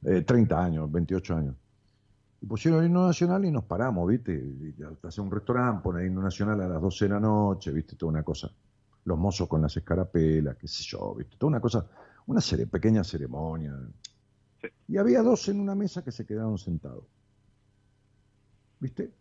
eh, 0.02 0.22
30 0.22 0.64
años, 0.64 0.90
28 0.90 1.36
años. 1.36 1.54
Y 2.42 2.46
pusieron 2.46 2.80
el 2.80 2.86
himno 2.86 3.06
nacional 3.06 3.44
y 3.44 3.50
nos 3.50 3.64
paramos, 3.64 4.08
¿viste? 4.08 4.32
Y 4.34 4.74
ya 4.78 4.90
Hace 5.02 5.20
un 5.20 5.30
restaurante, 5.30 5.82
pone 5.82 6.00
el 6.00 6.06
himno 6.08 6.22
nacional 6.22 6.60
a 6.62 6.68
las 6.68 6.80
12 6.80 7.04
de 7.04 7.10
la 7.10 7.20
noche, 7.20 7.70
¿viste? 7.70 7.96
Toda 7.96 8.10
una 8.12 8.22
cosa. 8.22 8.50
Los 9.04 9.18
mozos 9.18 9.46
con 9.48 9.60
las 9.62 9.76
escarapelas, 9.76 10.56
qué 10.56 10.66
sé 10.68 10.82
yo, 10.84 11.14
¿viste? 11.14 11.36
Toda 11.36 11.48
una 11.50 11.60
cosa, 11.60 11.86
una 12.26 12.40
cere- 12.40 12.68
pequeña 12.68 13.04
ceremonia. 13.04 13.74
Sí. 14.60 14.68
Y 14.88 14.96
había 14.96 15.22
dos 15.22 15.48
en 15.48 15.60
una 15.60 15.74
mesa 15.74 16.02
que 16.02 16.12
se 16.12 16.24
quedaron 16.26 16.56
sentados. 16.58 17.04
¿Viste? 18.78 19.12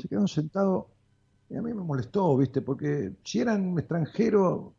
Se 0.00 0.08
quedaron 0.08 0.28
sentados 0.28 0.86
y 1.48 1.56
a 1.56 1.62
mí 1.62 1.72
me 1.72 1.82
molestó, 1.82 2.36
¿viste? 2.36 2.62
Porque 2.62 3.16
si 3.24 3.40
eran 3.40 3.76
extranjeros, 3.78 4.72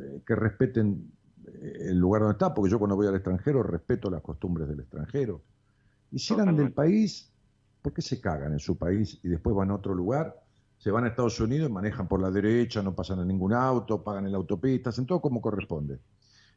eh, 0.00 0.22
que 0.26 0.34
respeten 0.34 1.12
eh, 1.46 1.72
el 1.90 1.98
lugar 1.98 2.22
donde 2.22 2.32
está, 2.32 2.54
porque 2.54 2.70
yo 2.70 2.78
cuando 2.78 2.96
voy 2.96 3.06
al 3.08 3.14
extranjero 3.16 3.62
respeto 3.62 4.10
las 4.10 4.22
costumbres 4.22 4.68
del 4.68 4.80
extranjero. 4.80 5.42
Y 6.10 6.18
si 6.18 6.34
eran 6.34 6.46
del 6.56 6.72
Totalmente. 6.72 6.74
país, 6.74 7.32
¿por 7.82 7.92
qué 7.92 8.02
se 8.02 8.20
cagan 8.20 8.52
en 8.52 8.58
su 8.58 8.76
país 8.76 9.18
y 9.22 9.28
después 9.28 9.54
van 9.54 9.70
a 9.70 9.74
otro 9.74 9.94
lugar? 9.94 10.34
Se 10.78 10.90
van 10.90 11.04
a 11.04 11.08
Estados 11.08 11.38
Unidos 11.40 11.68
y 11.68 11.72
manejan 11.72 12.06
por 12.08 12.20
la 12.22 12.30
derecha, 12.30 12.82
no 12.82 12.94
pasan 12.94 13.18
a 13.20 13.24
ningún 13.24 13.52
auto, 13.52 14.02
pagan 14.02 14.26
en 14.26 14.32
la 14.32 14.38
autopista, 14.38 14.90
hacen 14.90 15.06
todo 15.06 15.20
como 15.20 15.40
corresponde. 15.40 15.98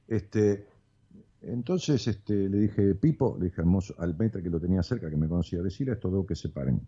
Este, 0.08 0.68
entonces 1.42 2.08
este, 2.08 2.48
le 2.50 2.60
dije, 2.60 2.96
Pipo, 2.96 3.36
le 3.40 3.46
dije 3.46 3.62
al, 3.62 3.68
mozo- 3.68 3.96
al 3.98 4.16
metre 4.18 4.44
que 4.44 4.50
lo 4.50 4.60
tenía 4.60 4.84
cerca, 4.84 5.10
que 5.10 5.18
me 5.18 5.28
conocía, 5.28 5.62
decirle 5.62 5.94
a 5.94 5.96
estos 5.96 6.12
dos 6.12 6.26
que 6.26 6.36
se 6.36 6.50
paren. 6.50 6.80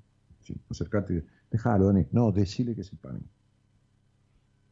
Sí, 0.41 0.55
acercate 0.69 1.13
y 1.15 1.23
déjalo, 1.51 1.87
Dani. 1.87 2.05
No, 2.11 2.31
decirle 2.31 2.75
que 2.75 2.83
se 2.83 2.95
paren. 2.97 3.23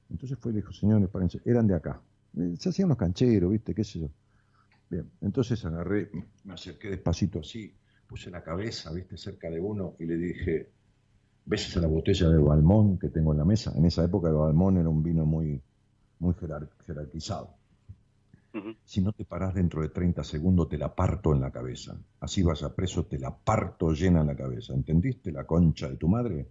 Entonces 0.09 0.37
fue 0.39 0.51
y 0.51 0.55
le 0.55 0.61
dijo, 0.61 0.73
señores, 0.73 1.09
párense. 1.09 1.41
Eran 1.45 1.67
de 1.67 1.75
acá. 1.75 2.01
Eh, 2.37 2.55
Se 2.59 2.69
hacían 2.69 2.87
unos 2.87 2.97
cancheros, 2.97 3.51
¿viste? 3.51 3.73
¿Qué 3.73 3.83
sé 3.83 3.99
yo? 3.99 4.09
Bien, 4.89 5.09
entonces 5.21 5.63
agarré, 5.63 6.11
me 6.43 6.53
acerqué 6.53 6.89
despacito 6.89 7.39
así, 7.39 7.73
puse 8.11 8.29
la 8.29 8.43
cabeza, 8.43 8.91
¿viste? 8.91 9.15
Cerca 9.15 9.49
de 9.49 9.61
uno 9.61 9.95
y 9.97 10.03
le 10.05 10.17
dije, 10.17 10.69
¿ves 11.45 11.69
esa 11.69 11.79
la 11.79 11.87
botella 11.87 12.27
de 12.27 12.39
Balmón 12.39 12.99
que 12.99 13.07
tengo 13.07 13.31
en 13.31 13.37
la 13.37 13.45
mesa? 13.45 13.71
En 13.73 13.85
esa 13.85 14.03
época 14.03 14.27
el 14.27 14.35
Balmón 14.35 14.75
era 14.77 14.89
un 14.89 15.01
vino 15.01 15.25
muy, 15.25 15.61
muy 16.19 16.33
jerar- 16.33 16.69
jerarquizado. 16.85 17.55
Si 18.83 18.99
no 18.99 19.13
te 19.13 19.23
parás 19.23 19.53
dentro 19.53 19.81
de 19.81 19.87
30 19.87 20.25
segundos, 20.25 20.67
te 20.67 20.77
la 20.77 20.93
parto 20.93 21.33
en 21.33 21.39
la 21.39 21.51
cabeza. 21.51 21.97
Así 22.19 22.43
vas 22.43 22.63
a 22.63 22.75
preso, 22.75 23.05
te 23.05 23.17
la 23.17 23.33
parto 23.33 23.93
llena 23.93 24.19
en 24.19 24.27
la 24.27 24.35
cabeza. 24.35 24.73
¿Entendiste 24.73 25.31
la 25.31 25.45
concha 25.45 25.87
de 25.87 25.95
tu 25.95 26.09
madre? 26.09 26.49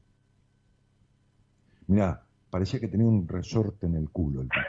Mira, 1.88 2.24
parecía 2.48 2.80
que 2.80 2.88
tenía 2.88 3.06
un 3.06 3.28
resorte 3.28 3.84
en 3.84 3.96
el 3.96 4.08
culo 4.08 4.40
el 4.40 4.48
tipo. 4.48 4.64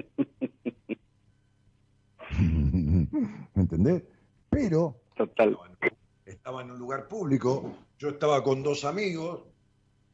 ¿Me 3.54 3.62
entendés? 3.62 4.02
Pero 4.48 5.02
Total. 5.14 5.56
Estaba 6.26 6.62
en, 6.62 6.72
un 6.72 6.78
lugar 6.78 7.06
público, 7.06 7.86
yo 7.96 8.10
estaba 8.10 8.42
con 8.42 8.62
dos 8.62 8.84
amigos, 8.84 9.44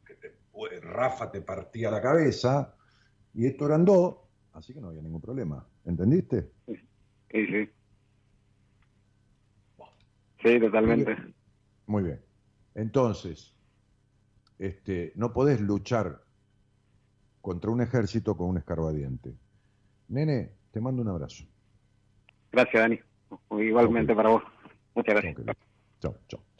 que 0.05 0.15
te- 0.15 0.43
Rafa 0.81 1.31
te 1.31 1.41
partía 1.41 1.91
la 1.91 2.01
cabeza, 2.01 2.77
y 3.33 3.47
estos 3.47 3.69
eran 3.69 3.85
dos, 3.85 4.17
así 4.53 4.75
que 4.75 4.81
no 4.81 4.89
había 4.89 5.03
ningún 5.03 5.21
problema. 5.21 5.67
¿Entendiste? 5.85 6.53
Sí, 6.67 7.47
sí. 7.47 7.71
Sí, 10.43 10.61
totalmente. 10.61 11.17
Muy 11.87 12.03
bien. 12.03 12.25
Entonces, 12.75 13.55
este, 14.59 15.13
no 15.17 15.33
podés 15.33 15.61
luchar 15.61 16.23
contra 17.41 17.71
un 17.71 17.81
ejército 17.81 18.37
con 18.37 18.51
un 18.51 18.59
escarbadiente. 18.59 19.35
Nene, 20.09 20.53
te 20.71 20.81
mando 20.81 21.03
un 21.03 21.09
abrazo. 21.09 21.45
Gracias, 22.51 22.83
Dani. 22.83 23.01
Igualmente 23.51 24.15
para 24.15 24.31
vos. 24.31 24.43
Muchas 24.95 25.15
gracias. 25.15 25.57
Ciao, 26.03 26.19
ciao. 26.27 26.52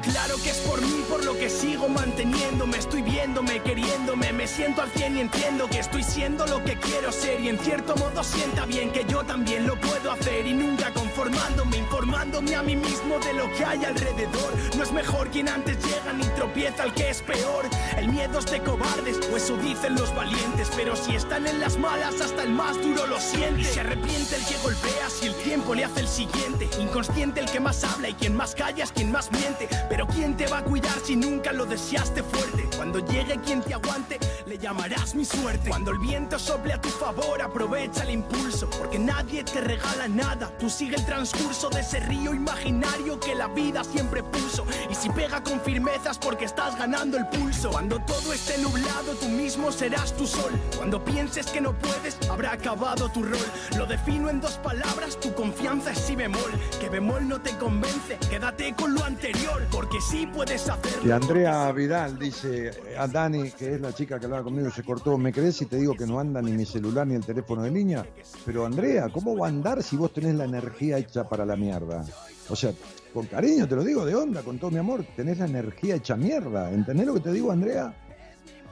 Claro 0.00 0.36
que 0.42 0.50
es 0.50 0.58
por 0.58 0.80
mí 0.80 1.04
por 1.08 1.24
lo 1.24 1.36
que 1.36 1.48
sigo 1.48 1.88
manteniéndome. 1.88 2.78
Estoy 2.78 3.02
viéndome, 3.02 3.60
queriéndome, 3.62 4.32
me 4.32 4.46
siento 4.46 4.82
al 4.82 4.90
cien 4.90 5.16
y 5.16 5.20
entiendo 5.20 5.68
que 5.68 5.78
estoy 5.78 6.02
siendo 6.02 6.46
lo 6.46 6.62
que 6.64 6.76
quiero 6.76 7.12
ser. 7.12 7.40
Y 7.40 7.48
en 7.48 7.58
cierto 7.58 7.94
modo 7.96 8.22
sienta 8.22 8.66
bien 8.66 8.90
que 8.92 9.04
yo 9.04 9.24
también 9.24 9.66
lo 9.66 9.78
puedo 9.80 10.12
hacer. 10.12 10.46
Y 10.46 10.52
nunca 10.52 10.92
conformándome, 10.92 11.78
informándome 11.78 12.54
a 12.54 12.62
mí 12.62 12.76
mismo 12.76 13.18
de 13.18 13.34
lo 13.34 13.50
que 13.52 13.64
hay 13.64 13.84
alrededor. 13.84 14.52
No 14.76 14.82
es 14.82 14.92
mejor 14.92 15.30
quien 15.30 15.48
antes 15.48 15.78
llega 15.84 16.12
ni 16.12 16.24
tropieza 16.36 16.82
al 16.82 16.94
que 16.94 17.10
es 17.10 17.22
peor. 17.22 17.68
El 17.96 18.08
miedo 18.08 18.38
es 18.38 18.46
de 18.46 18.60
cobardes, 18.62 19.18
o 19.32 19.36
eso 19.36 19.56
dicen 19.56 19.94
los 19.94 20.14
valientes. 20.14 20.70
Pero 20.76 20.96
si 20.96 21.14
están 21.14 21.46
en 21.46 21.60
las 21.60 21.76
malas, 21.76 22.20
hasta 22.20 22.42
el 22.42 22.50
más 22.50 22.80
duro 22.80 23.06
lo 23.06 23.20
siente. 23.20 23.60
Y 23.60 23.64
se 23.64 23.80
arrepiente 23.80 24.36
el 24.36 24.44
que 24.44 24.56
golpea 24.58 25.10
si 25.10 25.26
el 25.26 25.34
tiempo 25.34 25.74
le 25.74 25.84
hace 25.84 26.00
el 26.00 26.08
siguiente. 26.08 26.68
Inconsciente 26.80 27.40
el 27.40 27.50
que 27.50 27.60
más 27.60 27.82
habla 27.84 28.08
y 28.08 28.14
quien 28.14 28.36
más 28.36 28.54
calla 28.54 28.84
es 28.84 28.92
quien 28.92 29.10
más 29.10 29.30
miente. 29.32 29.68
Pero 29.90 30.06
¿quién 30.06 30.36
te 30.36 30.46
va 30.46 30.58
a 30.58 30.64
cuidar 30.64 31.00
si 31.04 31.16
nunca 31.16 31.52
lo 31.52 31.66
deseaste 31.66 32.22
fuerte? 32.22 32.69
Cuando 32.80 33.00
llegue 33.00 33.38
quien 33.44 33.60
te 33.60 33.74
aguante, 33.74 34.18
le 34.46 34.56
llamarás 34.56 35.14
mi 35.14 35.26
suerte. 35.26 35.68
Cuando 35.68 35.90
el 35.90 35.98
viento 35.98 36.38
sople 36.38 36.72
a 36.72 36.80
tu 36.80 36.88
favor, 36.88 37.42
aprovecha 37.42 38.04
el 38.04 38.10
impulso. 38.12 38.70
Porque 38.70 38.98
nadie 38.98 39.44
te 39.44 39.60
regala 39.60 40.08
nada. 40.08 40.50
Tú 40.58 40.70
sigue 40.70 40.96
el 40.96 41.04
transcurso 41.04 41.68
de 41.68 41.80
ese 41.80 42.00
río 42.00 42.32
imaginario 42.32 43.20
que 43.20 43.34
la 43.34 43.48
vida 43.48 43.84
siempre 43.84 44.22
puso. 44.22 44.64
Y 44.90 44.94
si 44.94 45.10
pega 45.10 45.42
con 45.42 45.60
firmezas 45.60 46.18
porque 46.18 46.46
estás 46.46 46.78
ganando 46.78 47.18
el 47.18 47.26
pulso. 47.28 47.70
Cuando 47.70 47.98
todo 47.98 48.32
esté 48.32 48.56
nublado, 48.56 49.14
tú 49.20 49.28
mismo 49.28 49.70
serás 49.70 50.16
tu 50.16 50.26
sol. 50.26 50.58
Cuando 50.78 51.04
pienses 51.04 51.48
que 51.48 51.60
no 51.60 51.74
puedes, 51.74 52.16
habrá 52.30 52.52
acabado 52.52 53.10
tu 53.10 53.22
rol. 53.22 53.36
Lo 53.76 53.84
defino 53.84 54.30
en 54.30 54.40
dos 54.40 54.54
palabras, 54.54 55.20
tu 55.20 55.34
confianza 55.34 55.90
es 55.90 55.98
si 55.98 56.16
bemol. 56.16 56.50
Que 56.80 56.88
bemol 56.88 57.28
no 57.28 57.42
te 57.42 57.50
convence, 57.58 58.16
quédate 58.30 58.72
con 58.74 58.94
lo 58.94 59.04
anterior, 59.04 59.66
porque 59.70 60.00
sí 60.00 60.26
puedes 60.26 60.66
hacerlo. 60.66 61.06
Y 61.06 61.10
Andrea 61.10 61.70
Vidal 61.72 62.18
dice 62.18 62.69
a 62.98 63.06
Dani, 63.06 63.50
que 63.50 63.74
es 63.74 63.80
la 63.80 63.92
chica 63.92 64.18
que 64.18 64.26
hablaba 64.26 64.44
conmigo, 64.44 64.70
se 64.70 64.82
cortó, 64.82 65.16
¿me 65.18 65.32
crees 65.32 65.56
si 65.56 65.66
te 65.66 65.76
digo 65.76 65.94
que 65.94 66.06
no 66.06 66.18
anda 66.20 66.40
ni 66.42 66.52
mi 66.52 66.64
celular 66.64 67.06
ni 67.06 67.14
el 67.14 67.24
teléfono 67.24 67.62
de 67.62 67.70
línea? 67.70 68.06
Pero 68.44 68.66
Andrea, 68.66 69.08
¿cómo 69.08 69.36
va 69.36 69.46
a 69.46 69.50
andar 69.50 69.82
si 69.82 69.96
vos 69.96 70.12
tenés 70.12 70.34
la 70.34 70.44
energía 70.44 70.98
hecha 70.98 71.28
para 71.28 71.44
la 71.44 71.56
mierda? 71.56 72.04
O 72.48 72.56
sea, 72.56 72.72
con 73.12 73.26
cariño 73.26 73.68
te 73.68 73.76
lo 73.76 73.84
digo 73.84 74.04
de 74.04 74.14
onda, 74.14 74.42
con 74.42 74.58
todo 74.58 74.70
mi 74.70 74.78
amor, 74.78 75.04
tenés 75.16 75.38
la 75.38 75.46
energía 75.46 75.96
hecha 75.96 76.16
mierda. 76.16 76.70
¿Entendés 76.70 77.06
lo 77.06 77.14
que 77.14 77.20
te 77.20 77.32
digo, 77.32 77.50
Andrea? 77.50 77.94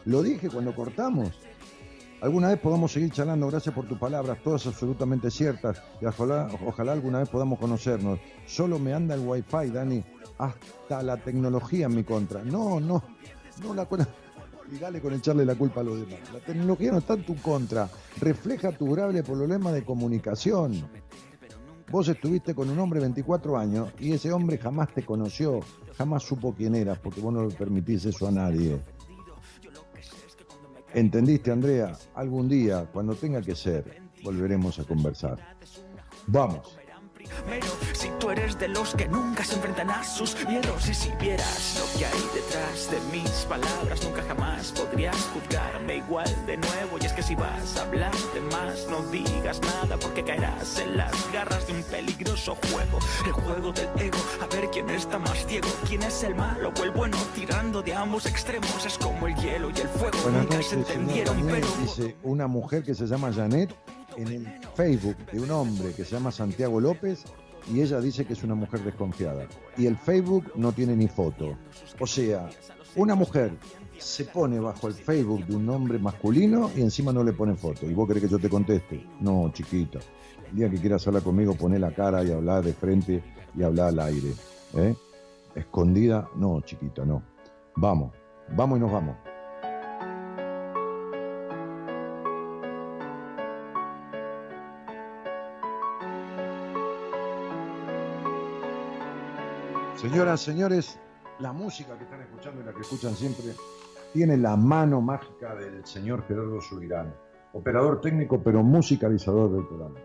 Lo 0.05 0.23
dije 0.23 0.49
cuando 0.49 0.75
cortamos. 0.75 1.31
Alguna 2.21 2.49
vez 2.49 2.59
podamos 2.59 2.91
seguir 2.93 3.13
charlando, 3.13 3.47
gracias 3.47 3.73
por 3.73 3.87
tus 3.87 3.97
palabras, 3.97 4.39
todas 4.43 4.67
absolutamente 4.67 5.31
ciertas, 5.31 5.81
y 6.01 6.05
ojalá, 6.05 6.49
ojalá 6.67 6.93
alguna 6.93 7.21
vez 7.21 7.29
podamos 7.29 7.61
conocernos. 7.61 8.19
Solo 8.45 8.81
me 8.81 8.93
anda 8.93 9.15
el 9.15 9.21
wifi, 9.21 9.71
Dani, 9.73 10.03
hasta 10.39 11.03
la 11.05 11.17
tecnología 11.17 11.87
en 11.87 11.95
mi 11.95 12.03
contra. 12.03 12.43
No, 12.43 12.81
no, 12.81 13.05
no 13.63 13.75
la 13.75 13.87
con- 13.87 14.07
y 14.71 14.77
dale 14.79 15.01
con 15.01 15.15
echarle 15.15 15.45
la 15.47 15.55
culpa 15.55 15.81
a 15.81 15.85
los 15.85 15.99
demás. 16.01 16.21
La 16.33 16.41
tecnología 16.41 16.93
no 16.93 16.99
está 16.99 17.15
en 17.15 17.25
tu 17.25 17.35
contra, 17.37 17.89
refleja 18.21 18.71
tu 18.73 18.91
grave 18.93 19.23
problema 19.23 19.73
de 19.73 19.85
comunicación. 19.85 20.87
Vos 21.91 22.07
estuviste 22.09 22.55
con 22.55 22.69
un 22.69 22.79
hombre 22.79 23.01
24 23.01 23.57
años 23.57 23.91
y 23.99 24.13
ese 24.13 24.31
hombre 24.31 24.59
jamás 24.59 24.93
te 24.93 25.05
conoció, 25.05 25.61
jamás 25.97 26.23
supo 26.23 26.55
quién 26.55 26.75
eras, 26.75 26.99
porque 26.99 27.21
vos 27.23 27.33
no 27.33 27.47
le 27.47 27.55
permitís 27.55 28.05
eso 28.05 28.29
a 28.29 28.31
nadie. 28.31 28.79
¿Entendiste, 30.95 31.51
Andrea? 31.51 31.97
Algún 32.15 32.49
día, 32.49 32.87
cuando 32.93 33.15
tenga 33.15 33.41
que 33.41 33.55
ser, 33.55 34.03
volveremos 34.23 34.79
a 34.79 34.85
conversar. 34.85 35.57
Vamos. 36.27 36.77
Tú 38.19 38.31
eres 38.31 38.59
de 38.59 38.67
los 38.67 38.95
que 38.95 39.07
nunca 39.07 39.45
se 39.45 39.55
enfrentan 39.55 39.91
a 39.91 40.03
sus 40.03 40.37
miedos 40.47 40.89
y 40.89 40.95
si 40.95 41.11
vieras 41.21 41.79
lo 41.79 41.99
que 41.99 42.07
hay 42.07 42.23
detrás 42.35 42.91
de 42.91 43.17
mis 43.17 43.31
palabras, 43.49 44.03
nunca 44.03 44.23
jamás 44.23 44.73
podrías 44.73 45.17
juzgarme 45.33 45.97
igual 45.99 46.29
de 46.45 46.57
nuevo. 46.57 46.99
Y 47.01 47.07
es 47.07 47.13
que 47.13 47.23
si 47.23 47.37
vas 47.37 47.77
a 47.77 47.83
hablar 47.83 48.13
de 48.35 48.41
más, 48.41 48.89
no 48.91 49.03
digas 49.13 49.61
nada 49.61 49.97
porque 49.99 50.25
caerás 50.25 50.81
en 50.81 50.97
las 50.97 51.13
garras 51.33 51.65
de 51.69 51.75
un 51.75 51.83
peligroso 51.85 52.57
juego. 52.73 52.99
El 53.25 53.33
juego 53.33 53.73
del 53.73 53.89
ego, 54.01 54.19
a 54.43 54.47
ver 54.47 54.69
quién 54.73 54.91
está 54.91 55.19
más 55.21 55.47
ciego, 55.47 55.69
quién 55.87 56.03
es 56.03 56.25
el 56.25 56.35
malo 56.35 56.73
o 56.77 56.83
el 56.83 56.91
bueno, 56.91 57.17
tirando 57.37 57.83
de 57.83 57.95
ambos 57.95 58.27
extremos. 58.27 58.85
Es 58.85 58.99
como 58.99 59.29
el 59.29 59.37
hielo 59.37 59.71
y 59.71 59.81
el 59.81 59.89
fuego, 59.89 60.19
Buenas 60.25 60.43
nunca 60.43 60.55
noches, 60.57 60.71
se 60.71 60.75
entendieron, 60.75 61.47
pero... 61.47 61.69
Dice 61.83 62.17
una 62.25 62.49
mujer 62.49 62.83
que 62.83 62.95
se 62.95 63.07
llama 63.07 63.33
Janet 63.33 63.73
en 64.17 64.29
el 64.29 64.61
Facebook 64.75 65.17
de 65.31 65.41
un 65.41 65.51
hombre 65.53 65.93
que 65.93 66.05
se 66.05 66.13
llama 66.13 66.33
Santiago 66.33 66.81
López 66.81 67.25
y 67.73 67.81
ella 67.81 68.01
dice 68.01 68.25
que 68.25 68.33
es 68.33 68.43
una 68.43 68.55
mujer 68.55 68.81
desconfiada. 68.81 69.47
Y 69.77 69.87
el 69.87 69.97
Facebook 69.97 70.53
no 70.55 70.73
tiene 70.73 70.97
ni 70.97 71.09
foto. 71.09 71.57
O 72.01 72.07
sea, 72.07 72.49
una 72.97 73.15
mujer 73.15 73.53
se 73.99 74.25
pone 74.25 74.59
bajo 74.61 74.89
el 74.89 74.95
Facebook 74.95 75.45
de 75.47 75.57
un 75.57 75.69
hombre 75.69 75.99
masculino 75.99 76.71
y 76.77 76.83
encima 76.83 77.13
no 77.13 77.23
le 77.23 77.33
pone 77.33 77.55
foto. 77.55 77.87
¿Y 77.87 77.95
vos 77.95 78.07
querés 78.07 78.23
que 78.23 78.29
yo 78.29 78.39
te 78.39 78.49
conteste? 78.49 79.05
No, 79.21 79.51
chiquita. 79.53 79.99
El 80.51 80.57
día 80.57 80.71
que 80.71 80.79
quieras 80.79 81.07
hablar 81.07 81.23
conmigo, 81.23 81.55
poné 81.55 81.79
la 81.79 81.93
cara 81.93 82.25
y 82.25 82.31
hablar 82.31 82.65
de 82.65 82.73
frente 82.73 83.23
y 83.57 83.63
hablar 83.63 83.89
al 83.89 84.01
aire. 84.01 84.33
¿eh? 84.75 84.95
Escondida, 85.55 86.29
no, 86.37 86.61
chiquita, 86.63 87.05
no. 87.05 87.23
Vamos, 87.77 88.13
vamos 88.57 88.79
y 88.79 88.81
nos 88.81 88.93
vamos. 88.93 89.28
Señoras, 100.01 100.41
señores, 100.41 100.97
la 101.41 101.53
música 101.53 101.99
que 101.99 102.05
están 102.05 102.21
escuchando 102.21 102.63
y 102.63 102.65
la 102.65 102.73
que 102.73 102.83
escuchan 102.83 103.17
siempre 103.17 103.47
tiene 104.13 104.37
la 104.37 104.57
mano 104.57 105.01
mágica 105.01 105.57
del 105.57 105.85
señor 105.85 106.23
Gerardo 106.29 106.61
Subirán, 106.61 107.13
operador 107.53 108.01
técnico 108.01 108.41
pero 108.41 108.63
musicalizador 108.63 109.51
del 109.51 109.67
programa. 109.67 109.99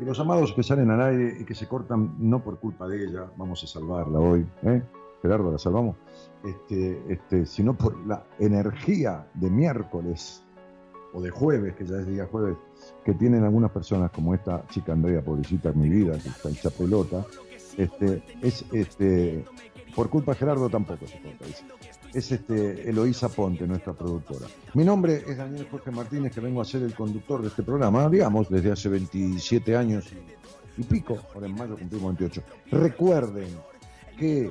Y 0.00 0.04
los 0.04 0.20
amados 0.20 0.52
que 0.52 0.62
salen 0.62 0.88
al 0.92 1.02
aire 1.02 1.36
y 1.40 1.44
que 1.44 1.56
se 1.56 1.66
cortan 1.66 2.14
no 2.20 2.44
por 2.44 2.60
culpa 2.60 2.86
de 2.86 3.06
ella, 3.06 3.28
vamos 3.36 3.60
a 3.64 3.66
salvarla 3.66 4.20
hoy, 4.20 4.46
¿eh? 4.62 4.80
Gerardo, 5.20 5.50
la 5.50 5.58
salvamos, 5.58 5.96
este, 6.44 7.02
este, 7.12 7.44
sino 7.44 7.76
por 7.76 8.06
la 8.06 8.24
energía 8.38 9.26
de 9.34 9.50
miércoles 9.50 10.44
o 11.12 11.20
de 11.20 11.30
jueves, 11.30 11.74
que 11.74 11.84
ya 11.84 11.96
es 11.96 12.06
día 12.06 12.28
jueves, 12.30 12.56
que 13.04 13.14
tienen 13.14 13.42
algunas 13.42 13.72
personas 13.72 14.12
como 14.12 14.32
esta 14.32 14.64
chica 14.68 14.92
Andrea, 14.92 15.24
pobrecita, 15.24 15.72
mi 15.72 15.88
vida, 15.88 16.12
que 16.18 16.28
está 16.28 16.50
hecha 16.50 16.70
pelota, 16.70 17.24
este, 17.76 18.22
es 18.42 18.64
este, 18.72 19.44
por 19.94 20.10
culpa 20.10 20.32
de 20.32 20.38
Gerardo 20.38 20.68
tampoco 20.68 21.06
se 21.06 21.20
corta, 21.20 21.46
dice. 21.46 21.64
Es 22.12 22.30
este 22.30 22.88
Eloísa 22.88 23.28
Ponte, 23.28 23.66
nuestra 23.66 23.92
productora. 23.92 24.46
Mi 24.74 24.84
nombre 24.84 25.24
es 25.26 25.36
Daniel 25.36 25.66
Jorge 25.68 25.90
Martínez, 25.90 26.32
que 26.32 26.40
vengo 26.40 26.60
a 26.60 26.64
ser 26.64 26.82
el 26.82 26.94
conductor 26.94 27.42
de 27.42 27.48
este 27.48 27.64
programa, 27.64 28.08
digamos, 28.08 28.48
desde 28.48 28.70
hace 28.70 28.88
27 28.88 29.76
años 29.76 30.06
y 30.76 30.82
pico, 30.84 31.18
ahora 31.34 31.46
en 31.46 31.54
mayo 31.54 31.76
cumplimos 31.76 32.16
28. 32.16 32.42
Recuerden 32.70 33.48
que 34.16 34.50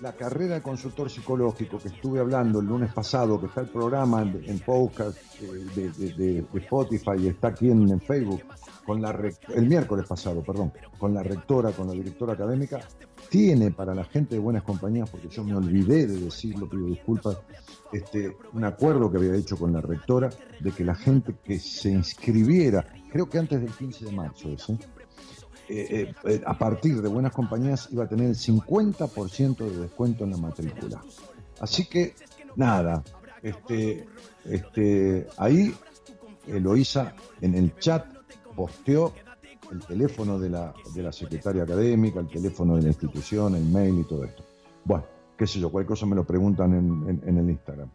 la 0.00 0.12
carrera 0.12 0.54
de 0.54 0.62
consultor 0.62 1.10
psicológico 1.10 1.78
que 1.78 1.88
estuve 1.88 2.20
hablando 2.20 2.60
el 2.60 2.66
lunes 2.66 2.92
pasado, 2.92 3.40
que 3.40 3.46
está 3.46 3.62
el 3.62 3.68
programa 3.68 4.22
en, 4.22 4.58
podcast 4.60 5.18
eh, 5.40 5.90
de, 6.16 6.46
Spotify 6.54 7.12
y 7.18 7.28
está 7.28 7.48
aquí 7.48 7.70
en, 7.70 8.00
Facebook, 8.00 8.42
con 8.84 9.02
la 9.02 9.10
el 9.54 9.66
miércoles 9.66 10.06
pasado, 10.06 10.42
perdón, 10.42 10.72
con 10.98 11.14
la 11.14 11.22
rectora, 11.22 11.72
con 11.72 11.88
la 11.88 11.94
directora 11.94 12.34
académica, 12.34 12.80
tiene 13.28 13.70
para 13.70 13.94
la 13.94 14.04
gente 14.04 14.36
de 14.36 14.40
buenas 14.40 14.62
compañías, 14.62 15.10
porque 15.10 15.28
yo 15.28 15.44
me 15.44 15.54
olvidé 15.54 16.06
de 16.06 16.20
decirlo, 16.20 16.68
pido 16.68 16.86
disculpas, 16.86 17.38
este, 17.92 18.36
un 18.52 18.64
acuerdo 18.64 19.10
que 19.10 19.18
había 19.18 19.34
hecho 19.34 19.56
con 19.56 19.72
la 19.72 19.80
rectora 19.80 20.30
de 20.60 20.70
que 20.70 20.84
la 20.84 20.94
gente 20.94 21.34
que 21.42 21.58
se 21.58 21.90
inscribiera, 21.90 22.86
creo 23.10 23.28
que 23.28 23.38
antes 23.38 23.60
del 23.60 23.72
15 23.72 24.04
de 24.06 24.12
marzo, 24.12 24.48
ese, 24.50 24.78
eh, 25.68 25.86
eh, 25.90 26.14
eh, 26.24 26.42
a 26.46 26.56
partir 26.58 27.00
de 27.02 27.08
buenas 27.08 27.32
compañías 27.32 27.88
iba 27.92 28.04
a 28.04 28.08
tener 28.08 28.26
el 28.28 28.34
50% 28.36 29.56
de 29.58 29.78
descuento 29.80 30.24
en 30.24 30.30
la 30.30 30.36
matrícula. 30.36 31.02
Así 31.60 31.86
que, 31.86 32.14
nada, 32.56 33.02
este, 33.42 34.06
este, 34.44 35.26
ahí 35.36 35.74
Eloísa 36.46 37.14
en 37.40 37.54
el 37.54 37.76
chat 37.78 38.06
posteó 38.56 39.12
el 39.70 39.80
teléfono 39.80 40.38
de 40.38 40.48
la, 40.50 40.72
de 40.94 41.02
la 41.02 41.12
secretaria 41.12 41.64
académica, 41.64 42.20
el 42.20 42.28
teléfono 42.28 42.76
de 42.76 42.82
la 42.82 42.88
institución, 42.88 43.54
el 43.54 43.64
mail 43.64 43.98
y 44.00 44.04
todo 44.04 44.24
esto. 44.24 44.42
Bueno, 44.84 45.04
qué 45.36 45.46
sé 45.46 45.60
yo, 45.60 45.70
cualquier 45.70 45.88
cosa 45.90 46.06
me 46.06 46.16
lo 46.16 46.24
preguntan 46.24 46.72
en, 46.74 47.08
en- 47.10 47.28
en 47.28 47.36
el 47.38 47.50
Instagram. 47.50 47.90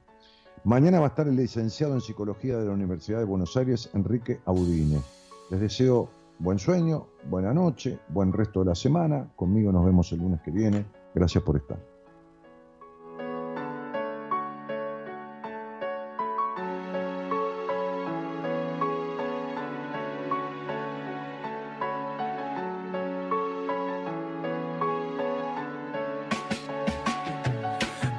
Mañana 0.65 0.99
va 0.99 1.07
a 1.07 1.09
estar 1.09 1.27
el 1.27 1.35
licenciado 1.35 1.93
en 1.95 2.01
psicología 2.01 2.57
de 2.57 2.65
la 2.65 2.71
Universidad 2.71 3.17
de 3.19 3.25
Buenos 3.25 3.57
Aires, 3.57 3.89
Enrique 3.93 4.39
Audine. 4.45 5.01
Les 5.49 5.59
deseo 5.59 6.09
buen 6.43 6.59
sueño, 6.59 7.07
buena 7.29 7.53
noche, 7.53 7.99
buen 8.09 8.33
resto 8.33 8.59
de 8.59 8.65
la 8.65 8.75
semana. 8.75 9.31
Conmigo 9.35 9.71
nos 9.71 9.85
vemos 9.85 10.11
el 10.11 10.19
lunes 10.19 10.41
que 10.41 10.51
viene. 10.51 10.85
Gracias 11.15 11.41
por 11.41 11.55
estar. 11.55 11.79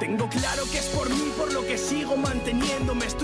Tengo 0.01 0.29
claro 0.29 0.63
que 0.73 0.79
es 0.79 0.87
por 0.97 1.11
mí 1.11 1.33
por 1.37 1.53
lo 1.53 1.61
que 1.63 1.77
sigo 1.77 2.17
manteniéndome. 2.17 3.05
Estoy 3.05 3.24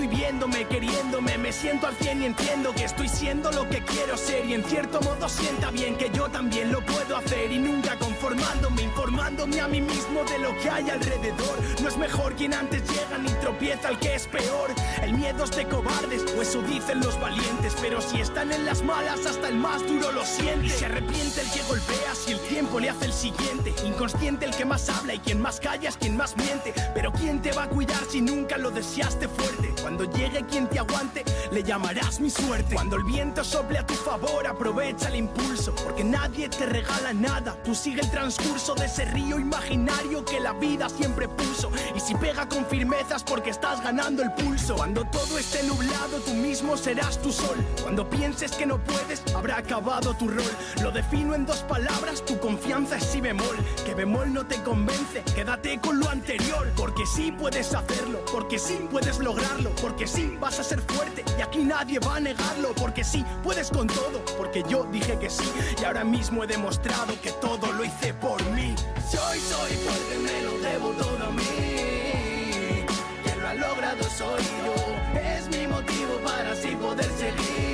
me 1.21 1.51
siento 1.51 1.87
al 1.87 1.95
cien 1.95 2.21
y 2.21 2.25
entiendo 2.25 2.73
que 2.73 2.85
estoy 2.85 3.07
siendo 3.07 3.51
lo 3.51 3.67
que 3.69 3.83
quiero 3.83 4.17
ser. 4.17 4.45
Y 4.45 4.53
en 4.53 4.63
cierto 4.63 4.99
modo 5.01 5.29
sienta 5.29 5.71
bien 5.71 5.95
que 5.95 6.09
yo 6.09 6.29
también 6.29 6.71
lo 6.71 6.83
puedo 6.85 7.17
hacer. 7.17 7.51
Y 7.51 7.59
nunca 7.59 7.97
conformándome, 7.97 8.83
informándome 8.83 9.59
a 9.61 9.67
mí 9.67 9.81
mismo 9.81 10.23
de 10.23 10.39
lo 10.39 10.57
que 10.57 10.69
hay 10.69 10.89
alrededor. 10.89 11.59
No 11.81 11.87
es 11.87 11.97
mejor 11.97 12.35
quien 12.35 12.53
antes 12.53 12.83
llega 12.89 13.17
ni 13.17 13.29
tropieza 13.41 13.89
el 13.89 13.99
que 13.99 14.15
es 14.15 14.27
peor. 14.27 14.71
El 15.01 15.13
miedo 15.13 15.43
es 15.43 15.51
de 15.51 15.65
cobardes, 15.65 16.23
o 16.37 16.41
eso 16.41 16.61
dicen 16.63 16.99
los 16.99 17.19
valientes. 17.19 17.75
Pero 17.81 18.01
si 18.01 18.21
están 18.21 18.51
en 18.51 18.65
las 18.65 18.81
malas, 18.83 19.25
hasta 19.25 19.47
el 19.47 19.55
más 19.55 19.85
duro 19.87 20.11
lo 20.11 20.25
siente. 20.25 20.65
Y 20.65 20.69
se 20.69 20.85
arrepiente 20.85 21.41
el 21.41 21.51
que 21.51 21.61
golpea 21.63 22.15
si 22.15 22.33
el 22.33 22.39
tiempo 22.51 22.81
le 22.81 22.89
hace 22.89 23.05
el 23.05 23.13
siguiente. 23.13 23.73
Inconsciente 23.85 24.45
el 24.45 24.53
que 24.53 24.65
más 24.65 24.89
habla 24.89 25.13
y 25.13 25.19
quien 25.19 25.41
más 25.41 25.61
calla 25.61 25.87
es 25.87 25.95
quien 25.95 26.17
más 26.17 26.35
miente. 26.35 26.73
Pero 26.93 27.13
¿quién 27.13 27.41
te 27.41 27.53
va 27.53 27.63
a 27.63 27.69
cuidar 27.69 28.03
si 28.09 28.19
nunca 28.19 28.57
lo 28.57 28.71
deseaste 28.71 29.29
fuerte? 29.29 29.73
Cuando 29.81 30.03
llegue 30.03 30.45
quien 30.45 30.67
te 30.67 30.77
aguante, 30.77 31.23
le 31.51 31.63
llamarás 31.63 32.19
mi 32.19 32.29
suerte. 32.29 32.75
Cuando 32.75 32.97
el 32.97 33.05
viento 33.05 33.45
sople 33.45 33.77
a 33.77 33.85
tu 33.85 33.93
favor, 33.93 34.45
aprovecha 34.45 35.07
el 35.07 35.15
impulso. 35.15 35.73
Porque 35.75 36.03
nadie 36.03 36.49
te 36.49 36.65
regala 36.65 37.13
nada. 37.13 37.55
Tú 37.63 37.73
sigue 37.73 38.01
el 38.01 38.11
transcurso 38.11 38.75
de 38.75 38.85
ese 38.85 39.05
río 39.05 39.39
imaginario 39.39 40.25
que 40.25 40.41
la 40.41 40.51
vida 40.51 40.89
siempre 40.89 41.29
puso. 41.29 41.71
Y 41.95 42.01
si 42.01 42.15
pega 42.15 42.49
con 42.49 42.65
firmeza 42.65 43.15
es 43.15 43.23
porque 43.23 43.51
estás 43.51 43.81
ganando 43.81 44.23
el 44.23 44.33
pulso. 44.33 44.75
Cuando 44.75 45.05
todo 45.05 45.37
esté 45.37 45.63
nublado, 45.63 46.19
tú 46.25 46.33
mismo 46.33 46.75
serás 46.75 47.17
tu 47.21 47.31
sol. 47.31 47.55
Cuando 47.81 48.09
pienses 48.09 48.51
que 48.51 48.65
no 48.65 48.77
puedes, 48.83 49.23
habrá 49.33 49.57
acabado 49.57 50.13
tu 50.15 50.27
rol. 50.27 50.43
Lo 50.81 50.91
defino 50.91 51.33
en 51.33 51.45
dos 51.45 51.59
palabras, 51.63 52.25
tu 52.25 52.40
confianza 52.41 52.97
es 52.97 53.05
si 53.05 53.21
bemol. 53.21 53.55
Que 53.85 53.93
bemol 53.95 54.33
no 54.33 54.45
te 54.45 54.61
convence, 54.63 55.23
quédate 55.33 55.79
con 55.79 55.99
lo 55.99 56.09
anterior. 56.09 56.69
Porque 56.75 57.05
sí 57.05 57.31
puedes 57.31 57.73
hacerlo, 57.73 58.25
porque 58.31 58.59
sí 58.59 58.85
puedes 58.91 59.19
lograrlo, 59.19 59.69
porque 59.81 60.07
sí 60.07 60.35
vas 60.41 60.59
a 60.59 60.63
ser 60.63 60.81
fuerte 60.81 61.23
y 61.37 61.41
aquí 61.41 61.59
nadie 61.59 61.99
va 61.99 62.17
a 62.17 62.19
negarlo. 62.19 62.73
Porque 62.73 63.05
sí 63.05 63.23
puedes 63.43 63.69
con 63.69 63.87
todo, 63.87 64.25
porque 64.37 64.63
yo 64.67 64.83
dije 64.91 65.17
que 65.17 65.29
sí. 65.29 65.49
Y 65.81 65.85
ahora 65.85 66.03
mismo 66.03 66.43
he 66.43 66.47
demostrado 66.47 67.13
que 67.21 67.31
todo 67.31 67.71
lo 67.71 67.85
hice 67.85 68.13
por 68.15 68.43
mí. 68.51 68.75
Si 69.09 69.17
hoy 69.17 69.39
soy 69.39 69.71
fuerte, 69.77 70.17
me 70.17 70.41
lo 70.41 70.57
debo 70.59 70.89
todo 70.91 71.25
a 71.25 71.31
mí. 71.31 72.85
Quien 73.23 73.41
lo 73.41 73.47
ha 73.47 73.53
logrado 73.53 74.03
soy 74.17 74.43
yo, 74.43 75.19
es 75.19 75.47
mi 75.49 75.67
motivo 75.67 76.17
para 76.25 76.51
así 76.51 76.75
poder 76.75 77.09
seguir. 77.17 77.70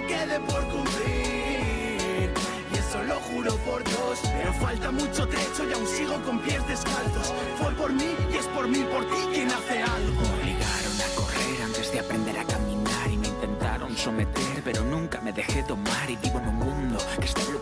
No 0.00 0.06
quede 0.06 0.40
por 0.40 0.62
cumplir. 0.68 2.30
Y 2.72 2.78
eso 2.78 3.02
lo 3.04 3.16
juro 3.16 3.54
por 3.58 3.82
Dios, 3.84 4.18
pero 4.22 4.52
falta 4.54 4.90
mucho 4.90 5.26
trecho 5.26 5.68
y 5.68 5.72
aún 5.72 5.86
sigo 5.86 6.22
con 6.22 6.38
pies 6.40 6.66
descalzos. 6.66 7.32
Fue 7.58 7.72
por 7.72 7.92
mí 7.92 8.14
y 8.32 8.36
es 8.36 8.46
por 8.46 8.68
mí, 8.68 8.84
por 8.92 9.04
ti 9.06 9.22
quien 9.32 9.50
hace 9.50 9.82
algo. 9.82 10.22
Me 10.22 10.42
obligaron 10.42 10.96
a 11.00 11.14
correr 11.16 11.62
antes 11.64 11.92
de 11.92 12.00
aprender 12.00 12.38
a 12.38 12.44
caminar 12.44 13.10
y 13.10 13.16
me 13.16 13.28
intentaron 13.28 13.96
someter, 13.96 14.62
pero 14.64 14.84
nunca 14.84 15.20
me 15.20 15.32
dejé 15.32 15.62
tomar 15.62 16.08
y 16.08 16.16
vivo 16.16 16.38
en 16.38 16.48
un 16.48 16.56
mundo 16.56 16.98
que 17.18 17.26
está 17.26 17.40
está 17.40 17.52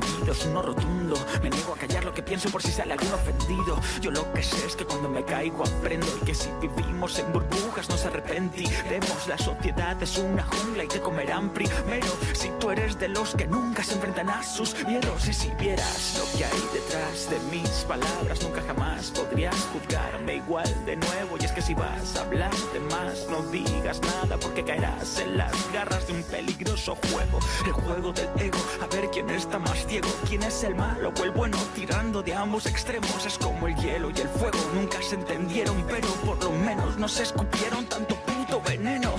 prohibido, 0.00 0.32
es 0.32 0.44
un 0.46 0.54
no 0.54 0.62
rotundo. 0.62 1.16
Me 1.42 1.50
niego 1.50 1.74
a 1.74 1.76
callar 1.76 2.04
lo 2.04 2.12
que 2.12 2.22
pienso 2.22 2.50
por 2.50 2.62
si 2.62 2.72
sale 2.72 2.94
algún 2.94 3.12
ofendido. 3.12 3.80
Yo 4.00 4.10
lo 4.10 4.32
que 4.32 4.42
sé 4.42 4.66
es 4.66 4.76
que 4.76 4.84
cuando 4.84 5.08
me 5.08 5.24
caigo 5.24 5.62
aprendo 5.64 6.06
y 6.20 6.24
que 6.24 6.34
si 6.34 6.50
vivimos 6.60 7.18
en 7.18 7.32
burbujas 7.32 7.88
nos 7.88 8.04
arrepentiremos. 8.06 9.26
La 9.28 9.38
sociedad 9.38 10.00
es 10.02 10.18
una 10.18 10.44
jungla 10.44 10.84
y 10.84 10.88
te 10.88 11.00
comerán 11.00 11.50
primero. 11.50 12.06
Si 12.32 12.50
tú 12.58 12.70
eres 12.70 12.98
de 12.98 13.08
los 13.08 13.34
que 13.34 13.46
nunca 13.46 13.82
se 13.84 13.94
enfrentan 13.94 14.30
a 14.30 14.42
sus 14.42 14.74
miedos 14.84 15.28
y 15.28 15.32
si 15.32 15.50
vieras 15.60 16.18
lo 16.18 16.38
que 16.38 16.44
hay 16.44 16.68
detrás 16.72 17.30
de 17.30 17.38
mis 17.50 17.70
palabras, 17.84 18.42
nunca 18.42 18.62
jamás 18.66 19.10
podrías 19.10 19.56
juzgarme 19.72 20.36
igual 20.36 20.84
de 20.86 20.96
nuevo. 20.96 21.36
Y 21.40 21.44
es 21.44 21.52
que 21.52 21.62
si 21.62 21.74
vas 21.74 22.16
a 22.16 22.22
hablar 22.22 22.54
de 22.72 22.80
más, 22.80 23.26
no 23.30 23.42
digas 23.50 24.00
nada 24.00 24.36
porque 24.38 24.64
caerás 24.64 25.18
en 25.20 25.36
las 25.36 25.52
garras 25.72 26.06
de 26.06 26.14
un 26.14 26.22
peligroso 26.24 26.96
juego. 26.96 27.38
El 27.66 27.72
juego 27.72 28.12
del 28.12 28.28
ego, 28.38 28.58
a 28.82 28.86
ver 28.86 29.08
quién 29.10 29.30
está 29.30 29.58
más 29.58 29.83
quién 30.28 30.42
es 30.42 30.64
el 30.64 30.74
malo 30.74 31.12
o 31.18 31.24
el 31.24 31.30
bueno, 31.30 31.56
tirando 31.74 32.22
de 32.22 32.34
ambos 32.34 32.66
extremos. 32.66 33.26
Es 33.26 33.38
como 33.38 33.68
el 33.68 33.74
hielo 33.76 34.10
y 34.10 34.20
el 34.20 34.28
fuego, 34.28 34.58
nunca 34.74 35.00
se 35.02 35.16
entendieron, 35.16 35.84
pero 35.88 36.08
por 36.24 36.42
lo 36.42 36.50
menos 36.52 36.96
no 36.96 37.08
se 37.08 37.24
escupieron 37.24 37.84
tanto 37.86 38.14
puto 38.16 38.60
veneno. 38.62 39.12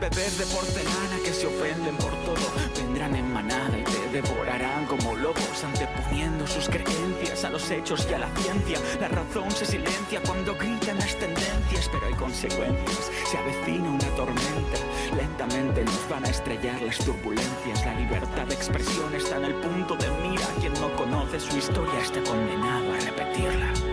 Bebés 0.00 0.38
de 0.38 0.46
porcelana 0.46 1.16
que 1.24 1.32
se 1.32 1.46
ofenden 1.46 1.96
por 1.96 2.12
todo, 2.24 2.46
vendrán 2.76 3.14
en 3.14 3.32
manada 3.32 3.78
y 3.78 3.84
te 3.84 4.20
devorarán 4.20 4.86
como 4.86 5.14
lobos, 5.16 5.64
anteponiendo 5.64 6.46
sus 6.46 6.68
creencias 6.68 7.44
a 7.44 7.50
los 7.50 7.70
hechos 7.70 8.06
y 8.10 8.14
a 8.14 8.18
la 8.18 8.28
ciencia. 8.36 8.78
La 9.00 9.08
razón 9.08 9.50
se 9.50 9.66
silencia 9.66 10.20
cuando 10.26 10.54
gritan 10.54 10.98
las 10.98 11.14
tendencias, 11.16 11.88
pero 11.92 12.06
hay 12.06 12.14
consecuencias. 12.14 13.10
Se 13.30 13.38
avecina 13.38 13.90
una 13.90 14.08
tormenta, 14.16 14.78
lentamente 15.12 15.84
nos 15.84 16.08
van 16.08 16.24
a 16.24 16.28
estrellar 16.28 16.80
las 16.82 16.98
turbulencias. 16.98 17.84
La 17.84 17.94
libertad 17.94 18.46
de 18.46 18.54
expresión 18.54 19.14
está 19.14 19.36
en 19.36 19.44
el 19.44 19.54
punto 19.54 19.96
de 19.96 20.10
mira. 20.22 20.46
Quien 20.60 20.72
no 20.74 20.94
conoce 20.96 21.40
su 21.40 21.56
historia 21.56 22.00
está 22.00 22.22
condenado 22.22 22.92
a 22.92 22.98
repetirla. 22.98 23.87